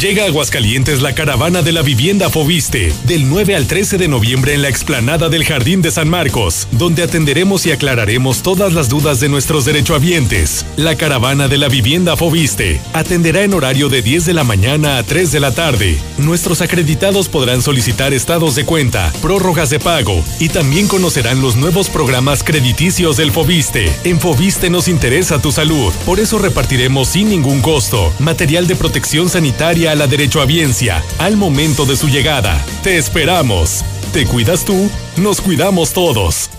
Llega 0.00 0.24
a 0.24 0.26
Aguascalientes 0.26 1.00
la 1.00 1.14
caravana 1.14 1.62
de 1.62 1.72
la 1.72 1.80
vivienda 1.80 2.28
Fobiste, 2.28 2.92
del 3.06 3.30
9 3.30 3.56
al 3.56 3.66
13 3.66 3.96
de 3.96 4.08
noviembre 4.08 4.52
en 4.52 4.60
la 4.60 4.68
explanada 4.68 5.30
del 5.30 5.42
Jardín 5.46 5.80
de 5.80 5.90
San 5.90 6.10
Marcos, 6.10 6.68
donde 6.72 7.02
atenderemos 7.02 7.64
y 7.64 7.70
aclararemos 7.70 8.42
todas 8.42 8.74
las 8.74 8.90
dudas 8.90 9.20
de 9.20 9.30
nuestros 9.30 9.64
derechohabientes. 9.64 10.66
La 10.76 10.96
caravana 10.96 11.48
de 11.48 11.56
la 11.56 11.70
vivienda 11.70 12.14
Fobiste 12.14 12.78
atenderá 12.92 13.42
en 13.42 13.54
horario 13.54 13.88
de 13.88 14.02
10 14.02 14.26
de 14.26 14.34
la 14.34 14.44
mañana 14.44 14.98
a 14.98 15.02
3 15.02 15.32
de 15.32 15.40
la 15.40 15.54
tarde. 15.54 15.96
Nuestros 16.18 16.60
acreditados 16.60 17.30
podrán 17.30 17.62
solicitar 17.62 18.12
estados 18.12 18.54
de 18.54 18.66
cuenta, 18.66 19.10
prórrogas 19.22 19.70
de 19.70 19.78
pago 19.78 20.22
y 20.38 20.50
también 20.50 20.88
conocerán 20.88 21.40
los 21.40 21.56
nuevos 21.56 21.88
programas 21.88 22.44
crediticios 22.44 23.16
del 23.16 23.32
Fobiste. 23.32 23.90
En 24.04 24.20
Fobiste 24.20 24.68
nos 24.68 24.88
interesa 24.88 25.40
tu 25.40 25.52
salud, 25.52 25.90
por 26.04 26.20
eso 26.20 26.38
repartiremos 26.38 27.08
sin 27.08 27.30
ningún 27.30 27.62
costo 27.62 28.12
material 28.18 28.66
de 28.66 28.76
protección 28.76 29.30
sanitaria 29.30 29.85
a 29.88 29.94
la 29.94 30.06
derechohabiencia 30.06 31.02
al 31.18 31.36
momento 31.36 31.86
de 31.86 31.96
su 31.96 32.08
llegada. 32.08 32.64
Te 32.82 32.96
esperamos. 32.96 33.84
Te 34.12 34.26
cuidas 34.26 34.64
tú, 34.64 34.90
nos 35.16 35.40
cuidamos 35.40 35.92
todos. 35.92 36.50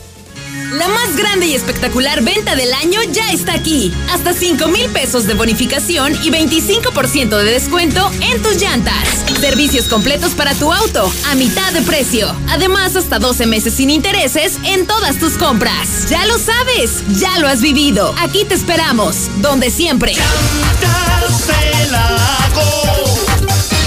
La 0.72 0.90
más 0.90 1.16
grande 1.16 1.46
y 1.46 1.56
espectacular 1.56 2.22
venta 2.22 2.56
del 2.56 2.74
año 2.74 3.00
ya 3.12 3.32
está 3.32 3.54
aquí. 3.54 3.94
Hasta 4.12 4.34
5 4.34 4.68
mil 4.68 4.90
pesos 4.90 5.26
de 5.26 5.34
bonificación 5.34 6.14
y 6.24 6.30
25% 6.30 7.38
de 7.38 7.52
descuento 7.52 8.12
en 8.20 8.42
tus 8.42 8.62
llantas. 8.62 9.24
Servicios 9.40 9.86
completos 9.86 10.34
para 10.34 10.54
tu 10.56 10.74
auto 10.74 11.10
a 11.28 11.36
mitad 11.36 11.72
de 11.72 11.82
precio. 11.84 12.36
Además, 12.50 12.98
hasta 12.98 13.18
12 13.18 13.46
meses 13.46 13.76
sin 13.76 13.90
intereses 13.90 14.58
en 14.66 14.86
todas 14.86 15.18
tus 15.20 15.38
compras. 15.38 16.10
Ya 16.10 16.26
lo 16.26 16.38
sabes, 16.38 17.04
ya 17.18 17.40
lo 17.40 17.48
has 17.48 17.62
vivido. 17.62 18.14
Aquí 18.20 18.44
te 18.44 18.56
esperamos, 18.56 19.30
donde 19.38 19.72
siempre. 19.72 20.16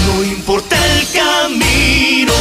No 0.07 0.23
importa 0.23 0.75
el 0.97 1.07
camino. 1.11 2.33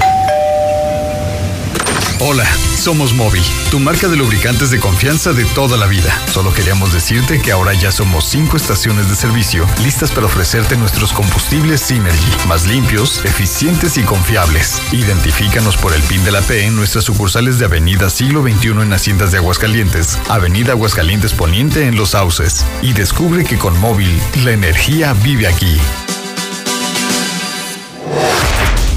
Hola, 2.19 2.47
somos 2.75 3.13
Móvil, 3.13 3.43
tu 3.71 3.79
marca 3.79 4.09
de 4.09 4.17
lubricantes 4.17 4.71
de 4.71 4.81
confianza 4.81 5.35
de 5.35 5.45
toda 5.45 5.77
la 5.77 5.87
vida. 5.87 6.19
Solo 6.33 6.51
queríamos 6.55 6.95
decirte 6.95 7.43
que 7.43 7.53
ahora 7.53 7.75
ya 7.75 7.93
somos 7.93 8.25
cinco 8.25 8.57
estaciones 8.57 9.11
de 9.11 9.15
servicio 9.15 9.67
listas 9.83 10.13
para 10.13 10.25
ofrecerte 10.25 10.79
nuestros 10.79 11.13
combustibles 11.13 11.83
Synergy, 11.83 12.49
más 12.49 12.67
limpios, 12.67 13.23
eficientes 13.27 13.99
y 13.99 14.03
confiables. 14.03 14.81
Identifícanos 14.93 15.77
por 15.77 15.93
el 15.93 16.03
PIN 16.05 16.25
de 16.25 16.33
la 16.33 16.41
P 16.41 16.65
en 16.65 16.75
nuestras 16.75 17.05
sucursales 17.05 17.59
de 17.59 17.67
Avenida 17.67 18.09
Siglo 18.09 18.43
XXI 18.43 18.69
en 18.69 18.93
Haciendas 18.95 19.31
de 19.31 19.39
Aguascalientes, 19.39 20.19
Avenida 20.31 20.73
Aguascalientes 20.73 21.35
Poniente 21.35 21.87
en 21.87 21.97
Los 21.97 22.11
Sauces. 22.11 22.65
Y 22.81 22.95
descubre 22.95 23.45
que 23.45 23.59
con 23.59 23.79
Móvil, 23.79 24.19
la 24.43 24.53
energía 24.53 25.13
vive 25.13 25.49
aquí. 25.49 25.79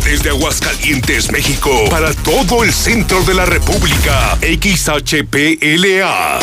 Desde 0.09 0.31
Aguascalientes, 0.31 1.31
México, 1.31 1.69
para 1.87 2.11
todo 2.15 2.63
el 2.63 2.73
centro 2.73 3.21
de 3.25 3.35
la 3.35 3.45
República, 3.45 4.39
XHPLA, 4.41 6.39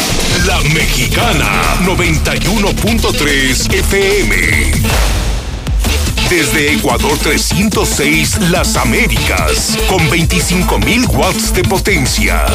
La 0.47 0.61
Mexicana, 0.73 1.77
91.3 1.85 3.75
FM. 3.75 4.73
Desde 6.31 6.75
Ecuador 6.75 7.19
306, 7.19 8.51
Las 8.53 8.77
Américas, 8.77 9.77
con 9.89 9.99
25.000 10.11 11.09
watts 11.09 11.53
de 11.53 11.65
potencia. 11.65 12.47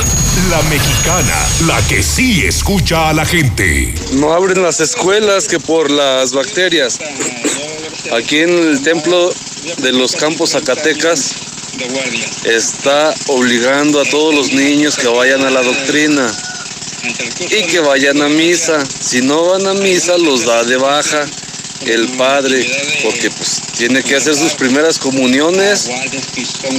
La 0.49 0.61
Mexicana, 0.69 1.35
la 1.67 1.85
que 1.89 2.03
sí 2.03 2.45
escucha 2.45 3.09
a 3.09 3.13
la 3.13 3.25
gente. 3.25 3.93
No 4.13 4.31
abren 4.31 4.63
las 4.63 4.79
escuelas 4.79 5.49
que 5.49 5.59
por 5.59 5.91
las 5.91 6.31
bacterias. 6.31 6.99
Aquí 8.13 8.37
en 8.37 8.51
el 8.51 8.81
templo 8.81 9.29
de 9.77 9.91
los 9.91 10.15
campos 10.15 10.51
Zacatecas 10.51 11.35
está 12.43 13.13
obligando 13.27 14.01
a 14.01 14.05
todos 14.05 14.33
los 14.33 14.51
niños 14.51 14.97
que 14.97 15.07
vayan 15.07 15.43
a 15.43 15.49
la 15.49 15.61
doctrina 15.61 16.31
y 17.39 17.63
que 17.67 17.79
vayan 17.79 18.21
a 18.21 18.29
misa. 18.29 18.83
Si 18.85 19.21
no 19.21 19.49
van 19.49 19.67
a 19.67 19.73
misa, 19.73 20.17
los 20.17 20.45
da 20.45 20.63
de 20.63 20.77
baja 20.77 21.27
el 21.85 22.09
padre, 22.09 22.69
porque 23.03 23.29
pues 23.31 23.61
tiene 23.77 24.03
que 24.03 24.15
hacer 24.15 24.35
sus 24.35 24.53
primeras 24.53 24.99
comuniones 24.99 25.89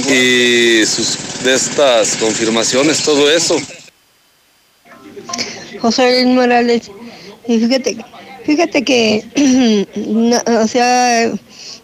y 0.09 0.85
sus 0.85 1.17
de 1.43 1.53
estas 1.53 2.15
confirmaciones, 2.15 3.03
todo 3.03 3.29
eso. 3.29 3.57
José 5.81 6.23
Luis 6.23 6.33
Morales, 6.33 6.89
fíjate, 7.45 7.97
fíjate 8.45 8.83
que, 8.85 9.25
o 10.63 10.67
sea, 10.67 11.33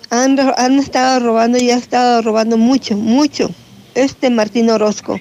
han, 0.09 0.39
han 0.39 0.79
estado 0.79 1.19
robando 1.19 1.57
y 1.57 1.71
ha 1.71 1.77
estado 1.77 2.21
robando 2.21 2.57
mucho, 2.57 2.97
mucho 2.97 3.49
este 3.95 4.29
Martín 4.29 4.69
Orozco. 4.69 5.19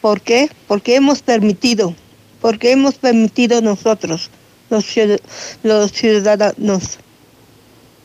¿Por 0.00 0.20
qué? 0.20 0.50
Porque 0.66 0.96
hemos 0.96 1.22
permitido, 1.22 1.94
porque 2.40 2.72
hemos 2.72 2.96
permitido 2.96 3.60
nosotros, 3.60 4.30
los, 4.70 4.86
los 5.62 5.92
ciudadanos. 5.92 6.98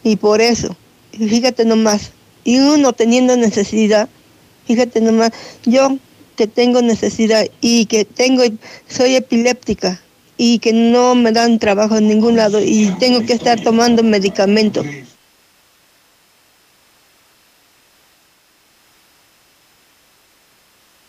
Y 0.04 0.16
por 0.16 0.42
eso, 0.42 0.76
fíjate 1.12 1.66
nomás, 1.66 2.12
y 2.44 2.60
uno 2.60 2.94
teniendo 2.94 3.36
necesidad, 3.36 4.08
fíjate 4.66 5.02
nomás, 5.02 5.32
yo 5.66 5.98
que 6.36 6.48
tengo 6.48 6.82
necesidad 6.82 7.46
y 7.60 7.86
que 7.88 8.06
tengo, 8.06 8.44
soy 8.88 9.16
epiléptica 9.16 10.02
y 10.38 10.60
que 10.60 10.72
no 10.72 11.16
me 11.16 11.34
dan 11.34 11.60
trabajo 11.60 11.98
en 11.98 12.08
ningún 12.08 12.38
lado 12.38 12.64
y 12.64 12.96
tengo 12.98 13.26
que 13.26 13.34
estar 13.34 13.60
tomando 13.60 14.04
medicamentos. 14.04 14.86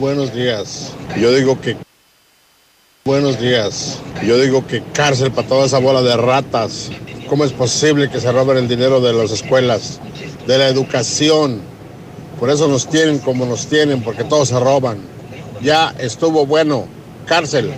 Buenos 0.00 0.32
días. 0.32 0.92
Yo 1.20 1.30
digo 1.30 1.60
que... 1.60 1.76
Buenos 3.04 3.38
días. 3.38 3.98
Yo 4.24 4.40
digo 4.40 4.66
que 4.66 4.82
cárcel 4.94 5.30
para 5.30 5.46
toda 5.46 5.66
esa 5.66 5.78
bola 5.78 6.00
de 6.00 6.16
ratas. 6.16 6.90
¿Cómo 7.28 7.44
es 7.44 7.52
posible 7.52 8.08
que 8.08 8.18
se 8.18 8.32
roben 8.32 8.56
el 8.56 8.66
dinero 8.66 9.02
de 9.02 9.12
las 9.12 9.30
escuelas, 9.30 10.00
de 10.46 10.56
la 10.56 10.68
educación? 10.68 11.60
Por 12.38 12.48
eso 12.48 12.66
nos 12.66 12.88
tienen 12.88 13.18
como 13.18 13.44
nos 13.44 13.66
tienen, 13.66 14.02
porque 14.02 14.24
todos 14.24 14.48
se 14.48 14.58
roban. 14.58 15.00
Ya 15.60 15.94
estuvo 15.98 16.46
bueno. 16.46 16.88
Cárcel. 17.26 17.70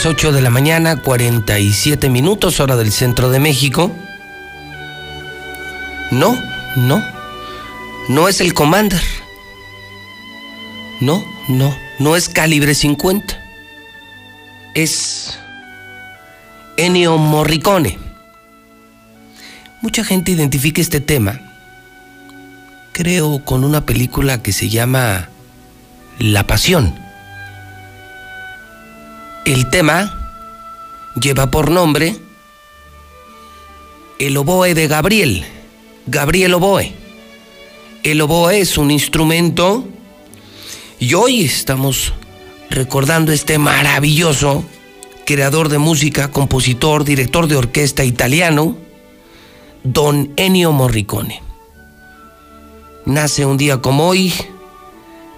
Las 0.00 0.06
8 0.06 0.32
de 0.32 0.40
la 0.40 0.48
mañana, 0.48 0.96
47 0.96 2.08
minutos, 2.08 2.58
hora 2.58 2.74
del 2.76 2.90
centro 2.90 3.28
de 3.28 3.38
México. 3.38 3.94
No, 6.10 6.38
no, 6.74 7.04
no 8.08 8.26
es 8.26 8.40
el 8.40 8.54
Commander. 8.54 9.02
No, 11.02 11.22
no, 11.48 11.76
no 11.98 12.16
es 12.16 12.30
calibre 12.30 12.74
50. 12.74 13.38
Es 14.74 15.38
Ennio 16.78 17.18
Morricone. 17.18 17.98
Mucha 19.82 20.02
gente 20.02 20.32
identifica 20.32 20.80
este 20.80 21.00
tema, 21.00 21.42
creo, 22.92 23.44
con 23.44 23.64
una 23.64 23.84
película 23.84 24.42
que 24.42 24.54
se 24.54 24.70
llama 24.70 25.28
La 26.18 26.46
Pasión 26.46 26.99
el 29.52 29.68
tema 29.68 30.16
lleva 31.20 31.50
por 31.50 31.72
nombre 31.72 32.16
el 34.20 34.36
oboe 34.36 34.74
de 34.74 34.86
Gabriel, 34.86 35.44
Gabriel 36.06 36.54
Oboe. 36.54 36.92
El 38.04 38.20
oboe 38.20 38.60
es 38.60 38.78
un 38.78 38.92
instrumento 38.92 39.88
y 41.00 41.14
hoy 41.14 41.42
estamos 41.42 42.12
recordando 42.70 43.32
este 43.32 43.58
maravilloso 43.58 44.62
creador 45.26 45.68
de 45.68 45.78
música, 45.78 46.30
compositor, 46.30 47.02
director 47.02 47.48
de 47.48 47.56
orquesta 47.56 48.04
italiano, 48.04 48.76
don 49.82 50.32
Ennio 50.36 50.70
Morricone. 50.70 51.42
Nace 53.04 53.46
un 53.46 53.56
día 53.56 53.78
como 53.78 54.06
hoy, 54.06 54.32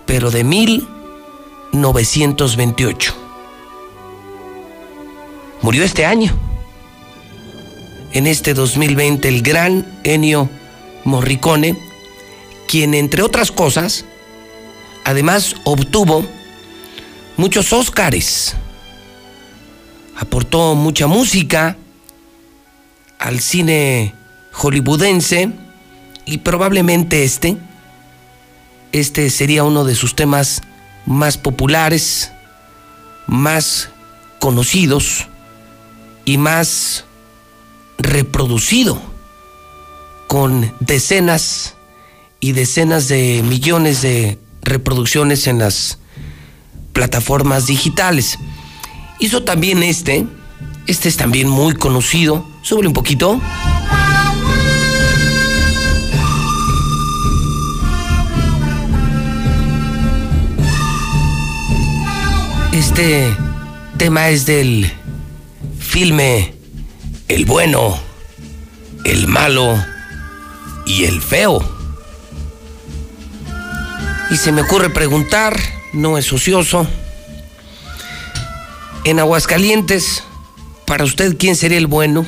pero 0.04 0.30
de 0.30 0.44
1928 0.44 3.21
murió 5.62 5.84
este 5.84 6.04
año. 6.04 6.36
En 8.12 8.26
este 8.26 8.52
2020 8.52 9.28
el 9.28 9.42
gran 9.42 9.86
Ennio 10.04 10.50
Morricone, 11.04 11.78
quien 12.68 12.94
entre 12.94 13.22
otras 13.22 13.50
cosas, 13.50 14.04
además 15.04 15.56
obtuvo 15.64 16.26
muchos 17.36 17.72
Óscares, 17.72 18.54
aportó 20.18 20.74
mucha 20.74 21.06
música 21.06 21.76
al 23.18 23.40
cine 23.40 24.14
hollywoodense 24.52 25.50
y 26.26 26.38
probablemente 26.38 27.24
este, 27.24 27.56
este 28.90 29.30
sería 29.30 29.64
uno 29.64 29.84
de 29.84 29.94
sus 29.94 30.14
temas 30.14 30.60
más 31.06 31.38
populares, 31.38 32.30
más 33.26 33.88
conocidos 34.38 35.28
y 36.24 36.38
más 36.38 37.04
reproducido, 37.98 39.00
con 40.26 40.72
decenas 40.80 41.74
y 42.40 42.52
decenas 42.52 43.08
de 43.08 43.42
millones 43.44 44.02
de 44.02 44.38
reproducciones 44.62 45.46
en 45.46 45.58
las 45.58 45.98
plataformas 46.92 47.66
digitales. 47.66 48.38
Hizo 49.18 49.44
también 49.44 49.82
este, 49.82 50.26
este 50.86 51.08
es 51.08 51.16
también 51.16 51.48
muy 51.48 51.74
conocido, 51.74 52.46
súbele 52.62 52.88
un 52.88 52.94
poquito. 52.94 53.40
Este 62.72 63.36
tema 63.98 64.30
es 64.30 64.46
del 64.46 64.90
filme 65.92 66.54
El 67.28 67.44
bueno, 67.44 68.00
el 69.04 69.28
malo 69.28 69.76
y 70.86 71.04
el 71.04 71.20
feo. 71.20 71.60
Y 74.30 74.38
se 74.38 74.52
me 74.52 74.62
ocurre 74.62 74.88
preguntar, 74.88 75.54
no 75.92 76.16
es 76.16 76.32
ocioso, 76.32 76.86
en 79.04 79.20
Aguascalientes, 79.20 80.24
para 80.86 81.04
usted, 81.04 81.36
¿quién 81.36 81.56
sería 81.56 81.76
el 81.76 81.88
bueno? 81.88 82.24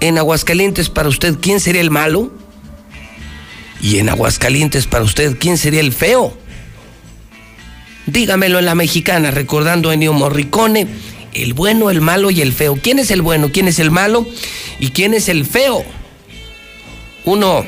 En 0.00 0.16
Aguascalientes, 0.16 0.88
para 0.88 1.10
usted, 1.10 1.36
¿quién 1.42 1.60
sería 1.60 1.82
el 1.82 1.90
malo? 1.90 2.32
Y 3.82 3.98
en 3.98 4.08
Aguascalientes, 4.08 4.86
para 4.86 5.04
usted, 5.04 5.36
¿quién 5.38 5.58
sería 5.58 5.80
el 5.80 5.92
feo? 5.92 6.34
Dígamelo 8.06 8.58
en 8.58 8.64
la 8.64 8.74
mexicana, 8.74 9.30
recordando 9.30 9.90
a 9.90 9.94
Ennio 9.94 10.14
Morricone, 10.14 10.88
el 11.34 11.54
bueno, 11.54 11.90
el 11.90 12.00
malo 12.00 12.30
y 12.30 12.40
el 12.40 12.52
feo. 12.52 12.78
¿Quién 12.80 12.98
es 12.98 13.10
el 13.10 13.22
bueno? 13.22 13.50
¿Quién 13.52 13.68
es 13.68 13.78
el 13.78 13.90
malo? 13.90 14.26
¿Y 14.78 14.90
quién 14.90 15.14
es 15.14 15.28
el 15.28 15.46
feo? 15.46 15.84
Uno, 17.24 17.64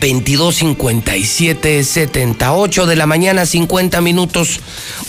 22, 0.00 0.54
57, 0.54 1.84
78 1.84 2.86
de 2.86 2.96
la 2.96 3.06
mañana, 3.06 3.46
50 3.46 4.00
minutos, 4.00 4.60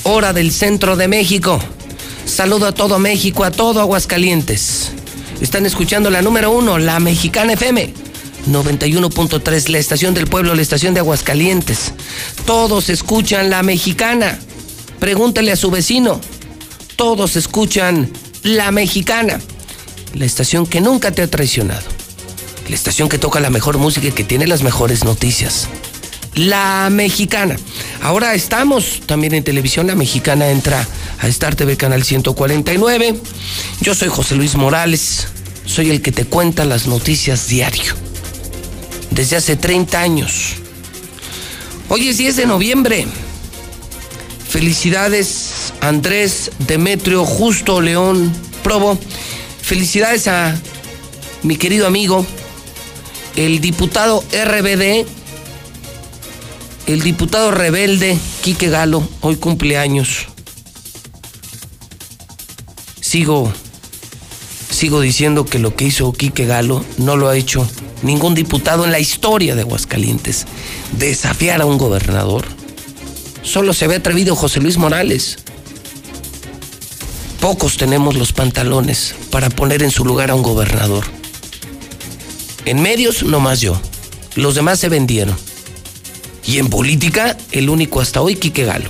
hora 0.04 0.34
del 0.34 0.52
centro 0.52 0.96
de 0.96 1.08
México. 1.08 1.60
Saludo 2.26 2.68
a 2.68 2.72
todo 2.72 3.00
México, 3.00 3.44
a 3.44 3.52
todo 3.52 3.82
Aguascalientes. 3.82 4.92
Están 5.42 5.66
escuchando 5.66 6.10
la 6.10 6.22
número 6.22 6.52
uno, 6.52 6.78
la 6.78 7.00
Mexicana 7.00 7.54
FM. 7.54 7.94
91.3, 8.48 9.70
la 9.70 9.78
estación 9.80 10.14
del 10.14 10.28
pueblo, 10.28 10.56
la 10.56 10.62
estación 10.62 10.94
de 10.94 11.02
Aguascalientes. 11.02 11.94
Todos 12.46 12.90
escuchan 12.90 13.50
la 13.50 13.64
mexicana. 13.64 14.40
Pregúntale 15.00 15.52
a 15.52 15.56
su 15.56 15.72
vecino. 15.72 16.22
Todos 17.00 17.38
escuchan 17.38 18.12
la 18.44 18.72
mexicana. 18.72 19.40
La 20.16 20.26
estación 20.26 20.68
que 20.68 20.82
nunca 20.82 21.12
te 21.12 21.22
ha 21.22 21.32
traicionado. 21.32 21.88
La 22.68 22.76
estación 22.76 23.08
que 23.08 23.18
toca 23.18 23.40
la 23.40 23.50
mejor 23.50 23.78
música 23.78 24.08
y 24.08 24.12
que 24.12 24.26
tiene 24.26 24.48
las 24.48 24.64
mejores 24.64 25.06
noticias. 25.06 25.70
La 26.36 26.90
mexicana. 26.92 27.56
Ahora 28.02 28.34
estamos 28.34 29.00
también 29.06 29.34
en 29.34 29.46
televisión. 29.46 29.88
La 29.88 29.96
mexicana 29.96 30.50
entra 30.50 30.86
a 31.20 31.28
Star 31.30 31.56
TV 31.56 31.78
Canal 31.78 32.04
149. 32.04 33.18
Yo 33.80 33.96
soy 33.96 34.10
José 34.10 34.36
Luis 34.36 34.56
Morales. 34.56 35.30
Soy 35.66 35.92
el 35.92 36.02
que 36.02 36.12
te 36.12 36.26
cuenta 36.26 36.66
las 36.66 36.86
noticias 36.86 37.48
diario 37.48 37.94
desde 39.12 39.38
hace 39.38 39.56
30 39.56 40.02
años. 40.02 40.56
Hoy 41.88 42.10
es 42.10 42.18
10 42.18 42.36
de 42.36 42.46
noviembre. 42.46 43.08
Felicidades 44.50 45.59
Andrés 45.82 46.52
Demetrio 46.60 47.26
Justo 47.26 47.82
León 47.82 48.32
Probo. 48.64 48.98
Felicidades 49.62 50.28
a 50.28 50.60
mi 51.44 51.56
querido 51.56 51.88
amigo, 51.88 52.26
el 53.36 53.62
diputado 53.62 54.24
RBD, 54.32 55.06
el 56.88 57.02
diputado 57.02 57.52
rebelde 57.52 58.18
Quique 58.42 58.70
Galo, 58.70 59.08
hoy 59.22 59.38
cumpleaños. 59.38 60.28
Sigo, 63.00 63.52
sigo 64.70 65.02
diciendo 65.02 65.46
que 65.46 65.60
lo 65.60 65.76
que 65.76 65.86
hizo 65.86 66.12
Quique 66.14 66.46
Galo 66.46 66.84
no 66.98 67.16
lo 67.16 67.30
ha 67.30 67.38
hecho 67.38 67.68
ningún 68.02 68.36
diputado 68.36 68.86
en 68.86 68.92
la 68.92 69.00
historia 69.00 69.56
de 69.56 69.62
Aguascalientes 69.62 70.46
desafiar 70.98 71.62
a 71.62 71.66
un 71.66 71.78
gobernador. 71.78 72.46
Solo 73.44 73.74
se 73.74 73.88
ve 73.88 73.96
atrevido 73.96 74.36
José 74.36 74.60
Luis 74.60 74.78
Morales. 74.78 75.38
Pocos 77.40 77.78
tenemos 77.78 78.16
los 78.16 78.34
pantalones 78.34 79.16
para 79.32 79.50
poner 79.50 79.82
en 79.82 79.92
su 79.92 80.04
lugar 80.04 80.30
a 80.30 80.36
un 80.36 80.44
gobernador. 80.44 81.06
En 82.66 82.82
medios, 82.82 83.24
nomás 83.24 83.62
yo. 83.62 83.80
Los 84.36 84.56
demás 84.56 84.80
se 84.80 84.90
vendieron. 84.90 85.38
Y 86.46 86.58
en 86.58 86.70
política, 86.70 87.38
el 87.52 87.70
único 87.70 88.02
hasta 88.02 88.20
hoy, 88.20 88.36
Quique 88.36 88.66
Galo. 88.66 88.90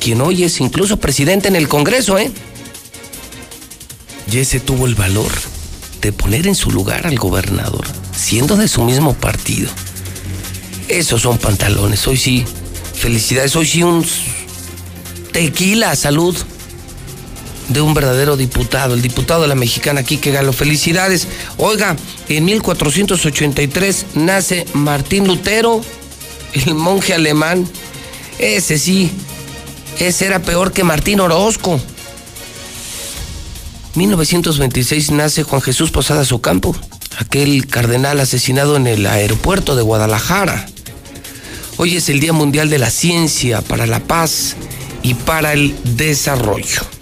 Quien 0.00 0.22
hoy 0.22 0.44
es 0.44 0.60
incluso 0.62 0.96
presidente 0.96 1.48
en 1.48 1.56
el 1.56 1.68
Congreso, 1.68 2.18
¿eh? 2.18 2.32
Y 4.32 4.38
ese 4.38 4.58
tuvo 4.58 4.86
el 4.86 4.94
valor 4.94 5.30
de 6.00 6.12
poner 6.12 6.46
en 6.46 6.54
su 6.54 6.70
lugar 6.70 7.06
al 7.06 7.18
gobernador, 7.18 7.84
siendo 8.16 8.56
de 8.56 8.66
su 8.66 8.82
mismo 8.82 9.12
partido. 9.12 9.68
Esos 10.88 11.20
son 11.20 11.36
pantalones. 11.36 12.06
Hoy 12.06 12.16
sí, 12.16 12.44
felicidades. 12.94 13.54
Hoy 13.56 13.66
sí 13.66 13.82
un 13.82 14.06
tequila, 15.32 15.94
salud 15.96 16.34
de 17.68 17.80
un 17.80 17.94
verdadero 17.94 18.36
diputado, 18.36 18.94
el 18.94 19.02
diputado 19.02 19.42
de 19.42 19.48
la 19.48 19.54
mexicana 19.54 20.02
Quique 20.02 20.30
Galo. 20.30 20.52
Felicidades. 20.52 21.26
Oiga, 21.56 21.96
en 22.28 22.44
1483 22.44 24.06
nace 24.14 24.66
Martín 24.72 25.26
Lutero, 25.26 25.80
el 26.52 26.74
monje 26.74 27.14
alemán. 27.14 27.68
Ese 28.38 28.78
sí, 28.78 29.10
ese 29.98 30.26
era 30.26 30.40
peor 30.40 30.72
que 30.72 30.84
Martín 30.84 31.20
Orozco. 31.20 31.80
1926 33.94 35.10
nace 35.12 35.42
Juan 35.42 35.62
Jesús 35.62 35.90
Posadas 35.90 36.30
Ocampo, 36.30 36.76
aquel 37.18 37.66
cardenal 37.66 38.20
asesinado 38.20 38.76
en 38.76 38.86
el 38.86 39.06
aeropuerto 39.06 39.74
de 39.74 39.82
Guadalajara. 39.82 40.66
Hoy 41.78 41.96
es 41.96 42.08
el 42.10 42.20
Día 42.20 42.32
Mundial 42.32 42.68
de 42.68 42.78
la 42.78 42.90
Ciencia 42.90 43.62
para 43.62 43.86
la 43.86 44.00
Paz 44.00 44.56
y 45.02 45.14
para 45.14 45.54
el 45.54 45.74
Desarrollo. 45.96 46.95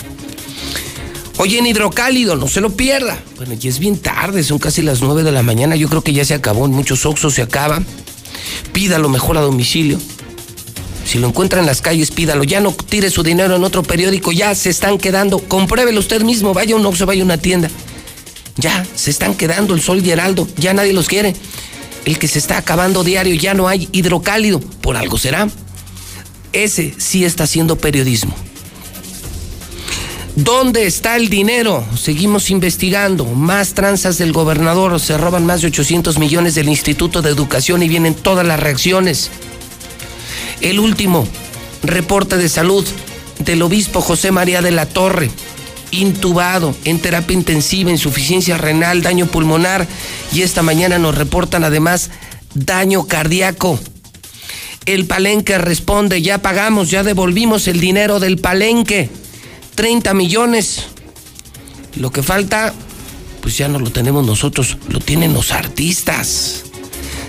Hoy 1.37 1.57
en 1.57 1.67
Hidrocálido, 1.67 2.37
no 2.37 2.47
se 2.47 2.61
lo 2.61 2.71
pierda. 2.71 3.21
Bueno, 3.37 3.55
ya 3.55 3.69
es 3.69 3.79
bien 3.81 3.99
tarde, 3.99 4.45
son 4.45 4.59
casi 4.59 4.83
las 4.83 5.03
9 5.03 5.25
de 5.25 5.33
la 5.33 5.43
mañana. 5.43 5.75
Yo 5.75 5.89
creo 5.89 6.03
que 6.03 6.13
ya 6.13 6.25
se 6.25 6.35
acabó, 6.35 6.65
en 6.67 6.73
muchos 6.73 7.05
oxos 7.07 7.35
se 7.35 7.43
acaba. 7.43 7.83
Pídalo 8.73 9.09
mejor 9.09 9.37
a 9.39 9.41
domicilio. 9.41 9.99
Si 11.05 11.19
lo 11.19 11.29
encuentra 11.29 11.61
en 11.61 11.67
las 11.67 11.81
calles, 11.81 12.11
pídalo. 12.11 12.45
Ya 12.45 12.61
no 12.61 12.73
tire 12.73 13.11
su 13.11 13.23
dinero 13.23 13.57
en 13.57 13.65
otro 13.65 13.83
periódico. 13.83 14.33
Ya 14.33 14.55
se 14.55 14.71
están 14.71 14.97
quedando. 14.99 15.39
Compruébelo 15.39 16.01
usted 16.01 16.23
mismo. 16.23 16.55
Vaya 16.55 16.77
un 16.77 16.87
Oxxo, 16.87 17.05
vaya 17.05 17.23
a 17.23 17.25
una 17.25 17.37
tienda. 17.37 17.69
Ya 18.57 18.87
se 18.95 19.11
están 19.11 19.35
quedando 19.35 19.75
el 19.75 19.83
Sol 19.83 20.05
y 20.05 20.11
Heraldo. 20.11 20.49
Ya 20.57 20.73
nadie 20.73 20.93
los 20.93 21.09
quiere. 21.09 21.35
El 22.05 22.19
que 22.19 22.29
se 22.29 22.39
está 22.39 22.59
acabando 22.59 23.05
diario. 23.05 23.35
Ya 23.35 23.55
no 23.55 23.69
hay 23.69 23.89
hidrocálido. 23.93 24.61
Por 24.61 24.97
algo 24.97 25.19
será. 25.19 25.49
Ese 26.53 26.95
sí 26.97 27.25
está 27.25 27.45
haciendo 27.45 27.77
periodismo. 27.77 28.35
¿Dónde 30.37 30.87
está 30.87 31.15
el 31.15 31.29
dinero? 31.29 31.85
Seguimos 31.97 32.51
investigando. 32.51 33.25
Más 33.25 33.75
tranzas 33.75 34.19
del 34.19 34.33
gobernador. 34.33 34.99
Se 34.99 35.17
roban 35.17 35.47
más 35.47 35.61
de 35.61 35.69
800 35.69 36.19
millones 36.19 36.57
del 36.57 36.69
Instituto 36.69 37.23
de 37.23 37.31
Educación 37.31 37.85
y 37.85 37.89
vienen 37.89 38.15
todas 38.15 38.45
las 38.45 38.59
reacciones. 38.59 39.31
El 40.61 40.81
último 40.81 41.29
reporte 41.85 42.37
de 42.37 42.49
salud 42.49 42.85
del 43.39 43.63
obispo 43.63 44.01
José 44.01 44.33
María 44.33 44.61
de 44.61 44.73
la 44.73 44.87
Torre, 44.87 45.31
intubado 45.93 46.75
en 46.85 46.99
terapia 46.99 47.35
intensiva, 47.35 47.93
insuficiencia 47.93 48.59
renal, 48.59 49.03
daño 49.03 49.27
pulmonar 49.27 49.87
y 50.33 50.43
esta 50.43 50.63
mañana 50.63 50.99
nos 50.99 51.17
reportan 51.17 51.63
además 51.63 52.11
daño 52.55 53.07
cardíaco. 53.07 53.79
El 54.85 55.07
palenque 55.07 55.59
responde, 55.59 56.23
ya 56.23 56.39
pagamos, 56.39 56.91
ya 56.91 57.05
devolvimos 57.05 57.69
el 57.69 57.79
dinero 57.79 58.19
del 58.19 58.39
palenque, 58.39 59.11
30 59.75 60.15
millones. 60.15 60.85
Lo 61.97 62.11
que 62.11 62.23
falta, 62.23 62.75
pues 63.41 63.57
ya 63.57 63.69
no 63.69 63.79
lo 63.79 63.91
tenemos 63.91 64.27
nosotros, 64.27 64.79
lo 64.89 65.01
tienen 65.01 65.33
los 65.33 65.53
artistas. 65.53 66.65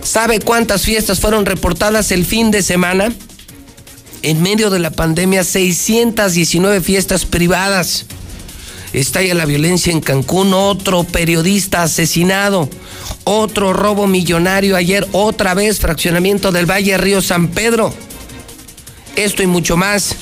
¿Sabe 0.03 0.39
cuántas 0.39 0.83
fiestas 0.83 1.19
fueron 1.19 1.45
reportadas 1.45 2.11
el 2.11 2.25
fin 2.25 2.51
de 2.51 2.61
semana? 2.61 3.13
En 4.21 4.41
medio 4.41 4.69
de 4.69 4.79
la 4.79 4.91
pandemia, 4.91 5.43
619 5.43 6.81
fiestas 6.81 7.25
privadas. 7.25 8.05
Estalla 8.93 9.33
la 9.33 9.45
violencia 9.45 9.91
en 9.91 9.99
Cancún, 9.99 10.53
otro 10.53 11.03
periodista 11.03 11.83
asesinado, 11.83 12.69
otro 13.25 13.73
robo 13.73 14.07
millonario 14.07 14.77
ayer, 14.77 15.05
otra 15.11 15.53
vez 15.53 15.79
fraccionamiento 15.79 16.51
del 16.51 16.69
Valle 16.69 16.97
Río 16.97 17.21
San 17.21 17.49
Pedro. 17.49 17.93
Esto 19.15 19.43
y 19.43 19.47
mucho 19.47 19.75
más 19.75 20.15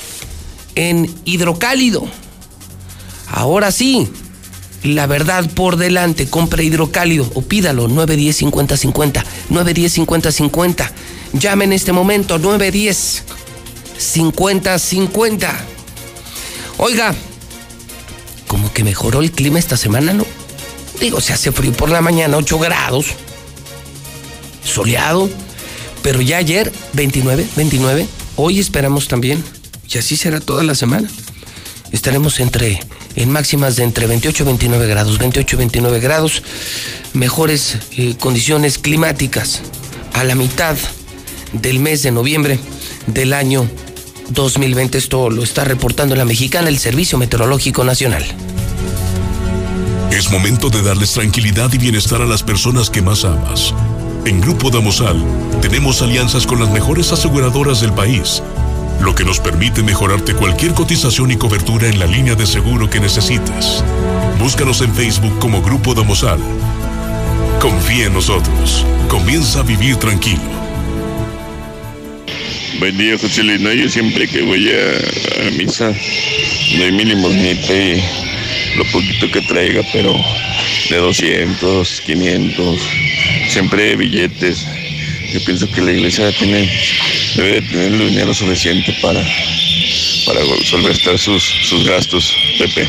en 0.74 1.14
Hidrocálido. 1.24 2.06
Ahora 3.28 3.72
sí, 3.72 4.08
la 4.82 5.06
verdad 5.06 5.48
por 5.50 5.76
delante. 5.76 6.28
Compre 6.28 6.64
hidrocálido 6.64 7.30
o 7.34 7.42
pídalo 7.42 7.88
910 7.88 8.36
50 8.36 8.76
50. 8.76 9.24
910 9.48 9.92
50 9.92 10.32
50. 10.32 10.92
Llame 11.32 11.64
en 11.64 11.72
este 11.72 11.92
momento 11.92 12.38
910 12.38 13.24
50 13.98 14.78
50. 14.78 15.64
Oiga, 16.78 17.14
como 18.46 18.72
que 18.72 18.84
mejoró 18.84 19.20
el 19.20 19.32
clima 19.32 19.58
esta 19.58 19.76
semana, 19.76 20.12
¿no? 20.12 20.26
Digo, 21.00 21.20
se 21.20 21.32
hace 21.32 21.50
frío 21.50 21.72
por 21.72 21.90
la 21.90 22.00
mañana, 22.00 22.36
8 22.36 22.58
grados. 22.58 23.06
Soleado. 24.64 25.28
Pero 26.02 26.20
ya 26.20 26.36
ayer, 26.36 26.70
29, 26.92 27.46
29. 27.56 28.06
Hoy 28.36 28.60
esperamos 28.60 29.08
también. 29.08 29.42
Y 29.92 29.98
así 29.98 30.16
será 30.16 30.40
toda 30.40 30.62
la 30.62 30.74
semana. 30.74 31.08
Estaremos 31.92 32.40
entre 32.40 32.80
en 33.16 33.30
máximas 33.30 33.76
de 33.76 33.84
entre 33.84 34.06
28 34.06 34.42
y 34.42 34.46
29 34.46 34.86
grados, 34.88 35.18
28 35.18 35.54
y 35.54 35.58
29 35.58 36.00
grados, 36.00 36.42
mejores 37.12 37.78
eh, 37.96 38.16
condiciones 38.18 38.78
climáticas 38.78 39.62
a 40.12 40.24
la 40.24 40.34
mitad 40.34 40.76
del 41.52 41.78
mes 41.78 42.02
de 42.02 42.10
noviembre 42.10 42.58
del 43.06 43.32
año 43.32 43.68
2020. 44.30 44.98
Esto 44.98 45.30
lo 45.30 45.44
está 45.44 45.64
reportando 45.64 46.16
la 46.16 46.24
mexicana 46.24 46.68
el 46.68 46.78
Servicio 46.78 47.18
Meteorológico 47.18 47.84
Nacional. 47.84 48.24
Es 50.10 50.30
momento 50.30 50.70
de 50.70 50.82
darles 50.82 51.12
tranquilidad 51.12 51.72
y 51.72 51.78
bienestar 51.78 52.22
a 52.22 52.26
las 52.26 52.42
personas 52.42 52.90
que 52.90 53.02
más 53.02 53.24
amas. 53.24 53.74
En 54.24 54.40
Grupo 54.40 54.70
Damosal 54.70 55.22
tenemos 55.60 56.02
alianzas 56.02 56.46
con 56.46 56.58
las 56.58 56.70
mejores 56.70 57.12
aseguradoras 57.12 57.80
del 57.80 57.92
país 57.92 58.42
lo 59.00 59.14
que 59.14 59.24
nos 59.24 59.40
permite 59.40 59.82
mejorarte 59.82 60.34
cualquier 60.34 60.72
cotización 60.72 61.30
y 61.30 61.36
cobertura 61.36 61.88
en 61.88 61.98
la 61.98 62.06
línea 62.06 62.34
de 62.34 62.46
seguro 62.46 62.88
que 62.88 63.00
necesites. 63.00 63.84
Búscanos 64.38 64.80
en 64.80 64.94
Facebook 64.94 65.38
como 65.38 65.62
Grupo 65.62 65.94
Domosal. 65.94 66.38
Confía 67.60 68.06
en 68.06 68.14
nosotros. 68.14 68.84
Comienza 69.08 69.60
a 69.60 69.62
vivir 69.62 69.96
tranquilo. 69.96 70.42
Buen 72.78 72.98
día, 72.98 73.16
José 73.18 73.42
Luis. 73.42 73.60
Yo 73.60 73.88
siempre 73.88 74.26
que 74.28 74.42
voy 74.42 74.68
a, 74.70 75.48
a 75.48 75.50
misa 75.52 75.94
doy 76.78 76.92
mínimo 76.92 77.28
ni 77.28 77.54
lo 78.76 78.84
poquito 78.86 79.30
que 79.30 79.40
traiga, 79.42 79.82
pero 79.92 80.14
de 80.90 80.96
200, 80.96 82.00
500, 82.00 82.80
siempre 83.48 83.96
billetes. 83.96 84.66
Yo 85.34 85.44
pienso 85.44 85.66
que 85.68 85.80
la 85.80 85.90
iglesia 85.90 86.30
tiene, 86.30 86.70
debe 87.34 87.60
tener 87.62 87.92
el 87.92 88.08
dinero 88.10 88.32
suficiente 88.32 88.96
para, 89.02 89.20
para 90.24 90.40
solventar 90.64 91.18
sus, 91.18 91.42
sus 91.42 91.84
gastos, 91.84 92.36
Pepe. 92.56 92.88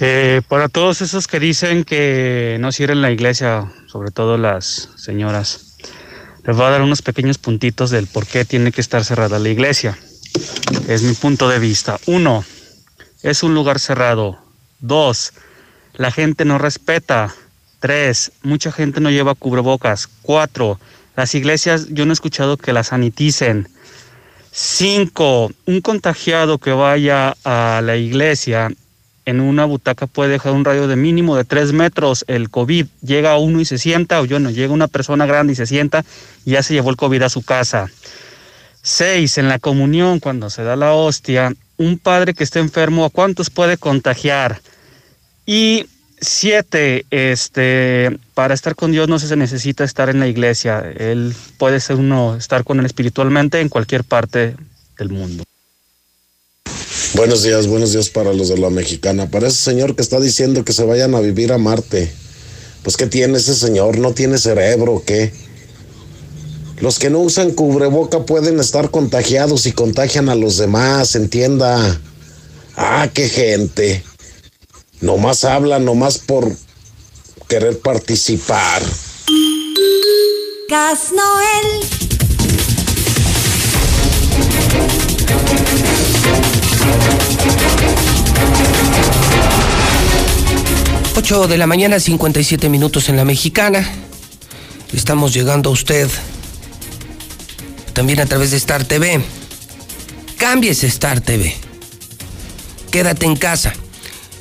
Eh, 0.00 0.42
para 0.48 0.68
todos 0.68 1.00
esos 1.00 1.28
que 1.28 1.38
dicen 1.38 1.84
que 1.84 2.56
no 2.58 2.72
cierren 2.72 3.00
la 3.00 3.12
iglesia, 3.12 3.70
sobre 3.86 4.10
todo 4.10 4.36
las 4.36 4.88
señoras, 4.96 5.76
les 6.44 6.56
voy 6.56 6.66
a 6.66 6.70
dar 6.70 6.82
unos 6.82 7.00
pequeños 7.00 7.38
puntitos 7.38 7.90
del 7.90 8.08
por 8.08 8.26
qué 8.26 8.44
tiene 8.44 8.72
que 8.72 8.80
estar 8.80 9.04
cerrada 9.04 9.38
la 9.38 9.48
iglesia. 9.48 9.96
Es 10.88 11.04
mi 11.04 11.14
punto 11.14 11.48
de 11.48 11.60
vista. 11.60 12.00
Uno, 12.06 12.44
es 13.22 13.44
un 13.44 13.54
lugar 13.54 13.78
cerrado. 13.78 14.40
Dos, 14.80 15.34
la 15.94 16.10
gente 16.10 16.44
no 16.44 16.58
respeta. 16.58 17.32
Tres, 17.80 18.32
mucha 18.42 18.72
gente 18.72 19.00
no 19.00 19.10
lleva 19.10 19.34
cubrebocas. 19.34 20.08
Cuatro, 20.22 20.80
las 21.16 21.34
iglesias 21.34 21.88
yo 21.90 22.06
no 22.06 22.12
he 22.12 22.14
escuchado 22.14 22.56
que 22.56 22.72
las 22.72 22.88
saniticen. 22.88 23.68
Cinco, 24.50 25.52
un 25.66 25.80
contagiado 25.80 26.58
que 26.58 26.72
vaya 26.72 27.36
a 27.44 27.80
la 27.84 27.96
iglesia 27.96 28.70
en 29.24 29.40
una 29.40 29.66
butaca 29.66 30.06
puede 30.06 30.30
dejar 30.30 30.52
un 30.52 30.64
radio 30.64 30.88
de 30.88 30.96
mínimo 30.96 31.36
de 31.36 31.44
tres 31.44 31.72
metros. 31.72 32.24
El 32.28 32.48
COVID 32.50 32.86
llega 33.02 33.32
a 33.32 33.38
uno 33.38 33.60
y 33.60 33.66
se 33.66 33.76
sienta, 33.76 34.20
o 34.20 34.24
yo 34.24 34.40
no, 34.40 34.50
llega 34.50 34.72
una 34.72 34.88
persona 34.88 35.26
grande 35.26 35.52
y 35.52 35.56
se 35.56 35.66
sienta 35.66 36.02
y 36.46 36.52
ya 36.52 36.62
se 36.62 36.72
llevó 36.72 36.88
el 36.90 36.96
COVID 36.96 37.22
a 37.22 37.28
su 37.28 37.42
casa. 37.42 37.90
Seis, 38.82 39.36
en 39.36 39.48
la 39.48 39.58
comunión, 39.58 40.18
cuando 40.18 40.48
se 40.48 40.62
da 40.62 40.76
la 40.76 40.94
hostia, 40.94 41.52
un 41.76 41.98
padre 41.98 42.32
que 42.32 42.42
esté 42.42 42.58
enfermo, 42.58 43.04
¿a 43.04 43.10
cuántos 43.10 43.50
puede 43.50 43.76
contagiar? 43.76 44.62
Y 45.44 45.86
siete, 46.20 47.06
este, 47.10 48.18
para 48.34 48.54
estar 48.54 48.74
con 48.74 48.92
Dios 48.92 49.08
no 49.08 49.18
se 49.18 49.34
necesita 49.36 49.84
estar 49.84 50.08
en 50.08 50.20
la 50.20 50.28
iglesia. 50.28 50.84
Él 50.96 51.34
puede 51.58 51.80
ser 51.80 51.96
uno 51.96 52.36
estar 52.36 52.64
con 52.64 52.80
él 52.80 52.86
espiritualmente 52.86 53.60
en 53.60 53.68
cualquier 53.68 54.04
parte 54.04 54.56
del 54.98 55.10
mundo. 55.10 55.44
Buenos 57.14 57.42
días, 57.42 57.66
buenos 57.66 57.92
días 57.92 58.10
para 58.10 58.32
los 58.32 58.48
de 58.48 58.58
la 58.58 58.70
mexicana. 58.70 59.30
Para 59.30 59.48
ese 59.48 59.62
señor 59.62 59.96
que 59.96 60.02
está 60.02 60.20
diciendo 60.20 60.64
que 60.64 60.72
se 60.72 60.84
vayan 60.84 61.14
a 61.14 61.20
vivir 61.20 61.52
a 61.52 61.58
Marte. 61.58 62.12
Pues 62.82 62.96
¿qué 62.96 63.06
tiene 63.06 63.38
ese 63.38 63.54
señor? 63.54 63.98
¿No 63.98 64.12
tiene 64.12 64.38
cerebro 64.38 65.02
qué? 65.04 65.32
Los 66.80 66.98
que 66.98 67.10
no 67.10 67.20
usan 67.20 67.52
cubreboca 67.52 68.24
pueden 68.24 68.60
estar 68.60 68.90
contagiados 68.90 69.66
y 69.66 69.72
contagian 69.72 70.28
a 70.28 70.34
los 70.34 70.58
demás, 70.58 71.16
entienda. 71.16 72.00
Ah, 72.76 73.08
qué 73.12 73.28
gente. 73.28 74.04
Nomás 75.00 75.44
habla, 75.44 75.78
nomás 75.78 76.18
por 76.18 76.50
querer 77.48 77.78
participar. 77.80 78.82
Gas 80.68 81.12
Noel. 81.12 81.98
8 91.14 91.48
de 91.48 91.58
la 91.58 91.66
mañana, 91.66 92.00
57 92.00 92.68
minutos 92.68 93.08
en 93.08 93.16
la 93.16 93.24
mexicana. 93.24 93.88
Estamos 94.92 95.34
llegando 95.34 95.70
a 95.70 95.72
usted 95.72 96.08
también 97.92 98.20
a 98.20 98.26
través 98.26 98.52
de 98.52 98.56
Star 98.56 98.84
TV. 98.84 99.20
Cámbiese 100.36 100.86
Star 100.86 101.20
TV. 101.20 101.54
Quédate 102.90 103.26
en 103.26 103.36
casa. 103.36 103.74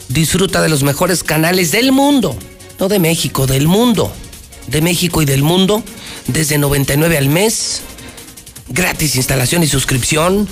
Disfruta 0.09 0.61
de 0.61 0.69
los 0.69 0.83
mejores 0.83 1.23
canales 1.23 1.71
del 1.71 1.91
mundo. 1.91 2.35
No 2.79 2.87
de 2.87 2.99
México, 2.99 3.47
del 3.47 3.67
mundo. 3.67 4.11
De 4.67 4.81
México 4.81 5.21
y 5.21 5.25
del 5.25 5.43
mundo. 5.43 5.83
Desde 6.27 6.57
99 6.57 7.17
al 7.17 7.29
mes. 7.29 7.81
Gratis 8.69 9.15
instalación 9.15 9.63
y 9.63 9.67
suscripción. 9.67 10.47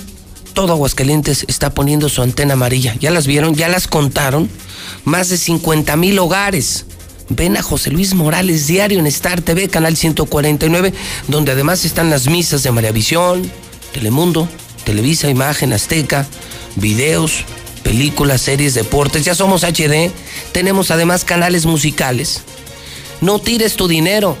Todo 0.52 0.72
Aguascalientes 0.72 1.44
está 1.48 1.70
poniendo 1.70 2.08
su 2.08 2.22
antena 2.22 2.54
amarilla. 2.54 2.94
¿Ya 2.98 3.10
las 3.10 3.26
vieron? 3.26 3.54
¿Ya 3.54 3.68
las 3.68 3.88
contaron? 3.88 4.48
Más 5.04 5.28
de 5.28 5.36
50 5.36 5.96
mil 5.96 6.18
hogares. 6.18 6.86
Ven 7.28 7.56
a 7.56 7.62
José 7.62 7.90
Luis 7.90 8.14
Morales 8.14 8.66
Diario 8.66 9.00
en 9.00 9.06
Star 9.06 9.42
TV, 9.42 9.68
canal 9.68 9.96
149, 9.96 10.94
donde 11.28 11.52
además 11.52 11.84
están 11.84 12.08
las 12.08 12.28
misas 12.28 12.62
de 12.62 12.70
María 12.70 12.92
Visión, 12.92 13.50
Telemundo, 13.92 14.48
Televisa, 14.84 15.28
Imagen, 15.28 15.72
Azteca, 15.72 16.26
videos, 16.76 17.44
películas, 17.86 18.42
series, 18.42 18.74
deportes. 18.74 19.24
Ya 19.24 19.34
somos 19.36 19.62
HD. 19.62 20.10
Tenemos 20.50 20.90
además 20.90 21.24
canales 21.24 21.66
musicales. 21.66 22.40
No 23.20 23.38
tires 23.38 23.76
tu 23.76 23.86
dinero. 23.86 24.36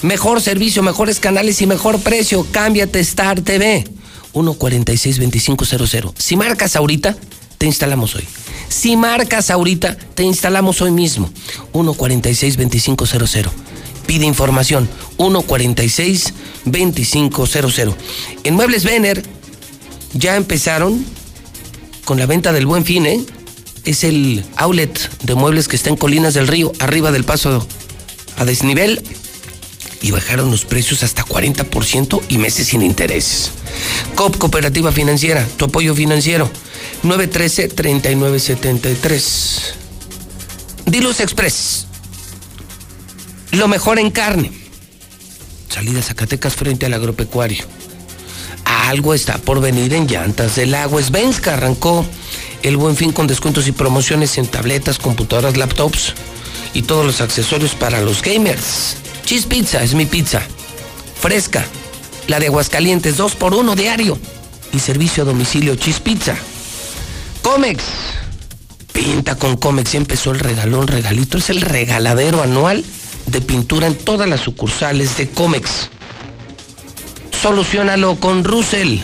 Mejor 0.00 0.40
servicio, 0.40 0.82
mejores 0.82 1.20
canales 1.20 1.60
y 1.60 1.66
mejor 1.66 2.00
precio. 2.00 2.46
Cámbiate 2.50 2.98
Star 3.00 3.42
TV. 3.42 3.86
146-2500. 4.32 6.14
Si 6.16 6.36
marcas 6.36 6.76
ahorita, 6.76 7.14
te 7.58 7.66
instalamos 7.66 8.14
hoy. 8.14 8.24
Si 8.70 8.96
marcas 8.96 9.50
ahorita, 9.50 9.98
te 10.14 10.22
instalamos 10.22 10.80
hoy 10.80 10.90
mismo. 10.90 11.28
146-2500. 11.74 13.50
Pide 14.06 14.24
información. 14.24 14.88
146-2500. 15.18 17.94
En 18.44 18.54
Muebles 18.54 18.84
Vener 18.84 19.22
ya 20.14 20.36
empezaron 20.36 21.17
con 22.08 22.18
la 22.18 22.24
venta 22.24 22.54
del 22.54 22.64
Buen 22.64 22.86
Fin, 22.86 23.04
¿eh? 23.04 23.20
Es 23.84 24.02
el 24.02 24.42
outlet 24.56 24.98
de 25.24 25.34
muebles 25.34 25.68
que 25.68 25.76
está 25.76 25.90
en 25.90 25.96
Colinas 25.96 26.32
del 26.32 26.48
Río, 26.48 26.72
arriba 26.78 27.12
del 27.12 27.24
paso 27.24 27.68
a 28.38 28.46
desnivel. 28.46 29.02
Y 30.00 30.10
bajaron 30.10 30.50
los 30.50 30.64
precios 30.64 31.02
hasta 31.02 31.22
40% 31.22 32.22
y 32.30 32.38
meses 32.38 32.68
sin 32.68 32.80
intereses. 32.80 33.50
COP 34.14 34.38
Cooperativa 34.38 34.90
Financiera, 34.90 35.46
tu 35.58 35.66
apoyo 35.66 35.94
financiero. 35.94 36.50
913-3973. 37.02 39.74
Dilos 40.86 41.20
Express. 41.20 41.88
Lo 43.52 43.68
mejor 43.68 43.98
en 43.98 44.10
carne. 44.10 44.50
Salida 45.68 46.00
Zacatecas 46.00 46.56
frente 46.56 46.86
al 46.86 46.94
agropecuario. 46.94 47.66
Algo 48.68 49.14
está 49.14 49.38
por 49.38 49.60
venir 49.60 49.94
en 49.94 50.06
llantas 50.06 50.56
del 50.56 50.74
agua. 50.74 51.00
que 51.42 51.50
arrancó 51.50 52.04
el 52.62 52.76
buen 52.76 52.96
fin 52.96 53.12
con 53.12 53.26
descuentos 53.26 53.66
y 53.66 53.72
promociones 53.72 54.36
en 54.36 54.46
tabletas, 54.46 54.98
computadoras, 54.98 55.56
laptops 55.56 56.12
y 56.74 56.82
todos 56.82 57.06
los 57.06 57.22
accesorios 57.22 57.74
para 57.74 58.02
los 58.02 58.20
gamers. 58.20 58.96
Cheese 59.24 59.46
Pizza 59.46 59.82
es 59.82 59.94
mi 59.94 60.04
pizza. 60.04 60.42
Fresca. 61.20 61.64
La 62.26 62.38
de 62.38 62.46
Aguascalientes, 62.46 63.16
dos 63.16 63.34
por 63.34 63.54
uno 63.54 63.74
diario. 63.74 64.18
Y 64.72 64.80
servicio 64.80 65.22
a 65.22 65.26
domicilio 65.26 65.74
Cheese 65.76 66.00
Pizza. 66.00 66.36
Comex. 67.40 67.82
Pinta 68.92 69.36
con 69.36 69.56
Comex. 69.56 69.92
Ya 69.92 69.98
empezó 69.98 70.32
el 70.32 70.40
regalón, 70.40 70.88
regalito. 70.88 71.38
Es 71.38 71.48
el 71.48 71.62
regaladero 71.62 72.42
anual 72.42 72.84
de 73.26 73.40
pintura 73.40 73.86
en 73.86 73.96
todas 73.96 74.28
las 74.28 74.40
sucursales 74.40 75.16
de 75.16 75.28
Comex. 75.30 75.88
Solucionalo 77.40 78.16
con 78.18 78.42
Russell. 78.42 78.98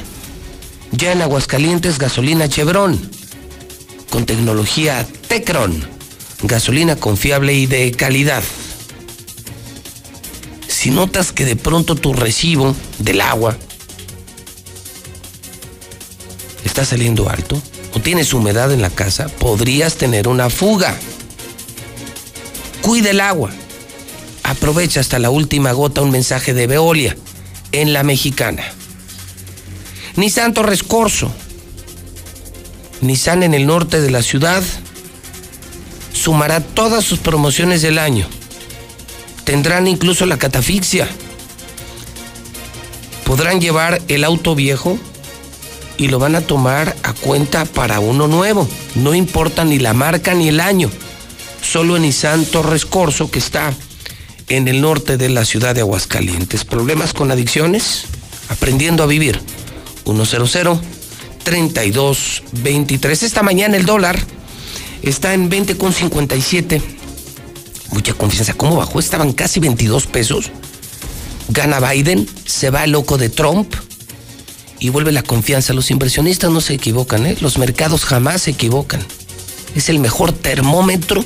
Ya 0.91 1.13
en 1.13 1.23
Aguascalientes, 1.23 2.01
gasolina 2.01 2.49
Chevron. 2.49 2.99
Con 4.11 4.27
tecnología 4.27 5.07
Tecron. 5.29 5.87
Gasolina 6.43 6.97
confiable 6.97 7.55
y 7.55 7.67
de 7.67 7.93
calidad. 7.93 8.43
Si 10.67 10.91
notas 10.91 11.31
que 11.31 11.45
de 11.45 11.55
pronto 11.55 11.95
tu 11.95 12.13
recibo 12.13 12.75
del 12.99 13.21
agua 13.21 13.57
está 16.65 16.85
saliendo 16.85 17.31
alto, 17.31 17.63
o 17.95 18.01
tienes 18.01 18.35
humedad 18.35 18.73
en 18.73 18.83
la 18.83 18.91
casa, 18.91 19.29
podrías 19.29 19.95
tener 19.95 20.27
una 20.27 20.51
fuga. 20.51 20.99
Cuida 22.83 23.11
el 23.11 23.21
agua. 23.21 23.51
Aprovecha 24.43 24.99
hasta 24.99 25.21
la 25.21 25.31
última 25.31 25.71
gota 25.71 26.03
un 26.03 26.11
mensaje 26.11 26.53
de 26.53 26.67
Veolia 26.67 27.17
en 27.75 27.93
la 27.93 28.03
mexicana. 28.05 28.65
Nissan 30.17 30.55
Torres 30.55 30.83
Corso. 30.83 31.31
Nissan 33.01 33.43
en 33.43 33.53
el 33.53 33.67
norte 33.67 34.01
de 34.01 34.11
la 34.11 34.23
ciudad 34.23 34.63
sumará 36.13 36.61
todas 36.61 37.05
sus 37.05 37.19
promociones 37.19 37.83
del 37.83 37.99
año. 37.99 38.27
Tendrán 39.45 39.87
incluso 39.87 40.25
la 40.25 40.39
catafixia. 40.39 41.09
podrán 43.25 43.61
llevar 43.61 44.01
el 44.09 44.23
auto 44.23 44.55
viejo 44.55 44.99
y 45.97 46.09
lo 46.09 46.19
van 46.19 46.37
a 46.37 46.43
tomar 46.43 46.95
a 47.03 47.13
cuenta 47.15 47.65
para 47.65 47.99
uno 47.99 48.29
nuevo. 48.29 48.69
No 48.95 49.15
importa 49.15 49.65
ni 49.65 49.79
la 49.79 49.93
marca 49.95 50.35
ni 50.35 50.49
el 50.49 50.61
año. 50.61 50.91
Solo 51.61 51.97
en 51.97 52.03
Nissan 52.03 52.45
Torres 52.45 52.87
Corso, 52.87 53.31
que 53.31 53.39
está 53.41 53.73
en 54.49 54.69
el 54.69 54.81
norte 54.81 55.17
de 55.17 55.29
la 55.29 55.45
ciudad 55.45 55.75
de 55.75 55.81
Aguascalientes. 55.81 56.65
¿Problemas 56.65 57.13
con 57.13 57.31
adicciones? 57.31 58.05
Aprendiendo 58.49 59.03
a 59.03 59.07
vivir. 59.07 59.41
100-3223. 61.45 63.23
Esta 63.23 63.43
mañana 63.43 63.77
el 63.77 63.87
dólar 63.87 64.19
está 65.03 65.35
en 65.35 65.51
20,57. 65.51 66.81
Mucha 67.91 68.15
confianza. 68.15 68.55
¿Cómo 68.55 68.77
bajó? 68.77 68.99
Estaban 69.01 69.33
casi 69.33 69.61
22 69.61 70.07
pesos. 70.07 70.51
Gana 71.49 71.79
Biden, 71.81 72.29
se 72.47 72.71
va 72.71 72.87
loco 72.87 73.19
de 73.19 73.29
Trump 73.29 73.75
y 74.79 74.89
vuelve 74.89 75.13
la 75.13 75.23
confianza. 75.23 75.75
Los 75.75 75.91
inversionistas 75.91 76.51
no 76.51 76.61
se 76.61 76.75
equivocan, 76.75 77.27
¿eh? 77.27 77.37
los 77.41 77.59
mercados 77.59 78.05
jamás 78.05 78.43
se 78.43 78.53
equivocan. 78.53 79.05
Es 79.75 79.89
el 79.89 79.99
mejor 79.99 80.33
termómetro 80.33 81.25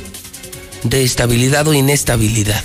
de 0.82 1.04
estabilidad 1.04 1.68
o 1.68 1.74
inestabilidad. 1.74 2.62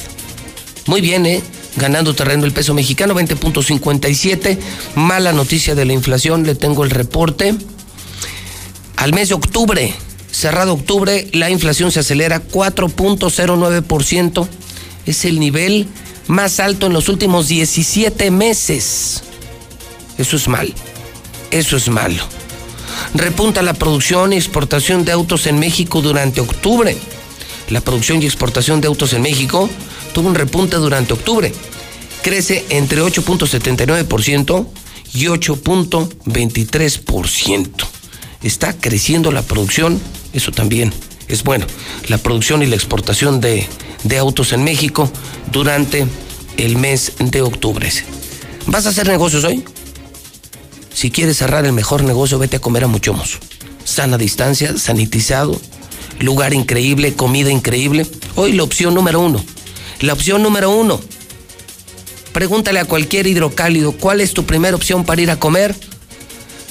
Muy 0.86 1.02
bien, 1.02 1.26
¿eh? 1.26 1.42
ganando 1.76 2.14
terreno 2.14 2.46
el 2.46 2.52
peso 2.52 2.74
mexicano, 2.74 3.16
20.57. 3.16 4.58
Mala 4.96 5.34
noticia 5.34 5.76
de 5.76 5.86
la 5.86 5.94
inflación, 5.94 6.44
le 6.44 6.56
tengo 6.56 6.84
el 6.84 6.90
reporte. 6.90 7.56
Al 8.98 9.14
mes 9.14 9.30
de 9.30 9.36
octubre, 9.36 9.94
cerrado 10.32 10.74
octubre, 10.74 11.28
la 11.34 11.50
inflación 11.50 11.92
se 11.92 12.02
acelera 12.02 12.44
4.09%. 12.44 14.48
Es 15.06 15.26
el 15.26 15.40
nivel 15.40 15.88
más 16.28 16.60
alto 16.60 16.88
en 16.88 16.94
los 16.94 17.10
últimos 17.10 17.48
17 17.48 18.32
meses. 18.32 19.24
Eso 20.18 20.36
es 20.36 20.48
mal. 20.48 20.74
Eso 21.52 21.78
es 21.78 21.90
malo. 21.90 22.24
Repunta 23.14 23.62
la 23.62 23.74
producción 23.74 24.34
y 24.34 24.38
exportación 24.38 25.06
de 25.06 25.12
autos 25.12 25.48
en 25.48 25.60
México 25.60 26.02
durante 26.02 26.42
octubre. 26.42 26.98
La 27.70 27.82
producción 27.82 28.22
y 28.22 28.26
exportación 28.26 28.82
de 28.82 28.88
autos 28.88 29.14
en 29.14 29.22
México 29.22 29.70
tuvo 30.14 30.30
un 30.30 30.36
repunte 30.36 30.78
durante 30.78 31.12
octubre. 31.14 31.52
Crece 32.22 32.66
entre 32.70 33.02
8.79% 33.02 34.68
y 35.14 35.26
8.23%. 35.26 37.70
Está 38.42 38.74
creciendo 38.74 39.32
la 39.32 39.42
producción, 39.42 40.00
eso 40.34 40.52
también 40.52 40.94
es 41.28 41.44
bueno. 41.44 41.66
La 42.08 42.18
producción 42.18 42.62
y 42.62 42.68
la 42.68 42.76
exportación 42.76 43.42
de, 43.42 43.68
de 44.04 44.18
autos 44.18 44.54
en 44.54 44.64
México 44.64 45.12
durante 45.52 46.08
el 46.58 46.78
mes 46.78 47.14
de 47.20 47.42
octubre. 47.42 47.92
¿Vas 48.68 48.86
a 48.86 48.90
hacer 48.90 49.08
negocios 49.08 49.44
hoy? 49.44 49.64
Si 50.94 51.12
quieres 51.12 51.38
cerrar 51.38 51.66
el 51.66 51.74
mejor 51.74 52.04
negocio, 52.04 52.40
vete 52.40 52.58
a 52.58 52.62
comer 52.62 52.84
a 52.84 52.88
Muchomos. 52.88 53.40
Sana 53.84 54.18
distancia, 54.18 54.78
sanitizado, 54.78 55.60
lugar 56.20 56.54
increíble, 56.54 57.14
comida 57.14 57.52
increíble. 57.52 58.06
Hoy 58.36 58.54
la 58.54 58.64
opción 58.64 58.94
número 58.94 59.20
uno. 59.20 59.44
La 60.04 60.12
opción 60.12 60.44
número 60.44 60.70
uno. 60.70 61.00
Pregúntale 62.34 62.82
a 62.82 62.84
cualquier 62.84 63.26
hidrocálido, 63.26 63.94
¿cuál 63.94 64.20
es 64.20 64.34
tu 64.34 64.44
primera 64.44 64.76
opción 64.76 65.06
para 65.06 65.22
ir 65.22 65.32
a 65.32 65.40
comer? 65.40 65.74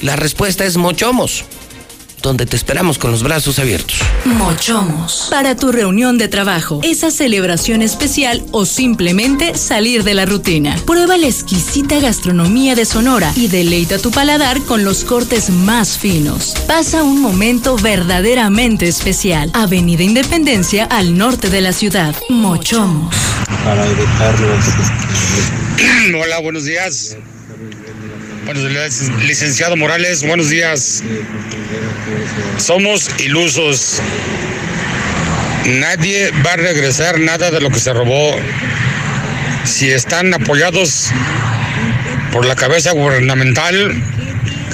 La 0.02 0.16
respuesta 0.16 0.66
es 0.66 0.76
Mochomos 0.76 1.46
donde 2.22 2.46
te 2.46 2.56
esperamos 2.56 2.98
con 2.98 3.10
los 3.10 3.22
brazos 3.22 3.58
abiertos. 3.58 3.98
Mochomos. 4.24 5.26
Para 5.30 5.56
tu 5.56 5.72
reunión 5.72 6.18
de 6.18 6.28
trabajo, 6.28 6.80
esa 6.82 7.10
celebración 7.10 7.82
especial 7.82 8.44
o 8.52 8.64
simplemente 8.64 9.56
salir 9.56 10.04
de 10.04 10.14
la 10.14 10.24
rutina. 10.24 10.76
Prueba 10.86 11.16
la 11.16 11.26
exquisita 11.26 12.00
gastronomía 12.00 12.74
de 12.74 12.84
Sonora 12.84 13.32
y 13.36 13.48
deleita 13.48 13.98
tu 13.98 14.10
paladar 14.10 14.62
con 14.62 14.84
los 14.84 15.04
cortes 15.04 15.50
más 15.50 15.98
finos. 15.98 16.54
Pasa 16.66 17.02
un 17.02 17.20
momento 17.20 17.76
verdaderamente 17.76 18.88
especial. 18.88 19.50
Avenida 19.54 20.02
Independencia 20.02 20.84
al 20.84 21.18
norte 21.18 21.50
de 21.50 21.60
la 21.60 21.72
ciudad. 21.72 22.14
Mochomos. 22.28 23.14
Para 23.64 23.86
evitarlos. 23.86 24.64
Hola, 26.22 26.40
buenos 26.40 26.64
días. 26.64 27.16
Licenciado 28.54 29.76
Morales, 29.78 30.22
buenos 30.22 30.50
días. 30.50 31.02
Somos 32.58 33.08
ilusos. 33.18 34.02
Nadie 35.64 36.30
va 36.44 36.52
a 36.52 36.56
regresar 36.56 37.18
nada 37.18 37.50
de 37.50 37.62
lo 37.62 37.70
que 37.70 37.78
se 37.78 37.94
robó. 37.94 38.36
Si 39.64 39.90
están 39.90 40.34
apoyados 40.34 41.10
por 42.30 42.44
la 42.44 42.54
cabeza 42.54 42.92
gubernamental, 42.92 43.94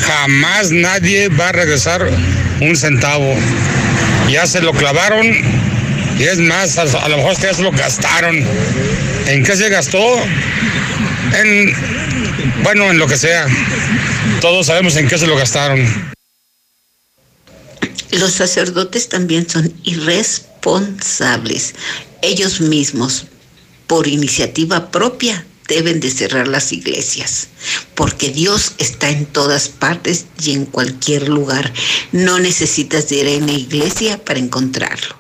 jamás 0.00 0.72
nadie 0.72 1.28
va 1.28 1.50
a 1.50 1.52
regresar 1.52 2.04
un 2.60 2.76
centavo. 2.76 3.36
Ya 4.28 4.46
se 4.48 4.60
lo 4.60 4.72
clavaron 4.72 5.24
y 6.18 6.24
es 6.24 6.38
más, 6.38 6.78
a, 6.78 7.08
lo 7.08 7.16
mejor 7.18 7.38
ya 7.38 7.54
se 7.54 7.62
lo 7.62 7.70
gastaron. 7.70 8.42
¿En 9.28 9.44
qué 9.44 9.54
se 9.54 9.68
gastó? 9.68 10.20
En 11.32 12.07
bueno, 12.62 12.90
en 12.90 12.98
lo 12.98 13.06
que 13.06 13.16
sea. 13.16 13.46
Todos 14.40 14.66
sabemos 14.66 14.96
en 14.96 15.08
qué 15.08 15.18
se 15.18 15.26
lo 15.26 15.36
gastaron. 15.36 15.86
Los 18.10 18.32
sacerdotes 18.32 19.08
también 19.08 19.48
son 19.48 19.72
irresponsables. 19.84 21.74
Ellos 22.22 22.60
mismos, 22.60 23.26
por 23.86 24.08
iniciativa 24.08 24.90
propia, 24.90 25.44
deben 25.68 26.00
de 26.00 26.10
cerrar 26.10 26.48
las 26.48 26.72
iglesias, 26.72 27.48
porque 27.94 28.30
Dios 28.30 28.72
está 28.78 29.10
en 29.10 29.26
todas 29.26 29.68
partes 29.68 30.24
y 30.42 30.52
en 30.52 30.64
cualquier 30.64 31.28
lugar. 31.28 31.72
No 32.10 32.38
necesitas 32.38 33.12
ir 33.12 33.28
a 33.28 33.44
una 33.44 33.52
iglesia 33.52 34.18
para 34.24 34.40
encontrarlo. 34.40 35.16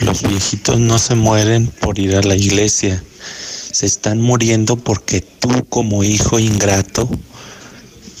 Los 0.00 0.22
viejitos 0.22 0.78
no 0.78 0.98
se 0.98 1.14
mueren 1.14 1.68
por 1.68 1.98
ir 1.98 2.14
a 2.16 2.22
la 2.22 2.36
iglesia, 2.36 3.02
se 3.76 3.84
están 3.84 4.22
muriendo 4.22 4.76
porque 4.76 5.20
tú 5.20 5.66
como 5.68 6.02
hijo 6.02 6.38
ingrato 6.38 7.10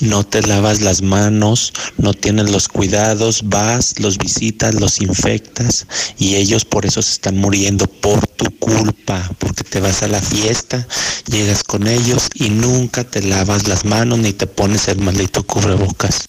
no 0.00 0.22
te 0.22 0.42
lavas 0.42 0.82
las 0.82 1.00
manos, 1.00 1.72
no 1.96 2.12
tienes 2.12 2.50
los 2.50 2.68
cuidados, 2.68 3.40
vas, 3.46 3.98
los 3.98 4.18
visitas, 4.18 4.74
los 4.74 5.00
infectas 5.00 5.86
y 6.18 6.34
ellos 6.34 6.66
por 6.66 6.84
eso 6.84 7.00
se 7.00 7.12
están 7.12 7.38
muriendo 7.38 7.86
por 7.86 8.26
tu 8.26 8.50
culpa, 8.58 9.30
porque 9.38 9.64
te 9.64 9.80
vas 9.80 10.02
a 10.02 10.08
la 10.08 10.20
fiesta, 10.20 10.86
llegas 11.24 11.64
con 11.64 11.86
ellos 11.86 12.28
y 12.34 12.50
nunca 12.50 13.04
te 13.04 13.22
lavas 13.22 13.66
las 13.66 13.86
manos 13.86 14.18
ni 14.18 14.34
te 14.34 14.46
pones 14.46 14.88
el 14.88 14.98
maldito 14.98 15.42
cubrebocas. 15.46 16.26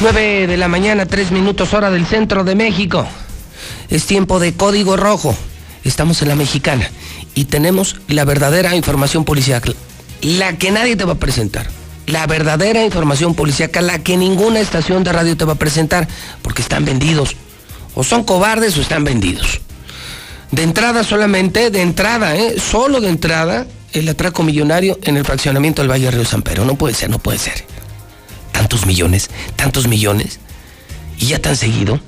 9 0.00 0.46
de 0.46 0.56
la 0.56 0.68
mañana, 0.68 1.06
3 1.06 1.32
minutos 1.32 1.74
hora 1.74 1.90
del 1.90 2.06
centro 2.06 2.44
de 2.44 2.54
México. 2.54 3.04
Es 3.90 4.06
tiempo 4.06 4.38
de 4.38 4.54
código 4.54 4.96
rojo. 4.96 5.36
Estamos 5.82 6.22
en 6.22 6.28
la 6.28 6.36
mexicana 6.36 6.88
y 7.34 7.46
tenemos 7.46 7.96
la 8.06 8.24
verdadera 8.24 8.76
información 8.76 9.24
policial. 9.24 9.74
La 10.22 10.56
que 10.56 10.70
nadie 10.70 10.94
te 10.94 11.04
va 11.04 11.14
a 11.14 11.18
presentar. 11.18 11.68
La 12.06 12.28
verdadera 12.28 12.84
información 12.84 13.34
policíaca, 13.34 13.82
la 13.82 13.98
que 13.98 14.16
ninguna 14.16 14.60
estación 14.60 15.02
de 15.02 15.12
radio 15.12 15.36
te 15.36 15.44
va 15.44 15.54
a 15.54 15.58
presentar, 15.58 16.06
porque 16.42 16.62
están 16.62 16.84
vendidos. 16.84 17.34
O 17.96 18.04
son 18.04 18.22
cobardes 18.22 18.76
o 18.78 18.80
están 18.80 19.02
vendidos. 19.02 19.60
De 20.52 20.62
entrada 20.62 21.02
solamente, 21.02 21.70
de 21.70 21.82
entrada, 21.82 22.36
¿eh? 22.36 22.54
solo 22.60 23.00
de 23.00 23.08
entrada, 23.08 23.66
el 23.92 24.08
atraco 24.08 24.44
millonario 24.44 24.96
en 25.02 25.16
el 25.16 25.24
fraccionamiento 25.24 25.82
del 25.82 25.90
Valle 25.90 26.10
Río 26.12 26.24
San 26.24 26.42
Pedro. 26.42 26.64
No 26.64 26.76
puede 26.76 26.94
ser, 26.94 27.10
no 27.10 27.18
puede 27.18 27.38
ser 27.38 27.77
tantos 28.58 28.86
millones, 28.86 29.30
tantos 29.54 29.86
millones, 29.86 30.40
y 31.16 31.26
ya 31.26 31.38
tan 31.38 31.54
seguido, 31.54 32.00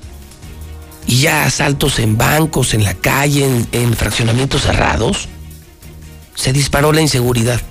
y 1.07 1.21
ya 1.21 1.45
asaltos 1.45 1.97
en 1.99 2.17
bancos, 2.17 2.73
en 2.73 2.83
la 2.83 2.93
calle, 2.93 3.49
en, 3.71 3.93
fraccionamientos 3.93 4.63
cerrados, 4.63 5.29
se 6.35 6.51
disparó 6.51 6.91
la 6.91 6.99
inseguridad. 6.99 7.61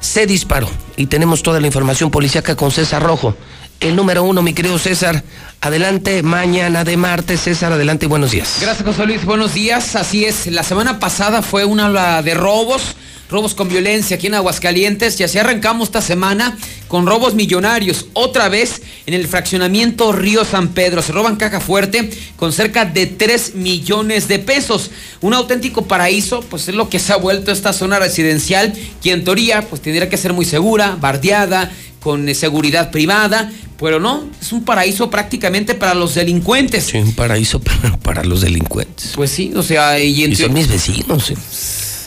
Se 0.00 0.26
disparó. 0.26 0.68
Y 0.96 1.06
tenemos 1.06 1.44
toda 1.44 1.60
la 1.60 1.68
información 1.68 2.10
policíaca 2.10 2.56
con 2.56 2.72
César 2.72 3.00
Rojo. 3.00 3.36
El 3.78 3.94
número 3.94 4.24
uno, 4.24 4.42
mi 4.42 4.54
querido 4.54 4.78
César. 4.80 5.22
Adelante, 5.60 6.24
mañana 6.24 6.82
de 6.82 6.96
martes. 6.96 7.42
César, 7.42 7.72
adelante 7.72 8.06
y 8.06 8.08
buenos 8.08 8.32
días. 8.32 8.58
Gracias, 8.60 8.84
José 8.84 9.06
Luis. 9.06 9.24
Buenos 9.24 9.54
días. 9.54 9.94
Así 9.94 10.24
es. 10.24 10.48
La 10.48 10.64
semana 10.64 10.98
pasada 10.98 11.42
fue 11.42 11.64
una 11.64 12.22
de 12.22 12.34
robos 12.34 12.96
robos 13.30 13.54
con 13.54 13.68
violencia 13.68 14.16
aquí 14.16 14.26
en 14.26 14.34
Aguascalientes 14.34 15.18
y 15.20 15.22
así 15.24 15.38
arrancamos 15.38 15.88
esta 15.88 16.00
semana 16.02 16.58
con 16.88 17.06
robos 17.06 17.34
millonarios. 17.34 18.06
Otra 18.12 18.48
vez 18.48 18.82
en 19.06 19.14
el 19.14 19.26
fraccionamiento 19.28 20.12
Río 20.12 20.44
San 20.44 20.68
Pedro. 20.68 21.00
Se 21.02 21.12
roban 21.12 21.36
caja 21.36 21.60
fuerte 21.60 22.10
con 22.36 22.52
cerca 22.52 22.84
de 22.84 23.06
3 23.06 23.54
millones 23.54 24.26
de 24.28 24.38
pesos. 24.40 24.90
Un 25.20 25.34
auténtico 25.34 25.86
paraíso, 25.86 26.40
pues 26.40 26.68
es 26.68 26.74
lo 26.74 26.88
que 26.88 26.98
se 26.98 27.12
ha 27.12 27.16
vuelto 27.16 27.52
esta 27.52 27.72
zona 27.72 27.98
residencial, 27.98 28.72
que 29.02 29.12
en 29.12 29.24
teoría 29.24 29.62
pues 29.68 29.80
tendría 29.80 30.08
que 30.08 30.16
ser 30.16 30.32
muy 30.32 30.44
segura, 30.44 30.96
bardeada, 31.00 31.70
con 32.00 32.28
eh, 32.28 32.34
seguridad 32.34 32.90
privada, 32.90 33.52
pero 33.78 34.00
no, 34.00 34.24
es 34.40 34.52
un 34.52 34.64
paraíso 34.64 35.10
prácticamente 35.10 35.74
para 35.74 35.94
los 35.94 36.14
delincuentes. 36.14 36.84
Sí, 36.86 36.98
un 36.98 37.14
paraíso 37.14 37.60
para, 37.62 37.96
para 37.98 38.24
los 38.24 38.40
delincuentes. 38.40 39.12
Pues 39.14 39.30
sí, 39.30 39.52
o 39.54 39.62
sea, 39.62 40.00
y, 40.00 40.24
Y 40.24 40.34
son 40.34 40.52
mis 40.52 40.66
vecinos. 40.68 41.30
eh. 41.30 41.36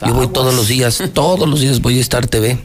Yo 0.05 0.13
voy 0.13 0.27
todos 0.27 0.53
los 0.53 0.67
días, 0.67 1.01
todos 1.13 1.47
los 1.47 1.61
días 1.61 1.81
voy 1.81 1.97
a 1.97 2.01
Star 2.01 2.27
TV. 2.27 2.57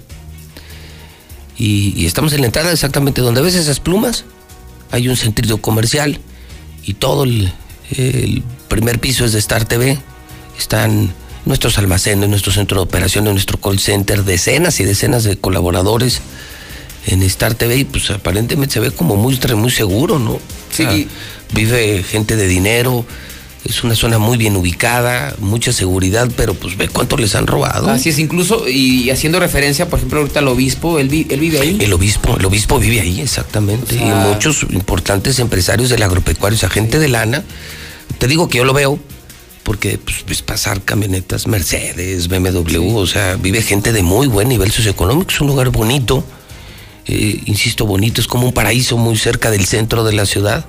Y, 1.56 1.92
y 1.96 2.06
estamos 2.06 2.32
en 2.32 2.40
la 2.40 2.46
entrada 2.46 2.72
exactamente 2.72 3.20
donde 3.20 3.40
ves 3.40 3.54
esas 3.54 3.80
plumas. 3.80 4.24
Hay 4.90 5.08
un 5.08 5.16
centro 5.16 5.58
comercial 5.58 6.20
y 6.84 6.94
todo 6.94 7.24
el, 7.24 7.52
el 7.90 8.42
primer 8.68 8.98
piso 8.98 9.24
es 9.24 9.32
de 9.32 9.38
Star 9.38 9.64
TV. 9.64 9.98
Están 10.58 11.12
nuestros 11.44 11.78
almacenes, 11.78 12.28
nuestro 12.28 12.52
centro 12.52 12.76
de 12.78 12.82
operaciones, 12.82 13.32
nuestro 13.32 13.58
call 13.58 13.78
center, 13.78 14.24
decenas 14.24 14.80
y 14.80 14.84
decenas 14.84 15.24
de 15.24 15.36
colaboradores 15.38 16.20
en 17.06 17.22
Star 17.22 17.54
TV 17.54 17.76
y 17.78 17.84
pues 17.84 18.10
aparentemente 18.10 18.74
se 18.74 18.80
ve 18.80 18.90
como 18.90 19.16
muy, 19.16 19.36
seguro, 19.70 20.18
¿no? 20.18 20.38
Sí. 20.70 20.84
O 20.84 20.90
sea, 20.90 21.06
vive 21.54 22.02
gente 22.02 22.36
de 22.36 22.46
dinero, 22.46 23.04
es 23.68 23.84
una 23.84 23.94
zona 23.94 24.18
muy 24.18 24.38
bien 24.38 24.56
ubicada, 24.56 25.36
mucha 25.40 25.72
seguridad, 25.72 26.28
pero 26.36 26.54
pues 26.54 26.76
ve 26.76 26.88
cuánto 26.88 27.16
les 27.18 27.34
han 27.34 27.46
robado. 27.46 27.90
Así 27.90 28.08
es, 28.08 28.18
incluso, 28.18 28.66
y 28.68 29.10
haciendo 29.10 29.38
referencia, 29.38 29.88
por 29.90 29.98
ejemplo, 29.98 30.20
ahorita 30.20 30.38
al 30.40 30.48
obispo, 30.48 30.98
él, 30.98 31.08
vi- 31.08 31.26
él 31.28 31.38
vive 31.40 31.60
ahí. 31.60 31.76
El 31.80 31.92
obispo, 31.92 32.36
el 32.38 32.44
obispo 32.46 32.78
vive 32.78 33.00
ahí, 33.00 33.20
exactamente. 33.20 33.96
O 33.96 33.98
sea- 33.98 34.24
y 34.24 34.28
muchos 34.28 34.64
importantes 34.70 35.38
empresarios 35.38 35.90
del 35.90 36.02
agropecuario, 36.02 36.56
esa 36.56 36.70
gente 36.70 36.98
de 36.98 37.08
lana. 37.08 37.44
Te 38.18 38.26
digo 38.26 38.48
que 38.48 38.58
yo 38.58 38.64
lo 38.64 38.72
veo 38.72 38.98
porque 39.64 39.98
pues, 39.98 40.24
ves 40.26 40.40
pasar 40.40 40.80
camionetas 40.82 41.46
Mercedes, 41.46 42.28
BMW, 42.28 42.96
o 42.96 43.06
sea, 43.06 43.36
vive 43.36 43.60
gente 43.60 43.92
de 43.92 44.02
muy 44.02 44.26
buen 44.28 44.48
nivel 44.48 44.70
socioeconómico. 44.72 45.30
Es 45.30 45.40
un 45.42 45.46
lugar 45.48 45.68
bonito, 45.68 46.24
eh, 47.06 47.42
insisto, 47.44 47.84
bonito, 47.84 48.20
es 48.22 48.26
como 48.26 48.46
un 48.46 48.52
paraíso 48.54 48.96
muy 48.96 49.16
cerca 49.18 49.50
del 49.50 49.66
centro 49.66 50.04
de 50.04 50.14
la 50.14 50.24
ciudad. 50.24 50.64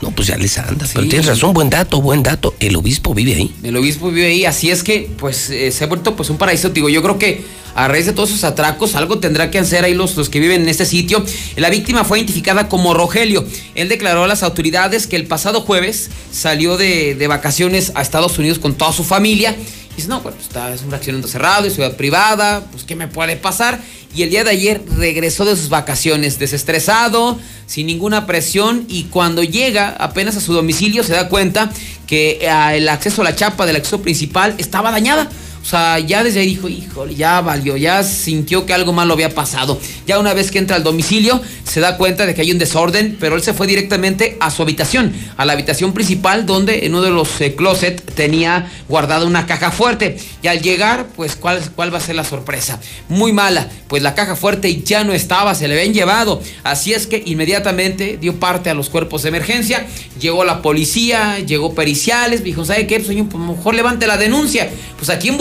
No, 0.00 0.10
pues 0.10 0.28
ya 0.28 0.36
les 0.36 0.58
anda. 0.58 0.86
Pero 0.92 1.08
tienes 1.08 1.26
razón, 1.26 1.54
buen 1.54 1.70
dato, 1.70 2.00
buen 2.00 2.22
dato. 2.22 2.54
El 2.60 2.76
obispo 2.76 3.14
vive 3.14 3.34
ahí. 3.34 3.54
El 3.62 3.76
obispo 3.76 4.10
vive 4.10 4.26
ahí, 4.26 4.44
así 4.44 4.70
es 4.70 4.82
que, 4.82 5.08
pues, 5.18 5.50
eh, 5.50 5.70
se 5.70 5.84
ha 5.84 5.86
vuelto 5.86 6.14
pues 6.16 6.30
un 6.30 6.36
paraíso. 6.36 6.68
Digo, 6.70 6.88
yo 6.88 7.02
creo 7.02 7.18
que 7.18 7.44
a 7.74 7.88
raíz 7.88 8.06
de 8.06 8.12
todos 8.12 8.30
esos 8.30 8.44
atracos, 8.44 8.94
algo 8.94 9.18
tendrá 9.18 9.50
que 9.50 9.58
hacer 9.58 9.84
ahí 9.84 9.94
los, 9.94 10.16
los 10.16 10.28
que 10.28 10.40
viven 10.40 10.62
en 10.62 10.68
este 10.68 10.86
sitio. 10.86 11.24
La 11.56 11.70
víctima 11.70 12.04
fue 12.04 12.18
identificada 12.18 12.68
como 12.68 12.94
Rogelio. 12.94 13.44
Él 13.74 13.88
declaró 13.88 14.24
a 14.24 14.28
las 14.28 14.42
autoridades 14.42 15.06
que 15.06 15.16
el 15.16 15.26
pasado 15.26 15.60
jueves 15.60 16.10
salió 16.32 16.76
de, 16.76 17.14
de 17.14 17.26
vacaciones 17.26 17.92
a 17.94 18.02
Estados 18.02 18.38
Unidos 18.38 18.58
con 18.58 18.74
toda 18.74 18.92
su 18.92 19.04
familia. 19.04 19.56
Dice, 19.96 20.08
no, 20.08 20.22
pues, 20.22 20.34
está, 20.40 20.72
es 20.72 20.82
un 20.82 20.88
fraccionamiento 20.88 21.28
cerrado, 21.28 21.66
es 21.66 21.74
ciudad 21.74 21.96
privada, 21.96 22.64
pues, 22.72 22.84
¿qué 22.84 22.96
me 22.96 23.08
puede 23.08 23.36
pasar? 23.36 23.80
Y 24.14 24.22
el 24.22 24.30
día 24.30 24.44
de 24.44 24.50
ayer 24.50 24.82
regresó 24.96 25.44
de 25.44 25.56
sus 25.56 25.68
vacaciones, 25.68 26.38
desestresado, 26.38 27.38
sin 27.66 27.86
ninguna 27.86 28.26
presión, 28.26 28.84
y 28.88 29.04
cuando 29.04 29.42
llega 29.42 29.90
apenas 29.98 30.36
a 30.36 30.40
su 30.40 30.52
domicilio 30.52 31.02
se 31.02 31.12
da 31.12 31.28
cuenta 31.28 31.70
que 32.06 32.38
eh, 32.40 32.76
el 32.76 32.88
acceso 32.88 33.22
a 33.22 33.24
la 33.24 33.36
chapa 33.36 33.66
del 33.66 33.76
acceso 33.76 34.02
principal 34.02 34.54
estaba 34.58 34.90
dañada. 34.90 35.28
O 35.64 35.66
sea, 35.66 35.98
ya 35.98 36.22
desde 36.22 36.40
ahí 36.40 36.48
dijo, 36.48 36.68
híjole, 36.68 37.14
ya 37.14 37.40
valió, 37.40 37.78
ya 37.78 38.02
sintió 38.02 38.66
que 38.66 38.74
algo 38.74 38.92
malo 38.92 39.14
había 39.14 39.30
pasado. 39.30 39.80
Ya 40.06 40.18
una 40.18 40.34
vez 40.34 40.50
que 40.50 40.58
entra 40.58 40.76
al 40.76 40.84
domicilio, 40.84 41.40
se 41.64 41.80
da 41.80 41.96
cuenta 41.96 42.26
de 42.26 42.34
que 42.34 42.42
hay 42.42 42.52
un 42.52 42.58
desorden, 42.58 43.16
pero 43.18 43.34
él 43.34 43.42
se 43.42 43.54
fue 43.54 43.66
directamente 43.66 44.36
a 44.40 44.50
su 44.50 44.60
habitación, 44.60 45.14
a 45.38 45.46
la 45.46 45.54
habitación 45.54 45.94
principal, 45.94 46.44
donde 46.44 46.84
en 46.84 46.92
uno 46.92 47.00
de 47.00 47.10
los 47.10 47.40
eh, 47.40 47.54
closet 47.54 48.04
tenía 48.14 48.70
guardada 48.90 49.24
una 49.24 49.46
caja 49.46 49.70
fuerte. 49.70 50.18
Y 50.42 50.48
al 50.48 50.60
llegar, 50.60 51.06
pues, 51.16 51.34
¿cuál, 51.34 51.62
¿cuál 51.74 51.92
va 51.92 51.96
a 51.96 52.02
ser 52.02 52.16
la 52.16 52.24
sorpresa? 52.24 52.78
Muy 53.08 53.32
mala, 53.32 53.70
pues 53.88 54.02
la 54.02 54.14
caja 54.14 54.36
fuerte 54.36 54.82
ya 54.82 55.02
no 55.02 55.14
estaba, 55.14 55.54
se 55.54 55.66
le 55.66 55.80
habían 55.80 55.94
llevado. 55.94 56.42
Así 56.62 56.92
es 56.92 57.06
que 57.06 57.22
inmediatamente 57.24 58.18
dio 58.20 58.38
parte 58.38 58.68
a 58.68 58.74
los 58.74 58.90
cuerpos 58.90 59.22
de 59.22 59.30
emergencia, 59.30 59.86
llegó 60.20 60.44
la 60.44 60.60
policía, 60.60 61.38
llegó 61.38 61.74
periciales, 61.74 62.44
dijo, 62.44 62.66
¿sabe 62.66 62.86
qué? 62.86 62.96
Pues, 62.96 63.08
señor, 63.08 63.30
pues, 63.30 63.42
mejor 63.42 63.74
levante 63.74 64.06
la 64.06 64.18
denuncia. 64.18 64.68
Pues 64.98 65.08
a 65.08 65.18
quién 65.18 65.36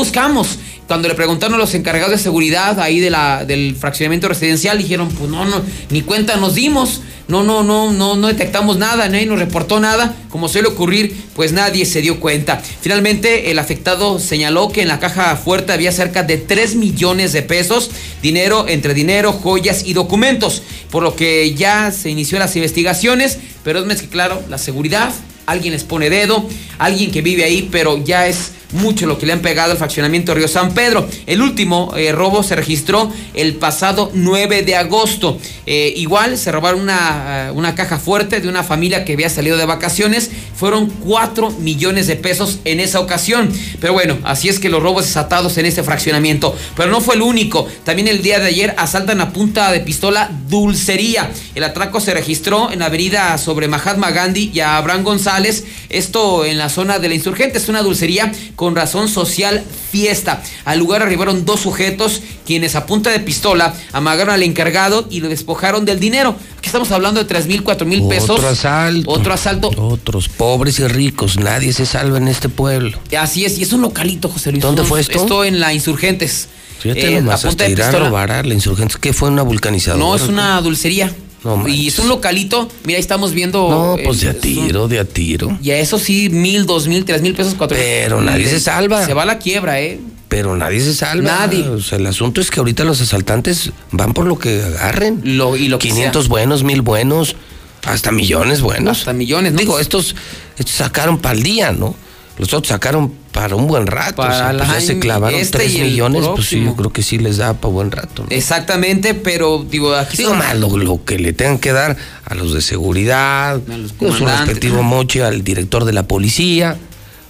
Cuando 0.88 1.08
le 1.08 1.16
preguntaron 1.16 1.56
a 1.56 1.58
los 1.58 1.74
encargados 1.74 2.12
de 2.12 2.18
seguridad 2.18 2.80
ahí 2.80 3.00
del 3.00 3.76
fraccionamiento 3.76 4.28
residencial, 4.28 4.78
dijeron, 4.78 5.10
pues 5.10 5.30
no, 5.30 5.46
no, 5.46 5.62
ni 5.90 6.02
cuenta 6.02 6.38
nos 6.38 6.56
dimos. 6.56 7.02
No, 7.26 7.42
no, 7.42 7.64
no, 7.64 7.94
no, 7.94 8.18
no 8.18 8.28
detectamos 8.28 8.78
nada, 8.78 9.08
nadie 9.08 9.26
nos 9.26 9.40
reportó 9.40 9.80
nada. 9.80 10.14
Como 10.30 10.50
suele 10.50 10.68
ocurrir, 10.68 11.16
pues 11.36 11.54
nadie 11.54 11.86
se 11.86 12.02
dio 12.02 12.20
cuenta. 12.20 12.62
Finalmente, 12.82 13.50
el 13.50 13.60
afectado 13.60 14.20
señaló 14.20 14.70
que 14.70 14.82
en 14.82 14.90
la 14.90 15.00
caja 15.00 15.36
fuerte 15.38 15.72
había 15.72 15.94
cerca 15.94 16.24
de 16.24 16.38
3 16.38 16.76
millones 16.76 17.32
de 17.32 17.42
pesos, 17.42 17.92
dinero 18.22 18.66
entre 18.68 18.94
dinero, 18.94 19.32
joyas 19.32 19.84
y 19.86 19.94
documentos. 19.94 20.64
Por 20.92 21.02
lo 21.02 21.16
que 21.16 21.54
ya 21.56 21.92
se 21.92 22.10
inició 22.10 22.40
las 22.40 22.56
investigaciones, 22.58 23.40
pero 23.64 23.80
es 23.80 23.86
más 23.86 24.02
que 24.02 24.10
claro, 24.10 24.42
la 24.50 24.58
seguridad, 24.58 25.14
alguien 25.46 25.74
les 25.74 25.86
pone 25.86 26.10
dedo, 26.10 26.48
alguien 26.78 27.10
que 27.10 27.22
vive 27.22 27.46
ahí, 27.46 27.70
pero 27.72 28.04
ya 28.04 28.28
es 28.28 28.52
mucho 28.74 29.06
lo 29.06 29.18
que 29.18 29.26
le 29.26 29.34
han 29.34 29.40
pegado 29.40 29.72
al 29.72 29.78
fraccionamiento 29.78 30.34
Río 30.34 30.48
San 30.48 30.74
Pedro. 30.74 31.08
El 31.26 31.42
último 31.42 31.94
eh, 31.96 32.12
robo 32.12 32.44
se 32.44 32.56
registró 32.56 33.12
el 33.34 33.56
pasado 33.56 34.12
9 34.14 34.64
de 34.64 34.76
agosto. 34.76 35.38
Eh, 35.66 35.94
igual 35.96 36.38
se 36.38 36.52
robaron 36.52 36.82
una, 36.82 37.48
eh, 37.48 37.52
una 37.52 37.76
caja 37.76 38.00
fuerte 38.00 38.40
de 38.40 38.50
una 38.50 38.64
familia 38.64 39.06
que 39.06 39.14
había 39.14 39.30
salido 39.30 39.58
de 39.58 39.66
vacaciones. 39.66 40.32
Fueron 40.56 40.90
4 40.90 41.52
millones 41.52 42.08
de 42.08 42.16
pesos 42.16 42.60
en 42.66 42.80
esa 42.80 43.00
ocasión. 43.00 43.52
Pero 43.80 43.94
bueno, 43.94 44.18
así 44.24 44.50
es 44.50 44.60
que 44.60 44.70
los 44.70 44.82
robos 44.82 45.06
desatados 45.06 45.58
en 45.58 45.66
este 45.66 45.84
fraccionamiento. 45.84 46.56
Pero 46.76 46.90
no 46.90 47.02
fue 47.02 47.16
el 47.16 47.22
único. 47.22 47.68
También 47.84 48.08
el 48.08 48.22
día 48.22 48.40
de 48.40 48.48
ayer 48.48 48.76
asaltan 48.78 49.22
a 49.22 49.32
punta 49.32 49.72
de 49.72 49.80
pistola 49.80 50.30
Dulcería. 50.50 51.30
El 51.56 51.64
atraco 51.64 52.00
se 52.00 52.14
registró 52.14 52.72
en 52.72 52.80
la 52.80 52.86
avenida 52.88 53.38
sobre 53.38 53.68
Mahatma 53.68 54.12
Gandhi 54.12 54.52
y 54.54 54.60
a 54.60 54.78
Abraham 54.78 55.04
González. 55.04 55.66
Esto 55.90 56.46
en 56.46 56.58
la 56.58 56.70
zona 56.70 57.00
de 57.00 57.10
la 57.10 57.16
insurgente. 57.16 57.58
Es 57.58 57.70
una 57.70 57.82
dulcería 57.82 58.32
con 58.56 58.63
razón 58.76 59.08
social 59.10 59.64
fiesta. 59.92 60.42
Al 60.66 60.80
lugar 60.80 61.02
arribaron 61.02 61.46
dos 61.46 61.60
sujetos 61.62 62.22
quienes 62.46 62.76
a 62.76 62.86
punta 62.86 63.10
de 63.12 63.20
pistola 63.20 63.74
amagaron 63.92 64.34
al 64.34 64.44
encargado 64.44 65.08
y 65.10 65.20
lo 65.20 65.30
despojaron 65.30 65.86
del 65.86 66.00
dinero. 66.00 66.36
Aquí 66.58 66.68
estamos 66.68 66.92
hablando 66.92 67.20
de 67.20 67.26
3 67.26 67.48
mil, 67.48 67.64
4 67.64 67.86
mil 67.86 68.08
pesos. 68.08 68.32
Otro 68.32 68.48
asalto. 68.50 69.10
Otro 69.12 69.34
asalto. 69.34 69.70
Otros 69.78 70.30
pobres 70.30 70.80
y 70.80 70.88
ricos, 70.88 71.38
nadie 71.38 71.74
se 71.74 71.86
salva 71.86 72.18
en 72.18 72.28
este 72.28 72.50
pueblo. 72.50 72.98
Así 73.20 73.46
es, 73.46 73.58
y 73.58 73.64
es 73.64 73.74
un 73.74 73.82
localito, 73.82 74.30
José 74.30 74.52
Luis. 74.52 74.64
¿Dónde 74.64 74.84
fue 74.84 75.02
esto? 75.02 75.20
Esto 75.20 75.44
en 75.44 75.60
la 75.60 75.74
Insurgentes. 75.74 76.48
Fíjate 76.80 77.16
Eh, 77.16 77.22
nomás, 77.22 77.46
a 77.46 77.48
punta 77.48 77.50
hasta 77.50 77.64
de 77.66 77.72
ir 77.72 77.82
a 77.82 77.86
pistola. 77.88 78.10
robar 78.10 78.32
a 78.32 78.44
la 78.44 78.54
insurgencia. 78.54 79.00
¿Qué 79.02 79.14
fue 79.14 79.30
una 79.30 79.42
vulcanizadora? 79.44 80.04
No, 80.04 80.16
es 80.16 80.24
una 80.24 80.60
dulcería. 80.62 81.14
No 81.44 81.68
y 81.68 81.88
es 81.88 82.00
un 82.00 82.08
localito. 82.08 82.70
Mira, 82.86 82.98
ahí 82.98 83.02
estamos 83.02 83.34
viendo. 83.34 83.70
No, 83.70 83.98
eh, 83.98 84.04
pues 84.06 84.22
de 84.22 84.30
a 84.30 84.34
tiro, 84.34 84.88
de 84.88 85.00
a 85.00 85.06
tiro. 85.06 85.58
Y 85.62 85.72
a 85.72 85.78
eso 85.78 86.00
sí, 86.00 86.30
mil, 86.30 86.66
dos 86.66 86.88
mil, 86.88 87.06
tres 87.06 87.22
mil 87.22 87.36
pesos, 87.36 87.56
cuatro 87.58 87.78
Pero 87.78 88.22
nadie 88.22 88.48
se 88.48 88.60
salva. 88.60 89.06
Se 89.06 89.14
va 89.14 89.24
a 89.24 89.26
la 89.26 89.40
quiebra, 89.40 89.82
¿eh? 89.82 90.00
Pero 90.30 90.56
nadie 90.56 90.80
se 90.80 90.94
salva. 90.94 91.24
Nadie. 91.24 91.68
O 91.68 91.80
sea, 91.80 91.98
el 91.98 92.08
asunto 92.08 92.42
es 92.42 92.50
que 92.50 92.60
ahorita 92.60 92.84
los 92.86 93.02
asaltantes 93.02 93.72
van 93.92 94.14
por 94.14 94.26
lo 94.26 94.40
que 94.40 94.64
agarren. 94.64 95.22
Lo, 95.24 95.56
y 95.58 95.68
lo 95.68 95.80
que 95.80 95.90
500 95.90 96.24
sea. 96.24 96.30
buenos, 96.30 96.64
mil 96.64 96.82
buenos, 96.82 97.36
hasta 97.84 98.12
millones 98.12 98.62
buenos. 98.62 99.00
Hasta 99.00 99.14
millones, 99.14 99.54
¿no? 99.54 99.60
Digo, 99.60 99.80
estos, 99.80 100.16
estos 100.58 100.76
sacaron 100.76 101.20
para 101.20 101.36
el 101.36 101.44
día, 101.44 101.72
¿no? 101.72 101.96
Los 102.38 102.52
otros 102.54 102.70
sacaron 102.70 103.12
para 103.32 103.56
un 103.56 103.68
buen 103.68 103.86
rato. 103.86 104.16
Para 104.16 104.34
o 104.34 104.38
sea, 104.38 104.58
pues 104.58 104.70
ya 104.70 104.82
se 104.82 105.00
clavaron 105.00 105.40
este 105.40 105.60
3 105.60 105.74
y 105.74 105.82
el 105.82 105.88
millones, 105.92 106.26
pues 106.34 106.48
sí, 106.48 106.64
yo 106.64 106.76
creo 106.76 106.92
que 106.92 107.04
sí 107.04 107.20
les 107.20 107.38
da 107.38 107.54
para 107.54 107.72
buen 107.74 107.92
rato. 107.92 108.24
¿no? 108.24 108.28
Exactamente, 108.32 109.14
pero 109.14 109.64
digo, 109.70 109.94
aquí 109.96 110.18
Digo 110.18 110.32
son- 110.32 110.40
más 110.40 110.58
lo, 110.58 110.76
lo 110.78 111.04
que 111.06 111.20
le 111.20 111.34
tengan 111.34 111.60
que 111.60 111.72
dar 111.74 111.96
a 112.26 112.34
los 112.36 112.54
de 112.54 112.62
seguridad, 112.62 113.60
digo, 114.00 114.16
su 114.16 114.26
respectivo 114.26 114.82
moche 114.82 115.24
al 115.24 115.44
director 115.44 115.86
de 115.86 115.94
la 115.94 116.04
policía. 116.08 116.78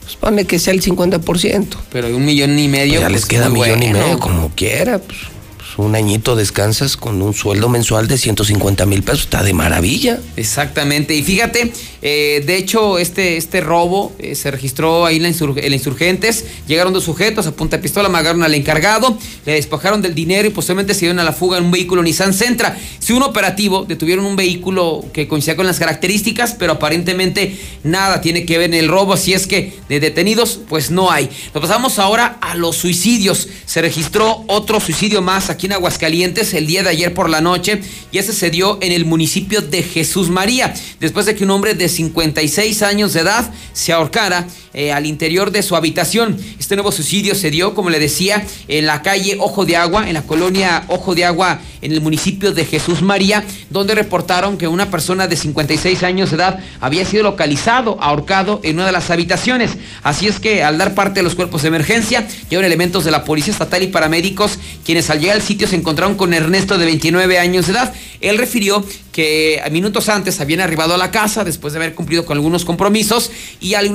Pues 0.03 0.15
pone 0.17 0.45
que 0.45 0.59
sea 0.59 0.73
el 0.73 0.81
50%. 0.81 1.67
Pero 1.91 2.13
un 2.15 2.25
millón 2.25 2.57
y 2.59 2.67
medio. 2.67 2.95
Pues 2.95 3.01
ya 3.01 3.07
pues, 3.07 3.13
les 3.13 3.25
queda 3.25 3.49
muy 3.49 3.61
millón 3.61 3.83
y 3.83 3.93
medio, 3.93 4.19
como 4.19 4.49
quiera. 4.53 4.99
Pues, 4.99 5.17
pues 5.17 5.32
un 5.77 5.95
añito 5.95 6.35
descansas 6.35 6.97
con 6.97 7.21
un 7.21 7.33
sueldo 7.33 7.69
mensual 7.69 8.07
de 8.07 8.17
150 8.17 8.85
mil 8.85 9.03
pesos. 9.03 9.21
Está 9.23 9.43
de 9.43 9.53
maravilla. 9.53 10.19
Exactamente. 10.35 11.15
Y 11.15 11.23
fíjate, 11.23 11.71
eh, 12.01 12.43
de 12.45 12.57
hecho, 12.57 12.99
este, 12.99 13.37
este 13.37 13.61
robo 13.61 14.13
eh, 14.19 14.35
se 14.35 14.51
registró 14.51 15.05
ahí 15.05 15.17
en 15.17 15.23
la, 15.23 15.29
insur- 15.29 15.57
en 15.61 15.69
la 15.69 15.75
Insurgentes. 15.75 16.45
Llegaron 16.67 16.93
dos 16.93 17.03
sujetos 17.03 17.47
a 17.47 17.51
punta 17.55 17.77
de 17.77 17.83
pistola, 17.83 18.07
amagaron 18.09 18.43
al 18.43 18.53
encargado, 18.53 19.17
le 19.45 19.53
despojaron 19.53 20.01
del 20.01 20.13
dinero 20.15 20.47
y 20.47 20.51
posteriormente 20.51 20.93
se 20.93 21.01
dieron 21.01 21.19
a 21.19 21.23
la 21.23 21.33
fuga 21.33 21.57
en 21.57 21.65
un 21.65 21.71
vehículo 21.71 22.03
Nissan 22.03 22.33
Sentra. 22.33 22.77
Si 22.99 23.13
un 23.13 23.23
operativo, 23.23 23.85
detuvieron 23.85 24.25
un 24.25 24.35
vehículo 24.35 25.03
que 25.13 25.27
coincidía 25.27 25.55
con 25.55 25.65
las 25.65 25.79
características, 25.79 26.53
pero 26.57 26.73
aparentemente 26.73 27.57
nada 27.83 28.21
tiene 28.21 28.45
que 28.45 28.57
ver 28.57 28.69
en 28.73 28.75
el 28.75 28.87
robo. 28.87 29.13
Así 29.13 29.33
es 29.33 29.47
que 29.47 29.73
de 29.89 29.99
detenidos, 29.99 30.59
pues 30.69 30.91
no 30.91 31.11
hay. 31.11 31.29
Nos 31.53 31.61
pasamos 31.61 31.99
ahora 31.99 32.37
a 32.41 32.55
los 32.55 32.75
suicidios. 32.77 33.47
Se 33.65 33.81
registró 33.81 34.43
otro 34.47 34.79
suicidio 34.79 35.21
más 35.21 35.49
aquí 35.49 35.62
en 35.65 35.73
Aguascalientes 35.73 36.53
el 36.53 36.67
día 36.67 36.83
de 36.83 36.89
ayer 36.89 37.13
por 37.13 37.29
la 37.29 37.41
noche 37.41 37.81
y 38.11 38.17
ese 38.17 38.33
se 38.33 38.49
dio 38.49 38.77
en 38.81 38.91
el 38.91 39.05
municipio 39.05 39.61
de 39.61 39.83
Jesús 39.83 40.29
María, 40.29 40.73
después 40.99 41.25
de 41.25 41.35
que 41.35 41.43
un 41.43 41.51
hombre 41.51 41.73
de 41.73 41.89
56 41.89 42.81
años 42.83 43.13
de 43.13 43.21
edad 43.21 43.51
se 43.73 43.93
ahorcara 43.93 44.47
eh, 44.73 44.91
al 44.91 45.05
interior 45.05 45.51
de 45.51 45.61
su 45.61 45.75
habitación. 45.75 46.35
Este 46.59 46.75
nuevo 46.75 46.91
suicidio 46.91 47.35
se 47.35 47.51
dio, 47.51 47.75
como 47.75 47.91
le 47.91 47.99
decía, 47.99 48.43
en 48.67 48.87
la 48.87 49.03
calle 49.03 49.37
Ojo 49.39 49.65
de 49.65 49.77
Agua, 49.77 50.07
en 50.07 50.15
la 50.15 50.23
colonia 50.23 50.85
Ojo 50.87 51.13
de 51.13 51.25
Agua, 51.25 51.59
en 51.81 51.91
el 51.91 52.01
municipio 52.01 52.53
de 52.53 52.65
Jesús 52.65 53.01
María, 53.01 53.43
donde 53.69 53.93
reportaron 53.93 54.57
que 54.57 54.67
una 54.67 54.89
persona 54.89 55.27
de 55.27 55.35
56 55.35 56.01
años 56.01 56.31
de 56.31 56.37
edad 56.37 56.59
había 56.81 57.05
sido 57.05 57.23
localizado, 57.23 57.97
ahorcado 58.01 58.61
en 58.63 58.77
una 58.77 58.87
de 58.87 58.91
las 58.91 59.11
habitaciones. 59.11 59.71
Así 60.01 60.27
es 60.27 60.39
que 60.39 60.63
al 60.63 60.77
dar 60.77 60.95
parte 60.95 61.19
de 61.19 61.23
los 61.23 61.35
cuerpos 61.35 61.61
de 61.61 61.67
emergencia, 61.67 62.27
llevan 62.49 62.65
elementos 62.65 63.05
de 63.05 63.11
la 63.11 63.23
Policía 63.23 63.53
Estatal 63.53 63.83
y 63.83 63.87
paramédicos, 63.87 64.57
quienes 64.83 65.09
al 65.09 65.19
llegar 65.19 65.35
al 65.35 65.43
se 65.67 65.75
encontraron 65.75 66.15
con 66.15 66.33
Ernesto 66.33 66.77
de 66.77 66.85
29 66.85 67.39
años 67.39 67.67
de 67.67 67.73
edad. 67.73 67.93
Él 68.21 68.37
refirió 68.37 68.85
que 69.13 69.61
minutos 69.71 70.09
antes 70.09 70.41
habían 70.41 70.59
arribado 70.59 70.95
a 70.95 70.97
la 70.97 71.11
casa 71.11 71.43
después 71.45 71.71
de 71.71 71.79
haber 71.79 71.93
cumplido 71.93 72.25
con 72.25 72.35
algunos 72.35 72.65
compromisos 72.65 73.31
y 73.61 73.75
al, 73.75 73.85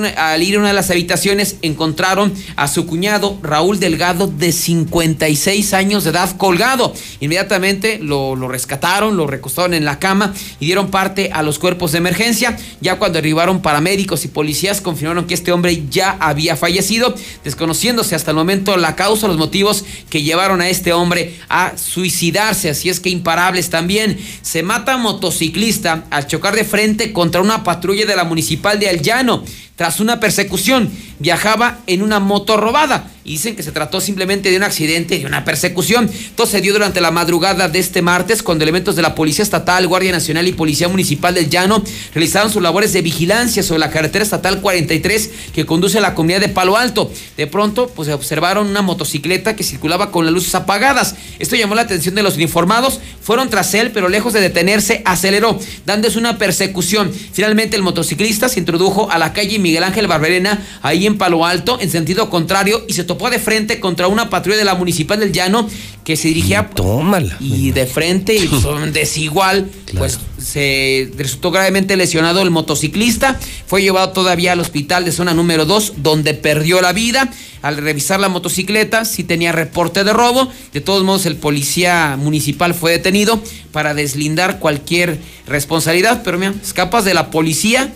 ir 0.42 0.56
a 0.56 0.58
una 0.58 0.68
de 0.68 0.74
las 0.74 0.90
habitaciones 0.90 1.56
encontraron 1.60 2.32
a 2.56 2.68
su 2.68 2.86
cuñado 2.86 3.36
Raúl 3.42 3.80
Delgado 3.80 4.28
de 4.28 4.52
56 4.52 5.74
años 5.74 6.04
de 6.04 6.10
edad 6.10 6.36
colgado. 6.36 6.94
Inmediatamente 7.20 7.98
lo, 8.00 8.36
lo 8.36 8.48
rescataron, 8.48 9.16
lo 9.16 9.26
recostaron 9.26 9.74
en 9.74 9.84
la 9.84 9.98
cama 9.98 10.32
y 10.60 10.66
dieron 10.66 10.90
parte 10.90 11.30
a 11.32 11.42
los 11.42 11.58
cuerpos 11.58 11.92
de 11.92 11.98
emergencia. 11.98 12.56
Ya 12.80 12.98
cuando 12.98 13.18
arribaron 13.18 13.60
paramédicos 13.60 14.24
y 14.24 14.28
policías 14.28 14.80
confirmaron 14.80 15.26
que 15.26 15.34
este 15.34 15.50
hombre 15.50 15.82
ya 15.90 16.16
había 16.20 16.56
fallecido, 16.56 17.12
desconociéndose 17.42 18.14
hasta 18.14 18.30
el 18.30 18.36
momento 18.36 18.76
la 18.76 18.94
causa, 18.94 19.26
los 19.26 19.36
motivos 19.36 19.84
que 20.10 20.22
llevaron 20.22 20.60
a 20.60 20.68
este 20.68 20.92
hombre 20.92 21.34
a 21.48 21.76
suicidarse. 21.76 22.70
Así 22.70 22.88
es 22.88 23.00
que 23.00 23.10
imparables 23.10 23.68
también. 23.68 24.16
Se 24.42 24.62
mata 24.62 24.96
motociclista 25.08 26.04
al 26.10 26.26
chocar 26.26 26.54
de 26.54 26.64
frente 26.64 27.14
contra 27.14 27.40
una 27.40 27.64
patrulla 27.64 28.04
de 28.04 28.14
la 28.14 28.24
municipal 28.24 28.78
de 28.78 28.90
El 28.90 29.00
Llano. 29.00 29.42
Tras 29.74 30.00
una 30.00 30.20
persecución, 30.20 30.90
viajaba 31.18 31.78
en 31.86 32.02
una 32.02 32.20
moto 32.20 32.58
robada 32.58 33.10
dicen 33.32 33.56
que 33.56 33.62
se 33.62 33.72
trató 33.72 34.00
simplemente 34.00 34.50
de 34.50 34.56
un 34.56 34.62
accidente, 34.62 35.18
de 35.18 35.26
una 35.26 35.44
persecución. 35.44 36.10
Todo 36.34 36.46
se 36.46 36.60
dio 36.60 36.72
durante 36.72 37.00
la 37.00 37.10
madrugada 37.10 37.68
de 37.68 37.78
este 37.78 38.02
martes 38.02 38.42
cuando 38.42 38.64
elementos 38.64 38.96
de 38.96 39.02
la 39.02 39.14
Policía 39.14 39.42
Estatal, 39.42 39.86
Guardia 39.86 40.12
Nacional 40.12 40.48
y 40.48 40.52
Policía 40.52 40.88
Municipal 40.88 41.34
del 41.34 41.48
Llano 41.50 41.82
realizaron 42.14 42.50
sus 42.50 42.62
labores 42.62 42.92
de 42.92 43.02
vigilancia 43.02 43.62
sobre 43.62 43.80
la 43.80 43.90
carretera 43.90 44.22
estatal 44.22 44.60
43 44.60 45.30
que 45.52 45.66
conduce 45.66 45.98
a 45.98 46.00
la 46.00 46.14
comunidad 46.14 46.40
de 46.40 46.48
Palo 46.48 46.76
Alto. 46.76 47.10
De 47.36 47.46
pronto, 47.46 47.88
pues 47.94 48.08
observaron 48.08 48.68
una 48.68 48.82
motocicleta 48.82 49.56
que 49.56 49.64
circulaba 49.64 50.10
con 50.10 50.24
las 50.24 50.34
luces 50.34 50.54
apagadas. 50.54 51.14
Esto 51.38 51.56
llamó 51.56 51.74
la 51.74 51.82
atención 51.82 52.14
de 52.14 52.22
los 52.22 52.36
uniformados. 52.36 53.00
Fueron 53.22 53.50
tras 53.50 53.74
él, 53.74 53.90
pero 53.92 54.08
lejos 54.08 54.32
de 54.32 54.40
detenerse, 54.40 55.02
aceleró, 55.04 55.58
dándose 55.84 56.18
una 56.18 56.38
persecución. 56.38 57.12
Finalmente, 57.32 57.76
el 57.76 57.82
motociclista 57.82 58.48
se 58.48 58.60
introdujo 58.60 59.10
a 59.10 59.18
la 59.18 59.32
calle 59.32 59.58
Miguel 59.58 59.84
Ángel 59.84 60.06
Barberena, 60.06 60.64
ahí 60.82 61.06
en 61.06 61.18
Palo 61.18 61.44
Alto, 61.44 61.78
en 61.80 61.90
sentido 61.90 62.30
contrario, 62.30 62.84
y 62.88 62.94
se 62.94 63.04
topó 63.04 63.17
de 63.30 63.38
frente 63.38 63.80
contra 63.80 64.08
una 64.08 64.30
patrulla 64.30 64.56
de 64.56 64.64
la 64.64 64.74
Municipal 64.74 65.20
del 65.20 65.32
Llano 65.32 65.68
que 66.04 66.16
se 66.16 66.28
dirigía 66.28 66.70
Tómala, 66.70 67.36
y 67.38 67.72
de 67.72 67.86
frente 67.86 68.34
y 68.34 68.48
desigual, 68.92 69.68
pues 69.98 70.18
se 70.38 71.10
resultó 71.18 71.50
gravemente 71.50 71.96
lesionado 71.96 72.40
el 72.40 72.50
motociclista, 72.50 73.38
fue 73.66 73.82
llevado 73.82 74.10
todavía 74.10 74.52
al 74.52 74.60
hospital 74.60 75.04
de 75.04 75.12
zona 75.12 75.34
número 75.34 75.66
2 75.66 75.94
donde 75.98 76.32
perdió 76.34 76.80
la 76.80 76.92
vida. 76.92 77.30
Al 77.60 77.76
revisar 77.76 78.20
la 78.20 78.28
motocicleta, 78.28 79.04
sí 79.04 79.24
tenía 79.24 79.50
reporte 79.52 80.04
de 80.04 80.12
robo. 80.12 80.48
De 80.72 80.80
todos 80.80 81.02
modos, 81.02 81.26
el 81.26 81.36
policía 81.36 82.16
municipal 82.16 82.72
fue 82.72 82.92
detenido 82.92 83.42
para 83.72 83.94
deslindar 83.94 84.60
cualquier 84.60 85.18
responsabilidad, 85.46 86.22
pero 86.24 86.38
mira, 86.38 86.54
escapas 86.62 87.04
de 87.04 87.14
la 87.14 87.30
policía 87.30 87.92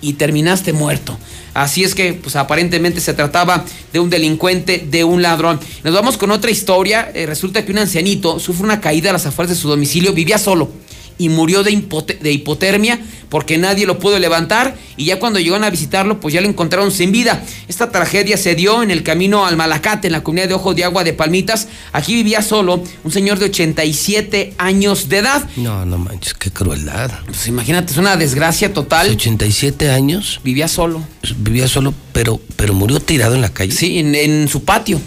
y 0.00 0.14
terminaste 0.14 0.72
muerto. 0.72 1.18
Así 1.54 1.84
es 1.84 1.94
que, 1.94 2.12
pues 2.12 2.36
aparentemente 2.36 3.00
se 3.00 3.14
trataba 3.14 3.64
de 3.92 3.98
un 3.98 4.10
delincuente, 4.10 4.86
de 4.90 5.04
un 5.04 5.22
ladrón. 5.22 5.58
Nos 5.84 5.94
vamos 5.94 6.18
con 6.18 6.30
otra 6.30 6.50
historia. 6.50 7.10
Eh, 7.14 7.26
resulta 7.26 7.64
que 7.64 7.72
un 7.72 7.78
ancianito 7.78 8.38
sufre 8.38 8.64
una 8.64 8.80
caída 8.80 9.10
a 9.10 9.14
las 9.14 9.26
afueras 9.26 9.56
de 9.56 9.60
su 9.60 9.68
domicilio, 9.68 10.12
vivía 10.12 10.38
solo 10.38 10.70
y 11.18 11.28
murió 11.28 11.62
de, 11.62 11.82
de, 12.20 12.32
hipotermia 12.32 13.00
porque 13.28 13.58
nadie 13.58 13.86
lo 13.86 13.98
pudo 13.98 14.18
levantar 14.18 14.76
y 14.96 15.06
ya 15.06 15.18
cuando 15.18 15.38
llegaron 15.38 15.64
a 15.64 15.70
visitarlo 15.70 16.20
pues 16.20 16.34
ya 16.34 16.40
lo 16.40 16.48
encontraron 16.48 16.90
sin 16.90 17.12
vida. 17.12 17.42
Esta 17.68 17.90
tragedia 17.90 18.36
se 18.36 18.54
dio 18.54 18.82
en 18.82 18.90
el 18.90 19.02
camino 19.02 19.46
al 19.46 19.56
Malacate, 19.56 20.08
en 20.08 20.12
la 20.12 20.22
comunidad 20.22 20.48
de 20.48 20.54
Ojo 20.54 20.74
de 20.74 20.84
Agua 20.84 21.04
de 21.04 21.12
Palmitas. 21.12 21.68
Aquí 21.92 22.14
vivía 22.14 22.42
solo 22.42 22.82
un 23.04 23.10
señor 23.10 23.38
de 23.38 23.46
87 23.46 24.54
años 24.58 25.08
de 25.08 25.18
edad. 25.18 25.48
No, 25.56 25.84
no 25.84 25.98
manches, 25.98 26.34
qué 26.34 26.50
crueldad. 26.50 27.10
Pues 27.26 27.46
imagínate, 27.48 27.92
es 27.92 27.98
una 27.98 28.16
desgracia 28.16 28.72
total. 28.72 29.10
87 29.10 29.90
años. 29.90 30.40
Vivía 30.44 30.68
solo. 30.68 31.02
Vivía 31.38 31.68
solo, 31.68 31.94
pero, 32.12 32.40
pero 32.56 32.74
murió 32.74 33.00
tirado 33.00 33.34
en 33.34 33.40
la 33.40 33.50
calle. 33.50 33.72
Sí, 33.72 33.98
en, 33.98 34.48
su 34.48 34.64
patio. 34.64 35.00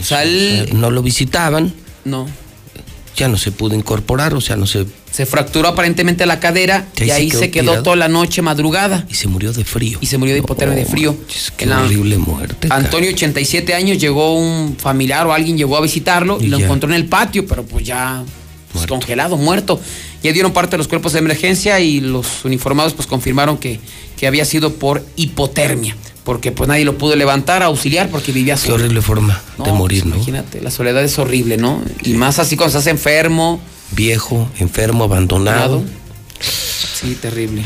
O 0.00 0.04
sea, 0.04 0.22
él... 0.22 0.70
no 0.74 0.90
lo 0.90 1.02
visitaban. 1.02 1.72
No. 2.04 2.26
Ya 3.16 3.28
no 3.28 3.36
se 3.36 3.52
pudo 3.52 3.74
incorporar, 3.74 4.34
o 4.34 4.40
sea, 4.40 4.56
no 4.56 4.66
se 4.66 4.86
se 5.12 5.26
fracturó 5.26 5.68
aparentemente 5.68 6.24
la 6.24 6.40
cadera 6.40 6.88
y 6.96 7.10
ahí, 7.10 7.30
se 7.30 7.50
quedó, 7.50 7.82
toda 7.82 7.96
la 7.96 8.08
noche 8.08 8.40
madrugada. 8.40 9.06
Y 9.10 9.14
se 9.14 9.28
murió 9.28 9.52
de 9.52 9.62
frío. 9.62 9.98
Y 10.00 10.06
se 10.06 10.16
murió 10.16 10.32
de 10.32 10.40
hipotermia 10.40 10.74
de 10.74 10.86
frío. 10.86 11.14
Qué 11.58 11.68
horrible 11.70 12.16
muerte. 12.16 12.68
Antonio, 12.70 13.10
87 13.10 13.74
años, 13.74 13.98
llegó 13.98 14.34
un 14.34 14.74
familiar 14.78 15.26
o 15.26 15.34
alguien 15.34 15.58
llegó 15.58 15.76
a 15.76 15.82
visitarlo 15.82 16.38
y, 16.40 16.46
lo 16.46 16.58
encontró 16.58 16.88
en 16.88 16.96
el 16.96 17.06
patio, 17.06 17.46
pero 17.46 17.62
pues 17.62 17.84
ya 17.84 18.24
pues, 18.72 18.86
congelado, 18.86 19.36
muerto. 19.36 19.78
Ya 20.22 20.32
dieron 20.32 20.52
parte 20.52 20.72
de 20.72 20.78
los 20.78 20.88
cuerpos 20.88 21.12
de 21.12 21.18
emergencia 21.18 21.78
y 21.78 22.00
los 22.00 22.46
uniformados 22.46 22.94
pues 22.94 23.06
confirmaron 23.06 23.58
que, 23.58 23.80
que 24.16 24.26
había 24.26 24.46
sido 24.46 24.72
por 24.72 25.04
hipotermia 25.16 25.94
porque 26.24 26.52
pues 26.52 26.68
nadie 26.68 26.84
lo 26.84 26.98
pudo 26.98 27.16
levantar, 27.16 27.62
auxiliar, 27.62 28.08
porque 28.08 28.32
vivía 28.32 28.56
solo. 28.56 28.76
Qué 28.76 28.82
horrible 28.82 29.02
forma 29.02 29.34
de 29.34 29.64
pues, 29.64 29.74
morir, 29.74 30.06
¿no? 30.06 30.16
Imagínate, 30.16 30.60
la 30.60 30.70
soledad 30.70 31.02
es 31.02 31.18
horrible, 31.18 31.56
¿no? 31.56 31.82
Y 32.02 32.14
más 32.14 32.38
así 32.38 32.56
cuando 32.56 32.78
estás 32.78 32.90
enfermo, 32.90 33.60
viejo, 33.92 34.48
enfermo, 34.58 35.04
abandonado. 35.04 35.82
Sí, 36.40 37.16
terrible. 37.20 37.62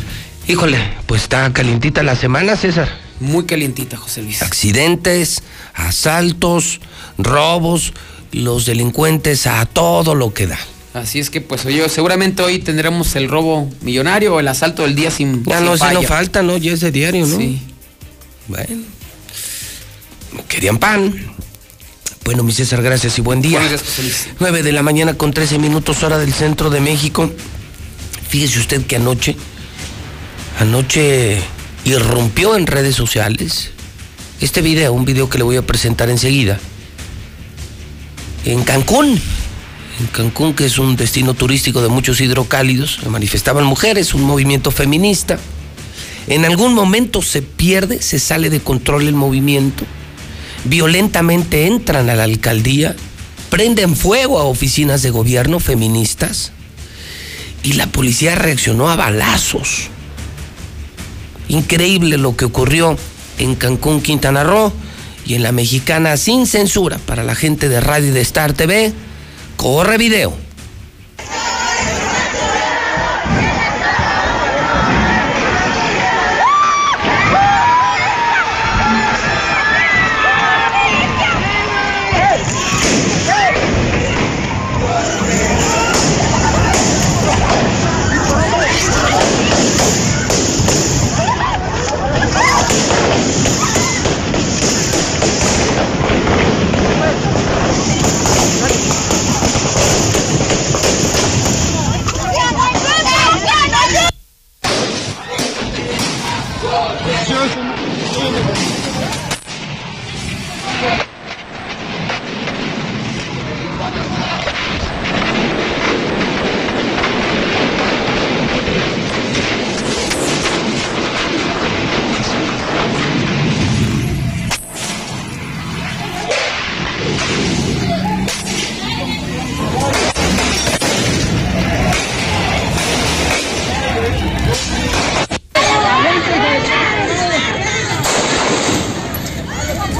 Híjole, 0.48 0.78
pues 1.06 1.22
está 1.22 1.52
calientita 1.52 2.02
la 2.02 2.16
semana, 2.16 2.56
César. 2.56 2.88
Muy 3.20 3.44
calientita, 3.44 3.96
José 3.96 4.22
Luis. 4.22 4.42
Accidentes, 4.42 5.42
asaltos, 5.74 6.80
robos, 7.18 7.92
los 8.32 8.66
delincuentes 8.66 9.46
a 9.46 9.64
todo 9.66 10.14
lo 10.14 10.32
que 10.32 10.46
da. 10.46 10.58
Así 10.94 11.18
es 11.18 11.28
que, 11.28 11.40
pues, 11.40 11.66
oye, 11.66 11.86
seguramente 11.88 12.42
hoy 12.42 12.58
tendremos 12.58 13.16
el 13.16 13.28
robo 13.28 13.68
millonario 13.82 14.34
o 14.34 14.40
el 14.40 14.48
asalto 14.48 14.82
del 14.82 14.94
día 14.94 15.10
sin. 15.10 15.44
Ya 15.44 15.60
no, 15.60 15.76
si 15.76 15.84
no 15.92 16.02
falta, 16.02 16.42
¿no? 16.42 16.56
Ya 16.56 16.72
es 16.72 16.80
de 16.80 16.90
diario, 16.90 17.26
¿no? 17.26 17.36
Sí. 17.36 17.60
Bueno. 18.48 18.82
Querían 20.48 20.78
pan. 20.78 21.14
Bueno, 22.24 22.42
mi 22.42 22.52
César, 22.52 22.82
gracias 22.82 23.18
y 23.18 23.20
buen 23.20 23.40
día. 23.40 23.60
Buenos 23.60 23.96
días, 23.96 24.28
9 24.40 24.62
de 24.62 24.72
la 24.72 24.82
mañana 24.82 25.14
con 25.14 25.32
13 25.32 25.58
minutos 25.58 26.02
hora 26.02 26.18
del 26.18 26.32
centro 26.32 26.70
de 26.70 26.80
México. 26.80 27.30
Fíjese 28.28 28.58
usted 28.58 28.84
que 28.84 28.96
anoche, 28.96 29.36
anoche 30.58 31.40
irrumpió 31.84 32.56
en 32.56 32.66
redes 32.66 32.96
sociales 32.96 33.70
este 34.40 34.60
video, 34.60 34.92
un 34.92 35.04
video 35.04 35.30
que 35.30 35.38
le 35.38 35.44
voy 35.44 35.56
a 35.56 35.62
presentar 35.62 36.10
enseguida. 36.10 36.58
En 38.44 38.62
Cancún, 38.64 39.20
en 40.00 40.06
Cancún, 40.12 40.54
que 40.54 40.66
es 40.66 40.78
un 40.78 40.96
destino 40.96 41.34
turístico 41.34 41.80
de 41.80 41.88
muchos 41.88 42.20
hidrocálidos, 42.20 43.00
manifestaban 43.08 43.64
mujeres, 43.64 44.14
un 44.14 44.22
movimiento 44.22 44.70
feminista. 44.70 45.38
En 46.28 46.44
algún 46.44 46.74
momento 46.74 47.22
se 47.22 47.42
pierde, 47.42 48.02
se 48.02 48.18
sale 48.18 48.50
de 48.50 48.60
control 48.60 49.06
el 49.06 49.14
movimiento 49.14 49.84
violentamente 50.68 51.66
entran 51.66 52.10
a 52.10 52.14
la 52.14 52.24
alcaldía, 52.24 52.94
prenden 53.50 53.96
fuego 53.96 54.38
a 54.38 54.44
oficinas 54.44 55.02
de 55.02 55.10
gobierno 55.10 55.60
feministas 55.60 56.52
y 57.62 57.74
la 57.74 57.86
policía 57.86 58.34
reaccionó 58.34 58.90
a 58.90 58.96
balazos. 58.96 59.88
Increíble 61.48 62.16
lo 62.16 62.36
que 62.36 62.44
ocurrió 62.44 62.96
en 63.38 63.54
Cancún, 63.54 64.02
Quintana 64.02 64.44
Roo 64.44 64.72
y 65.24 65.34
en 65.34 65.42
la 65.42 65.52
mexicana 65.52 66.16
sin 66.16 66.46
censura 66.46 66.98
para 66.98 67.22
la 67.22 67.34
gente 67.34 67.68
de 67.68 67.80
radio 67.80 68.08
y 68.08 68.12
de 68.12 68.20
Star 68.20 68.52
TV. 68.52 68.92
Corre 69.56 69.98
video. 69.98 70.45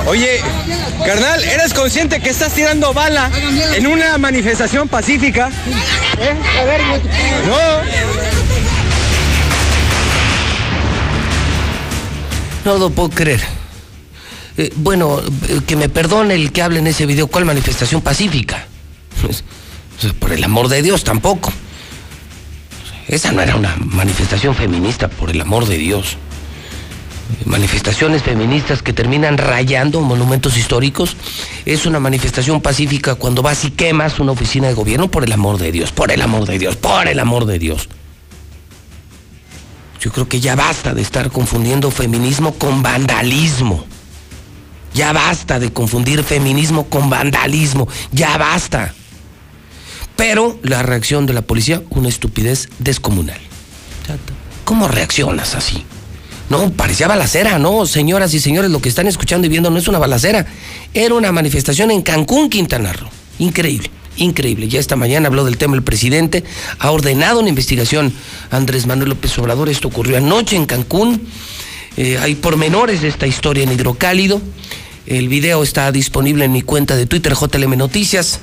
Oye, 0.07 0.41
carnal, 1.05 1.43
¿eres 1.43 1.74
consciente 1.74 2.20
que 2.20 2.31
estás 2.31 2.53
tirando 2.53 2.95
bala 2.95 3.28
en 3.74 3.87
una 3.89 4.16
manifestación 4.19 4.89
pacífica? 4.89 5.51
No. 7.47 7.57
No 12.65 12.78
lo 12.78 12.91
puedo 12.91 13.11
creer. 13.11 13.43
Eh, 14.59 14.73
bueno, 14.77 15.20
eh, 15.49 15.61
que 15.66 15.77
me 15.77 15.89
perdone 15.89 16.35
el 16.35 16.53
que 16.53 16.62
hable 16.62 16.78
en 16.78 16.87
ese 16.87 17.05
video. 17.05 17.27
¿Cuál 17.27 17.45
manifestación 17.45 18.01
pacífica? 18.01 18.66
Pues, 19.20 19.45
pues, 20.01 20.12
por 20.12 20.33
el 20.33 20.43
amor 20.45 20.69
de 20.69 20.83
Dios, 20.83 21.05
tampoco. 21.05 21.53
Esa 23.09 23.33
no 23.33 23.43
era 23.43 23.57
una 23.57 23.77
manifestación 23.78 24.55
feminista, 24.55 25.09
por 25.09 25.31
el 25.31 25.41
amor 25.41 25.66
de 25.66 25.78
Dios. 25.78 26.16
Manifestaciones 27.44 28.23
feministas 28.23 28.82
que 28.82 28.93
terminan 28.93 29.39
rayando 29.39 30.01
monumentos 30.01 30.57
históricos. 30.57 31.16
Es 31.65 31.86
una 31.86 32.01
manifestación 32.01 32.61
pacífica 32.61 33.15
cuando 33.15 33.43
vas 33.43 33.65
y 33.65 33.70
quemas 33.70 34.19
una 34.19 34.32
oficina 34.32 34.69
de 34.69 34.74
gobierno, 34.74 35.11
por 35.11 35.24
el 35.24 35.32
amor 35.32 35.59
de 35.59 35.73
Dios, 35.73 35.93
por 35.93 36.11
el 36.11 36.23
amor 36.23 36.47
de 36.47 36.59
Dios, 36.59 36.77
por 36.77 37.09
el 37.09 37.19
amor 37.19 37.47
de 37.47 37.59
Dios. 37.59 37.89
Yo 40.01 40.12
creo 40.12 40.28
que 40.28 40.40
ya 40.40 40.55
basta 40.55 40.94
de 40.94 41.03
estar 41.03 41.31
confundiendo 41.31 41.90
feminismo 41.90 42.55
con 42.55 42.82
vandalismo. 42.82 43.85
Ya 44.94 45.12
basta 45.12 45.59
de 45.59 45.73
confundir 45.73 46.23
feminismo 46.23 46.86
con 46.89 47.11
vandalismo. 47.11 47.89
Ya 48.12 48.36
basta. 48.39 48.94
Pero 50.16 50.59
la 50.62 50.82
reacción 50.82 51.27
de 51.27 51.35
la 51.35 51.43
policía, 51.43 51.82
una 51.90 52.09
estupidez 52.09 52.69
descomunal. 52.78 53.40
¿Cómo 54.65 54.89
reaccionas 54.89 55.55
así? 55.55 55.85
No, 56.48 56.70
parecía 56.70 57.09
balacera, 57.09 57.59
no, 57.59 57.86
señoras 57.86 58.32
y 58.32 58.40
señores, 58.40 58.70
lo 58.70 58.81
que 58.81 58.89
están 58.89 59.09
escuchando 59.09 59.47
y 59.47 59.51
viendo 59.51 59.68
no 59.70 59.78
es 59.78 59.89
una 59.89 59.98
balacera. 59.98 60.47
Era 60.94 61.14
una 61.14 61.32
manifestación 61.32 61.90
en 61.90 62.02
Cancún, 62.02 62.48
Quintana 62.48 62.93
Roo. 62.93 63.09
Increíble, 63.39 63.90
increíble. 64.16 64.68
Ya 64.68 64.78
esta 64.78 64.94
mañana 64.94 65.27
habló 65.27 65.44
del 65.44 65.59
tema 65.59 65.74
el 65.74 65.82
presidente, 65.82 66.44
ha 66.78 66.90
ordenado 66.93 67.40
una 67.40 67.48
investigación 67.48 68.12
Andrés 68.51 68.86
Manuel 68.86 69.10
López 69.10 69.36
Obrador. 69.39 69.68
Esto 69.68 69.89
ocurrió 69.89 70.18
anoche 70.18 70.55
en 70.55 70.66
Cancún. 70.66 71.27
Eh, 71.97 72.18
hay 72.20 72.36
pormenores 72.36 73.02
de 73.02 73.09
esta 73.09 73.27
historia 73.27 73.64
en 73.64 73.73
Hidrocálido. 73.73 74.40
El 75.06 75.28
video 75.28 75.62
está 75.64 75.90
disponible 75.90 76.44
en 76.44 76.52
mi 76.52 76.62
cuenta 76.62 76.94
de 76.94 77.06
Twitter, 77.06 77.35
JLM 77.35 77.77
Noticias. 77.77 78.40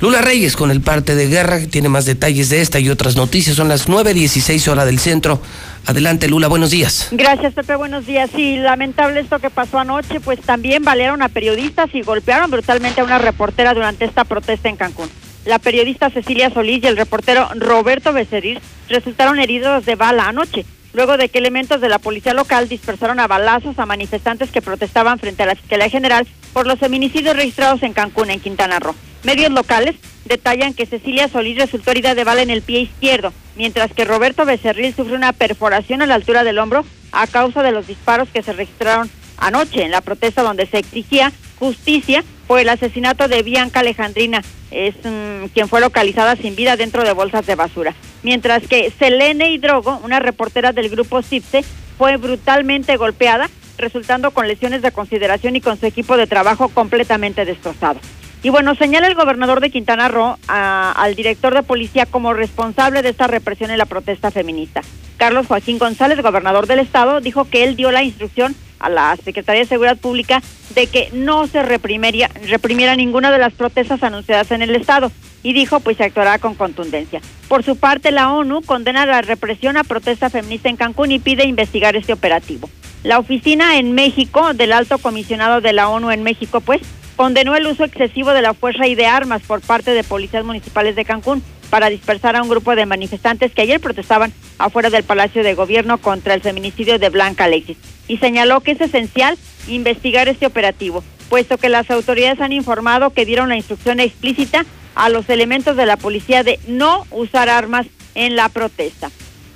Lula 0.00 0.20
Reyes 0.20 0.54
con 0.54 0.70
el 0.70 0.80
parte 0.80 1.16
de 1.16 1.26
guerra, 1.26 1.58
que 1.58 1.66
tiene 1.66 1.88
más 1.88 2.04
detalles 2.04 2.50
de 2.50 2.60
esta 2.60 2.78
y 2.78 2.88
otras 2.88 3.16
noticias. 3.16 3.56
Son 3.56 3.68
las 3.68 3.88
9.16 3.88 4.68
horas 4.68 4.86
del 4.86 5.00
centro. 5.00 5.40
Adelante, 5.86 6.28
Lula, 6.28 6.46
buenos 6.46 6.70
días. 6.70 7.08
Gracias, 7.10 7.54
Pepe, 7.54 7.74
buenos 7.74 8.06
días. 8.06 8.30
Sí, 8.32 8.58
lamentable 8.58 9.18
esto 9.18 9.40
que 9.40 9.50
pasó 9.50 9.80
anoche, 9.80 10.20
pues 10.20 10.40
también 10.40 10.84
valieron 10.84 11.20
a 11.20 11.28
periodistas 11.28 11.92
y 11.94 12.02
golpearon 12.02 12.48
brutalmente 12.48 13.00
a 13.00 13.04
una 13.04 13.18
reportera 13.18 13.74
durante 13.74 14.04
esta 14.04 14.22
protesta 14.24 14.68
en 14.68 14.76
Cancún. 14.76 15.10
La 15.44 15.58
periodista 15.58 16.10
Cecilia 16.10 16.50
Solís 16.50 16.84
y 16.84 16.86
el 16.86 16.96
reportero 16.96 17.48
Roberto 17.56 18.12
Becerril 18.12 18.60
resultaron 18.88 19.40
heridos 19.40 19.84
de 19.84 19.96
bala 19.96 20.28
anoche 20.28 20.64
luego 20.92 21.16
de 21.16 21.28
que 21.28 21.38
elementos 21.38 21.80
de 21.80 21.88
la 21.88 21.98
policía 21.98 22.34
local 22.34 22.68
dispersaron 22.68 23.20
a 23.20 23.26
balazos 23.26 23.78
a 23.78 23.86
manifestantes 23.86 24.50
que 24.50 24.62
protestaban 24.62 25.18
frente 25.18 25.42
a 25.42 25.46
la 25.46 25.54
Fiscalía 25.54 25.90
General 25.90 26.26
por 26.52 26.66
los 26.66 26.78
feminicidios 26.78 27.36
registrados 27.36 27.82
en 27.82 27.92
Cancún, 27.92 28.30
en 28.30 28.40
Quintana 28.40 28.80
Roo. 28.80 28.94
Medios 29.24 29.50
locales 29.50 29.96
detallan 30.24 30.74
que 30.74 30.86
Cecilia 30.86 31.28
Solís 31.28 31.58
resultó 31.58 31.90
herida 31.90 32.14
de 32.14 32.24
bala 32.24 32.42
en 32.42 32.50
el 32.50 32.62
pie 32.62 32.80
izquierdo, 32.80 33.32
mientras 33.56 33.92
que 33.92 34.04
Roberto 34.04 34.44
Becerril 34.44 34.94
sufrió 34.94 35.16
una 35.16 35.32
perforación 35.32 36.02
a 36.02 36.06
la 36.06 36.14
altura 36.14 36.44
del 36.44 36.58
hombro 36.58 36.84
a 37.12 37.26
causa 37.26 37.62
de 37.62 37.72
los 37.72 37.86
disparos 37.86 38.28
que 38.28 38.42
se 38.42 38.52
registraron 38.52 39.10
anoche 39.38 39.84
en 39.84 39.90
la 39.90 40.00
protesta 40.00 40.42
donde 40.42 40.66
se 40.66 40.78
exigía 40.78 41.32
justicia 41.58 42.24
por 42.48 42.58
el 42.58 42.68
asesinato 42.70 43.28
de 43.28 43.42
Bianca 43.42 43.80
Alejandrina, 43.80 44.42
es 44.70 44.94
mm, 45.04 45.48
quien 45.54 45.68
fue 45.68 45.80
localizada 45.80 46.34
sin 46.34 46.56
vida 46.56 46.76
dentro 46.76 47.04
de 47.04 47.12
bolsas 47.12 47.46
de 47.46 47.54
basura. 47.54 47.94
Mientras 48.22 48.66
que 48.66 48.90
Selene 48.98 49.52
Hidrogo, 49.52 50.00
una 50.02 50.18
reportera 50.18 50.72
del 50.72 50.88
grupo 50.88 51.22
CIPSE, 51.22 51.62
fue 51.98 52.16
brutalmente 52.16 52.96
golpeada, 52.96 53.50
resultando 53.76 54.30
con 54.30 54.48
lesiones 54.48 54.82
de 54.82 54.92
consideración 54.92 55.56
y 55.56 55.60
con 55.60 55.78
su 55.78 55.86
equipo 55.86 56.16
de 56.16 56.26
trabajo 56.26 56.68
completamente 56.68 57.44
destrozado. 57.44 58.00
Y 58.42 58.50
bueno, 58.50 58.74
señala 58.76 59.08
el 59.08 59.14
gobernador 59.14 59.60
de 59.60 59.70
Quintana 59.70 60.08
Roo 60.08 60.38
al 60.46 61.14
director 61.16 61.54
de 61.54 61.62
policía 61.62 62.06
como 62.06 62.34
responsable 62.34 63.02
de 63.02 63.08
esta 63.08 63.26
represión 63.26 63.70
en 63.70 63.78
la 63.78 63.86
protesta 63.86 64.30
feminista. 64.30 64.80
Carlos 65.16 65.48
Joaquín 65.48 65.78
González, 65.78 66.22
gobernador 66.22 66.68
del 66.68 66.78
estado, 66.78 67.20
dijo 67.20 67.46
que 67.46 67.64
él 67.64 67.74
dio 67.74 67.90
la 67.90 68.04
instrucción 68.04 68.54
a 68.78 68.88
la 68.88 69.16
Secretaría 69.16 69.62
de 69.62 69.68
Seguridad 69.68 69.96
Pública 69.96 70.40
de 70.76 70.86
que 70.86 71.08
no 71.12 71.48
se 71.48 71.64
reprimiera, 71.64 72.30
reprimiera 72.46 72.94
ninguna 72.94 73.32
de 73.32 73.38
las 73.38 73.52
protestas 73.54 74.04
anunciadas 74.04 74.52
en 74.52 74.62
el 74.62 74.76
estado 74.76 75.10
y 75.42 75.52
dijo 75.52 75.80
pues 75.80 75.96
se 75.96 76.04
actuará 76.04 76.38
con 76.38 76.54
contundencia. 76.54 77.20
Por 77.48 77.64
su 77.64 77.76
parte, 77.76 78.12
la 78.12 78.32
ONU 78.32 78.62
condena 78.62 79.04
la 79.04 79.22
represión 79.22 79.76
a 79.76 79.82
protesta 79.82 80.30
feminista 80.30 80.68
en 80.68 80.76
Cancún 80.76 81.10
y 81.10 81.18
pide 81.18 81.44
investigar 81.44 81.96
este 81.96 82.12
operativo. 82.12 82.70
La 83.02 83.18
oficina 83.18 83.78
en 83.78 83.92
México 83.92 84.54
del 84.54 84.72
alto 84.72 84.98
comisionado 84.98 85.60
de 85.60 85.72
la 85.72 85.88
ONU 85.88 86.12
en 86.12 86.22
México 86.22 86.60
pues 86.60 86.80
condenó 87.18 87.56
el 87.56 87.66
uso 87.66 87.82
excesivo 87.82 88.30
de 88.30 88.42
la 88.42 88.54
fuerza 88.54 88.86
y 88.86 88.94
de 88.94 89.06
armas 89.06 89.42
por 89.42 89.60
parte 89.60 89.90
de 89.90 90.04
policías 90.04 90.44
municipales 90.44 90.94
de 90.94 91.04
Cancún 91.04 91.42
para 91.68 91.90
dispersar 91.90 92.36
a 92.36 92.42
un 92.42 92.48
grupo 92.48 92.76
de 92.76 92.86
manifestantes 92.86 93.52
que 93.52 93.62
ayer 93.62 93.80
protestaban 93.80 94.32
afuera 94.56 94.88
del 94.88 95.02
Palacio 95.02 95.42
de 95.42 95.54
Gobierno 95.54 95.98
contra 95.98 96.34
el 96.34 96.42
feminicidio 96.42 97.00
de 97.00 97.08
Blanca 97.08 97.44
Alexis 97.44 97.76
y 98.06 98.18
señaló 98.18 98.60
que 98.60 98.70
es 98.70 98.80
esencial 98.80 99.36
investigar 99.66 100.28
este 100.28 100.46
operativo, 100.46 101.02
puesto 101.28 101.58
que 101.58 101.68
las 101.68 101.90
autoridades 101.90 102.40
han 102.40 102.52
informado 102.52 103.10
que 103.10 103.26
dieron 103.26 103.48
la 103.48 103.56
instrucción 103.56 103.98
explícita 103.98 104.64
a 104.94 105.08
los 105.08 105.28
elementos 105.28 105.76
de 105.76 105.86
la 105.86 105.96
policía 105.96 106.44
de 106.44 106.60
no 106.68 107.04
usar 107.10 107.48
armas 107.48 107.88
en 108.14 108.36
la 108.36 108.48
protesta. 108.48 109.10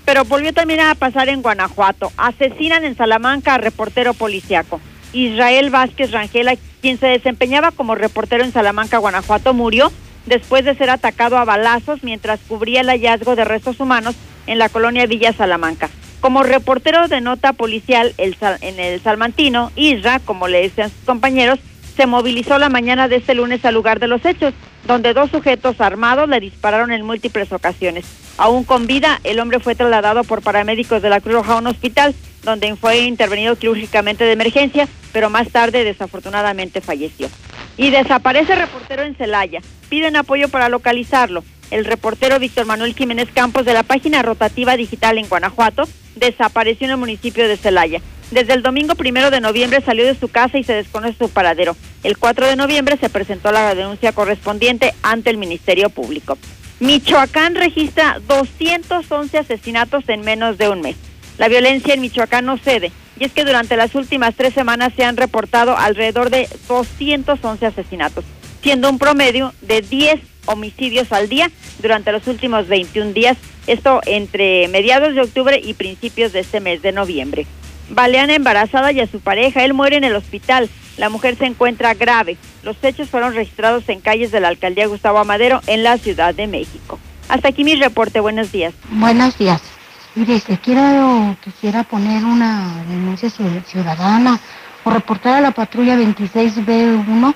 Pero 0.05 0.25
volvió 0.25 0.53
también 0.53 0.81
a 0.81 0.97
pasar 0.97 1.29
en 1.29 1.43
Guanajuato. 1.43 2.11
Asesinan 2.17 2.83
en 2.83 2.97
Salamanca 2.97 3.55
a 3.55 3.59
reportero 3.59 4.15
policiaco. 4.15 4.81
Israel 5.13 5.71
Vázquez 5.71 6.11
Rangela, 6.11 6.57
quien 6.83 6.99
se 6.99 7.07
desempeñaba 7.07 7.71
como 7.71 7.95
reportero 7.95 8.45
en 8.45 8.53
Salamanca, 8.53 8.99
Guanajuato, 8.99 9.55
murió 9.55 9.91
después 10.27 10.65
de 10.65 10.75
ser 10.75 10.91
atacado 10.91 11.39
a 11.39 11.45
balazos 11.45 12.03
mientras 12.03 12.41
cubría 12.47 12.83
el 12.83 12.89
hallazgo 12.89 13.37
de 13.37 13.45
restos 13.45 13.81
humanos 13.81 14.17
en 14.47 14.59
la 14.59 14.69
colonia 14.69 15.07
Villa 15.07 15.33
Salamanca. 15.33 15.89
Como 16.21 16.43
reportero 16.43 17.09
de 17.09 17.21
nota 17.21 17.53
policial 17.53 18.15
en 18.19 18.81
el 18.81 19.01
Salmantino, 19.01 19.73
Isra, 19.77 20.21
como 20.21 20.49
le 20.49 20.63
decían 20.63 20.91
sus 20.91 21.05
compañeros, 21.05 21.59
se 21.97 22.07
movilizó 22.07 22.59
la 22.59 22.69
mañana 22.69 23.09
de 23.09 23.17
este 23.17 23.35
lunes 23.35 23.65
al 23.65 23.75
lugar 23.75 24.01
de 24.01 24.09
los 24.09 24.25
hechos, 24.25 24.55
donde 24.87 25.15
dos 25.15 25.31
sujetos 25.31 25.81
armados 25.81 26.29
le 26.29 26.41
dispararon 26.41 26.91
en 26.91 27.05
múltiples 27.05 27.53
ocasiones. 27.53 28.05
Aún 28.39 28.65
con 28.65 28.87
vida, 28.87 29.21
el 29.25 29.39
hombre 29.41 29.61
fue 29.61 29.75
trasladado 29.75 30.25
por 30.25 30.43
paramédicos 30.43 31.03
de 31.03 31.11
la 31.11 31.21
Cruz 31.21 31.35
Roja 31.35 31.53
a 31.55 31.59
un 31.59 31.67
hospital, 31.67 32.15
donde 32.43 32.75
fue 32.77 33.01
intervenido 33.01 33.57
quirúrgicamente 33.57 34.25
de 34.25 34.33
emergencia, 34.33 34.89
pero 35.13 35.31
más 35.31 35.49
tarde 35.51 35.85
desafortunadamente 35.85 36.81
falleció. 36.81 37.29
Y 37.77 37.91
desaparece 37.91 38.55
reportero 38.55 39.03
en 39.03 39.15
Celaya. 39.15 39.61
Piden 39.89 40.17
apoyo 40.17 40.49
para 40.49 40.69
localizarlo. 40.69 41.45
El 41.71 41.85
reportero 41.85 42.39
Víctor 42.39 42.67
Manuel 42.67 42.95
Jiménez 42.95 43.29
Campos 43.33 43.65
de 43.65 43.73
la 43.73 43.83
página 43.83 44.23
rotativa 44.23 44.77
digital 44.77 45.17
en 45.17 45.29
Guanajuato 45.29 45.85
desapareció 46.17 46.87
en 46.87 46.93
el 46.93 46.97
municipio 46.99 47.49
de 47.49 47.57
Celaya. 47.57 48.03
Desde 48.31 48.55
el 48.55 48.63
domingo 48.63 48.95
primero 48.95 49.31
de 49.31 49.41
noviembre 49.41 49.81
salió 49.83 50.05
de 50.05 50.15
su 50.15 50.29
casa 50.29 50.59
y 50.59 50.65
se 50.65 50.75
desconoce 50.75 51.17
su 51.19 51.29
paradero. 51.29 51.77
El 52.03 52.19
4 52.19 52.47
de 52.47 52.57
noviembre 52.57 52.97
se 52.99 53.11
presentó 53.11 53.53
la 53.53 53.75
denuncia 53.75 54.13
correspondiente 54.13 54.95
ante 55.03 55.31
el 55.31 55.37
Ministerio 55.37 55.91
Público. 55.91 56.39
Michoacán 56.81 57.55
registra 57.55 58.19
211 58.27 59.39
asesinatos 59.39 60.09
en 60.09 60.23
menos 60.23 60.59
de 60.59 60.69
un 60.69 60.81
mes. 60.81 60.97
La 61.43 61.49
violencia 61.49 61.93
en 61.93 62.01
Michoacán 62.01 62.45
no 62.45 62.57
cede, 62.57 62.93
y 63.19 63.25
es 63.25 63.33
que 63.33 63.45
durante 63.45 63.77
las 63.77 63.97
últimas 63.97 64.37
tres 64.37 64.55
semanas 64.55 64.93
se 64.95 65.03
han 65.03 65.17
reportado 65.17 65.77
alrededor 65.77 66.31
de 66.31 66.49
211 66.69 67.67
asesinatos, 67.67 68.25
siendo 68.63 68.89
un 68.89 68.97
promedio 68.97 69.53
de 69.61 69.81
10 69.81 70.21
homicidios 70.47 71.11
al 71.11 71.29
día 71.29 71.51
durante 71.81 72.13
los 72.13 72.29
últimos 72.29 72.69
21 72.69 73.13
días, 73.13 73.37
esto 73.67 74.03
entre 74.07 74.69
mediados 74.69 75.17
de 75.17 75.23
octubre 75.23 75.61
y 75.61 75.75
principios 75.75 76.33
de 76.33 76.39
este 76.39 76.61
mes 76.61 76.81
de 76.81 76.93
noviembre. 76.93 77.45
Balean 77.91 78.31
embarazada 78.31 78.93
y 78.93 79.01
a 79.01 79.09
su 79.09 79.19
pareja. 79.19 79.65
Él 79.65 79.75
muere 79.75 79.97
en 79.97 80.05
el 80.05 80.15
hospital. 80.15 80.71
La 80.97 81.09
mujer 81.09 81.37
se 81.37 81.47
encuentra 81.47 81.95
grave. 81.95 82.37
Los 82.63 82.77
hechos 82.85 83.11
fueron 83.11 83.35
registrados 83.35 83.89
en 83.89 84.01
calles 84.01 84.31
de 84.31 84.39
la 84.39 84.47
alcaldía 84.47 84.87
Gustavo 84.87 85.19
Amadero 85.19 85.61
en 85.67 85.83
la 85.83 85.99
Ciudad 85.99 86.37
de 86.37 86.47
México. 86.47 87.01
Hasta 87.29 87.49
aquí 87.49 87.65
mi 87.65 87.75
reporte. 87.75 88.21
Buenos 88.21 88.53
días. 88.53 88.75
Buenos 88.93 89.37
días. 89.39 89.72
Mire, 90.15 90.39
si 90.41 90.57
quiero, 90.59 91.37
quisiera 91.43 91.85
poner 91.85 92.25
una 92.25 92.85
denuncia 92.89 93.29
ciu- 93.31 93.65
ciudadana 93.65 94.39
o 94.85 94.91
reportar 94.91 95.37
a 95.37 95.41
la 95.41 95.53
patrulla 95.53 95.97
26B1 95.97 97.35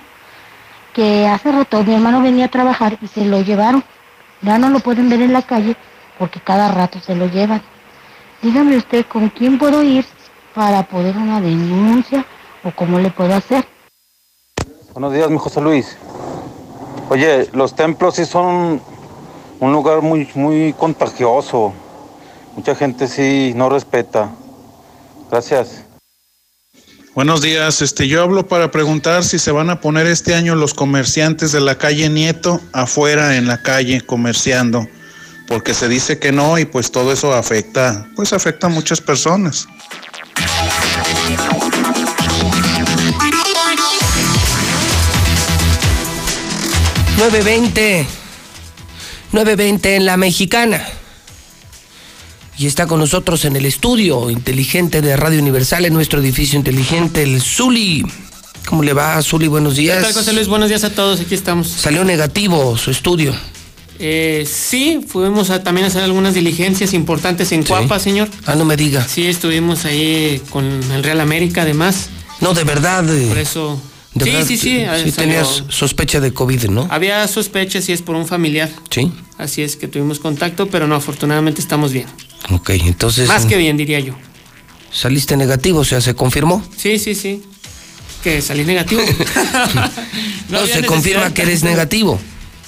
que 0.93 1.27
hace 1.27 1.53
rato 1.53 1.83
mi 1.85 1.95
hermano 1.95 2.21
venía 2.23 2.47
a 2.47 2.51
trabajar 2.51 2.99
y 3.01 3.07
se 3.09 3.25
lo 3.25 3.41
llevaron. 3.41 3.83
Ya 4.43 4.59
no 4.59 4.69
lo 4.69 4.81
pueden 4.81 5.09
ver 5.09 5.23
en 5.23 5.33
la 5.33 5.43
calle 5.43 5.77
porque 6.19 6.41
cada 6.41 6.69
rato 6.71 7.01
se 7.01 7.15
lo 7.15 7.27
llevan. 7.27 7.63
Dígame 8.43 8.77
usted 8.77 9.07
con 9.07 9.31
quién 9.31 9.59
puedo 9.59 9.83
ir 9.83 10.05
para 10.55 10.83
poder 10.83 11.17
una 11.17 11.41
denuncia 11.41 12.25
o 12.63 12.71
cómo 12.73 12.99
le 12.99 13.11
puedo 13.11 13.35
hacer. 13.35 13.67
Buenos 14.93 15.13
días, 15.15 15.31
mi 15.31 15.39
José 15.39 15.61
Luis. 15.61 15.97
Oye, 17.09 17.49
los 17.53 17.75
templos 17.75 18.17
sí 18.17 18.25
son 18.27 18.81
un 19.61 19.73
lugar 19.73 20.03
muy, 20.03 20.29
muy 20.35 20.75
contagioso. 20.79 21.73
Mucha 22.57 22.75
gente 22.75 23.07
sí 23.07 23.53
no 23.55 23.69
respeta. 23.69 24.31
Gracias. 25.31 25.85
Buenos 27.15 27.41
días, 27.41 27.81
este 27.81 28.09
yo 28.09 28.23
hablo 28.23 28.47
para 28.47 28.71
preguntar 28.71 29.25
si 29.25 29.39
se 29.39 29.51
van 29.51 29.71
a 29.71 29.81
poner 29.81 30.07
este 30.07 30.35
año 30.35 30.55
los 30.55 30.75
comerciantes 30.75 31.53
de 31.53 31.61
la 31.61 31.79
calle 31.79 32.11
Nieto 32.11 32.61
afuera 32.73 33.37
en 33.37 33.47
la 33.47 33.63
calle 33.63 34.03
comerciando, 34.03 34.87
porque 35.49 35.73
se 35.73 35.89
dice 35.89 36.19
que 36.19 36.31
no 36.33 36.59
y 36.59 36.67
pues 36.67 36.93
todo 36.93 37.13
eso 37.13 37.33
afecta, 37.33 38.07
pues 38.17 38.35
afecta 38.35 38.67
a 38.67 38.71
muchas 38.71 39.01
personas. 39.01 39.67
920. 47.17 48.07
920 49.33 49.97
en 49.97 50.05
la 50.05 50.17
mexicana. 50.19 50.87
Y 52.59 52.67
está 52.67 52.87
con 52.87 53.01
nosotros 53.01 53.45
en 53.45 53.55
el 53.57 53.67
estudio 53.67 54.31
inteligente 54.31 55.03
de 55.03 55.17
Radio 55.17 55.41
Universal, 55.41 55.85
en 55.85 55.93
nuestro 55.93 56.21
edificio 56.21 56.59
inteligente, 56.59 57.23
el 57.23 57.43
Zuli. 57.43 58.05
¿Cómo 58.67 58.83
le 58.83 58.95
va, 58.95 59.21
Zuli? 59.23 59.47
Buenos 59.47 59.75
¿Qué 59.75 59.83
días. 59.83 60.03
tal, 60.03 60.15
José 60.15 60.33
Luis? 60.33 60.49
Buenos 60.49 60.69
días 60.71 60.83
a 60.85 60.91
todos, 60.91 61.21
aquí 61.21 61.35
estamos. 61.35 61.69
Salió 61.69 62.03
negativo 62.05 62.77
su 62.79 62.91
estudio. 62.91 63.35
Eh, 63.99 64.47
sí, 64.51 65.01
fuimos 65.07 65.51
a 65.51 65.63
también 65.63 65.87
hacer 65.87 66.03
algunas 66.03 66.35
diligencias 66.35 66.93
importantes 66.95 67.53
en 67.53 67.63
Cuapa, 67.63 67.99
señor. 67.99 68.29
Ah, 68.47 68.55
no 68.55 68.65
me 68.65 68.77
diga. 68.77 69.07
Sí, 69.07 69.27
estuvimos 69.27 69.85
ahí 69.85 70.41
con 70.51 70.65
el 70.93 71.03
Real 71.03 71.21
América, 71.21 71.63
además. 71.63 72.09
No, 72.41 72.55
de 72.55 72.65
verdad. 72.65 73.05
eh, 73.15 73.27
Por 73.29 73.39
eso. 73.39 73.81
de 74.15 74.25
sí, 74.25 74.31
verdad, 74.31 74.47
sí, 74.49 74.57
sí, 74.57 74.79
Sí 74.79 74.85
salió- 74.85 75.13
tenías 75.15 75.65
sospecha 75.69 76.21
de 76.21 76.33
COVID, 76.33 76.65
¿no? 76.71 76.87
Había 76.91 77.27
sospechas 77.29 77.85
si 77.85 77.93
es 77.93 78.03
por 78.03 78.17
un 78.17 78.27
familiar. 78.27 78.71
Sí. 78.91 79.13
Así 79.39 79.63
es 79.63 79.77
que 79.77 79.89
tuvimos 79.89 80.19
contacto, 80.21 80.67
pero 80.69 80.87
no, 80.87 80.95
afortunadamente 80.95 81.61
estamos 81.61 81.93
bien. 81.93 82.07
Ok, 82.51 82.71
entonces. 82.71 83.29
Más 83.29 83.47
que 83.47 83.57
bien, 83.57 83.77
diría 83.77 84.01
yo. 84.01 84.15
Saliste 84.93 85.37
negativo, 85.37 85.81
o 85.81 85.85
sea, 85.85 86.01
se 86.01 86.15
confirmó. 86.15 86.65
Sí, 86.77 86.99
sí, 86.99 87.15
sí. 87.15 87.43
Que 88.23 88.41
salí 88.43 88.65
negativo. 88.65 89.03
No, 90.49 90.65
se 90.65 90.85
confirma 90.85 91.35
que 91.35 91.43
eres 91.43 91.65
negativo. 91.65 92.21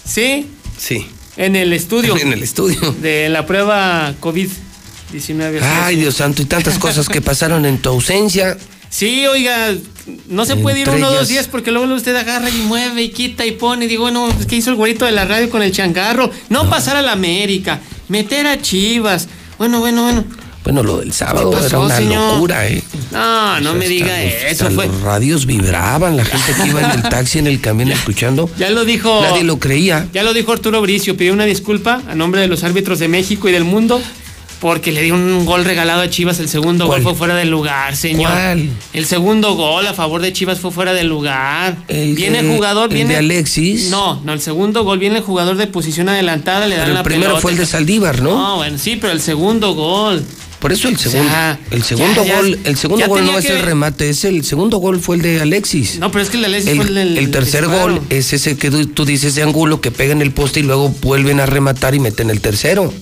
Sí, 0.04 0.46
Sí. 0.76 1.06
en 1.36 1.54
el 1.54 1.72
estudio. 1.72 2.16
En 2.20 2.32
el 2.32 2.42
estudio. 2.42 2.92
De 3.00 3.28
la 3.28 3.46
prueba 3.46 4.14
COVID-19. 4.20 5.60
Ay, 5.62 5.96
Dios 5.96 6.16
santo, 6.16 6.42
y 6.42 6.46
tantas 6.46 6.78
cosas 6.78 7.08
que 7.08 7.20
pasaron 7.20 7.64
en 7.66 7.78
tu 7.78 7.88
ausencia. 7.90 8.56
Sí, 8.90 9.26
oiga, 9.26 9.74
no 10.28 10.44
se 10.46 10.56
puede 10.56 10.80
ir 10.80 10.88
uno 10.90 11.08
o 11.08 11.12
dos 11.12 11.28
días 11.28 11.46
porque 11.46 11.70
luego 11.70 11.94
usted 11.94 12.16
agarra 12.16 12.48
y 12.50 12.56
mueve 12.62 13.02
y 13.02 13.10
quita 13.10 13.44
y 13.46 13.52
pone. 13.52 13.86
Digo, 13.86 14.02
bueno, 14.02 14.28
¿qué 14.48 14.56
hizo 14.56 14.70
el 14.70 14.76
güerito 14.76 15.04
de 15.04 15.12
la 15.12 15.24
radio 15.26 15.48
con 15.50 15.62
el 15.62 15.70
changarro? 15.72 16.30
No, 16.48 16.68
pasar 16.70 16.96
a 16.96 17.02
la 17.02 17.12
América, 17.12 17.80
meter 18.08 18.46
a 18.46 18.60
Chivas. 18.60 19.28
Bueno, 19.58 19.80
bueno, 19.80 20.02
bueno. 20.02 20.24
Bueno, 20.64 20.82
lo 20.82 20.98
del 20.98 21.12
sábado 21.12 21.50
¿Qué 21.50 21.56
pasó, 21.56 21.66
era 21.68 21.78
una 21.78 21.96
señor? 21.96 22.32
locura, 22.34 22.66
¿eh? 22.68 22.82
No, 23.10 23.60
no 23.60 23.70
O 23.70 23.72
sea, 23.72 23.78
me 23.80 23.88
diga 23.88 24.06
los- 24.22 24.32
eso. 24.52 24.70
Fue, 24.70 24.86
Los 24.86 25.00
radios 25.00 25.46
vibraban, 25.46 26.16
la 26.16 26.24
gente 26.24 26.52
que 26.60 26.68
iba 26.68 26.80
en 26.82 26.90
el 26.90 27.02
taxi, 27.08 27.38
en 27.38 27.46
el 27.46 27.60
camión 27.60 27.90
escuchando. 27.92 28.50
ya 28.58 28.68
lo 28.70 28.84
dijo. 28.84 29.22
Nadie 29.22 29.44
lo 29.44 29.58
creía. 29.58 30.08
Ya 30.12 30.22
lo 30.24 30.34
dijo 30.34 30.52
Arturo 30.52 30.82
Bricio, 30.82 31.16
pidió 31.16 31.32
una 31.32 31.44
disculpa 31.46 32.02
a 32.08 32.14
nombre 32.14 32.40
de 32.42 32.48
los 32.48 32.64
árbitros 32.64 32.98
de 32.98 33.08
México 33.08 33.48
y 33.48 33.52
del 33.52 33.64
mundo 33.64 34.00
porque 34.60 34.90
le 34.92 35.02
dio 35.02 35.14
un 35.14 35.44
gol 35.46 35.64
regalado 35.64 36.00
a 36.02 36.10
Chivas. 36.10 36.40
El 36.40 36.48
segundo 36.48 36.86
¿Cuál? 36.86 37.02
gol 37.02 37.12
fue 37.12 37.18
fuera 37.18 37.34
del 37.36 37.48
lugar, 37.50 37.94
señor. 37.96 38.30
¿Cuál? 38.32 38.70
El 38.92 39.06
segundo 39.06 39.54
gol 39.54 39.86
a 39.86 39.94
favor 39.94 40.20
de 40.20 40.32
Chivas 40.32 40.58
fue 40.60 40.70
fuera 40.70 40.92
del 40.92 41.08
lugar. 41.08 41.76
El 41.88 42.14
viene 42.14 42.42
de- 42.42 42.54
jugador, 42.54 42.90
el 42.90 42.94
viene. 42.94 43.10
de 43.14 43.18
Alexis. 43.18 43.90
No, 43.90 44.20
no, 44.24 44.32
el 44.32 44.40
segundo 44.40 44.84
gol 44.84 44.98
viene 44.98 45.18
el 45.18 45.22
jugador 45.22 45.56
de 45.56 45.66
posición 45.68 46.08
adelantada, 46.08 46.66
le 46.66 46.74
dan 46.76 46.84
Pero 46.86 46.94
la 46.94 47.00
el 47.00 47.04
primero 47.04 47.24
pelota. 47.30 47.40
fue 47.42 47.52
el 47.52 47.58
de 47.58 47.66
Saldívar, 47.66 48.20
¿no? 48.22 48.30
No, 48.36 48.56
bueno, 48.56 48.78
sí, 48.78 48.96
pero 49.00 49.12
el 49.12 49.20
segundo 49.20 49.74
gol. 49.74 50.24
Por 50.58 50.72
eso 50.72 50.88
el 50.88 50.96
O 50.96 50.98
segundo, 50.98 51.28
sea, 51.30 51.56
el 51.70 51.84
segundo 51.84 52.24
ya, 52.24 52.30
ya, 52.32 52.36
gol, 52.38 52.58
el 52.64 52.76
segundo 52.76 53.06
gol 53.06 53.24
no 53.24 53.38
es 53.38 53.44
el 53.44 53.60
remate, 53.62 54.10
es 54.10 54.24
el 54.24 54.44
segundo 54.44 54.78
gol 54.78 54.98
fue 54.98 55.14
el 55.14 55.22
de 55.22 55.40
Alexis. 55.40 56.00
No, 56.00 56.10
pero 56.10 56.24
es 56.24 56.30
que 56.30 56.36
el 56.36 56.40
de 56.40 56.46
Alexis 56.48 56.70
El, 56.72 56.76
fue 56.78 56.86
el 56.88 56.94
del 56.96 57.18
el 57.18 57.30
tercer 57.30 57.66
gol 57.68 58.00
es 58.10 58.32
ese 58.32 58.56
que 58.56 58.68
tú, 58.68 58.84
tú 58.88 59.04
dices 59.04 59.36
de 59.36 59.44
ángulo 59.44 59.80
que 59.80 59.92
pega 59.92 60.10
en 60.10 60.20
el 60.20 60.32
poste 60.32 60.58
y 60.58 60.62
luego 60.64 60.88
vuelven 61.00 61.38
a 61.38 61.46
rematar 61.46 61.94
y 61.94 62.00
meten 62.00 62.28
el 62.28 62.40
tercero. 62.40 62.92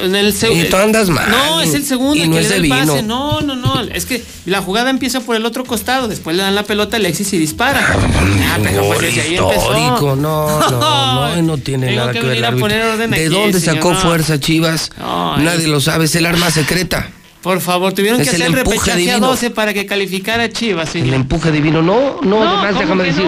En 0.00 0.14
el 0.16 0.34
Y 0.52 0.64
tú 0.70 0.76
andas 0.76 1.08
mal. 1.08 1.30
No, 1.30 1.60
es 1.60 1.74
el 1.74 1.84
segundo 1.84 2.16
Y 2.22 2.28
no 2.28 2.34
que 2.36 2.40
es 2.42 2.48
le 2.50 2.50
da 2.50 2.62
el 2.62 2.68
pase. 2.68 3.00
vino. 3.00 3.02
No, 3.02 3.40
no, 3.40 3.54
no. 3.56 3.80
Es 3.82 4.06
que 4.06 4.22
la 4.46 4.60
jugada 4.60 4.90
empieza 4.90 5.20
por 5.20 5.36
el 5.36 5.46
otro 5.46 5.64
costado. 5.64 6.08
Después 6.08 6.36
le 6.36 6.42
dan 6.42 6.54
la 6.54 6.64
pelota 6.64 6.96
a 6.96 6.98
Alexis 7.00 7.32
y 7.32 7.38
dispara. 7.38 7.80
Ah, 7.80 8.58
pero 8.62 8.86
pues 8.88 9.00
desde 9.00 9.20
ahí 9.22 9.34
empezó. 9.36 9.72
no, 9.72 10.16
no, 10.16 10.70
no, 10.70 11.42
no 11.42 11.58
tiene 11.58 11.86
Tengo 11.88 12.00
nada 12.00 12.12
que 12.12 12.20
que, 12.20 12.26
ver 12.26 12.44
a 12.44 12.48
árbitro. 12.48 12.64
poner 12.68 12.82
orden 12.86 13.10
¿De 13.10 13.16
aquí, 13.26 13.34
dónde 13.34 13.60
sacó 13.60 13.94
fuerza 13.94 14.38
Chivas? 14.40 14.90
No, 14.98 15.36
Nadie 15.38 15.62
es- 15.64 15.68
lo 15.68 15.80
sabe, 15.80 16.06
es 16.06 16.14
el 16.16 16.26
arma 16.26 16.50
secreta. 16.50 17.08
Por 17.42 17.60
favor, 17.60 17.92
tuvieron 17.92 18.20
Es 18.20 18.30
que 18.30 18.36
hacer 18.36 18.50
repechaje 18.52 18.92
a 18.92 18.96
divino. 18.96 19.26
12 19.28 19.50
para 19.50 19.74
que 19.74 19.84
calificara 19.84 20.48
Chivas, 20.48 20.94
El 20.96 21.12
empuje 21.12 21.52
divino. 21.52 21.82
No, 21.82 22.20
no, 22.22 22.42
No, 22.42 22.42
además 22.42 22.68
¿cómo 22.72 22.80
déjame 22.80 23.04
decir? 23.04 23.26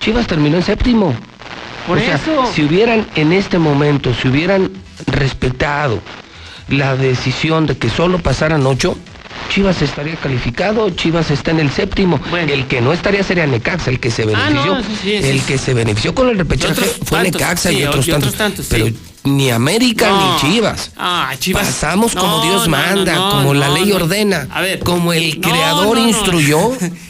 Chivas 0.00 0.26
terminó 0.28 0.56
en 0.58 0.62
séptimo. 0.62 1.14
Por 1.88 1.98
o 1.98 2.00
sea, 2.00 2.14
eso. 2.16 2.50
si 2.54 2.62
hubieran 2.62 3.06
en 3.16 3.32
este 3.32 3.58
momento, 3.58 4.12
si 4.14 4.28
hubieran 4.28 4.70
respetado 5.06 6.00
la 6.68 6.96
decisión 6.96 7.66
de 7.66 7.76
que 7.76 7.88
solo 7.90 8.18
pasaran 8.18 8.66
ocho, 8.66 8.96
Chivas 9.50 9.80
estaría 9.82 10.16
calificado, 10.16 10.90
Chivas 10.90 11.30
está 11.30 11.50
en 11.52 11.60
el 11.60 11.70
séptimo. 11.70 12.20
El 12.36 12.66
que 12.66 12.80
no 12.80 12.92
estaría 12.92 13.22
sería 13.22 13.46
Necaxa, 13.46 13.90
el 13.90 13.98
que 14.00 14.10
se 14.10 14.22
Ah, 14.24 14.26
benefició. 14.26 14.74
no, 14.74 14.80
sí, 14.82 14.88
sí, 15.02 15.08
sí. 15.08 15.14
el 15.28 15.42
que 15.42 15.56
se 15.58 15.74
benefició 15.74 16.14
con 16.14 16.28
el 16.28 16.36
repechaje 16.38 16.74
fue 16.74 17.22
tantos, 17.22 17.40
Necaxa 17.40 17.72
y 17.72 17.84
otros 17.84 18.06
y 18.08 18.12
otros 18.12 18.34
tantos. 18.34 18.66
Pero 18.68 18.86
ni 19.24 19.50
América 19.50 20.08
No. 20.10 20.34
ni 20.34 20.40
Chivas. 20.40 20.90
Ah, 20.98 21.32
Chivas. 21.38 21.66
Pasamos 21.66 22.14
como 22.14 22.42
Dios 22.42 22.68
manda, 22.68 23.16
como 23.30 23.54
la 23.54 23.68
ley 23.70 23.90
ordena, 23.92 24.46
A 24.50 24.60
ver. 24.60 24.80
como 24.80 25.12
el 25.12 25.40
creador 25.40 25.98
instruyó. 25.98 26.72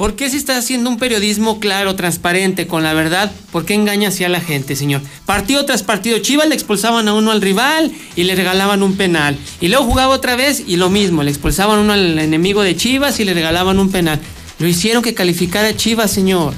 ¿Por 0.00 0.16
qué 0.16 0.30
se 0.30 0.38
está 0.38 0.56
haciendo 0.56 0.88
un 0.88 0.96
periodismo 0.96 1.60
claro, 1.60 1.94
transparente, 1.94 2.66
con 2.66 2.82
la 2.82 2.94
verdad? 2.94 3.30
¿Por 3.52 3.66
qué 3.66 3.74
engaña 3.74 4.08
así 4.08 4.24
a 4.24 4.30
la 4.30 4.40
gente, 4.40 4.74
señor? 4.74 5.02
Partido 5.26 5.66
tras 5.66 5.82
partido, 5.82 6.18
Chivas 6.20 6.48
le 6.48 6.54
expulsaban 6.54 7.06
a 7.06 7.12
uno 7.12 7.30
al 7.30 7.42
rival 7.42 7.92
y 8.16 8.24
le 8.24 8.34
regalaban 8.34 8.82
un 8.82 8.96
penal. 8.96 9.36
Y 9.60 9.68
luego 9.68 9.84
jugaba 9.84 10.14
otra 10.14 10.36
vez 10.36 10.64
y 10.66 10.76
lo 10.76 10.88
mismo, 10.88 11.22
le 11.22 11.30
expulsaban 11.30 11.80
a 11.80 11.82
uno 11.82 11.92
al 11.92 12.18
enemigo 12.18 12.62
de 12.62 12.74
Chivas 12.76 13.20
y 13.20 13.26
le 13.26 13.34
regalaban 13.34 13.78
un 13.78 13.92
penal. 13.92 14.18
Lo 14.58 14.66
hicieron 14.66 15.02
que 15.02 15.12
calificara 15.12 15.68
a 15.68 15.76
Chivas, 15.76 16.10
señor. 16.10 16.54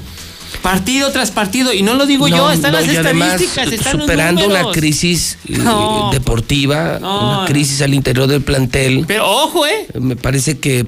Partido 0.61 1.11
tras 1.11 1.31
partido, 1.31 1.73
y 1.73 1.81
no 1.81 1.95
lo 1.95 2.05
digo 2.05 2.29
yo, 2.29 2.49
están 2.49 2.71
no, 2.71 2.79
las 2.79 2.87
además, 2.95 3.41
estadísticas, 3.41 3.73
están 3.73 3.99
superando 3.99 4.47
los 4.47 4.57
una 4.57 4.71
crisis 4.71 5.37
eh, 5.49 5.57
No. 5.57 6.11
deportiva, 6.13 6.97
una 6.99 7.43
crisis 7.45 7.81
al 7.81 7.93
interior 7.93 8.27
del 8.27 8.41
plantel. 8.41 9.03
Pero 9.05 9.29
ojo, 9.29 9.67
¿eh? 9.67 9.87
Me 9.99 10.15
parece 10.15 10.59
que 10.59 10.87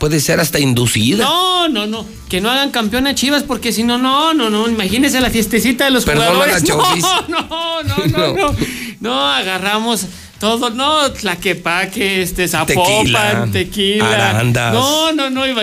puede 0.00 0.18
ser 0.18 0.40
hasta 0.40 0.58
inducida. 0.58 1.22
No, 1.22 1.68
no, 1.68 1.86
no. 1.86 2.04
Que 2.28 2.40
no 2.40 2.50
hagan 2.50 2.70
campeón 2.70 3.06
a 3.06 3.14
Chivas 3.14 3.44
porque 3.44 3.70
si 3.70 3.84
no, 3.84 3.98
no, 3.98 4.34
no, 4.34 4.50
no. 4.50 4.68
Imagínense 4.68 5.20
la 5.20 5.30
fiestecita 5.30 5.84
de 5.84 5.90
los 5.92 6.04
Perdona, 6.04 6.30
jugadores. 6.30 6.64
No, 6.64 7.28
no, 7.28 7.82
no, 7.82 8.06
no, 8.06 8.34
no. 8.34 8.56
No, 9.00 9.26
agarramos 9.26 10.06
todo. 10.40 10.70
No, 10.70 11.12
Tlaquepaque, 11.12 12.22
este, 12.22 12.48
Zapopan, 12.48 13.52
tequila. 13.52 14.30
Arandas. 14.30 14.72
No, 14.72 15.12
no, 15.12 15.28
no, 15.28 15.46
no, 15.46 15.54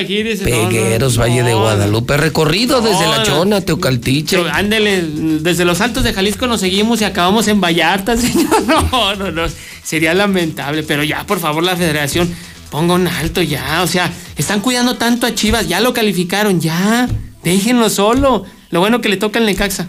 Pegueros, 0.44 1.18
Valle 1.20 1.42
de 1.42 1.54
Guadalupe, 1.56 2.16
recorrido 2.16 2.82
desde 2.82 3.08
La. 3.08 3.24
Chona, 3.24 3.62
Teocaltiche. 3.62 4.38
Ándele, 4.52 5.02
desde 5.42 5.66
los 5.66 5.82
Altos 5.82 6.04
de 6.04 6.14
Jalisco 6.14 6.46
nos 6.46 6.62
seguimos 6.62 7.02
y 7.02 7.06
acabamos 7.06 7.48
en 7.48 7.60
Vallarta, 7.60 8.16
señor. 8.16 8.62
No, 8.68 9.16
no, 9.16 9.32
no. 9.32 9.44
Sería 9.84 10.14
lamentable, 10.14 10.84
pero 10.84 11.04
ya, 11.04 11.26
por 11.26 11.40
favor, 11.40 11.64
la 11.64 11.76
federación, 11.76 12.30
ponga 12.70 12.94
un 12.96 13.08
alto 13.08 13.42
ya. 13.42 13.82
O 13.84 13.88
sea, 13.88 14.12
están 14.38 14.60
cuidando 14.62 14.96
tanto 14.98 15.26
a 15.28 15.34
Chivas, 15.36 15.68
ya 15.68 15.80
lo 15.80 15.94
calificaron, 15.94 16.60
ya. 16.60 17.08
Déjenlo 17.44 17.90
solo. 17.90 18.46
Lo 18.70 18.80
bueno 18.80 19.00
que 19.02 19.10
le 19.10 19.18
toca 19.18 19.40
el 19.40 19.46
Necaxa. 19.46 19.88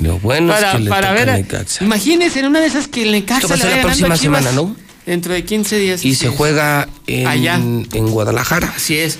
Lo 0.00 0.18
bueno 0.18 0.52
para 0.52 0.70
es 0.72 0.76
que 0.76 0.82
le 0.84 0.90
para 0.90 1.08
toca 1.08 1.20
ver. 1.20 1.30
a- 1.30 1.36
Necaxa. 1.38 1.84
Imagínense 1.84 2.40
en 2.40 2.46
una 2.46 2.60
de 2.60 2.66
esas 2.66 2.86
que 2.88 3.02
el 3.02 3.12
Necaxa 3.12 3.48
va 3.48 3.56
le 3.56 3.62
ser 3.62 3.76
la 3.76 3.82
próxima 3.82 4.14
a 4.14 4.18
Chivas. 4.18 4.42
semana, 4.44 4.52
¿no? 4.52 4.76
Dentro 5.06 5.32
de 5.32 5.44
15 5.44 5.78
días. 5.78 6.04
Y 6.04 6.14
se 6.14 6.28
es. 6.28 6.34
juega 6.34 6.88
en, 7.06 7.26
Allá. 7.26 7.54
en 7.54 7.86
Guadalajara. 8.08 8.72
Así 8.76 8.96
es. 8.98 9.18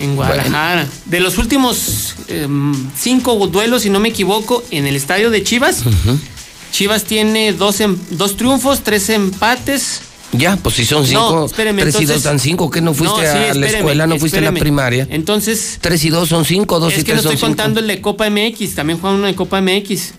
En 0.00 0.14
Guadalajara. 0.16 0.86
De 1.06 1.20
los 1.20 1.38
últimos 1.38 2.14
em, 2.28 2.72
cinco 2.96 3.34
duelos, 3.48 3.82
si 3.82 3.90
no 3.90 3.98
me 4.00 4.08
equivoco, 4.10 4.62
en 4.70 4.86
el 4.86 4.94
estadio 4.96 5.30
de 5.30 5.42
Chivas, 5.42 5.82
Chivas 6.70 7.04
tiene 7.04 7.52
dos, 7.52 7.80
em- 7.80 7.98
dos 8.10 8.36
triunfos, 8.36 8.82
tres 8.84 9.08
empates. 9.10 10.00
Ya, 10.32 10.56
pues 10.56 10.74
si 10.76 10.84
son 10.84 11.06
cinco, 11.06 11.30
No, 11.34 11.46
espéreme, 11.46 11.82
tres 11.82 12.00
y 12.00 12.04
dos 12.04 12.22
dan 12.22 12.38
cinco, 12.38 12.70
¿qué 12.70 12.80
no 12.82 12.92
fuiste 12.92 13.16
No, 13.16 13.22
sí, 13.22 13.38
a 13.50 13.54
la 13.54 13.66
escuela, 13.66 14.06
no 14.06 14.18
fuiste 14.18 14.38
a 14.38 14.42
la 14.42 14.52
primaria? 14.52 15.06
Entonces, 15.10 15.78
Tres 15.80 16.04
y 16.04 16.10
dos 16.10 16.28
son 16.28 16.44
cinco, 16.44 16.78
dos 16.80 16.92
es 16.92 17.00
y 17.00 17.04
que 17.04 17.12
no 17.14 17.20
tres 17.20 17.22
son 17.22 17.32
estoy 17.32 17.48
cinco. 17.48 17.56
contando 17.56 17.80
el 17.80 17.86
de 17.86 18.00
Copa 18.02 18.28
MX, 18.28 18.74
también 18.74 18.98
juegan 19.00 19.18
uno 19.18 19.26
de 19.26 19.34
Copa 19.34 19.60
MX. 19.62 20.12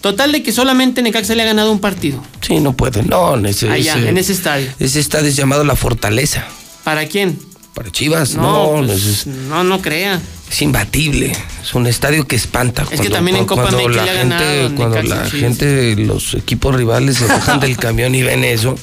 Total 0.00 0.32
de 0.32 0.42
que 0.42 0.50
solamente 0.52 1.02
Necaxa 1.02 1.34
le 1.34 1.42
ha 1.42 1.44
ganado 1.44 1.70
un 1.70 1.78
partido. 1.80 2.22
Sí, 2.40 2.58
no 2.60 2.72
puede, 2.74 3.02
no, 3.02 3.36
en 3.36 3.44
ese, 3.44 3.68
Allá, 3.68 3.96
ese- 3.98 4.08
en 4.08 4.16
ese 4.16 4.32
estadio. 4.32 4.68
ese 4.78 4.98
estadio 4.98 5.28
es 5.28 5.36
llamado 5.36 5.62
La 5.64 5.76
Fortaleza. 5.76 6.46
¿Para 6.84 7.04
quién? 7.06 7.38
Para 7.74 7.90
Chivas, 7.90 8.34
No, 8.34 8.80
no, 8.80 8.86
pues, 8.86 9.04
es, 9.06 9.26
no, 9.26 9.62
no 9.64 9.82
crea. 9.82 10.18
Es 10.50 10.62
imbatible. 10.62 11.32
Es 11.62 11.74
un 11.74 11.86
estadio 11.86 12.26
que 12.26 12.36
espanta. 12.36 12.84
Es 12.90 13.00
que 13.00 13.08
también 13.10 13.36
en 13.36 13.46
Copa 13.46 13.62
cuando 13.62 13.88
la 13.88 14.04
le 14.04 14.10
ha 14.10 14.14
gente, 14.14 14.36
ganado 14.36 14.74
Cuando 14.74 15.02
la 15.02 15.24
gente, 15.30 15.96
los 15.96 16.34
equipos 16.34 16.74
rivales 16.74 17.16
se 17.18 17.26
bajan 17.26 17.60
del 17.60 17.76
camión 17.78 18.14
y 18.14 18.22
ven 18.22 18.42
eso, 18.44 18.74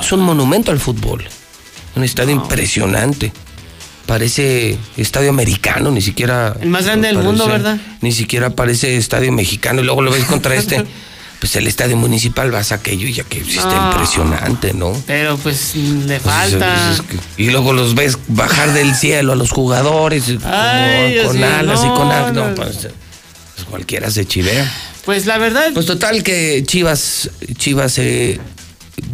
es 0.00 0.12
un 0.12 0.20
monumento 0.20 0.70
al 0.72 0.80
fútbol. 0.80 1.24
Un 1.94 2.04
estadio 2.04 2.32
impresionante. 2.32 3.32
Parece 4.06 4.76
estadio 4.96 5.30
americano, 5.30 5.90
ni 5.92 6.00
siquiera. 6.02 6.56
El 6.60 6.68
más 6.70 6.86
grande 6.86 7.06
del 7.06 7.16
parece- 7.16 7.28
mundo, 7.28 7.46
¿verdad? 7.46 7.78
Ni 8.00 8.10
siquiera 8.12 8.50
parece 8.50 8.96
estadio 8.96 9.30
mexicano 9.32 9.80
y 9.80 9.84
luego 9.84 10.02
lo 10.02 10.10
ves 10.10 10.24
contra 10.24 10.54
este. 10.56 10.84
Pues 11.42 11.56
el 11.56 11.66
estadio 11.66 11.96
municipal 11.96 12.52
vas 12.52 12.70
a 12.70 12.76
aquello 12.76 13.04
y 13.08 13.14
ya 13.14 13.24
que 13.24 13.42
sí 13.42 13.58
está 13.58 13.74
No. 13.74 13.90
impresionante, 13.90 14.72
¿no? 14.74 14.92
Pero 15.08 15.36
pues 15.38 15.74
le 15.74 16.20
Pues, 16.20 16.22
falta. 16.22 16.92
es- 16.92 17.00
es 17.00 17.02
que- 17.04 17.42
y 17.42 17.50
luego 17.50 17.72
los 17.72 17.96
ves 17.96 18.16
bajar 18.28 18.72
del 18.72 18.94
cielo 18.94 19.32
a 19.32 19.34
los 19.34 19.50
jugadores 19.50 20.22
como 20.26 21.08
Dios 21.08 21.26
con 21.26 21.42
alas 21.42 21.80
y 21.84 21.88
con 21.88 22.12
alas. 22.12 22.32
No, 22.32 22.48
no. 22.50 22.54
pues, 22.54 22.76
pues 23.56 23.66
cualquiera 23.68 24.08
se 24.12 24.24
chivea. 24.24 24.72
Pues 25.04 25.26
la 25.26 25.36
verdad. 25.38 25.70
Pues 25.74 25.84
total 25.86 26.22
que 26.22 26.62
Chivas, 26.64 27.28
Chivas 27.58 27.98
eh, 27.98 28.38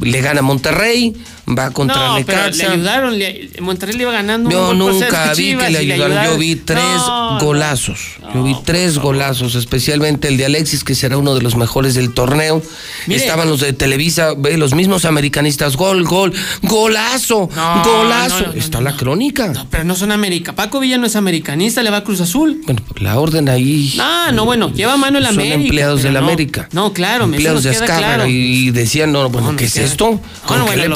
le 0.03 0.21
gana 0.21 0.41
a 0.41 0.43
Monterrey, 0.43 1.17
va 1.57 1.71
contra 1.71 2.09
no, 2.19 2.25
pero 2.27 2.51
le 2.51 2.65
ayudaron. 2.67 3.19
le- 3.19 3.51
Monterrey 3.61 3.95
le 3.97 4.03
iba 4.03 4.13
ganando. 4.13 4.51
Yo 4.51 4.75
nunca 4.75 5.33
vi 5.35 5.57
que 5.57 5.71
le 5.71 5.79
ayudaron. 5.79 6.25
Yo 6.25 6.39
vi 6.39 6.57
tres 6.57 6.83
No, 6.83 7.39
golazos. 7.41 7.99
Yo 8.35 8.43
vi 8.43 8.55
tres 8.65 8.99
golazos, 8.99 9.55
especialmente 9.55 10.29
el 10.29 10.37
de 10.37 10.47
Alexis, 10.47 10.85
que 10.85 10.95
será 10.95 11.17
uno 11.17 11.35
de 11.35 11.43
los 11.43 11.57
mejores 11.57 11.95
del 11.95 12.13
torneo. 12.13 12.63
Mire. 13.07 13.21
Estaban 13.21 13.49
los 13.49 13.61
de 13.61 13.73
Televisa, 13.73 14.35
ve, 14.37 14.57
los 14.59 14.75
mismos 14.75 15.05
americanistas. 15.05 15.77
Gol, 15.77 16.05
gol, 16.05 16.33
golazo, 16.63 17.49
No, 17.55 17.83
golazo. 17.85 18.41
no, 18.41 18.47
no, 18.49 18.53
no, 18.53 18.59
Está 18.59 18.81
la 18.81 18.97
crónica. 18.97 19.53
Pero 19.71 19.85
no 19.85 19.95
son 19.97 20.13
América. 20.13 20.55
Paco 20.55 20.81
Villa 20.81 20.99
no 20.99 21.07
es 21.07 21.17
americanista, 21.17 21.83
le 21.83 21.91
va 21.91 21.99
a 21.99 22.05
Cruz 22.05 22.21
Azul. 22.21 22.61
Bueno, 22.65 22.83
la 22.97 23.19
orden 23.19 23.49
ahí. 23.49 23.95
Ah, 23.99 24.31
no, 24.33 24.45
bueno, 24.45 24.73
lleva 24.73 24.97
mano 24.97 25.19
el 25.19 25.25
Son 25.25 25.35
América. 25.35 25.55
empleados 25.57 26.01
pero 26.01 26.09
de 26.09 26.15
la 26.15 26.21
no. 26.21 26.27
América. 26.27 26.69
No, 26.73 26.93
claro, 26.93 27.27
me 27.27 27.37
empleados 27.37 27.63
de 27.65 27.71
Azcárraga 27.71 28.15
claro. 28.17 28.27
y 28.29 28.71
decían, 28.71 29.13
no, 29.13 29.29
bueno, 29.31 29.53
No, 29.53 29.57
¿qué 29.57 29.65
es 29.65 29.77
esto? 29.77 30.21
¿Con 30.47 30.67
qué 30.67 30.77
le 30.77 30.89
lo- 30.89 30.95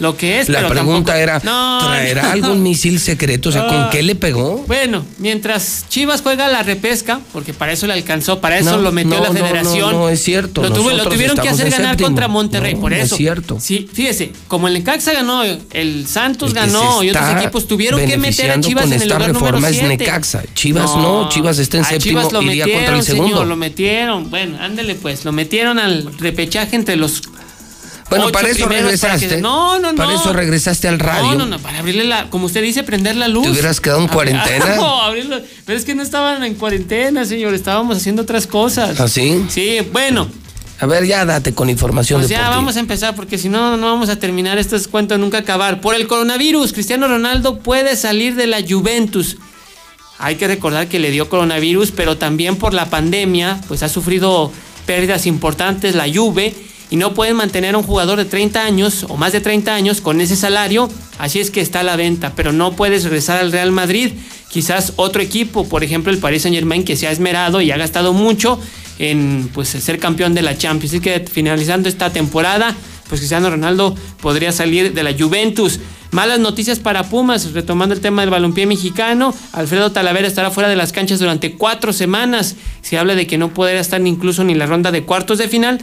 lo 0.00 0.16
que 0.16 0.40
es, 0.40 0.48
La 0.48 0.58
pero 0.60 0.70
pregunta 0.70 1.12
tampoco- 1.12 1.18
era, 1.18 1.40
No, 1.44 1.78
¿traerá 1.86 2.22
no. 2.22 2.30
algún 2.30 2.62
misil 2.62 2.98
secreto? 3.00 3.48
O 3.48 3.52
sea, 3.52 3.66
¿con 3.66 3.76
Ah. 3.76 3.88
qué 3.90 4.02
le 4.02 4.14
pegó? 4.14 4.64
Bueno, 4.66 5.04
mientras 5.18 5.86
Chivas 5.88 6.22
juega 6.22 6.48
la 6.48 6.62
repesca, 6.62 7.20
porque 7.32 7.52
para 7.54 7.72
eso 7.72 7.86
le 7.86 7.92
alcanzó, 7.94 8.40
para 8.40 8.58
eso 8.58 8.78
lo 8.78 8.92
metió 8.92 9.20
la 9.20 9.30
federación. 9.32 9.92
no, 9.92 9.98
no, 10.00 10.08
es 10.08 10.22
cierto. 10.22 10.62
Lo, 10.62 10.72
tuvo- 10.72 10.90
lo 10.92 11.04
tuvieron 11.08 11.36
que 11.36 11.48
hacer 11.48 11.70
ganar 11.70 11.90
séptimo. 11.92 12.08
contra 12.08 12.28
Monterrey, 12.28 12.74
por 12.74 12.90
no 12.92 12.96
es 12.96 13.04
eso. 13.06 13.16
cierto. 13.16 13.58
Sí, 13.60 13.88
fíjese, 13.92 14.32
como 14.48 14.68
el 14.68 14.74
Necaxa 14.74 15.12
ganó, 15.12 15.42
el 15.44 16.06
Santos 16.06 16.50
El 16.50 16.54
ganó 16.54 17.02
y 17.02 17.10
otros 17.10 17.30
equipos 17.36 17.66
tuvieron 17.68 18.00
que 18.04 18.16
meter 18.18 18.50
a 18.50 18.60
Chivas 18.60 18.84
con 18.84 18.92
en 18.92 18.96
el 19.00 19.02
esta 19.02 19.14
lugar 19.16 19.32
número 19.32 19.46
reforma 19.46 19.68
es 19.68 19.76
7. 19.76 19.96
Necaxa. 19.98 20.42
Chivas 20.54 20.96
no, 20.96 21.28
Chivas 21.28 21.58
está 21.58 21.78
en 21.78 21.84
a 21.84 21.88
séptimo, 21.88 22.20
Chivas 22.20 22.32
lo 22.32 22.42
iría 22.42 22.64
metieron, 22.66 22.82
contra 22.84 22.98
el 22.98 23.02
segundo. 23.04 23.28
señor, 23.28 23.46
lo 23.46 23.56
metieron. 23.56 24.30
Bueno, 24.30 24.58
ándele 24.60 24.94
pues, 24.94 25.24
lo 25.24 25.32
metieron 25.32 25.78
al 25.78 26.08
repechaje 26.18 26.76
entre 26.76 26.96
los 26.96 27.22
Bueno, 28.16 28.32
para 28.32 28.48
eso 28.48 28.66
primeros 28.66 29.00
para 29.00 29.14
que- 29.14 29.18
regresaste. 29.20 29.40
no, 29.42 29.78
no, 29.78 29.92
no. 29.92 29.96
Para 29.96 30.14
eso 30.14 30.32
regresaste 30.32 30.88
al 30.88 30.98
radio. 30.98 31.22
No, 31.32 31.34
no, 31.34 31.46
no, 31.46 31.58
para 31.58 31.78
abrirle 31.78 32.04
la, 32.04 32.30
como 32.30 32.46
usted 32.46 32.62
dice, 32.62 32.82
prender 32.82 33.16
la 33.16 33.28
luz. 33.28 33.44
¿Te 33.44 33.50
hubieras 33.50 33.80
quedado 33.80 34.00
en 34.00 34.08
Ah, 34.08 34.12
cuarentena? 34.12 34.66
No, 34.76 35.02
abrirlo. 35.02 35.40
Pero 35.66 35.78
es 35.78 35.84
que 35.84 35.94
no 35.94 36.02
estaban 36.02 36.42
en 36.44 36.54
cuarentena, 36.54 37.24
señor, 37.24 37.54
estábamos 37.54 37.96
haciendo 37.96 38.22
otras 38.22 38.46
cosas. 38.46 38.98
¿Ah, 39.00 39.08
sí? 39.08 39.44
Sí, 39.48 39.78
bueno. 39.92 40.28
A 40.80 40.86
ver, 40.86 41.06
ya 41.06 41.24
date 41.24 41.54
con 41.54 41.70
información 41.70 42.20
Pues 42.20 42.28
ya 42.30 42.38
deportiva. 42.38 42.56
vamos 42.56 42.76
a 42.76 42.80
empezar 42.80 43.14
porque 43.14 43.38
si 43.38 43.48
no, 43.48 43.76
no 43.76 43.86
vamos 43.86 44.08
a 44.08 44.16
terminar 44.16 44.58
estos 44.58 44.88
cuentos 44.88 45.16
nunca 45.18 45.38
acabar. 45.38 45.80
Por 45.80 45.94
el 45.94 46.08
coronavirus, 46.08 46.72
Cristiano 46.72 47.06
Ronaldo 47.06 47.60
puede 47.60 47.94
salir 47.94 48.34
de 48.34 48.48
la 48.48 48.58
Juventus. 48.68 49.36
Hay 50.18 50.36
que 50.36 50.48
recordar 50.48 50.88
que 50.88 50.98
le 50.98 51.10
dio 51.12 51.28
coronavirus, 51.28 51.92
pero 51.92 52.16
también 52.18 52.56
por 52.56 52.74
la 52.74 52.90
pandemia, 52.90 53.60
pues 53.68 53.82
ha 53.84 53.88
sufrido 53.88 54.52
pérdidas 54.86 55.26
importantes 55.26 55.94
la 55.94 56.06
Juve 56.12 56.52
y 56.92 56.96
no 56.96 57.14
pueden 57.14 57.36
mantener 57.36 57.74
a 57.74 57.78
un 57.78 57.84
jugador 57.84 58.18
de 58.18 58.26
30 58.26 58.62
años 58.62 59.06
o 59.08 59.16
más 59.16 59.32
de 59.32 59.40
30 59.40 59.74
años 59.74 60.02
con 60.02 60.20
ese 60.20 60.36
salario, 60.36 60.90
así 61.18 61.40
es 61.40 61.50
que 61.50 61.62
está 61.62 61.80
a 61.80 61.82
la 61.82 61.96
venta, 61.96 62.34
pero 62.36 62.52
no 62.52 62.72
puedes 62.72 63.04
regresar 63.04 63.38
al 63.38 63.50
Real 63.50 63.72
Madrid. 63.72 64.12
Quizás 64.50 64.92
otro 64.96 65.22
equipo, 65.22 65.66
por 65.66 65.84
ejemplo 65.84 66.12
el 66.12 66.18
Paris 66.18 66.42
Saint 66.42 66.54
Germain, 66.54 66.84
que 66.84 66.96
se 66.96 67.08
ha 67.08 67.10
esmerado 67.10 67.62
y 67.62 67.70
ha 67.70 67.78
gastado 67.78 68.12
mucho 68.12 68.60
en 68.98 69.48
pues, 69.54 69.68
ser 69.68 69.98
campeón 69.98 70.34
de 70.34 70.42
la 70.42 70.58
Champions. 70.58 70.92
Así 70.92 71.00
que 71.00 71.20
finalizando 71.20 71.88
esta 71.88 72.12
temporada, 72.12 72.76
pues 73.08 73.22
Cristiano 73.22 73.48
Ronaldo 73.48 73.96
podría 74.20 74.52
salir 74.52 74.92
de 74.92 75.02
la 75.02 75.14
Juventus. 75.18 75.80
Malas 76.10 76.40
noticias 76.40 76.78
para 76.78 77.04
Pumas, 77.04 77.54
retomando 77.54 77.94
el 77.94 78.02
tema 78.02 78.20
del 78.20 78.28
balompié 78.28 78.66
mexicano. 78.66 79.34
Alfredo 79.52 79.92
Talavera 79.92 80.28
estará 80.28 80.50
fuera 80.50 80.68
de 80.68 80.76
las 80.76 80.92
canchas 80.92 81.20
durante 81.20 81.54
cuatro 81.56 81.94
semanas. 81.94 82.54
Se 82.82 82.98
habla 82.98 83.14
de 83.14 83.26
que 83.26 83.38
no 83.38 83.54
podrá 83.54 83.80
estar 83.80 84.06
incluso 84.06 84.44
ni 84.44 84.54
la 84.54 84.66
ronda 84.66 84.90
de 84.90 85.04
cuartos 85.04 85.38
de 85.38 85.48
final, 85.48 85.78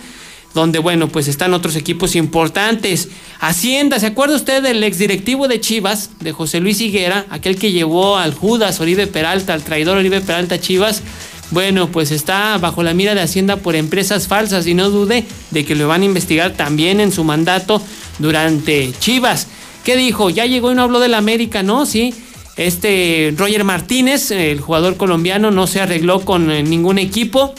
donde, 0.54 0.80
bueno, 0.80 1.08
pues 1.08 1.28
están 1.28 1.54
otros 1.54 1.76
equipos 1.76 2.16
importantes. 2.16 3.10
Hacienda, 3.40 4.00
¿se 4.00 4.08
acuerda 4.08 4.36
usted 4.36 4.64
del 4.64 4.84
exdirectivo 4.84 5.48
de 5.48 5.62
Chivas, 5.62 6.10
de 6.20 6.32
José 6.32 6.60
Luis 6.60 6.82
Higuera, 6.82 7.26
aquel 7.30 7.58
que 7.58 7.72
llevó 7.72 8.18
al 8.18 8.34
Judas 8.34 8.80
Oribe 8.80 9.08
Peralta, 9.08 9.54
al 9.54 9.64
traidor 9.64 9.98
Oribe 9.98 10.22
Peralta 10.22 10.60
Chivas? 10.60 11.04
Bueno, 11.52 11.92
pues 11.92 12.12
está 12.12 12.58
bajo 12.60 12.84
la 12.84 12.94
mira 12.94 13.16
de 13.16 13.22
Hacienda 13.22 13.58
por 13.58 13.76
empresas 13.76 14.28
falsas 14.28 14.68
y 14.68 14.76
no 14.76 14.92
dude 14.92 15.26
de 15.50 15.66
que 15.66 15.76
lo 15.76 15.88
van 15.88 16.04
a 16.04 16.06
investigar 16.06 16.54
también 16.54 17.00
en 17.00 17.12
su 17.12 17.24
mandato 17.24 17.82
durante 18.20 18.92
Chivas. 19.00 19.48
¿Qué 19.84 19.98
dijo? 19.98 20.30
Ya 20.30 20.46
llegó 20.46 20.72
y 20.72 20.76
no 20.76 20.84
habló 20.84 21.00
de 21.00 21.08
la 21.08 21.18
América, 21.18 21.64
¿no? 21.64 21.86
Sí. 21.86 22.14
Este 22.58 23.34
Roger 23.38 23.64
Martínez, 23.64 24.32
el 24.32 24.60
jugador 24.60 24.98
colombiano, 24.98 25.50
no 25.50 25.66
se 25.66 25.82
arregló 25.82 26.26
con 26.26 26.52
eh, 26.52 26.62
ningún 26.62 27.00
equipo 27.00 27.56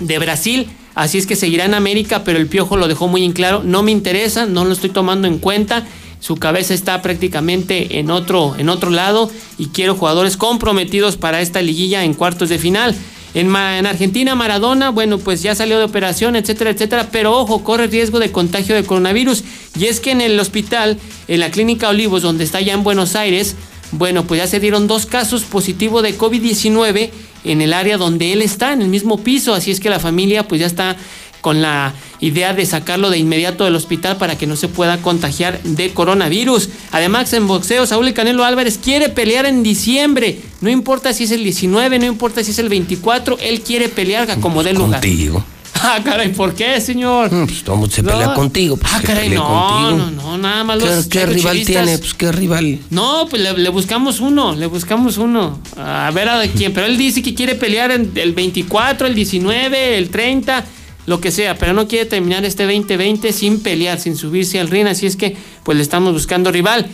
de 0.00 0.18
Brasil. 0.18 0.68
Así 0.94 1.18
es 1.18 1.26
que 1.26 1.36
seguirá 1.36 1.64
en 1.64 1.74
América, 1.74 2.22
pero 2.24 2.38
el 2.38 2.46
Piojo 2.46 2.76
lo 2.76 2.88
dejó 2.88 3.08
muy 3.08 3.24
en 3.24 3.32
claro. 3.32 3.62
No 3.64 3.82
me 3.82 3.90
interesa, 3.90 4.46
no 4.46 4.64
lo 4.64 4.72
estoy 4.72 4.90
tomando 4.90 5.26
en 5.26 5.38
cuenta. 5.38 5.86
Su 6.20 6.36
cabeza 6.36 6.72
está 6.72 7.02
prácticamente 7.02 7.98
en 7.98 8.10
otro, 8.10 8.54
en 8.56 8.68
otro 8.68 8.90
lado 8.90 9.30
y 9.58 9.66
quiero 9.66 9.94
jugadores 9.94 10.36
comprometidos 10.36 11.16
para 11.16 11.42
esta 11.42 11.60
liguilla 11.60 12.04
en 12.04 12.14
cuartos 12.14 12.48
de 12.48 12.58
final. 12.58 12.94
En, 13.34 13.48
en 13.48 13.86
Argentina, 13.86 14.34
Maradona, 14.36 14.90
bueno, 14.90 15.18
pues 15.18 15.42
ya 15.42 15.56
salió 15.56 15.76
de 15.76 15.84
operación, 15.84 16.36
etcétera, 16.36 16.70
etcétera, 16.70 17.08
pero 17.10 17.36
ojo, 17.36 17.64
corre 17.64 17.88
riesgo 17.88 18.20
de 18.20 18.30
contagio 18.30 18.76
de 18.76 18.84
coronavirus. 18.84 19.42
Y 19.78 19.86
es 19.86 19.98
que 19.98 20.12
en 20.12 20.20
el 20.20 20.38
hospital, 20.38 20.98
en 21.26 21.40
la 21.40 21.50
Clínica 21.50 21.88
Olivos, 21.88 22.22
donde 22.22 22.44
está 22.44 22.60
ya 22.60 22.72
en 22.72 22.84
Buenos 22.84 23.16
Aires, 23.16 23.56
bueno, 23.90 24.24
pues 24.24 24.38
ya 24.40 24.46
se 24.46 24.60
dieron 24.60 24.86
dos 24.86 25.06
casos 25.06 25.42
positivos 25.42 26.02
de 26.02 26.16
COVID-19 26.16 27.10
en 27.44 27.60
el 27.60 27.72
área 27.72 27.96
donde 27.96 28.32
él 28.32 28.42
está, 28.42 28.72
en 28.72 28.82
el 28.82 28.88
mismo 28.88 29.18
piso, 29.22 29.54
así 29.54 29.70
es 29.70 29.80
que 29.80 29.90
la 29.90 30.00
familia 30.00 30.48
pues 30.48 30.60
ya 30.60 30.66
está 30.66 30.96
con 31.40 31.60
la 31.60 31.92
idea 32.20 32.54
de 32.54 32.64
sacarlo 32.64 33.10
de 33.10 33.18
inmediato 33.18 33.64
del 33.64 33.76
hospital 33.76 34.16
para 34.16 34.38
que 34.38 34.46
no 34.46 34.56
se 34.56 34.68
pueda 34.68 35.02
contagiar 35.02 35.62
de 35.62 35.92
coronavirus. 35.92 36.70
Además, 36.90 37.34
en 37.34 37.46
boxeo, 37.46 37.84
Saúl 37.84 38.08
El 38.08 38.14
Canelo 38.14 38.44
Álvarez 38.44 38.80
quiere 38.82 39.10
pelear 39.10 39.44
en 39.44 39.62
diciembre. 39.62 40.40
No 40.62 40.70
importa 40.70 41.12
si 41.12 41.24
es 41.24 41.32
el 41.32 41.44
19, 41.44 41.98
no 41.98 42.06
importa 42.06 42.42
si 42.42 42.52
es 42.52 42.58
el 42.58 42.70
24, 42.70 43.36
él 43.42 43.60
quiere 43.60 43.90
pelear 43.90 44.40
como 44.40 44.62
dé 44.62 44.72
lugar. 44.72 45.02
Contigo. 45.02 45.44
Ah, 45.86 46.00
caray, 46.02 46.32
¿por 46.32 46.54
qué, 46.54 46.80
señor? 46.80 47.28
Pues 47.28 47.62
todo 47.62 47.76
mundo 47.76 47.94
se 47.94 48.02
No. 48.02 48.12
pelea 48.12 48.32
contigo. 48.34 48.76
Pues 48.76 48.92
Ah, 48.94 49.00
caray, 49.04 49.28
no, 49.28 49.44
contigo. 49.44 49.98
no, 49.98 50.10
no, 50.12 50.38
nada 50.38 50.64
más 50.64 50.78
¿Qué, 50.78 50.86
los 50.86 51.06
qué 51.06 51.26
rival 51.26 51.62
tiene? 51.64 51.98
Pues 51.98 52.14
qué 52.14 52.32
rival. 52.32 52.78
No, 52.90 53.26
pues 53.28 53.42
le, 53.42 53.52
le 53.58 53.68
buscamos 53.68 54.20
uno, 54.20 54.54
le 54.54 54.66
buscamos 54.66 55.18
uno. 55.18 55.60
A 55.76 56.10
ver 56.14 56.28
a 56.30 56.42
quién. 56.48 56.72
Pero 56.72 56.86
él 56.86 56.96
dice 56.96 57.22
que 57.22 57.34
quiere 57.34 57.54
pelear 57.54 57.90
en 57.90 58.12
el 58.14 58.32
24, 58.32 59.06
el 59.06 59.14
19, 59.14 59.98
el 59.98 60.08
30, 60.08 60.64
lo 61.06 61.20
que 61.20 61.30
sea. 61.30 61.58
Pero 61.58 61.74
no 61.74 61.86
quiere 61.86 62.06
terminar 62.06 62.44
este 62.46 62.62
2020 62.64 63.32
sin 63.32 63.60
pelear, 63.60 64.00
sin 64.00 64.16
subirse 64.16 64.58
al 64.60 64.68
ring. 64.68 64.86
Así 64.86 65.06
es 65.06 65.16
que, 65.16 65.36
pues 65.64 65.76
le 65.76 65.82
estamos 65.82 66.12
buscando 66.14 66.50
rival. 66.50 66.86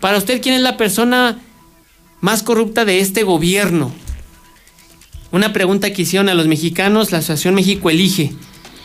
Para 0.00 0.16
usted, 0.18 0.40
¿quién 0.40 0.54
es 0.54 0.60
la 0.62 0.76
persona 0.76 1.40
más 2.20 2.44
corrupta 2.44 2.84
de 2.84 3.00
este 3.00 3.24
gobierno? 3.24 3.90
Una 5.30 5.52
pregunta 5.52 5.92
que 5.92 6.02
hicieron 6.02 6.28
a 6.28 6.34
los 6.34 6.46
mexicanos, 6.46 7.12
la 7.12 7.18
Asociación 7.18 7.54
México 7.54 7.90
Elige. 7.90 8.32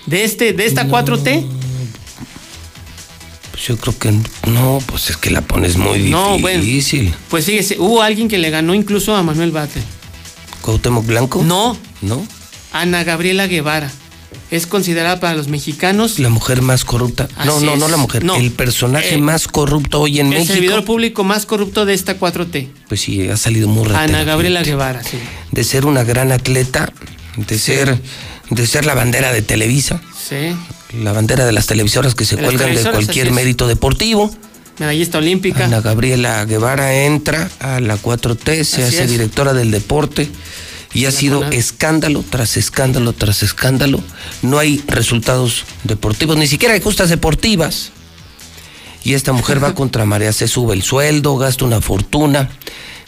De, 0.06 0.24
este, 0.26 0.52
de 0.54 0.66
esta 0.66 0.88
4T, 0.88 1.46
Pues 3.52 3.68
Yo 3.68 3.78
creo 3.78 3.98
que 3.98 4.12
no, 4.50 4.80
pues 4.88 5.10
es 5.10 5.18
que 5.18 5.30
la 5.30 5.42
pones 5.42 5.78
muy 5.78 6.10
No, 6.10 6.38
bueno. 6.40 6.62
difícil. 6.62 7.14
Pues 7.30 7.46
fíjese, 7.46 7.80
hubo 7.80 8.02
alguien 8.02 8.28
que 8.28 8.38
le 8.38 8.50
ganó 8.50 8.74
incluso 8.74 9.16
a 9.16 9.24
Manuel 9.24 9.52
Bate. 9.52 9.82
¿Cuauhtémoc 10.62 11.06
Blanco? 11.06 11.42
No. 11.44 11.78
¿No? 12.02 12.26
Ana 12.74 13.04
Gabriela 13.06 13.48
Guevara. 13.48 13.90
Es 14.52 14.68
considerada 14.68 15.20
para 15.20 15.36
los 15.36 15.48
mexicanos 15.48 16.20
La 16.20 16.30
mujer 16.30 16.62
más 16.62 16.86
corrupta. 16.86 17.28
no, 17.46 17.58
Así 17.58 17.66
no, 17.66 17.76
no 17.76 17.86
es. 17.86 17.92
la 17.92 17.98
mujer. 17.98 18.24
No. 18.24 18.36
El 18.36 18.52
personaje 18.52 19.16
Eh, 19.16 19.18
más 19.18 19.48
corrupto 19.48 20.02
hoy 20.02 20.20
en 20.20 20.28
el 20.28 20.40
México. 20.40 20.54
servidor 20.54 20.86
público 20.86 21.24
más 21.24 21.46
corrupto 21.46 21.86
de 21.86 21.94
esta 21.94 22.18
4T. 22.20 22.70
Pues 22.88 23.02
sí, 23.02 23.28
ha 23.30 23.38
salido 23.38 23.68
muy 23.68 23.86
ratero. 23.88 24.00
Ana 24.18 24.24
Gabriela 24.24 24.64
Guevara, 24.64 25.04
sí. 25.04 25.18
De 25.52 25.64
ser 25.64 25.86
una 25.86 26.04
gran 26.04 26.32
atleta, 26.32 26.92
de 27.38 27.58
ser, 27.58 28.00
de 28.50 28.68
ser 28.68 28.86
la 28.86 28.94
bandera 28.94 29.32
de 29.34 29.42
Televisa, 29.42 30.02
Sí. 30.28 30.56
la 31.02 31.12
bandera 31.12 31.46
de 31.46 31.52
las 31.52 31.66
televisoras 31.68 32.16
que 32.16 32.26
se 32.26 32.36
De 32.36 32.44
cuelgan 32.44 32.74
de 32.76 32.82
cualquier 32.84 33.32
mérito 33.32 33.68
deportivo. 33.68 34.34
Medallista 34.80 35.20
olímpica. 35.20 35.66
Ana 35.66 35.82
Gabriela 35.82 36.44
Guevara 36.46 37.04
entra 37.04 37.48
a 37.60 37.80
la 37.80 37.96
4T, 37.98 38.64
se 38.64 38.84
Así 38.84 38.96
hace 38.96 39.04
es. 39.04 39.10
directora 39.12 39.54
del 39.54 39.70
deporte 39.70 40.28
y 40.94 41.06
ha 41.06 41.12
sido 41.12 41.44
escándalo 41.52 42.24
tras 42.30 42.58
escándalo 42.58 43.14
tras 43.14 43.44
escándalo. 43.44 44.02
No 44.42 44.60
hay 44.60 44.84
resultados 44.88 45.66
deportivos, 45.84 46.38
ni 46.38 46.48
siquiera 46.48 46.74
hay 46.74 46.82
justas 46.82 47.10
deportivas. 47.10 47.92
Y 49.04 49.14
esta 49.16 49.34
mujer 49.34 49.64
va 49.64 49.76
contra 49.76 50.06
María, 50.06 50.32
se 50.34 50.48
sube 50.48 50.74
el 50.74 50.84
sueldo, 50.84 51.38
gasta 51.38 51.66
una 51.66 51.82
fortuna. 51.82 52.50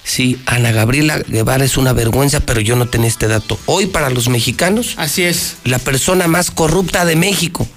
Sí, 0.03 0.37
Ana 0.45 0.71
Gabriela 0.71 1.17
Guevara 1.27 1.65
es 1.65 1.77
una 1.77 1.91
vergüenza, 1.91 2.39
pero 2.39 2.61
yo 2.61 2.75
no 2.75 2.87
tenía 2.87 3.07
este 3.07 3.27
dato. 3.27 3.59
Hoy 3.65 3.87
para 3.87 4.11
los 4.11 4.29
mexicanos, 4.29 4.93
Así 4.97 5.23
es. 5.23 5.55
la 5.63 5.79
persona 5.79 6.27
más 6.27 6.51
corrupta 6.51 7.05
de 7.05 7.15
México. 7.15 7.67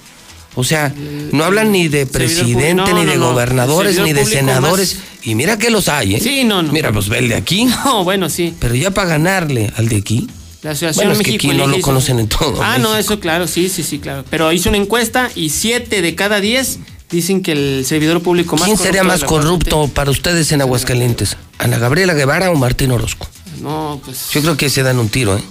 O 0.55 0.65
sea, 0.65 0.93
no 1.33 1.45
hablan 1.45 1.71
ni 1.73 1.89
de 1.89 2.07
presidente, 2.07 2.75
no, 2.75 2.93
ni 2.93 3.07
de 3.07 3.17
no. 3.17 3.31
gobernadores, 3.31 3.99
ni 4.01 4.13
de 4.13 4.25
senadores. 4.25 4.99
Y 5.23 5.35
mira 5.35 5.59
que 5.59 5.71
los 5.71 5.89
hay, 5.89 6.17
¿eh? 6.17 6.21
Sí, 6.21 6.45
no, 6.45 6.63
no. 6.63 6.73
Mira, 6.73 6.93
pues 6.93 7.09
ve 7.09 7.19
el 7.19 7.29
de 7.29 7.37
aquí. 7.37 7.69
No, 7.85 8.05
bueno, 8.05 8.29
sí. 8.29 8.55
Pero 8.59 8.75
ya 8.75 8.91
para 8.91 9.11
ganarle 9.11 9.73
al 9.77 9.89
de 9.89 9.97
aquí. 9.97 10.29
La 10.63 10.73
Asociación 10.73 11.07
Bueno, 11.07 11.21
es 11.21 11.27
que 11.27 11.35
aquí 11.37 11.49
no 11.49 11.67
lo 11.69 11.81
conocen 11.81 12.19
en 12.19 12.27
todo 12.29 12.61
Ah, 12.61 12.79
no, 12.79 12.97
eso 12.97 13.21
claro, 13.21 13.47
sí, 13.47 13.69
sí, 13.69 13.85
sí, 13.85 14.01
claro. 14.01 14.25
Pero 14.29 14.51
hizo 14.53 14.69
una 14.69 14.79
encuesta 14.79 15.31
y 15.37 15.51
siete 15.51 16.03
de 16.03 16.17
cada 16.17 16.41
diez 16.41 16.81
dicen 17.11 17.43
que 17.43 17.53
el 17.53 17.85
servidor 17.87 18.23
público 18.23 18.57
más 18.57 18.65
¿Quién 18.65 18.77
sería 18.77 19.05
más 19.05 19.23
corrupto 19.23 19.89
para 19.89 20.11
ustedes 20.11 20.51
en 20.51 20.61
Aguascalientes? 20.61 21.37
¿Ana 21.59 21.79
Gabriela 21.79 22.15
Guevara 22.15 22.51
o 22.51 22.57
Martín 22.57 22.91
Orozco? 22.91 23.27
4T. 23.27 23.61
No, 23.63 24.01
pues 24.05 24.31
Yo 24.33 24.43
creo 24.43 24.57
que 24.57 24.69
se 24.69 24.83
dan 24.83 24.99
un 24.99 25.09
tiro, 25.09 25.37
¿eh? 25.37 25.43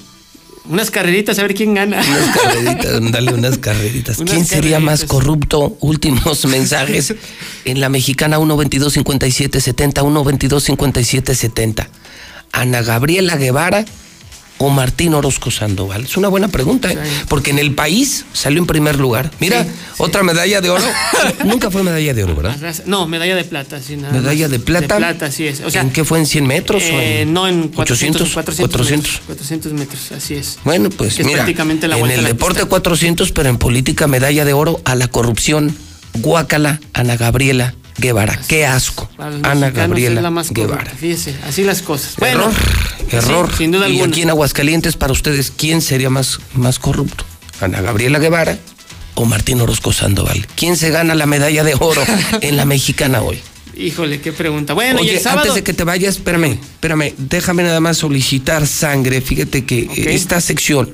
Unas 0.70 0.92
carreritas 0.92 1.40
a 1.40 1.44
ver 1.44 1.54
quién 1.56 1.74
gana. 1.74 2.02
Unas 2.02 2.36
carreritas, 2.38 3.12
dale 3.12 3.34
unas 3.34 3.58
carreritas. 3.58 4.18
Unas 4.20 4.34
¿Quién 4.34 4.46
sería 4.46 4.80
más 4.80 5.02
carreritas. 5.02 5.10
corrupto? 5.10 5.78
Últimos 5.82 6.46
mensajes 6.48 7.14
en 7.66 7.80
la 7.80 7.90
mexicana 7.90 8.38
122 8.38 8.94
5770 8.94 10.02
122 10.02 10.64
5770 10.64 11.90
Ana 12.52 12.82
Gabriela 12.82 13.36
Guevara 13.36 13.86
o 14.60 14.70
Martín 14.70 15.14
Orozco 15.14 15.52
Sandoval? 15.52 16.04
Es 16.06 16.18
una 16.18 16.28
buena 16.28 16.48
pregunta, 16.48 16.92
¿eh? 16.92 16.98
porque 17.28 17.52
en 17.52 17.60
el 17.60 17.74
país 17.76 18.26
salió 18.34 18.60
en 18.60 18.68
primer 18.68 19.00
lugar. 19.00 19.32
Mira, 19.40 19.66
otra 19.98 20.24
medalla 20.24 20.62
de 20.62 20.70
oro. 20.70 20.84
Nunca 21.46 21.72
fue 21.72 21.84
medalla 21.84 22.14
de 22.14 22.24
oro, 22.24 22.36
¿verdad? 22.36 22.76
No, 22.86 23.08
medalla 23.08 23.36
de 23.36 23.44
plata, 23.44 23.80
sí, 23.82 23.98
nada 23.98 24.14
Medalla 24.14 24.44
más. 24.44 24.52
de 24.52 24.60
plata. 24.60 24.96
De 24.96 25.00
plata, 25.00 25.32
sí 25.32 25.48
es. 25.48 25.62
O 25.62 25.70
sea, 25.70 25.82
¿En 25.82 25.92
qué 25.92 26.04
fue? 26.04 26.20
¿En 26.20 26.26
100 26.26 26.48
metros? 26.48 26.84
o 26.84 26.86
eh, 26.88 27.22
en 27.22 27.34
no 27.34 27.48
en 27.48 27.70
400, 27.70 28.22
800, 28.22 28.34
400, 28.34 28.92
Metros, 28.92 29.22
400 29.26 29.74
metros, 29.74 30.12
así 30.12 30.36
es. 30.36 30.60
Bueno, 30.64 30.90
pues 30.90 31.20
es 31.20 31.26
mira, 31.26 31.40
prácticamente 31.40 31.88
la 31.88 31.98
en 31.98 32.12
el 32.12 32.24
la 32.24 32.30
deporte 32.30 32.64
400, 32.66 33.32
pero 33.32 33.50
en 33.50 33.58
política 33.58 34.08
medalla 34.08 34.46
de 34.46 34.54
oro 34.54 34.82
a 34.86 34.96
la 34.96 35.08
corrupción. 35.08 35.76
Guácala, 36.20 36.80
Ana 36.94 37.16
Gabriela 37.16 37.76
Guevara. 37.98 38.40
Qué 38.48 38.66
asco. 38.66 39.10
Ana 39.18 39.70
Gabriela 39.72 40.22
la 40.22 40.30
más 40.30 40.52
Guevara. 40.52 40.92
Fíjese, 40.92 41.36
así 41.48 41.64
las 41.64 41.82
cosas. 41.82 42.16
Bueno, 42.18 42.52
Error, 43.12 43.24
error. 43.26 43.50
sí, 43.52 43.58
sin 43.58 43.72
duda 43.72 43.88
y 43.88 43.94
alguna. 43.94 44.10
aquí 44.12 44.22
en 44.22 44.30
Aguascalientes, 44.30 44.96
para 44.96 45.14
ustedes, 45.14 45.52
¿quién 45.56 45.82
sería 45.82 46.10
más, 46.10 46.40
más 46.54 46.80
corrupto? 46.80 47.24
¿Ana 47.60 47.82
Gabriela 47.82 48.20
Guevara 48.20 48.58
o 49.16 49.26
Martín 49.26 49.60
Orozco 49.62 49.92
Sandoval? 49.94 50.46
¿Quién 50.56 50.78
se 50.78 50.92
gana 50.92 51.16
la 51.16 51.26
medalla 51.26 51.64
de 51.64 51.76
oro 51.80 52.04
en 52.42 52.56
la 52.58 52.66
mexicana 52.66 53.22
hoy? 53.22 53.40
Híjole, 53.76 54.22
qué 54.22 54.32
pregunta. 54.32 54.74
Bueno, 54.74 55.00
y 55.00 55.04
Oye, 55.04 55.18
el 55.18 55.20
sábado. 55.22 55.42
antes 55.42 55.56
de 55.56 55.64
que 55.64 55.74
te 55.74 55.84
vayas, 55.84 56.16
espérame, 56.16 56.54
espérame, 56.54 57.14
déjame 57.18 57.62
nada 57.64 57.80
más 57.80 57.98
solicitar 57.98 58.66
sangre. 58.68 59.22
Fíjate 59.22 59.66
que 59.66 59.88
esta 60.14 60.42
sección 60.42 60.92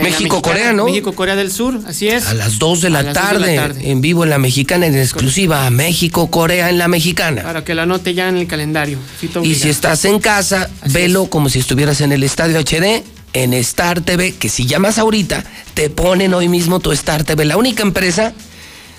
México-Corea, 0.00 0.72
¿no? 0.72 0.86
México-Corea 0.86 1.36
del 1.36 1.52
Sur, 1.52 1.80
así 1.86 2.08
es. 2.08 2.26
A 2.26 2.34
las 2.34 2.58
2 2.58 2.80
de 2.80 2.90
la, 2.90 3.02
de 3.02 3.12
tarde, 3.12 3.56
la 3.56 3.68
tarde. 3.68 3.90
en 3.90 4.00
vivo 4.00 4.24
en 4.24 4.30
la 4.30 4.38
mexicana, 4.38 4.86
en 4.86 4.96
exclusiva, 4.96 5.68
México, 5.70 6.30
Corea 6.30 6.70
en 6.70 6.78
la 6.78 6.88
mexicana. 6.88 7.42
Para 7.42 7.64
que 7.64 7.74
lo 7.74 7.82
anote 7.82 8.14
ya 8.14 8.28
en 8.28 8.38
el 8.38 8.46
calendario. 8.46 8.98
Y 9.42 9.54
si 9.54 9.68
estás 9.68 10.04
en 10.04 10.18
casa, 10.18 10.70
velo 10.86 11.26
como 11.26 11.48
si 11.48 11.58
estuvieras 11.58 12.00
en 12.00 12.12
el 12.12 12.22
estadio 12.22 12.58
HD, 12.58 13.04
en 13.34 13.54
Star 13.54 14.00
TV, 14.00 14.34
que 14.34 14.48
si 14.48 14.66
llamas 14.66 14.98
ahorita, 14.98 15.44
te 15.74 15.90
ponen 15.90 16.34
hoy 16.34 16.48
mismo 16.48 16.80
tu 16.80 16.92
Star 16.92 17.24
TV, 17.24 17.44
la 17.44 17.56
única 17.56 17.82
empresa 17.82 18.32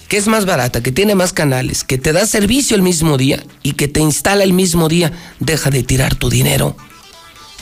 que 0.07 0.17
es 0.17 0.27
más 0.27 0.45
barata, 0.45 0.83
que 0.83 0.91
tiene 0.91 1.15
más 1.15 1.33
canales, 1.33 1.83
que 1.83 1.97
te 1.97 2.13
da 2.13 2.27
servicio 2.27 2.75
el 2.75 2.83
mismo 2.83 3.17
día 3.17 3.43
y 3.63 3.73
que 3.73 3.87
te 3.87 3.99
instala 3.99 4.43
el 4.43 4.53
mismo 4.53 4.87
día. 4.87 5.11
Deja 5.39 5.71
de 5.71 5.81
tirar 5.81 6.13
tu 6.13 6.29
dinero. 6.29 6.75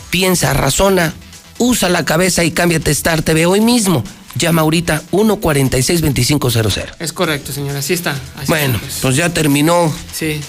Piensa, 0.09 0.51
razona, 0.53 1.13
usa 1.61 1.89
la 1.89 2.03
cabeza 2.05 2.43
y 2.43 2.51
cámbiate 2.51 2.91
Star 2.91 3.21
TV 3.21 3.45
hoy 3.45 3.61
mismo. 3.61 4.03
Llama 4.35 4.61
ahorita 4.61 5.03
146-2500. 5.11 6.85
Es 6.99 7.13
correcto, 7.13 7.51
señora, 7.51 7.79
así 7.79 7.93
está. 7.93 8.11
así 8.37 8.47
Bueno, 8.47 8.75
está, 8.75 8.79
pues. 8.79 8.99
pues 9.01 9.15
ya 9.15 9.29
terminó 9.29 9.93
Sí. 10.13 10.39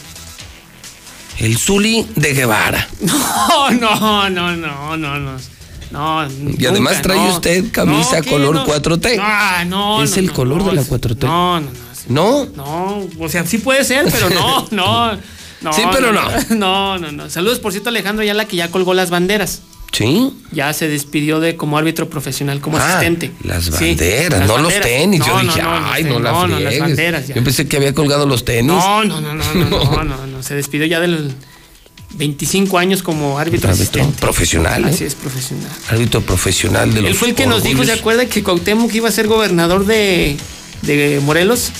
el 1.38 1.58
Zuli 1.58 2.06
de 2.16 2.32
Guevara. 2.34 2.88
No, 3.00 3.70
no, 3.70 4.30
no, 4.30 4.56
no, 4.56 4.96
no, 4.96 5.18
no. 5.18 5.36
No, 5.90 6.26
Y 6.58 6.64
además 6.64 7.02
trae 7.02 7.18
usted 7.30 7.70
camisa 7.70 8.22
color 8.22 8.54
No. 8.54 8.66
4T. 8.66 9.18
Ah, 9.20 9.62
no, 9.66 10.02
Es 10.02 10.12
no, 10.12 10.16
el 10.16 10.26
no, 10.28 10.32
color 10.32 10.58
no, 10.62 10.70
de 10.70 10.72
la 10.76 10.82
sí. 10.84 10.88
4T. 10.90 11.26
No, 11.26 11.60
no, 11.60 11.68
¿No? 12.08 12.46
no. 12.56 13.08
O 13.20 13.28
sea, 13.28 13.44
sí 13.46 13.58
puede 13.58 13.84
ser, 13.84 14.06
pero 14.10 14.30
no, 14.30 14.66
no. 14.70 15.12
no 15.60 15.72
Sí, 15.74 15.82
pero 15.92 16.10
No, 16.50 16.98
no, 16.98 17.12
no. 17.12 17.28
Saludos, 17.28 17.58
por 17.58 17.72
cierto, 17.72 17.90
Alejandro 17.90 18.22
Ayala, 18.22 18.46
que 18.46 18.56
ya 18.56 18.70
colgó 18.70 18.94
las 18.94 19.10
banderas. 19.10 19.60
Sí. 19.92 20.32
Ya 20.52 20.72
se 20.72 20.88
despidió 20.88 21.38
de 21.38 21.54
como 21.56 21.76
árbitro 21.76 22.08
profesional, 22.08 22.60
como 22.60 22.78
Ah, 22.78 22.88
asistente. 22.96 23.30
Las 23.44 23.64
Sí, 23.64 23.70
banderas, 23.70 24.40
las 24.40 24.48
no 24.48 24.58
los 24.58 24.80
tenis. 24.80 25.20
Yo 25.24 25.34
No, 25.34 25.42
dije, 25.42 25.62
no, 25.62 25.80
no, 25.80 25.86
ay, 25.92 26.04
no, 26.04 26.10
no, 26.10 26.18
la 26.20 26.32
no, 26.32 26.48
no, 26.48 26.58
las 26.60 26.78
banderas 26.78 27.28
ya. 27.28 27.34
Yo 27.34 27.44
pensé 27.44 27.68
que 27.68 27.76
había 27.76 27.92
colgado 27.92 28.26
los 28.26 28.44
tenis. 28.44 28.68
No, 28.72 29.04
no, 29.04 29.20
no, 29.20 29.34
no, 29.34 29.44
no, 29.54 29.68
no, 29.68 30.04
no, 30.04 30.26
no, 30.26 30.42
se 30.42 30.54
despidió 30.54 30.86
ya 30.86 30.98
del, 30.98 31.32
25 32.14 32.78
años 32.78 33.02
como 33.02 33.38
árbitro, 33.38 33.70
Árbitro 33.70 33.84
asistente. 34.02 34.20
profesional, 34.20 34.84
¿eh? 34.84 34.88
Así 34.88 35.04
es, 35.04 35.14
profesional. 35.14 35.70
Árbitro 35.88 36.20
profesional 36.20 36.92
de 36.92 37.00
los 37.02 37.10
Él 37.10 37.16
fue 37.16 37.28
el 37.28 37.34
que 37.34 37.46
nos 37.46 37.62
dijo, 37.62 37.84
¿se 37.84 37.92
acuerda 37.92 38.26
que 38.26 38.42
Cuauhtémoc 38.42 38.94
iba 38.94 39.08
a 39.08 39.12
ser 39.12 39.28
gobernador 39.28 39.86
de, 39.86 40.36
de 40.82 41.20
Morelos? 41.22 41.70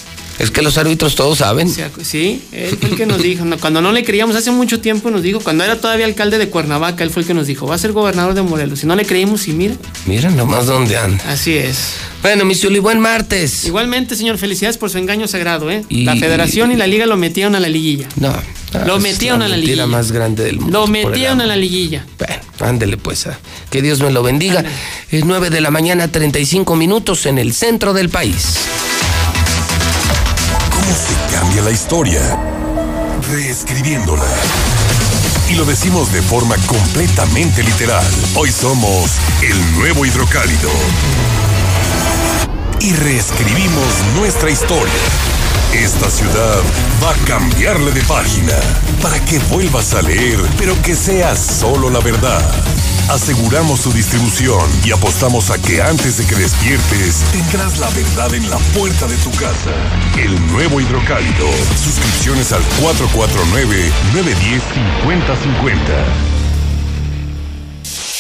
Es 0.43 0.51
que 0.51 0.61
los 0.61 0.77
árbitros 0.77 1.15
todos 1.15 1.39
saben. 1.39 1.69
Sí, 2.03 2.43
él 2.51 2.77
fue 2.81 2.91
el 2.91 2.97
que 2.97 3.07
nos 3.07 3.23
dijo. 3.23 3.45
No, 3.45 3.57
cuando 3.59 3.81
no 3.81 3.93
le 3.93 4.03
creíamos, 4.03 4.35
hace 4.35 4.51
mucho 4.51 4.81
tiempo 4.81 5.09
nos 5.11 5.23
dijo, 5.23 5.39
cuando 5.39 5.63
era 5.63 5.81
todavía 5.81 6.05
alcalde 6.05 6.37
de 6.37 6.49
Cuernavaca, 6.49 7.05
él 7.05 7.11
fue 7.11 7.23
el 7.23 7.29
que 7.29 7.33
nos 7.35 7.47
dijo, 7.47 7.67
va 7.69 7.77
a 7.77 7.79
ser 7.79 7.93
gobernador 7.93 8.35
de 8.35 8.43
Morelos. 8.43 8.83
Y 8.83 8.87
no 8.87 8.97
le 8.97 9.07
creímos 9.07 9.47
y 9.47 9.53
mira. 9.53 9.77
Mira 10.05 10.31
nomás 10.31 10.67
dónde 10.67 10.97
anda. 10.97 11.23
Así 11.29 11.55
es. 11.55 11.95
Bueno, 12.23 12.45
mi 12.45 12.57
Zuli, 12.57 12.81
buen 12.81 12.99
martes. 12.99 13.65
Igualmente, 13.67 14.17
señor, 14.17 14.37
felicidades 14.37 14.79
por 14.79 14.91
su 14.91 14.99
engaño 14.99 15.29
sagrado, 15.29 15.71
¿eh? 15.71 15.85
Y- 15.89 16.05
la 16.05 16.17
federación 16.17 16.73
y 16.73 16.77
la 16.77 16.89
liga 16.89 17.07
lo 17.07 17.17
metieron 17.17 17.55
a 17.55 17.61
la 17.61 17.69
liguilla. 17.69 18.09
No. 18.17 18.35
Lo 18.87 18.97
es 18.97 19.03
metieron 19.03 19.43
a 19.43 19.49
la 19.49 19.57
liguilla. 19.57 19.87
más 19.87 20.11
grande 20.11 20.43
del 20.45 20.59
mundo. 20.59 20.81
Lo 20.81 20.87
metieron 20.89 21.41
a 21.41 21.47
la 21.47 21.55
liguilla. 21.57 22.05
Bueno, 22.19 22.43
ándele 22.61 22.97
pues. 22.97 23.29
ah. 23.29 23.39
Que 23.71 23.81
Dios 23.81 24.01
me 24.01 24.11
lo 24.11 24.23
bendiga. 24.25 24.65
Es 25.11 25.25
9 25.25 25.51
de 25.51 25.61
la 25.61 25.71
mañana, 25.71 26.09
35 26.11 26.75
minutos 26.75 27.27
en 27.27 27.39
el 27.39 27.53
centro 27.53 27.93
del 27.93 28.09
país. 28.09 28.57
¿Cómo 30.83 30.97
se 30.97 31.37
cambia 31.37 31.63
la 31.63 31.71
historia? 31.71 32.21
Reescribiéndola. 33.31 34.27
Y 35.49 35.55
lo 35.55 35.65
decimos 35.65 36.13
de 36.13 36.21
forma 36.23 36.57
completamente 36.67 37.63
literal. 37.63 38.05
Hoy 38.35 38.51
somos 38.51 39.13
el 39.43 39.75
nuevo 39.77 40.05
hidrocálido. 40.05 40.71
Y 42.81 42.93
reescribimos 42.95 44.03
nuestra 44.17 44.51
historia. 44.51 44.93
Esta 45.73 46.11
ciudad 46.11 46.61
va 47.03 47.11
a 47.11 47.27
cambiarle 47.27 47.93
de 47.93 48.03
página 48.03 48.59
para 49.01 49.25
que 49.25 49.39
vuelvas 49.51 49.95
a 49.95 50.03
leer, 50.03 50.41
pero 50.59 50.75
que 50.83 50.97
sea 50.97 51.37
solo 51.37 51.91
la 51.91 52.01
verdad. 52.01 52.43
Aseguramos 53.09 53.81
su 53.81 53.93
distribución 53.93 54.61
y 54.85 54.93
apostamos 54.93 55.51
a 55.51 55.61
que 55.61 55.83
antes 55.83 56.19
de 56.19 56.25
que 56.25 56.37
despiertes 56.37 57.17
tendrás 57.33 57.79
la 57.79 57.91
verdad 57.91 58.33
en 58.35 58.49
la 58.49 58.59
puerta 58.75 59.07
de 59.07 59.17
tu 59.17 59.31
casa. 59.33 59.73
El 60.17 60.35
nuevo 60.53 60.81
hidrocálido. 60.81 61.49
Suscripciones 61.83 62.53
al 62.53 62.63
449-910-5050. 62.81 65.79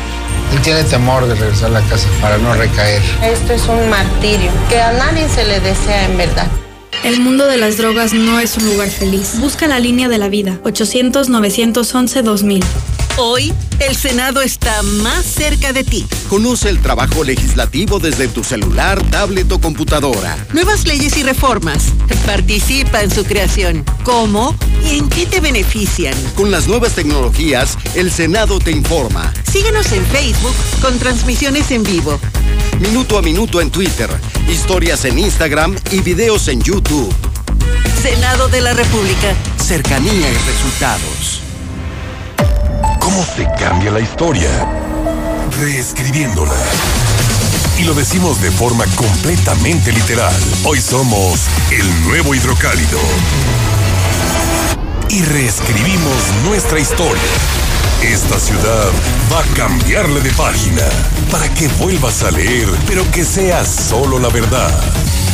Él 0.53 0.61
tiene 0.63 0.85
temor 0.85 1.27
de 1.27 1.35
regresar 1.35 1.71
a 1.71 1.81
la 1.81 1.83
casa 1.83 2.09
para 2.21 2.39
no 2.39 2.55
recaer. 2.55 3.03
Esto 3.23 3.53
es 3.53 3.67
un 3.67 3.91
martirio 3.91 4.51
que 4.69 4.81
a 4.81 4.93
nadie 4.93 5.29
se 5.29 5.45
le 5.45 5.61
desea 5.61 6.05
en 6.05 6.17
verdad. 6.17 6.47
El 7.05 7.21
mundo 7.21 7.47
de 7.47 7.57
las 7.57 7.77
drogas 7.77 8.15
no 8.15 8.41
es 8.41 8.57
un 8.57 8.67
lugar 8.67 8.89
feliz. 8.89 9.39
Busca 9.39 9.67
la 9.67 9.79
línea 9.79 10.09
de 10.09 10.19
la 10.19 10.29
vida. 10.29 10.59
800-911-2000. 10.65 12.65
Hoy, 13.19 13.55
el 13.79 13.97
Senado 13.97 14.43
está 14.43 14.83
más 14.83 15.25
cerca 15.25 15.73
de 15.73 15.85
ti. 15.85 16.07
Conoce 16.29 16.69
el 16.69 16.81
trabajo 16.81 17.25
legislativo 17.25 17.99
desde 17.99 18.29
tu 18.29 18.45
celular, 18.45 19.03
tablet 19.11 19.51
o 19.53 19.59
computadora. 19.59 20.37
Nuevas 20.53 20.87
leyes 20.87 21.17
y 21.17 21.23
reformas. 21.23 21.95
Participa 22.27 23.03
en 23.03 23.11
su 23.11 23.25
creación. 23.25 23.87
¿Cómo 24.03 24.55
y 24.85 24.99
en 24.99 25.09
qué 25.09 25.25
te 25.25 25.41
benefician? 25.41 26.15
Con 26.35 26.51
las 26.51 26.69
nuevas 26.69 26.93
tecnologías, 26.93 27.79
el 27.95 28.13
Senado 28.13 28.59
te 28.59 28.71
informa. 28.71 29.33
Síguenos 29.51 29.91
en 29.93 30.05
Facebook 30.05 30.55
con 30.83 30.99
transmisiones 30.99 31.71
en 31.71 31.85
vivo. 31.85 32.21
Minuto 32.81 33.17
a 33.17 33.23
minuto 33.23 33.63
en 33.63 33.71
Twitter, 33.71 34.11
historias 34.47 35.07
en 35.07 35.19
Instagram 35.19 35.75
y 35.91 36.01
videos 36.01 36.49
en 36.49 36.61
YouTube. 36.61 37.15
Senado 38.03 38.49
de 38.49 38.61
la 38.61 38.75
República. 38.75 39.35
Cercanía 39.57 40.31
y 40.31 40.37
resultados. 40.47 41.36
¿Cómo 43.07 43.25
se 43.25 43.47
cambia 43.57 43.93
la 43.93 44.01
historia? 44.01 44.51
Reescribiéndola. 45.61 46.57
Y 47.79 47.85
lo 47.85 47.95
decimos 47.95 48.43
de 48.43 48.51
forma 48.51 48.85
completamente 48.97 49.93
literal. 49.93 50.35
Hoy 50.65 50.81
somos 50.81 51.47
el 51.71 52.05
nuevo 52.09 52.35
hidrocálido. 52.35 52.99
Y 55.09 55.23
reescribimos 55.23 56.17
nuestra 56.47 56.81
historia. 56.81 57.23
Esta 58.03 58.41
ciudad 58.41 58.91
va 59.33 59.39
a 59.39 59.55
cambiarle 59.55 60.21
de 60.21 60.33
página 60.33 60.83
para 61.31 61.49
que 61.55 61.69
vuelvas 61.79 62.25
a 62.25 62.33
leer, 62.33 62.69
pero 62.89 63.09
que 63.13 63.25
sea 63.25 63.65
solo 63.65 64.19
la 64.19 64.31
verdad. 64.31 64.77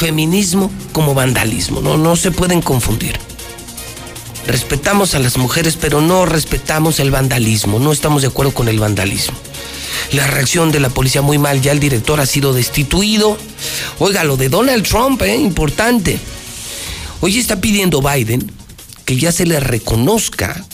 feminismo 0.00 0.70
como 0.92 1.12
vandalismo. 1.12 1.82
No, 1.82 1.98
no 1.98 2.16
se 2.16 2.30
pueden 2.30 2.62
confundir. 2.62 3.18
Respetamos 4.46 5.14
a 5.14 5.18
las 5.18 5.36
mujeres, 5.36 5.76
pero 5.78 6.00
no 6.00 6.24
respetamos 6.24 7.00
el 7.00 7.10
vandalismo. 7.10 7.78
No 7.78 7.92
estamos 7.92 8.22
de 8.22 8.28
acuerdo 8.28 8.54
con 8.54 8.68
el 8.68 8.80
vandalismo. 8.80 9.36
La 10.12 10.26
reacción 10.26 10.72
de 10.72 10.80
la 10.80 10.88
policía 10.88 11.20
muy 11.20 11.36
mal. 11.36 11.60
Ya 11.60 11.72
el 11.72 11.80
director 11.80 12.18
ha 12.18 12.24
sido 12.24 12.54
destituido. 12.54 13.36
Oiga, 13.98 14.24
lo 14.24 14.38
de 14.38 14.48
Donald 14.48 14.88
Trump, 14.88 15.20
eh, 15.20 15.36
importante. 15.36 16.18
Hoy 17.20 17.38
está 17.38 17.60
pidiendo 17.60 18.00
Biden 18.00 18.50
que 19.04 19.18
ya 19.18 19.32
se 19.32 19.44
le 19.44 19.60
reconozca 19.60 20.64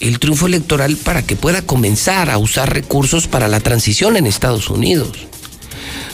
el 0.00 0.18
triunfo 0.18 0.46
electoral 0.46 0.96
para 0.96 1.26
que 1.26 1.36
pueda 1.36 1.60
comenzar 1.60 2.30
a 2.30 2.38
usar 2.38 2.72
recursos 2.72 3.26
para 3.26 3.48
la 3.48 3.60
transición 3.60 4.16
en 4.16 4.26
Estados 4.26 4.70
Unidos. 4.70 5.28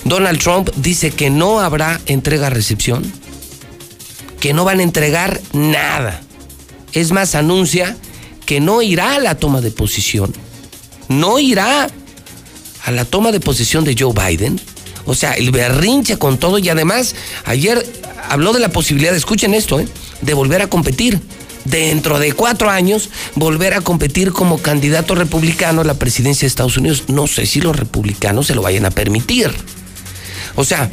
Donald 0.05 0.39
Trump 0.39 0.70
dice 0.76 1.10
que 1.10 1.31
no 1.31 1.60
habrá 1.60 2.00
entrega-recepción, 2.07 3.10
que 4.41 4.52
no 4.52 4.65
van 4.65 4.81
a 4.81 4.83
entregar 4.83 5.41
nada. 5.52 6.20
Es 6.92 7.10
más, 7.10 7.34
anuncia 7.34 7.97
que 8.44 8.60
no 8.60 8.83
irá 8.83 9.15
a 9.15 9.18
la 9.18 9.34
toma 9.36 9.60
de 9.60 9.70
posición, 9.70 10.33
no 11.08 11.39
irá 11.39 11.89
a 12.84 12.91
la 12.91 13.05
toma 13.05 13.33
de 13.33 13.41
posición 13.41 13.84
de 13.84 13.97
Joe 13.99 14.12
Biden. 14.12 14.60
O 15.07 15.15
sea, 15.15 15.33
el 15.33 15.50
berrinche 15.50 16.18
con 16.18 16.39
todo 16.39 16.58
y 16.58 16.68
además 16.68 17.15
ayer 17.44 17.84
habló 18.28 18.52
de 18.52 18.60
la 18.60 18.70
posibilidad, 18.70 19.15
escuchen 19.15 19.55
esto, 19.55 19.81
¿eh? 19.81 19.89
de 20.20 20.34
volver 20.34 20.62
a 20.62 20.68
competir. 20.68 21.20
Dentro 21.65 22.18
de 22.18 22.33
cuatro 22.33 22.68
años, 22.68 23.08
volver 23.36 23.73
a 23.73 23.81
competir 23.81 24.33
como 24.33 24.58
candidato 24.58 25.15
republicano 25.15 25.81
a 25.81 25.84
la 25.84 25.94
presidencia 25.94 26.42
de 26.42 26.49
Estados 26.49 26.76
Unidos. 26.76 27.05
No 27.08 27.26
sé 27.26 27.47
si 27.47 27.62
los 27.62 27.74
republicanos 27.74 28.49
se 28.49 28.55
lo 28.55 28.60
vayan 28.60 28.84
a 28.84 28.91
permitir. 28.91 29.50
O 30.57 30.65
sea, 30.65 30.91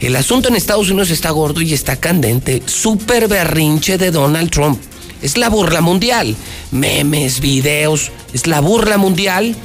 el 0.00 0.14
asunto 0.16 0.48
en 0.48 0.56
Estados 0.56 0.90
Unidos 0.90 1.10
está 1.10 1.30
gordo 1.30 1.60
y 1.60 1.72
está 1.72 1.96
candente. 1.96 2.62
Super 2.66 3.28
berrinche 3.28 3.98
de 3.98 4.10
Donald 4.10 4.50
Trump. 4.50 4.80
Es 5.22 5.38
la 5.38 5.48
burla 5.48 5.80
mundial. 5.80 6.36
Memes, 6.70 7.40
videos. 7.40 8.10
Es 8.32 8.46
la 8.46 8.60
burla 8.60 8.98
mundial. 8.98 9.56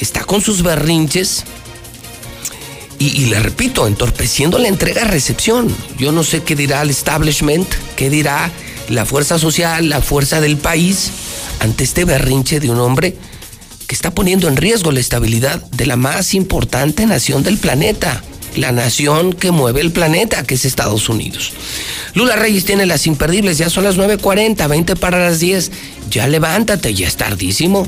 Está 0.00 0.24
con 0.24 0.40
sus 0.40 0.62
berrinches. 0.62 1.44
Y, 3.00 3.26
le 3.26 3.38
repito, 3.38 3.86
entorpeciendo 3.86 4.58
la 4.58 4.66
entrega-recepción. 4.66 5.74
Yo 5.98 6.10
no 6.10 6.24
sé 6.24 6.42
qué 6.42 6.56
dirá 6.56 6.82
el 6.82 6.90
establishment, 6.90 7.68
qué 7.94 8.10
dirá 8.10 8.50
la 8.88 9.04
fuerza 9.04 9.38
social, 9.38 9.88
la 9.88 10.02
fuerza 10.02 10.40
del 10.40 10.56
país 10.56 11.10
ante 11.60 11.84
este 11.84 12.04
berrinche 12.04 12.58
de 12.58 12.70
un 12.70 12.80
hombre 12.80 13.16
que 13.86 13.94
está 13.94 14.10
poniendo 14.10 14.48
en 14.48 14.56
riesgo 14.56 14.90
la 14.90 15.00
estabilidad 15.00 15.62
de 15.70 15.86
la 15.86 15.96
más 15.96 16.34
importante 16.34 17.06
nación 17.06 17.44
del 17.44 17.56
planeta, 17.56 18.22
la 18.58 18.72
nación 18.72 19.32
que 19.32 19.50
mueve 19.50 19.80
el 19.80 19.92
planeta, 19.92 20.42
que 20.44 20.54
es 20.54 20.64
Estados 20.64 21.08
Unidos. 21.08 21.52
Lula 22.14 22.36
Reyes 22.36 22.64
tiene 22.64 22.86
las 22.86 23.06
imperdibles, 23.06 23.58
ya 23.58 23.70
son 23.70 23.84
las 23.84 23.96
9.40, 23.96 24.68
20 24.68 24.96
para 24.96 25.18
las 25.18 25.40
10. 25.40 25.70
Ya 26.10 26.26
levántate, 26.26 26.94
ya 26.94 27.06
es 27.06 27.16
tardísimo. 27.16 27.86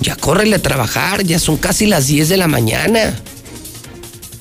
Ya 0.00 0.14
córrele 0.16 0.56
a 0.56 0.62
trabajar, 0.62 1.24
ya 1.24 1.38
son 1.38 1.56
casi 1.56 1.86
las 1.86 2.06
10 2.06 2.28
de 2.28 2.36
la 2.36 2.48
mañana. 2.48 3.14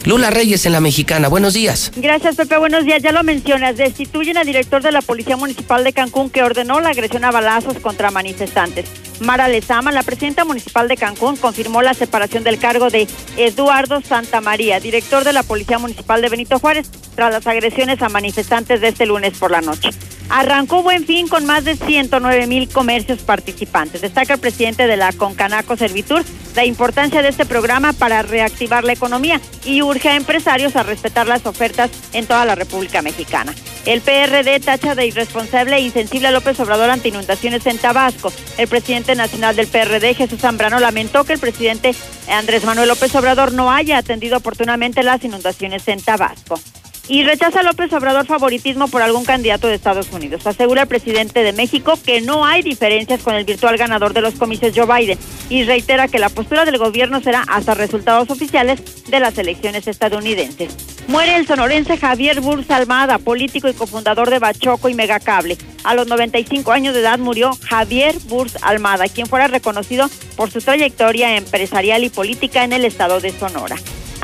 Lula 0.06 0.30
Reyes 0.30 0.66
en 0.68 0.74
la 0.74 0.82
Mexicana, 0.82 1.30
buenos 1.30 1.56
días. 1.56 1.92
Gracias, 1.96 2.36
Pepe, 2.36 2.58
buenos 2.58 2.86
días. 2.86 3.02
Ya 3.02 3.12
lo 3.12 3.24
mencionas, 3.24 3.78
destituyen 3.78 4.38
al 4.38 4.46
director 4.46 4.84
de 4.84 4.92
la 4.92 5.02
Policía 5.02 5.36
Municipal 5.36 5.84
de 5.84 5.94
Cancún 5.94 6.30
que 6.30 6.44
ordenó 6.44 6.80
la 6.80 6.90
agresión 6.90 7.26
a 7.26 7.32
balazos 7.32 7.80
contra 7.80 8.12
manifestantes. 8.12 8.86
Mara 9.20 9.48
Lezama, 9.48 9.92
la 9.92 10.04
presidenta 10.04 10.46
municipal 10.46 10.88
de 10.88 10.98
Cancún, 10.98 11.38
confirmó 11.38 11.82
la 11.82 11.94
separación 11.94 12.44
del 12.44 12.60
cargo 12.60 12.90
de 12.90 13.08
Eduardo 13.38 14.02
Santamaría, 14.02 14.80
director 14.80 15.24
de 15.24 15.34
la 15.34 15.44
Policía 15.44 15.80
Municipal 15.80 16.22
de 16.22 16.30
Benito 16.30 16.60
Juárez, 16.60 16.90
tras 17.16 17.32
las 17.32 17.48
agresiones 17.48 18.02
a 18.02 18.10
manifestantes 18.10 18.82
de 18.82 18.90
este 18.90 19.06
lunes 19.06 19.38
por 19.38 19.52
la 19.52 19.62
noche. 19.62 19.90
Arrancó 20.30 20.82
Buen 20.82 21.06
Fin 21.06 21.28
con 21.28 21.46
más 21.46 21.66
de 21.66 21.76
109 21.76 22.48
mil 22.48 22.68
comercios 22.70 23.20
participantes. 23.20 24.02
Destaca 24.02 24.34
el 24.34 24.40
presidente 24.40 24.88
de 24.88 24.98
la 24.98 25.14
Concanaco 25.14 25.78
Servitur 25.78 26.24
la 26.56 26.66
importancia 26.66 27.22
de 27.22 27.30
este 27.30 27.46
programa 27.46 27.94
para 27.94 28.22
reactivar 28.22 28.84
la 28.84 28.94
economía 28.94 29.42
y 29.66 29.82
urge 29.82 30.10
a 30.10 30.16
empresarios 30.16 30.76
a 30.76 30.84
respetar 30.84 31.28
las 31.28 31.46
ofertas 31.46 31.92
en 32.14 32.26
toda 32.26 32.46
la 32.46 32.56
República 32.56 33.02
Mexicana. 33.02 33.54
El 33.86 34.02
PRD 34.02 34.60
tacha 34.62 34.96
de 34.96 35.06
irresponsable 35.06 35.76
e 35.76 35.82
insensible 35.82 36.30
a 36.30 36.32
López 36.32 36.60
Obrador 36.60 36.90
ante 36.90 37.10
inundaciones 37.10 37.66
en 37.68 37.78
Tabasco. 37.78 38.32
El 38.58 38.68
presidente 38.68 39.16
nacional 39.16 39.56
del 39.56 39.68
PRD, 39.68 40.16
Jesús 40.16 40.40
Zambrano, 40.40 40.80
lamentó 40.80 41.24
que 41.24 41.34
el 41.34 41.40
presidente 41.40 41.94
Andrés 42.30 42.64
Manuel 42.64 42.88
López 42.88 43.14
Obrador 43.16 43.52
no 43.52 43.72
haya 43.72 43.98
atendido 43.98 44.38
oportunamente 44.38 45.04
las 45.04 45.24
inundaciones 45.24 45.88
en 45.88 46.02
Tabasco 46.02 46.60
y 47.08 47.24
rechaza 47.24 47.64
López 47.64 47.92
Obrador 47.94 48.26
favoritismo 48.26 48.88
por 48.88 49.02
algún 49.02 49.26
candidato 49.26 49.68
de 49.68 49.76
Estados 49.76 50.12
Unidos. 50.12 50.46
Asegura 50.48 50.84
el 50.84 50.88
presidente 50.88 51.44
de 51.44 51.54
México 51.54 51.94
que 52.04 52.22
no 52.22 52.46
hay 52.46 52.64
diferencias 52.64 53.22
con 53.22 53.36
el 53.36 53.46
virtual 53.46 53.78
ganador 53.78 54.14
de 54.14 54.22
los 54.22 54.36
comicios 54.36 54.74
Joe 54.76 54.86
Biden 54.86 55.20
y 55.50 55.64
reitera 55.64 56.08
que 56.08 56.20
la 56.20 56.30
postura 56.30 56.66
del 56.66 56.78
gobierno 56.78 57.22
será 57.22 57.44
hasta 57.48 57.74
resultados 57.74 58.30
oficiales 58.30 59.06
de 59.10 59.20
las 59.20 59.38
elecciones 59.38 59.88
estadounidenses. 59.88 60.76
Muere 61.08 61.36
el 61.36 61.46
sonorense 61.46 61.98
Javier 61.98 62.42
Burs 62.42 62.70
Almada, 62.72 63.20
político 63.20 63.70
y 63.70 63.74
cofundador 63.74 64.32
de 64.32 64.40
Bachoco 64.40 64.90
y 64.90 64.96
Megacable. 64.96 65.58
A 65.84 65.94
los 65.94 66.08
95 66.08 66.72
años 66.72 66.96
de 66.96 67.02
edad 67.02 67.20
murió 67.20 67.52
Javier 67.62 68.16
Burs 68.26 68.58
Almada, 68.64 69.08
quien 69.08 69.28
fuera 69.28 69.48
reconocido 69.48 70.10
por 70.36 70.50
su 70.50 70.62
trayectoria 70.62 71.38
empresarial 71.38 72.04
y 72.04 72.10
política 72.10 72.64
en 72.64 72.74
el 72.74 72.86
estado 72.86 73.20
de 73.20 73.32
Sonora. 73.32 73.76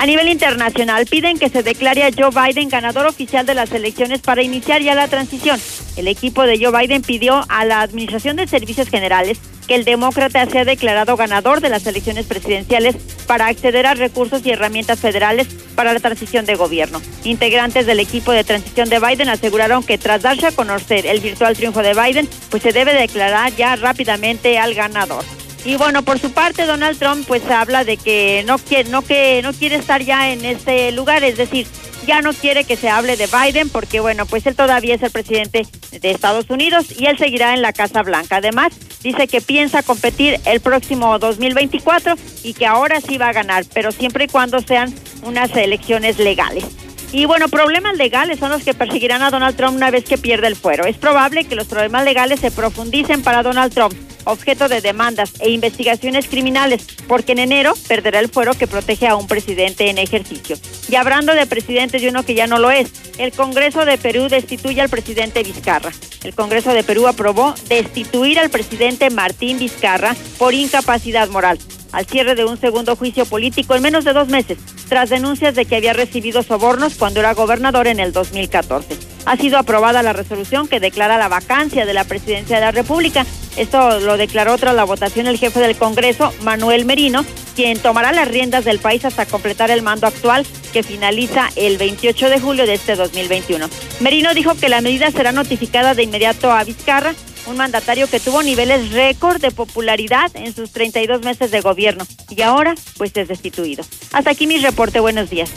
A 0.01 0.08
nivel 0.08 0.30
internacional, 0.30 1.06
piden 1.06 1.38
que 1.38 1.50
se 1.50 1.61
declare 1.61 2.03
a 2.03 2.10
Joe 2.11 2.32
Biden 2.32 2.70
ganador 2.72 3.06
oficial 3.06 3.45
de 3.45 3.53
las 3.53 3.72
elecciones 3.72 4.22
para 4.22 4.41
iniciar 4.41 4.82
ya 4.82 4.95
la 4.95 5.08
transición. 5.08 5.59
El 5.95 6.08
equipo 6.08 6.43
de 6.43 6.58
Joe 6.58 6.75
Biden 6.75 7.03
pidió 7.03 7.45
a 7.50 7.66
la 7.66 7.82
Administración 7.82 8.38
de 8.38 8.48
Servicios 8.48 8.90
Generales 8.90 9.38
que 9.67 9.75
el 9.75 9.85
demócrata 9.85 10.45
sea 10.48 10.66
declarado 10.66 11.16
ganador 11.16 11.61
de 11.61 11.69
las 11.69 11.85
elecciones 11.85 12.25
presidenciales 12.25 12.95
para 13.27 13.48
acceder 13.48 13.85
a 13.85 13.93
recursos 13.93 14.45
y 14.45 14.51
herramientas 14.51 15.00
federales 15.00 15.48
para 15.75 15.93
la 15.93 16.00
transición 16.00 16.45
de 16.45 16.56
gobierno. 16.56 17.01
Integrantes 17.24 17.85
del 17.85 18.00
equipo 18.00 18.32
de 18.32 18.43
transición 18.43 18.90
de 18.90 19.00
Biden 19.00 19.30
aseguraron 19.30 19.83
que 19.83 19.98
tras 19.98 20.24
darse 20.24 20.48
a 20.48 20.51
conocer 20.51 21.06
el 21.06 21.19
virtual 21.19 21.56
triunfo 21.56 21.83
de 21.83 21.93
Biden, 21.93 22.27
pues 22.50 22.64
se 22.64 22.72
debe 22.72 22.93
declarar 22.93 23.56
ya 23.56 23.75
rápidamente 23.75 24.58
al 24.58 24.74
ganador. 24.74 25.24
Y 25.64 25.75
bueno, 25.75 26.03
por 26.03 26.17
su 26.17 26.31
parte, 26.31 26.65
Donald 26.65 26.98
Trump 26.98 27.25
pues 27.27 27.48
habla 27.49 27.83
de 27.83 27.98
que 27.98 28.43
no 28.48 28.57
quiere, 28.57 28.90
no 28.90 29.03
que 29.03 29.41
no 29.43 29.53
quiere 29.53 29.75
estar 29.75 30.01
ya 30.01 30.31
en 30.31 30.43
este 30.43 30.91
lugar, 30.91 31.23
es 31.23 31.38
decir, 31.38 31.67
ya 32.07 32.22
no 32.22 32.33
quiere 32.33 32.64
que 32.64 32.75
se 32.75 32.90
hable 32.90 33.15
de 33.15 33.27
Biden 33.27 33.69
porque 33.69 33.99
bueno, 33.99 34.25
pues 34.25 34.48
él 34.48 34.56
todavía 34.56 34.95
es 34.95 35.03
el 35.03 35.11
presidente 35.11 35.67
de 35.91 36.11
Estados 36.11 36.49
Unidos 36.49 36.88
y 36.98 37.06
él 37.06 37.17
seguirá 37.17 37.53
en 37.53 37.61
la 37.61 37.73
Casa 37.73 38.01
Blanca. 38.01 38.38
Además, 38.38 38.73
dice 39.03 39.27
que 39.27 39.40
piensa 39.40 39.83
competir 39.83 40.40
el 40.45 40.61
próximo 40.61 41.19
2024 41.19 42.15
y 42.43 42.53
que 42.53 42.65
ahora 42.65 42.99
sí 42.99 43.19
va 43.19 43.30
a 43.30 43.33
ganar, 43.33 43.65
pero 43.72 43.91
siempre 43.91 44.25
y 44.25 44.27
cuando 44.27 44.61
sean 44.61 44.93
unas 45.23 45.56
elecciones 45.56 46.17
legales. 46.17 46.65
Y 47.11 47.25
bueno, 47.25 47.49
problemas 47.49 47.98
legales 47.98 48.40
son 48.40 48.51
los 48.51 48.64
que 48.64 48.73
perseguirán 48.73 49.22
a 49.22 49.30
Donald 49.30 49.57
Trump 49.57 49.75
una 49.75 49.91
vez 49.91 50.06
que 50.06 50.17
pierda 50.17 50.48
el 50.48 50.56
fuero. 50.56 50.85
Es 50.85 50.98
probable 50.98 51.43
que 51.43 51.56
los 51.56 51.67
problemas 51.67 52.06
legales 52.06 52.40
se 52.40 52.51
profundicen 52.51 53.22
para 53.22 53.43
Donald 53.43 53.73
Trump 53.73 53.93
objeto 54.25 54.67
de 54.67 54.82
demandas 54.82 55.33
e 55.40 55.50
investigaciones 55.50 56.27
criminales, 56.27 56.85
porque 57.08 57.33
en 57.33 57.40
enero 57.40 57.74
perderá 57.88 58.19
el 58.19 58.30
fuero 58.30 58.53
que 58.53 58.67
protege 58.67 59.08
a 59.08 59.16
un 59.16 59.27
presidente 59.27 59.90
en 59.90 59.98
ejercicio. 59.98 60.58
Y 60.90 60.95
hablando 60.95 61.33
de 61.33 61.45
presidentes 61.45 62.01
y 62.01 62.08
uno 62.08 62.24
que 62.24 62.35
ya 62.35 62.48
no 62.48 62.59
lo 62.59 62.72
es, 62.72 62.91
el 63.17 63.32
Congreso 63.32 63.85
de 63.85 63.98
Perú 63.98 64.27
destituye 64.30 64.82
al 64.82 64.90
presidente 64.90 65.43
Vizcarra. 65.43 65.91
El 66.24 66.33
Congreso 66.33 66.74
de 66.74 66.83
Perú 66.83 67.08
aprobó 67.08 67.53
destituir 67.67 68.40
al 68.40 68.50
presidente 68.50 69.09
Martín 69.09 69.59
Vizcarra 69.59 70.16
por 70.38 70.53
incapacidad 70.53 71.27
moral 71.30 71.59
al 71.92 72.06
cierre 72.06 72.36
de 72.36 72.45
un 72.45 72.60
segundo 72.60 72.95
juicio 72.95 73.26
político 73.26 73.76
en 73.76 73.84
menos 73.84 74.03
de 74.03 74.14
dos 74.14 74.28
meses, 74.28 74.58
tras 74.90 75.10
denuncias 75.10 75.56
de 75.56 75.66
que 75.66 75.76
había 75.76 75.94
recibido 75.94 76.44
sobornos 76.44 76.95
cuando 76.95 77.20
era 77.20 77.34
gobernador 77.34 77.88
en 77.88 78.00
el 78.00 78.11
2014. 78.11 78.98
Ha 79.26 79.38
sido 79.38 79.58
aprobada 79.58 80.02
la 80.02 80.14
resolución 80.14 80.68
que 80.68 80.80
declara 80.80 81.18
la 81.18 81.28
vacancia 81.28 81.86
de 81.86 81.94
la 81.94 82.03
presidencia 82.03 82.58
de 82.58 82.66
la 82.66 82.72
República. 82.72 83.26
Esto 83.56 84.00
lo 84.00 84.18
declaró 84.18 84.58
tras 84.58 84.76
la 84.76 84.84
votación 84.84 85.28
el 85.28 85.38
jefe 85.38 85.60
del 85.60 85.76
Congreso, 85.76 86.34
Manuel 86.42 86.86
Merino, 86.86 87.24
quien 87.56 87.78
tomará 87.78 88.11
las 88.14 88.28
riendas 88.28 88.66
del 88.66 88.80
país 88.80 89.06
hasta 89.06 89.26
completar 89.26 89.70
el 89.70 89.82
mando 89.82 90.08
actual 90.08 90.45
que 90.74 90.84
finaliza 90.84 91.50
el 91.56 91.78
28 91.78 92.30
de 92.30 92.40
julio 92.40 92.66
de 92.66 92.74
este 92.74 92.95
2021. 92.95 93.68
Merino 94.00 94.34
dijo 94.34 94.56
que 94.56 94.70
la 94.70 94.82
medida 94.82 95.11
será 95.11 95.32
notificada 95.32 95.94
de 95.94 96.03
inmediato 96.03 96.52
a 96.52 96.64
Vizcarra 96.64 97.14
un 97.48 97.58
mandatario 97.58 98.08
que 98.08 98.20
tuvo 98.20 98.44
niveles 98.44 98.92
récord 98.92 99.42
de 99.42 99.52
popularidad 99.52 100.32
en 100.36 100.53
sus 100.53 100.72
32 100.72 101.24
meses 101.24 101.52
de 101.52 101.61
gobierno 101.61 102.06
y 102.30 102.42
ahora 102.42 102.76
pues 102.98 103.11
es 103.16 103.28
destituido. 103.28 103.84
Hasta 104.14 104.32
aquí 104.32 104.48
mi 104.48 104.58
reporte, 104.58 105.00
buenos 105.00 105.30
días. 105.30 105.50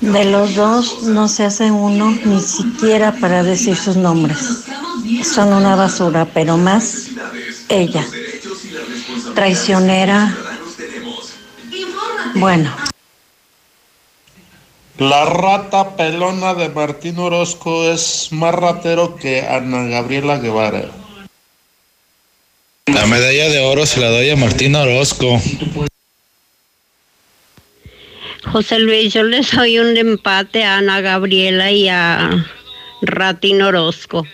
De 0.00 0.24
los 0.24 0.56
dos 0.56 1.02
no 1.04 1.28
se 1.28 1.44
hace 1.44 1.70
uno 1.70 2.10
ni 2.24 2.40
siquiera 2.40 3.12
para 3.20 3.42
decir 3.44 3.76
sus 3.76 3.96
nombres. 3.96 4.38
Son 5.22 5.52
una 5.52 5.76
basura, 5.76 6.26
pero 6.34 6.56
más 6.56 7.08
ella. 7.68 8.04
Traicionera. 9.34 10.36
Bueno. 12.34 12.74
La 14.98 15.24
rata 15.24 15.96
pelona 15.96 16.54
de 16.54 16.68
Martín 16.68 17.18
Orozco 17.18 17.90
es 17.90 18.28
más 18.30 18.54
ratero 18.54 19.16
que 19.16 19.40
Ana 19.40 19.84
Gabriela 19.84 20.38
Guevara. 20.38 20.90
La 22.86 23.06
medalla 23.06 23.48
de 23.48 23.60
oro 23.60 23.86
se 23.86 24.00
la 24.00 24.10
doy 24.10 24.28
a 24.28 24.36
Martín 24.36 24.76
Orozco. 24.76 25.40
José 28.44 28.80
Luis, 28.80 29.14
yo 29.14 29.22
le 29.22 29.40
doy 29.40 29.78
un 29.78 29.96
empate 29.96 30.64
a 30.64 30.76
Ana 30.76 31.00
Gabriela 31.00 31.70
y 31.70 31.88
a 31.88 32.46
Ratín 33.00 33.62
Orozco. 33.62 34.26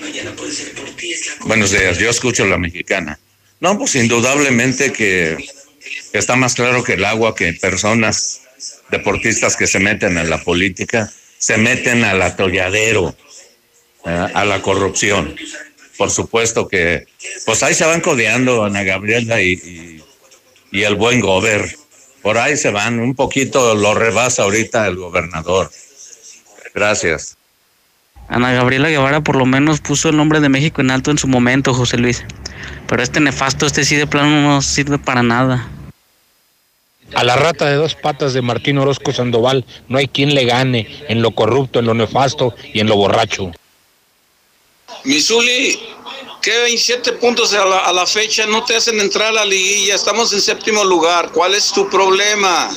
Mañana 0.00 0.32
puede 0.32 0.52
ser 0.52 0.74
por 0.74 0.88
ti, 0.90 1.12
es 1.12 1.38
la 1.38 1.46
Buenos 1.46 1.70
días, 1.70 1.98
yo 1.98 2.10
escucho 2.10 2.44
la 2.46 2.58
mexicana. 2.58 3.18
No, 3.60 3.78
pues 3.78 3.94
indudablemente 3.94 4.92
que 4.92 5.36
está 6.12 6.34
más 6.34 6.54
claro 6.54 6.82
que 6.82 6.94
el 6.94 7.04
agua 7.04 7.34
que 7.36 7.52
personas 7.52 8.47
deportistas 8.90 9.56
que 9.56 9.66
se 9.66 9.78
meten 9.78 10.18
en 10.18 10.30
la 10.30 10.42
política 10.42 11.10
se 11.38 11.56
meten 11.56 12.04
al 12.04 12.20
atolladero, 12.20 13.14
eh, 14.04 14.26
a 14.34 14.44
la 14.44 14.60
corrupción. 14.60 15.36
Por 15.96 16.10
supuesto 16.10 16.68
que, 16.68 17.06
pues 17.46 17.62
ahí 17.62 17.74
se 17.74 17.84
van 17.84 18.00
codeando 18.00 18.64
Ana 18.64 18.82
Gabriela 18.82 19.40
y, 19.40 19.52
y, 19.52 20.04
y 20.70 20.82
el 20.82 20.96
buen 20.96 21.20
gober. 21.20 21.76
Por 22.22 22.38
ahí 22.38 22.56
se 22.56 22.70
van, 22.70 22.98
un 22.98 23.14
poquito 23.14 23.74
lo 23.74 23.94
rebasa 23.94 24.42
ahorita 24.42 24.86
el 24.86 24.96
gobernador. 24.96 25.70
Gracias. 26.74 27.36
Ana 28.28 28.52
Gabriela 28.52 28.90
Guevara 28.90 29.22
por 29.22 29.36
lo 29.36 29.46
menos 29.46 29.80
puso 29.80 30.10
el 30.10 30.16
nombre 30.16 30.40
de 30.40 30.48
México 30.48 30.80
en 30.80 30.90
alto 30.90 31.10
en 31.10 31.18
su 31.18 31.28
momento, 31.28 31.72
José 31.72 31.96
Luis. 31.96 32.24
Pero 32.86 33.02
este 33.02 33.20
nefasto, 33.20 33.66
este 33.66 33.84
sí 33.84 33.96
de 33.96 34.06
plano 34.06 34.42
no 34.42 34.62
sirve 34.62 34.98
para 34.98 35.22
nada. 35.22 35.68
A 37.14 37.24
la 37.24 37.36
rata 37.36 37.66
de 37.66 37.76
dos 37.76 37.94
patas 37.94 38.34
de 38.34 38.42
Martín 38.42 38.78
Orozco 38.78 39.12
Sandoval 39.12 39.64
no 39.88 39.98
hay 39.98 40.08
quien 40.08 40.34
le 40.34 40.44
gane 40.44 41.04
en 41.08 41.22
lo 41.22 41.30
corrupto, 41.30 41.78
en 41.78 41.86
lo 41.86 41.94
nefasto 41.94 42.54
y 42.72 42.80
en 42.80 42.86
lo 42.86 42.96
borracho. 42.96 43.50
Misuli, 45.04 45.78
¿qué 46.42 46.58
27 46.60 47.12
puntos 47.14 47.54
a 47.54 47.64
la, 47.64 47.78
a 47.78 47.92
la 47.92 48.06
fecha 48.06 48.46
no 48.46 48.64
te 48.64 48.76
hacen 48.76 49.00
entrar 49.00 49.28
a 49.28 49.32
la 49.32 49.44
liguilla? 49.44 49.94
Estamos 49.94 50.32
en 50.32 50.40
séptimo 50.40 50.84
lugar. 50.84 51.30
¿Cuál 51.32 51.54
es 51.54 51.72
tu 51.72 51.88
problema? 51.88 52.70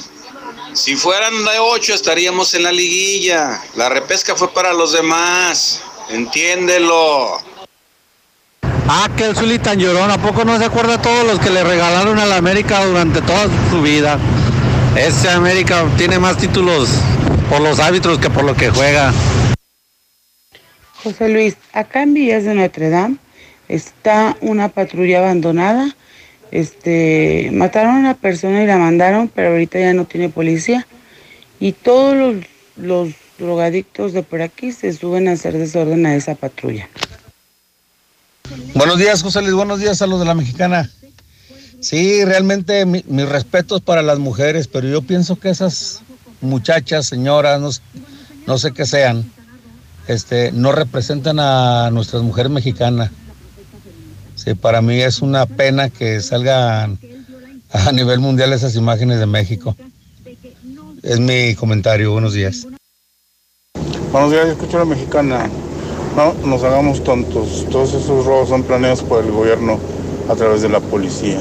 Si 0.74 0.95
fueran 0.95 1.43
de 1.43 1.60
8 1.60 1.93
estaríamos 1.93 2.53
en 2.53 2.64
la 2.64 2.72
liguilla. 2.72 3.61
La 3.76 3.90
repesca 3.90 4.35
fue 4.35 4.53
para 4.53 4.74
los 4.74 4.93
demás. 4.93 5.82
Entiéndelo. 6.10 7.50
Ah, 8.93 9.09
que 9.15 9.23
el 9.23 9.37
Zuli 9.37 9.57
tan 9.57 9.79
llorón, 9.79 10.11
¿a 10.11 10.21
poco 10.21 10.43
no 10.43 10.59
se 10.59 10.65
acuerda 10.65 10.97
de 10.97 11.03
todos 11.03 11.25
los 11.25 11.39
que 11.39 11.49
le 11.49 11.63
regalaron 11.63 12.19
a 12.19 12.25
la 12.25 12.35
América 12.35 12.83
durante 12.83 13.21
toda 13.21 13.47
su 13.69 13.81
vida? 13.81 14.19
Ese 14.97 15.29
América 15.29 15.85
tiene 15.97 16.19
más 16.19 16.37
títulos 16.37 16.89
por 17.49 17.61
los 17.61 17.79
árbitros 17.79 18.19
que 18.19 18.29
por 18.29 18.43
lo 18.43 18.53
que 18.53 18.69
juega. 18.69 19.13
José 21.01 21.29
Luis, 21.29 21.55
acá 21.71 22.03
en 22.03 22.13
Villas 22.13 22.43
de 22.43 22.53
Notre 22.53 22.89
Dame 22.89 23.15
está 23.69 24.35
una 24.41 24.67
patrulla 24.67 25.19
abandonada. 25.19 25.95
Este, 26.51 27.49
mataron 27.53 27.95
a 27.95 27.99
una 27.99 28.13
persona 28.15 28.61
y 28.61 28.67
la 28.67 28.75
mandaron, 28.75 29.29
pero 29.29 29.51
ahorita 29.51 29.79
ya 29.79 29.93
no 29.93 30.03
tiene 30.03 30.27
policía. 30.27 30.85
Y 31.61 31.71
todos 31.71 32.17
los, 32.17 32.35
los 32.75 33.13
drogadictos 33.39 34.11
de 34.11 34.23
por 34.23 34.41
aquí 34.41 34.73
se 34.73 34.91
suben 34.91 35.29
a 35.29 35.31
hacer 35.31 35.57
desorden 35.57 36.05
a 36.05 36.13
esa 36.13 36.35
patrulla. 36.35 36.89
Buenos 38.73 38.97
días, 38.97 39.21
José 39.23 39.41
Luis. 39.41 39.53
Buenos 39.53 39.80
días 39.80 40.01
a 40.01 40.07
los 40.07 40.19
de 40.19 40.25
la 40.25 40.33
mexicana. 40.33 40.89
Sí, 41.80 42.23
realmente 42.25 42.85
mi- 42.85 43.03
mis 43.07 43.27
respetos 43.27 43.81
para 43.81 44.01
las 44.01 44.19
mujeres, 44.19 44.67
pero 44.67 44.88
yo 44.88 45.01
pienso 45.01 45.38
que 45.39 45.49
esas 45.49 46.01
muchachas, 46.41 47.05
señoras, 47.07 47.81
no, 48.45 48.57
sé 48.57 48.71
qué 48.71 48.85
sean, 48.85 49.31
este, 50.07 50.51
no 50.51 50.71
representan 50.71 51.39
a 51.39 51.89
nuestras 51.91 52.21
mujeres 52.23 52.51
mexicanas. 52.51 53.09
Sí, 54.35 54.53
para 54.55 54.81
mí 54.81 54.99
es 55.01 55.21
una 55.21 55.45
pena 55.45 55.89
que 55.89 56.21
salgan 56.21 56.97
a 57.71 57.91
nivel 57.91 58.19
mundial 58.19 58.53
esas 58.53 58.75
imágenes 58.75 59.19
de 59.19 59.25
México. 59.25 59.75
Es 61.03 61.19
mi 61.19 61.55
comentario. 61.55 62.11
Buenos 62.11 62.33
días. 62.33 62.67
Buenos 64.11 64.31
días, 64.31 64.47
escucho 64.49 64.77
a 64.77 64.80
la 64.81 64.85
mexicana. 64.85 65.49
No 66.15 66.33
nos 66.45 66.64
hagamos 66.64 67.03
tontos. 67.03 67.65
Todos 67.72 67.93
esos 67.93 68.25
robos 68.25 68.49
son 68.49 68.64
planeados 68.64 69.01
por 69.01 69.23
el 69.23 69.31
gobierno 69.31 69.80
a 70.30 70.35
través 70.35 70.61
de 70.61 70.69
la 70.69 70.80
policía, 70.80 71.40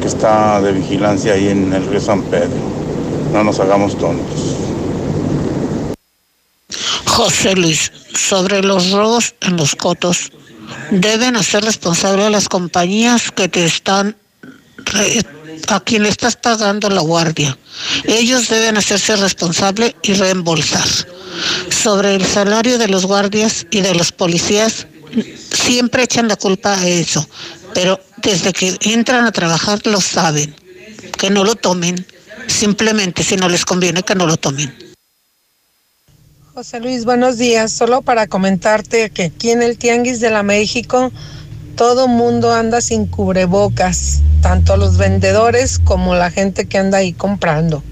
que 0.00 0.08
está 0.08 0.60
de 0.60 0.72
vigilancia 0.72 1.34
ahí 1.34 1.48
en 1.48 1.72
el 1.72 1.86
río 1.86 2.00
San 2.00 2.22
Pedro. 2.22 2.48
No 3.32 3.44
nos 3.44 3.60
hagamos 3.60 3.96
tontos. 3.96 4.56
José 7.06 7.54
Luis, 7.54 7.92
sobre 8.14 8.62
los 8.62 8.90
robos 8.90 9.34
en 9.40 9.56
los 9.56 9.76
cotos, 9.76 10.32
deben 10.90 11.36
hacer 11.36 11.64
responsable 11.64 12.24
a 12.24 12.30
las 12.30 12.48
compañías 12.48 13.30
que 13.30 13.48
te 13.48 13.64
están, 13.64 14.16
a 15.68 15.80
quien 15.80 16.02
le 16.02 16.08
estás 16.08 16.36
pagando 16.36 16.90
la 16.90 17.00
guardia. 17.00 17.56
Ellos 18.04 18.48
deben 18.48 18.76
hacerse 18.76 19.16
responsable 19.16 19.96
y 20.02 20.14
reembolsar. 20.14 20.86
Sobre 21.70 22.14
el 22.14 22.24
salario 22.24 22.78
de 22.78 22.88
los 22.88 23.06
guardias 23.06 23.66
y 23.70 23.80
de 23.80 23.94
los 23.94 24.12
policías, 24.12 24.86
siempre 25.52 26.04
echan 26.04 26.28
la 26.28 26.36
culpa 26.36 26.78
a 26.78 26.88
eso, 26.88 27.26
pero 27.74 28.00
desde 28.18 28.52
que 28.52 28.76
entran 28.82 29.24
a 29.24 29.32
trabajar 29.32 29.80
lo 29.86 30.00
saben. 30.00 30.54
Que 31.18 31.30
no 31.30 31.44
lo 31.44 31.54
tomen, 31.54 32.06
simplemente 32.46 33.22
si 33.22 33.36
no 33.36 33.48
les 33.48 33.64
conviene 33.64 34.02
que 34.02 34.14
no 34.14 34.26
lo 34.26 34.36
tomen. 34.36 34.74
José 36.54 36.80
Luis, 36.80 37.04
buenos 37.04 37.38
días. 37.38 37.72
Solo 37.72 38.02
para 38.02 38.26
comentarte 38.26 39.10
que 39.10 39.24
aquí 39.24 39.50
en 39.50 39.62
el 39.62 39.78
Tianguis 39.78 40.20
de 40.20 40.30
la 40.30 40.42
México 40.42 41.12
todo 41.80 42.08
mundo 42.08 42.52
anda 42.52 42.82
sin 42.82 43.06
cubrebocas, 43.06 44.20
tanto 44.42 44.76
los 44.76 44.98
vendedores 44.98 45.78
como 45.78 46.14
la 46.14 46.30
gente 46.30 46.66
que 46.66 46.76
anda 46.76 46.98
ahí 46.98 47.14
comprando. 47.14 47.82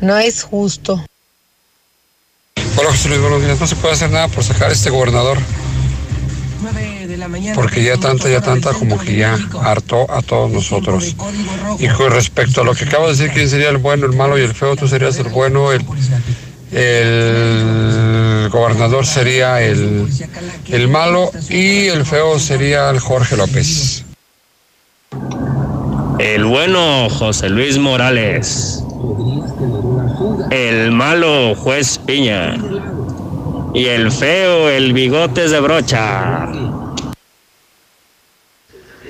No 0.00 0.16
es 0.16 0.42
justo. 0.42 1.04
Hola 2.56 2.88
José 2.88 3.10
Luis, 3.10 3.20
buenos 3.20 3.42
días. 3.42 3.60
No 3.60 3.66
se 3.66 3.76
puede 3.76 3.92
hacer 3.92 4.10
nada 4.10 4.28
por 4.28 4.42
sacar 4.42 4.70
a 4.70 4.72
este 4.72 4.88
gobernador. 4.88 5.36
Porque 7.54 7.84
ya 7.84 7.98
tanta, 7.98 8.30
ya 8.30 8.40
tanta, 8.40 8.72
como 8.72 8.98
que 8.98 9.14
ya 9.14 9.38
hartó 9.60 10.10
a 10.10 10.22
todos 10.22 10.50
nosotros. 10.50 11.14
Y 11.80 11.88
con 11.88 12.12
respecto 12.12 12.62
a 12.62 12.64
lo 12.64 12.74
que 12.74 12.86
acabo 12.86 13.08
de 13.08 13.12
decir, 13.12 13.30
quién 13.34 13.50
sería 13.50 13.68
el 13.68 13.76
bueno, 13.76 14.06
el 14.06 14.16
malo 14.16 14.38
y 14.38 14.40
el 14.40 14.54
feo, 14.54 14.74
tú 14.74 14.88
serías 14.88 15.18
el 15.18 15.28
bueno, 15.28 15.70
el, 15.70 15.84
el 16.72 18.48
gobernador 18.50 19.06
sería 19.06 19.60
el, 19.62 20.08
el 20.68 20.88
malo 20.88 21.30
y 21.48 21.86
el 21.86 22.04
feo 22.06 22.38
sería 22.38 22.90
el 22.90 22.98
Jorge 22.98 23.36
López. 23.36 24.04
El 26.18 26.44
bueno 26.44 27.08
José 27.10 27.48
Luis 27.50 27.78
Morales. 27.78 28.82
El 30.50 30.92
malo 30.92 31.54
juez 31.54 31.98
Piña. 31.98 32.56
Y 33.74 33.86
el 33.86 34.10
feo 34.10 34.68
el 34.68 34.92
bigotes 34.92 35.50
de 35.50 35.60
brocha. 35.60 36.46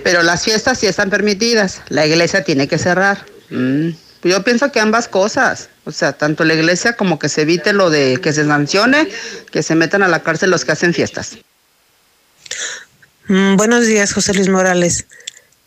Pero 0.03 0.23
las 0.23 0.45
fiestas 0.45 0.79
sí 0.79 0.87
están 0.87 1.11
permitidas. 1.11 1.83
La 1.89 2.07
iglesia 2.07 2.45
tiene 2.45 2.67
que 2.67 2.79
cerrar. 2.79 3.25
Mm, 3.51 3.91
Yo 4.25 4.43
pienso 4.43 4.73
que 4.73 4.81
ambas 4.81 5.07
cosas. 5.09 5.69
O 5.85 5.93
sea, 5.93 6.13
tanto 6.13 6.45
la 6.45 6.55
iglesia 6.55 6.97
como 6.97 7.19
que 7.19 7.29
se 7.29 7.43
evite 7.43 7.73
lo 7.73 7.91
de 7.91 8.21
que 8.23 8.33
se 8.33 8.47
sancione, 8.47 9.09
que 9.51 9.63
se 9.63 9.75
metan 9.75 10.03
a 10.03 10.09
la 10.09 10.23
cárcel 10.23 10.51
los 10.51 10.65
que 10.65 10.73
hacen 10.73 10.95
fiestas. 10.95 11.39
Mm, 13.27 13.57
buenos 13.57 13.87
días, 13.87 14.13
José 14.13 14.35
Luis 14.35 14.49
Morales. 14.49 15.07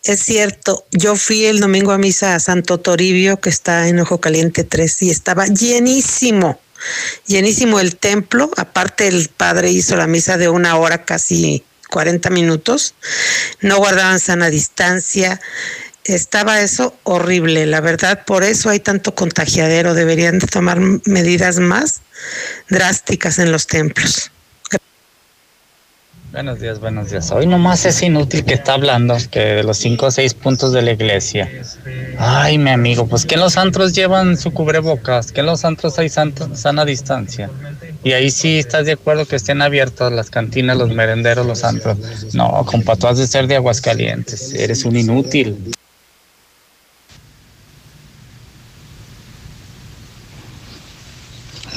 Es 0.03 0.19
cierto, 0.21 0.85
yo 0.91 1.15
fui 1.15 1.45
el 1.45 1.59
domingo 1.59 1.91
a 1.91 1.97
misa 1.97 2.35
a 2.35 2.39
Santo 2.39 2.79
Toribio, 2.79 3.39
que 3.39 3.49
está 3.49 3.87
en 3.87 3.99
Ojo 3.99 4.21
Caliente 4.21 4.63
3, 4.63 5.01
y 5.01 5.09
estaba 5.09 5.47
llenísimo, 5.47 6.61
llenísimo 7.25 7.79
el 7.79 7.95
templo. 7.97 8.51
Aparte, 8.55 9.07
el 9.07 9.29
padre 9.29 9.71
hizo 9.71 9.95
la 9.95 10.05
misa 10.05 10.37
de 10.37 10.47
una 10.47 10.77
hora, 10.77 11.05
casi 11.05 11.63
40 11.89 12.29
minutos. 12.29 12.93
No 13.61 13.77
guardaban 13.77 14.19
sana 14.19 14.49
distancia. 14.49 15.41
Estaba 16.05 16.61
eso 16.61 16.93
horrible, 17.03 17.65
la 17.65 17.81
verdad, 17.81 18.25
por 18.25 18.43
eso 18.43 18.69
hay 18.69 18.79
tanto 18.79 19.15
contagiadero. 19.15 19.95
Deberían 19.95 20.37
de 20.37 20.45
tomar 20.45 20.79
medidas 21.05 21.57
más 21.57 22.01
drásticas 22.69 23.39
en 23.39 23.51
los 23.51 23.65
templos. 23.65 24.31
Buenos 26.31 26.59
días, 26.59 26.79
buenos 26.79 27.09
días. 27.09 27.31
Hoy 27.31 27.47
nomás 27.47 27.85
es 27.85 28.01
inútil 28.03 28.43
que 28.45 28.53
está 28.53 28.73
hablando 28.73 29.17
que 29.31 29.39
de 29.39 29.63
los 29.63 29.77
cinco 29.77 30.07
o 30.07 30.11
seis 30.11 30.33
puntos 30.35 30.73
de 30.73 30.81
la 30.83 30.91
iglesia. 30.91 31.49
Ay, 32.19 32.57
mi 32.59 32.69
amigo, 32.69 33.07
pues 33.07 33.25
que 33.25 33.35
en 33.35 33.41
los 33.41 33.57
antros 33.57 33.93
llevan 33.93 34.37
su 34.37 34.51
cubrebocas, 34.51 35.31
que 35.31 35.39
en 35.39 35.45
los 35.47 35.65
antros 35.65 35.97
hay 35.97 36.09
santo- 36.09 36.53
sana 36.55 36.85
distancia. 36.85 37.49
Y 38.03 38.11
ahí 38.11 38.29
sí 38.29 38.59
estás 38.59 38.85
de 38.85 38.91
acuerdo 38.91 39.25
que 39.25 39.37
estén 39.37 39.61
abiertos 39.61 40.11
las 40.11 40.29
cantinas, 40.29 40.77
los 40.77 40.89
merenderos, 40.89 41.47
los 41.47 41.63
antros. 41.63 41.97
No, 42.35 42.63
compa, 42.65 42.95
tú 42.95 43.07
has 43.07 43.17
de 43.17 43.25
ser 43.27 43.47
de 43.47 43.55
Aguascalientes. 43.55 44.53
Eres 44.53 44.83
un 44.83 44.97
inútil. 44.97 45.71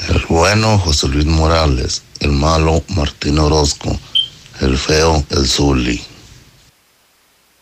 El 0.09 0.21
bueno 0.49 0.79
José 0.79 1.07
Luis 1.09 1.27
Morales, 1.27 2.01
el 2.21 2.31
malo 2.31 2.83
Martín 2.87 3.37
Orozco, 3.37 3.95
el 4.61 4.79
feo 4.79 5.23
el 5.29 5.47
Zuli. 5.47 6.01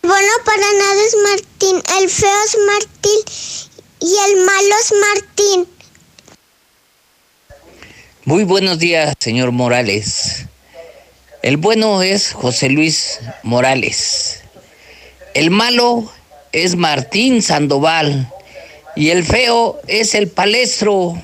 Bueno, 0.02 0.28
para 0.46 0.62
nada 0.62 1.02
es 1.06 1.16
Martín. 1.22 1.84
El 2.00 2.10
feo 2.10 2.44
es 2.46 2.58
Martín 2.66 3.20
y 4.00 4.16
el 4.30 4.46
malo 4.46 4.76
es 4.82 4.94
Martín. 5.02 5.68
Muy 8.24 8.46
buenos 8.46 8.80
días, 8.80 9.16
señor 9.20 9.52
Morales. 9.52 10.46
El 11.44 11.58
bueno 11.58 12.02
es 12.02 12.32
José 12.32 12.70
Luis 12.70 13.20
Morales. 13.44 14.44
El 15.34 15.52
malo 15.52 16.10
es 16.54 16.78
Martín 16.78 17.42
Sandoval. 17.42 18.32
Y 18.96 19.10
el 19.10 19.26
feo 19.26 19.78
es 19.88 20.16
el 20.16 20.30
palestro. 20.30 21.22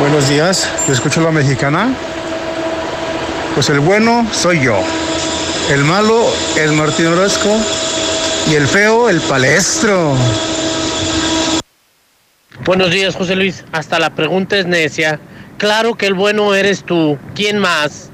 Buenos 0.00 0.30
días, 0.30 0.66
yo 0.86 0.94
escucho 0.94 1.20
la 1.20 1.30
mexicana. 1.30 1.94
Pues 3.54 3.68
el 3.68 3.80
bueno 3.80 4.26
soy 4.32 4.62
yo. 4.62 4.82
El 5.68 5.84
malo, 5.84 6.24
el 6.56 6.72
Martín 6.72 7.08
Orozco. 7.08 7.54
Y 8.50 8.54
el 8.54 8.66
feo, 8.66 9.10
el 9.10 9.20
palestro. 9.20 10.16
Buenos 12.64 12.90
días, 12.90 13.14
José 13.14 13.36
Luis. 13.36 13.62
Hasta 13.72 13.98
la 13.98 14.14
pregunta 14.14 14.56
es 14.58 14.64
necia. 14.64 15.20
Claro 15.58 15.94
que 15.96 16.06
el 16.06 16.14
bueno 16.14 16.54
eres 16.54 16.82
tú. 16.82 17.18
¿Quién 17.34 17.58
más? 17.58 18.08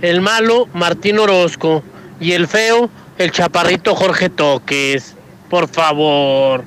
El 0.00 0.20
malo, 0.20 0.68
Martín 0.72 1.18
Orozco. 1.18 1.82
Y 2.20 2.34
el 2.34 2.46
feo, 2.46 2.88
el 3.18 3.32
chaparrito 3.32 3.96
Jorge 3.96 4.30
Toques. 4.30 5.16
Por 5.50 5.68
favor. 5.68 6.64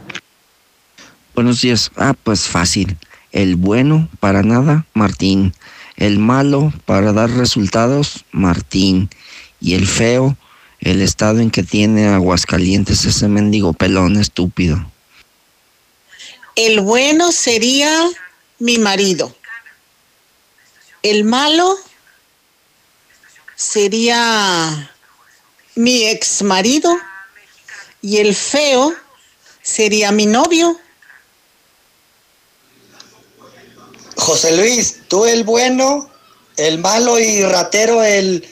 Buenos 1.34 1.62
días. 1.62 1.90
Ah, 1.96 2.14
pues 2.22 2.46
fácil. 2.46 2.98
El 3.36 3.58
bueno, 3.58 4.08
para 4.22 4.44
nada, 4.44 4.86
Martín. 4.94 5.54
El 5.98 6.20
malo, 6.20 6.72
para 6.86 7.12
dar 7.12 7.30
resultados, 7.30 8.24
Martín. 8.32 9.10
Y 9.60 9.74
el 9.74 9.88
feo, 9.88 10.38
el 10.80 11.02
estado 11.02 11.42
en 11.42 11.52
que 11.52 11.62
tiene 11.62 12.08
Aguascalientes 12.08 13.04
ese 13.04 13.28
mendigo 13.28 13.74
pelón 13.74 14.16
estúpido. 14.16 14.90
El 16.56 16.80
bueno 16.80 17.34
sería 17.34 18.10
mi 18.60 18.78
marido. 18.78 19.36
El 21.04 21.26
malo 21.26 21.76
sería 23.58 24.94
mi 25.76 26.06
ex 26.06 26.42
marido. 26.42 26.98
Y 28.02 28.20
el 28.20 28.34
feo 28.34 28.96
sería 29.62 30.14
mi 30.14 30.26
novio. 30.26 30.80
José 34.18 34.56
Luis, 34.58 35.02
tú 35.08 35.26
el 35.26 35.44
bueno, 35.44 36.10
el 36.58 36.80
malo 36.80 37.20
y 37.20 37.44
ratero 37.44 38.04
el 38.04 38.48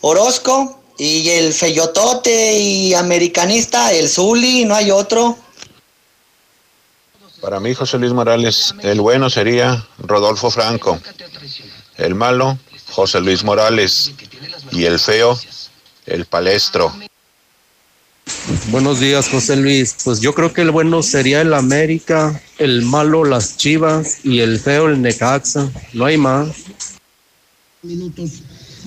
Orozco 0.00 0.80
y 0.98 1.28
el 1.30 1.52
feyotote 1.52 2.58
y 2.58 2.94
americanista 2.94 3.92
el 3.92 4.08
Zuli, 4.08 4.64
no 4.64 4.74
hay 4.74 4.90
otro. 4.90 5.38
Para 7.40 7.60
mí, 7.60 7.74
José 7.74 7.98
Luis 7.98 8.12
Morales, 8.12 8.74
el 8.82 9.00
bueno 9.00 9.28
sería 9.28 9.86
Rodolfo 9.98 10.50
Franco, 10.50 10.98
el 11.96 12.14
malo, 12.14 12.58
José 12.90 13.20
Luis 13.20 13.44
Morales, 13.44 14.12
y 14.72 14.84
el 14.86 14.98
feo, 14.98 15.38
el 16.06 16.26
palestro. 16.26 16.92
Buenos 18.70 18.98
días, 18.98 19.28
José 19.28 19.56
Luis. 19.56 19.94
Pues 20.04 20.20
yo 20.20 20.34
creo 20.34 20.52
que 20.52 20.62
el 20.62 20.70
bueno 20.70 21.02
sería 21.02 21.42
el 21.42 21.52
América, 21.52 22.40
el 22.58 22.82
malo 22.82 23.24
las 23.24 23.56
Chivas 23.56 24.18
y 24.24 24.40
el 24.40 24.58
feo 24.58 24.88
el 24.88 25.02
Necaxa. 25.02 25.70
No 25.92 26.06
hay 26.06 26.16
más. 26.16 26.48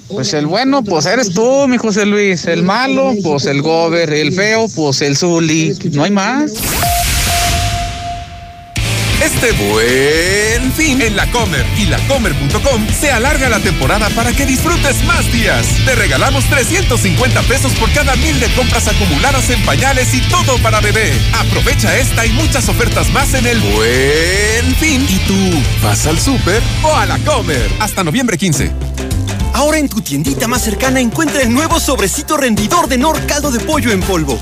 Pues 0.07 0.33
el 0.33 0.47
bueno, 0.47 0.83
pues 0.83 1.05
eres 1.05 1.31
tú, 1.31 1.67
mi 1.67 1.77
José 1.77 2.05
Luis. 2.05 2.45
El 2.45 2.63
malo, 2.63 3.13
pues 3.23 3.45
el 3.45 3.61
Gober. 3.61 4.11
El 4.11 4.33
feo, 4.33 4.67
pues 4.75 5.01
el 5.01 5.15
Zuli. 5.15 5.77
No 5.91 6.03
hay 6.03 6.11
más. 6.11 6.53
Este 9.27 9.51
buen 9.51 10.71
fin 10.71 11.01
en 11.01 11.17
la 11.17 11.29
Comer 11.31 11.65
y 11.77 11.85
lacomer.com 11.87 12.87
se 12.97 13.11
alarga 13.11 13.49
la 13.49 13.59
temporada 13.59 14.09
para 14.11 14.31
que 14.31 14.45
disfrutes 14.45 15.03
más 15.03 15.29
días. 15.33 15.67
Te 15.83 15.95
regalamos 15.95 16.45
350 16.45 17.41
pesos 17.41 17.73
por 17.73 17.91
cada 17.91 18.15
mil 18.15 18.39
de 18.39 18.47
compras 18.55 18.87
acumuladas 18.87 19.49
en 19.49 19.61
pañales 19.65 20.13
y 20.13 20.21
todo 20.29 20.57
para 20.59 20.79
bebé. 20.79 21.11
Aprovecha 21.33 21.97
esta 21.97 22.25
y 22.25 22.31
muchas 22.31 22.69
ofertas 22.69 23.09
más 23.09 23.33
en 23.33 23.47
el 23.47 23.59
buen 23.59 24.75
fin. 24.79 25.05
¿Y 25.09 25.17
tú 25.27 25.61
vas 25.83 26.07
al 26.07 26.17
súper 26.17 26.63
o 26.83 26.95
a 26.95 27.05
la 27.05 27.19
Comer? 27.19 27.69
Hasta 27.81 28.05
noviembre 28.05 28.37
15. 28.37 28.71
Ahora 29.53 29.77
en 29.77 29.89
tu 29.89 29.99
tiendita 29.99 30.47
más 30.47 30.61
cercana 30.61 31.01
encuentra 31.01 31.41
el 31.41 31.53
nuevo 31.53 31.81
sobrecito 31.81 32.37
rendidor 32.37 32.87
de 32.87 32.97
Nor 32.97 33.19
Caldo 33.25 33.51
de 33.51 33.59
Pollo 33.59 33.91
en 33.91 33.99
polvo. 33.99 34.39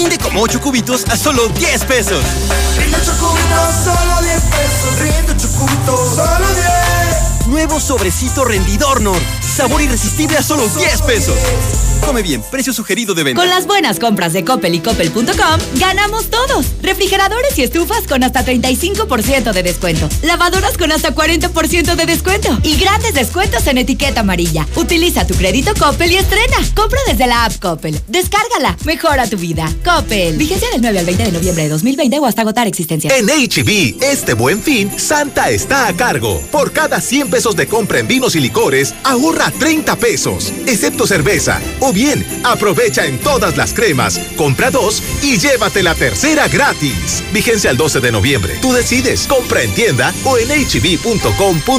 Rinde 0.00 0.16
como 0.16 0.40
8 0.40 0.62
cubitos 0.62 1.04
a 1.10 1.16
solo 1.16 1.46
10 1.48 1.84
pesos. 1.84 2.24
Rinde 2.78 2.96
8 2.96 3.12
cubitos, 3.20 3.84
solo 3.84 4.22
10 4.22 4.40
pesos. 4.44 4.98
Rinde 4.98 5.32
8 5.32 5.48
cubitos, 5.58 6.14
solo 6.14 6.46
10. 6.54 7.46
Nuevo 7.48 7.78
sobrecito 7.78 8.46
rendidor 8.46 9.02
Nor. 9.02 9.20
Sabor 9.42 9.82
irresistible 9.82 10.38
a 10.38 10.42
solo 10.42 10.66
10 10.66 11.02
pesos. 11.02 11.36
Come 12.04 12.22
bien, 12.22 12.42
precio 12.50 12.72
sugerido 12.72 13.14
de 13.14 13.22
venta. 13.22 13.40
Con 13.40 13.50
las 13.50 13.66
buenas 13.66 13.98
compras 13.98 14.32
de 14.32 14.44
Coppel 14.44 14.74
y 14.74 14.80
Coppel.com, 14.80 15.60
ganamos 15.78 16.30
todos. 16.30 16.66
Refrigeradores 16.82 17.58
y 17.58 17.62
estufas 17.62 18.06
con 18.08 18.24
hasta 18.24 18.44
35% 18.44 19.52
de 19.52 19.62
descuento. 19.62 20.08
Lavadoras 20.22 20.76
con 20.76 20.92
hasta 20.92 21.14
40% 21.14 21.94
de 21.94 22.06
descuento. 22.06 22.58
Y 22.62 22.76
grandes 22.76 23.14
descuentos 23.14 23.66
en 23.66 23.78
etiqueta 23.78 24.20
amarilla. 24.20 24.66
Utiliza 24.76 25.26
tu 25.26 25.34
crédito 25.34 25.72
Coppel 25.78 26.12
y 26.12 26.16
estrena. 26.16 26.56
Compra 26.74 26.98
desde 27.06 27.26
la 27.26 27.44
app 27.44 27.58
Coppel. 27.60 28.00
Descárgala. 28.08 28.76
Mejora 28.84 29.28
tu 29.28 29.36
vida. 29.36 29.70
Coppel. 29.84 30.36
Vigencia 30.36 30.68
del 30.70 30.80
9 30.80 30.98
al 30.98 31.06
20 31.06 31.24
de 31.24 31.32
noviembre 31.32 31.62
de 31.64 31.68
2020 31.68 32.18
o 32.18 32.26
hasta 32.26 32.42
agotar 32.42 32.66
existencia. 32.66 33.14
En 33.16 33.26
HB, 33.26 34.02
este 34.02 34.34
buen 34.34 34.62
fin, 34.62 34.90
Santa 34.98 35.50
está 35.50 35.86
a 35.86 35.96
cargo. 35.96 36.40
Por 36.50 36.72
cada 36.72 37.00
100 37.00 37.30
pesos 37.30 37.56
de 37.56 37.66
compra 37.66 38.00
en 38.00 38.08
vinos 38.08 38.34
y 38.36 38.40
licores, 38.40 38.94
ahorra 39.04 39.52
30 39.58 39.96
pesos. 39.96 40.52
Excepto 40.66 41.06
cerveza 41.06 41.60
o 41.80 41.89
bien, 41.92 42.26
aprovecha 42.44 43.06
en 43.06 43.18
todas 43.18 43.56
las 43.56 43.72
cremas, 43.72 44.18
compra 44.36 44.70
dos 44.70 45.02
y 45.22 45.38
llévate 45.38 45.82
la 45.82 45.94
tercera 45.94 46.48
gratis. 46.48 47.22
Vigencia 47.32 47.70
el 47.70 47.76
12 47.76 48.00
de 48.00 48.12
noviembre. 48.12 48.54
Tú 48.60 48.72
decides, 48.72 49.26
compra 49.26 49.62
en 49.62 49.74
tienda 49.74 50.12
o 50.24 50.38
en 50.38 50.48
hb.com.mx. 50.50 51.70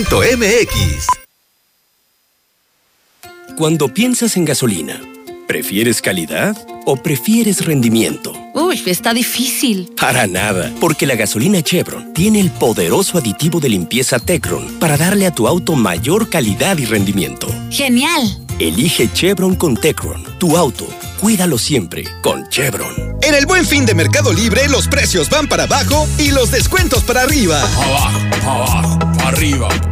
Cuando 3.57 3.89
piensas 3.93 4.37
en 4.37 4.45
gasolina, 4.45 5.01
¿prefieres 5.47 6.01
calidad 6.01 6.57
o 6.85 6.95
prefieres 6.95 7.65
rendimiento? 7.65 8.33
Uy, 8.53 8.81
está 8.85 9.13
difícil. 9.13 9.91
Para 9.99 10.25
nada, 10.27 10.73
porque 10.79 11.05
la 11.05 11.15
gasolina 11.15 11.61
Chevron 11.61 12.13
tiene 12.13 12.39
el 12.39 12.49
poderoso 12.49 13.17
aditivo 13.17 13.59
de 13.59 13.69
limpieza 13.69 14.19
Tecron 14.19 14.79
para 14.79 14.97
darle 14.97 15.25
a 15.25 15.31
tu 15.31 15.47
auto 15.47 15.75
mayor 15.75 16.29
calidad 16.29 16.77
y 16.77 16.85
rendimiento. 16.85 17.47
Genial. 17.69 18.39
Elige 18.61 19.11
Chevron 19.11 19.55
con 19.55 19.75
Tecron, 19.75 20.23
tu 20.37 20.55
auto. 20.55 20.87
Cuídalo 21.19 21.57
siempre 21.57 22.03
con 22.21 22.47
Chevron. 22.49 23.17
En 23.23 23.33
el 23.33 23.47
buen 23.47 23.65
fin 23.65 23.87
de 23.87 23.95
Mercado 23.95 24.31
Libre, 24.31 24.69
los 24.69 24.87
precios 24.87 25.31
van 25.31 25.47
para 25.47 25.63
abajo 25.63 26.07
y 26.19 26.29
los 26.29 26.51
descuentos 26.51 27.03
para 27.03 27.23
arriba. 27.23 27.59
Abajo, 27.59 28.19
abajo, 28.47 28.99
arriba. 29.25 29.90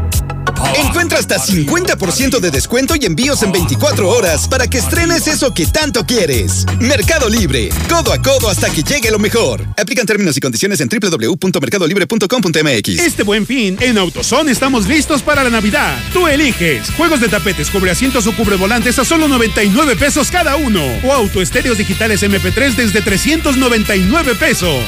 Encuentra 0.76 1.20
hasta 1.20 1.38
50% 1.38 2.40
de 2.40 2.52
descuento 2.52 2.96
y 3.00 3.06
envíos 3.06 3.44
en 3.44 3.52
24 3.52 4.10
horas 4.10 4.48
para 4.48 4.68
que 4.68 4.78
estrenes 4.78 5.28
eso 5.28 5.54
que 5.54 5.66
tanto 5.66 6.06
quieres. 6.06 6.66
Mercado 6.80 7.30
Libre, 7.30 7.70
codo 7.88 8.14
a 8.14 8.22
codo 8.22 8.50
hasta 8.50 8.70
que 8.70 8.84
llegue 8.84 9.12
lo 9.12 9.20
mejor. 9.20 9.66
Aplican 9.78 10.06
términos 10.06 10.38
y 10.38 10.40
condiciones 10.40 10.80
en 10.82 10.90
www.mercadolibre.com.mx. 10.90 13.00
Este 13.00 13.24
buen 13.24 13.46
fin, 13.46 13.78
en 13.80 13.98
AutoZone 13.98 14.52
estamos 14.52 14.88
listos 14.88 15.22
para 15.22 15.44
la 15.44 15.50
Navidad. 15.50 15.98
Tú 16.14 16.28
eliges 16.28 16.90
juegos 16.92 17.22
de 17.22 17.30
tapetes, 17.30 17.70
cubre 17.70 17.92
asientos 17.92 18.28
o 18.28 18.36
cubre 18.36 18.56
volantes 18.56 18.98
a 19.00 19.06
solo 19.06 19.28
99 19.28 19.96
pesos 19.96 20.32
cada 20.32 20.56
uno. 20.56 20.82
O 21.04 21.14
autoestéreos 21.14 21.78
digitales 21.78 22.24
MP3 22.24 22.76
desde 22.76 23.02
399 23.02 24.36
pesos. 24.36 24.84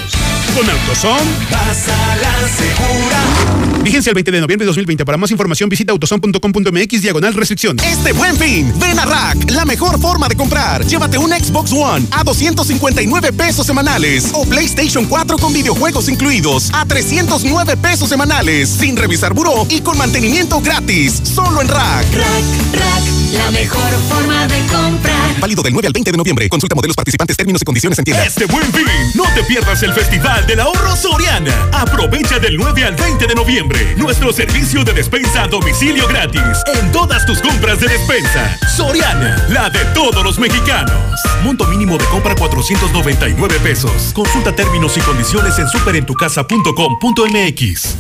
Con 0.56 0.69
AutoZone. 0.69 1.22
Pasa 1.50 2.16
la 2.17 2.48
segura. 2.50 3.82
Vigencia 3.83 4.11
el 4.11 4.16
20 4.16 4.32
de 4.32 4.41
noviembre 4.41 4.66
de 4.66 4.67
2020. 4.67 5.06
Para 5.06 5.17
más 5.17 5.32
información 5.32 5.60
visita 5.69 5.91
autoson.com.mx 5.91 7.01
diagonal 7.01 7.33
restricción. 7.33 7.77
Este 7.80 8.14
buen 8.14 8.35
fin, 8.38 8.73
ven 8.80 8.99
a 8.99 9.06
Rack, 9.06 9.51
la 9.51 9.65
mejor 9.65 9.99
forma 9.99 10.27
de 10.27 10.35
comprar. 10.35 10.85
Llévate 10.85 11.17
un 11.17 11.31
Xbox 11.31 11.72
One 11.72 12.06
a 12.11 12.23
259 12.23 13.33
pesos 13.33 13.65
semanales 13.65 14.31
o 14.33 14.45
PlayStation 14.45 15.06
4 15.06 15.38
con 15.38 15.53
videojuegos 15.53 16.09
incluidos 16.09 16.69
a 16.73 16.85
309 16.85 17.77
pesos 17.77 18.09
semanales, 18.09 18.69
sin 18.69 18.98
revisar 18.98 19.33
buró 19.33 19.65
y 19.69 19.81
con 19.81 19.98
mantenimiento 19.98 20.61
gratis. 20.61 21.22
Solo 21.23 21.61
en 21.61 21.67
Rack. 21.67 22.06
Rack, 22.14 22.73
Rack, 22.73 23.33
la 23.33 23.51
mejor 23.51 23.91
forma 24.09 24.48
de 24.48 24.59
comprar. 24.67 25.40
Válido 25.40 25.64
del 25.64 25.73
9 25.73 25.88
al 25.88 25.93
20 25.93 26.11
de 26.11 26.17
noviembre. 26.17 26.49
Consulta 26.49 26.75
modelos 26.75 26.95
participantes, 26.95 27.38
términos 27.38 27.61
y 27.61 27.65
condiciones 27.65 27.98
en 27.99 28.06
tienda. 28.06 28.25
Este 28.25 28.45
buen 28.45 28.72
fin, 28.73 28.85
no 29.15 29.23
te 29.33 29.43
pierdas 29.43 29.81
el 29.83 29.93
Festival 29.93 30.45
del 30.45 30.59
Ahorro 30.59 30.95
Soriana. 30.95 31.69
Aprovecha 31.73 32.40
del 32.40 32.57
9 32.57 32.83
al 32.83 32.95
20 32.95 33.27
de 33.27 33.35
noviembre 33.35 33.95
nuestro 33.98 34.33
servicio 34.33 34.83
de 34.83 34.93
despensa 34.93 35.48
domicilio 35.51 36.07
gratis 36.07 36.63
en 36.73 36.91
todas 36.91 37.23
tus 37.25 37.39
compras 37.41 37.80
de 37.80 37.88
despensa. 37.89 38.57
Soriana, 38.75 39.45
la 39.49 39.69
de 39.69 39.85
todos 39.93 40.23
los 40.23 40.39
mexicanos. 40.39 41.21
Monto 41.43 41.67
mínimo 41.67 41.95
de 41.97 42.05
compra 42.05 42.33
499 42.33 43.59
pesos. 43.59 44.13
Consulta 44.15 44.55
términos 44.55 44.97
y 44.97 45.01
condiciones 45.01 45.59
en 45.59 45.67
superentucasa.com.mx. 45.67 47.95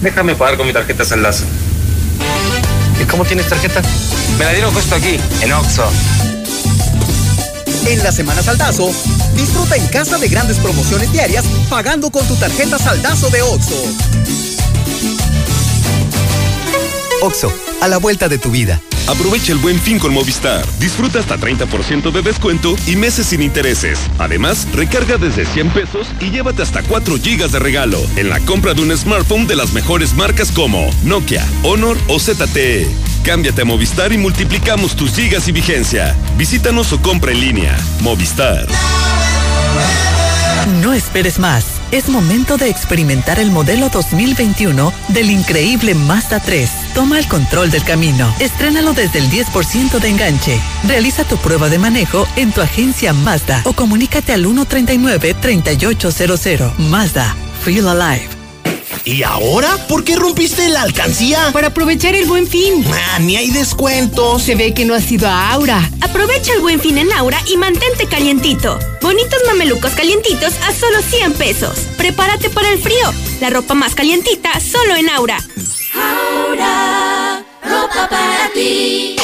Déjame 0.00 0.34
pagar 0.34 0.56
con 0.56 0.66
mi 0.66 0.72
tarjeta 0.72 1.04
Enlace. 1.14 1.44
¿Y 3.00 3.04
cómo 3.04 3.24
tienes 3.24 3.48
tarjeta? 3.48 3.80
Me 4.38 4.44
la 4.44 4.52
dieron 4.52 4.74
justo 4.74 4.94
aquí, 4.94 5.18
en 5.42 5.52
Oxxo. 5.52 5.84
En 7.86 8.02
la 8.02 8.12
Semana 8.12 8.42
Saldazo, 8.42 8.90
disfruta 9.36 9.76
en 9.76 9.86
casa 9.88 10.16
de 10.16 10.28
grandes 10.28 10.56
promociones 10.58 11.12
diarias 11.12 11.44
pagando 11.68 12.10
con 12.10 12.26
tu 12.26 12.34
tarjeta 12.36 12.78
Saldazo 12.78 13.28
de 13.28 13.42
Oxo. 13.42 13.74
Oxo, 17.22 17.52
a 17.80 17.86
la 17.86 17.98
vuelta 17.98 18.28
de 18.28 18.36
tu 18.36 18.50
vida. 18.50 18.80
Aprovecha 19.06 19.52
el 19.52 19.58
buen 19.58 19.78
fin 19.78 19.98
con 20.00 20.12
Movistar. 20.12 20.64
Disfruta 20.80 21.20
hasta 21.20 21.38
30% 21.38 22.10
de 22.10 22.22
descuento 22.22 22.74
y 22.86 22.96
meses 22.96 23.26
sin 23.26 23.42
intereses. 23.42 23.98
Además, 24.18 24.66
recarga 24.74 25.18
desde 25.18 25.46
100 25.46 25.70
pesos 25.70 26.08
y 26.20 26.30
llévate 26.30 26.62
hasta 26.62 26.82
4 26.82 27.16
gigas 27.18 27.52
de 27.52 27.60
regalo 27.60 28.00
en 28.16 28.28
la 28.28 28.40
compra 28.40 28.74
de 28.74 28.82
un 28.82 28.96
smartphone 28.96 29.46
de 29.46 29.56
las 29.56 29.72
mejores 29.72 30.14
marcas 30.14 30.50
como 30.50 30.90
Nokia, 31.04 31.46
Honor 31.62 31.96
o 32.08 32.18
ZTE. 32.18 32.88
Cámbiate 33.24 33.62
a 33.62 33.64
Movistar 33.64 34.12
y 34.12 34.18
multiplicamos 34.18 34.96
tus 34.96 35.14
gigas 35.14 35.46
y 35.46 35.52
vigencia. 35.52 36.16
Visítanos 36.36 36.92
o 36.92 37.00
compra 37.00 37.30
en 37.30 37.40
línea. 37.40 37.78
Movistar. 38.00 38.66
No 40.80 40.92
esperes 40.92 41.38
más. 41.38 41.81
Es 41.92 42.08
momento 42.08 42.56
de 42.56 42.68
experimentar 42.70 43.38
el 43.38 43.50
modelo 43.50 43.90
2021 43.90 44.94
del 45.08 45.30
increíble 45.30 45.94
Mazda 45.94 46.40
3. 46.40 46.94
Toma 46.94 47.18
el 47.18 47.28
control 47.28 47.70
del 47.70 47.84
camino. 47.84 48.34
Estrénalo 48.40 48.94
desde 48.94 49.18
el 49.18 49.28
10% 49.28 50.00
de 50.00 50.08
enganche. 50.08 50.58
Realiza 50.88 51.24
tu 51.24 51.36
prueba 51.36 51.68
de 51.68 51.78
manejo 51.78 52.26
en 52.36 52.50
tu 52.50 52.62
agencia 52.62 53.12
Mazda 53.12 53.60
o 53.64 53.74
comunícate 53.74 54.32
al 54.32 54.46
139-3800. 54.46 56.78
Mazda. 56.78 57.36
Feel 57.62 57.86
alive. 57.86 58.41
¿Y 59.04 59.24
ahora? 59.24 59.76
¿Por 59.88 60.04
qué 60.04 60.16
rompiste 60.16 60.68
la 60.68 60.82
alcancía? 60.82 61.50
Para 61.52 61.68
aprovechar 61.68 62.14
el 62.14 62.26
buen 62.26 62.46
fin. 62.46 62.84
Ah, 62.92 63.18
ni 63.18 63.36
hay 63.36 63.50
descuentos. 63.50 64.42
Se 64.42 64.54
ve 64.54 64.74
que 64.74 64.84
no 64.84 64.94
has 64.94 65.10
ido 65.10 65.28
a 65.28 65.50
Aura. 65.50 65.90
Aprovecha 66.00 66.52
el 66.54 66.60
buen 66.60 66.78
fin 66.78 66.98
en 66.98 67.12
Aura 67.12 67.38
y 67.48 67.56
mantente 67.56 68.06
calientito. 68.06 68.78
Bonitos 69.00 69.40
mamelucos 69.46 69.92
calientitos 69.92 70.54
a 70.66 70.72
solo 70.72 71.02
100 71.02 71.32
pesos. 71.34 71.78
Prepárate 71.96 72.48
para 72.50 72.70
el 72.70 72.78
frío. 72.78 73.12
La 73.40 73.50
ropa 73.50 73.74
más 73.74 73.94
calientita 73.94 74.50
solo 74.60 74.94
en 74.94 75.08
Aura. 75.08 75.38
Aura, 75.94 77.44
ropa 77.64 78.08
para 78.08 78.50
ti. 78.54 79.16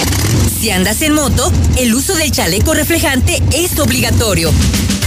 Si 0.59 0.71
andas 0.71 1.03
en 1.03 1.13
moto, 1.15 1.53
el 1.77 1.95
uso 1.95 2.17
del 2.17 2.33
chaleco 2.33 2.75
reflejante 2.75 3.41
es 3.55 3.79
obligatorio. 3.79 4.53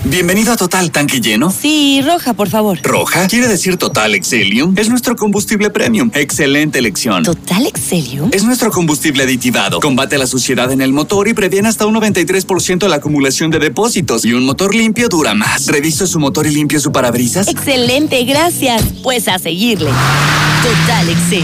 Bienvenido 0.03 0.51
a 0.51 0.57
Total 0.57 0.89
Tanque 0.89 1.21
Lleno. 1.21 1.51
Sí, 1.51 2.01
roja, 2.03 2.33
por 2.33 2.49
favor. 2.49 2.79
¿Roja? 2.81 3.27
Quiere 3.27 3.47
decir 3.47 3.77
Total 3.77 4.15
Excelium. 4.15 4.73
Es 4.75 4.89
nuestro 4.89 5.15
combustible 5.15 5.69
premium. 5.69 6.09
Excelente 6.15 6.79
elección. 6.79 7.23
¿Total 7.23 7.67
Excelium? 7.67 8.31
Es 8.33 8.43
nuestro 8.43 8.71
combustible 8.71 9.21
aditivado. 9.21 9.79
Combate 9.79 10.17
la 10.17 10.25
suciedad 10.25 10.71
en 10.71 10.81
el 10.81 10.91
motor 10.91 11.27
y 11.27 11.35
previene 11.35 11.67
hasta 11.69 11.85
un 11.85 11.93
93% 11.93 12.87
la 12.87 12.95
acumulación 12.95 13.51
de 13.51 13.59
depósitos. 13.59 14.25
Y 14.25 14.33
un 14.33 14.43
motor 14.43 14.73
limpio 14.73 15.07
dura 15.07 15.35
más. 15.35 15.67
¿Reviso 15.67 16.07
su 16.07 16.19
motor 16.19 16.47
y 16.47 16.51
limpio 16.51 16.79
su 16.79 16.91
parabrisas? 16.91 17.47
Excelente, 17.47 18.23
gracias. 18.23 18.81
Pues 19.03 19.27
a 19.27 19.37
seguirle. 19.37 19.91
Total 20.63 21.09
Excelium. 21.09 21.39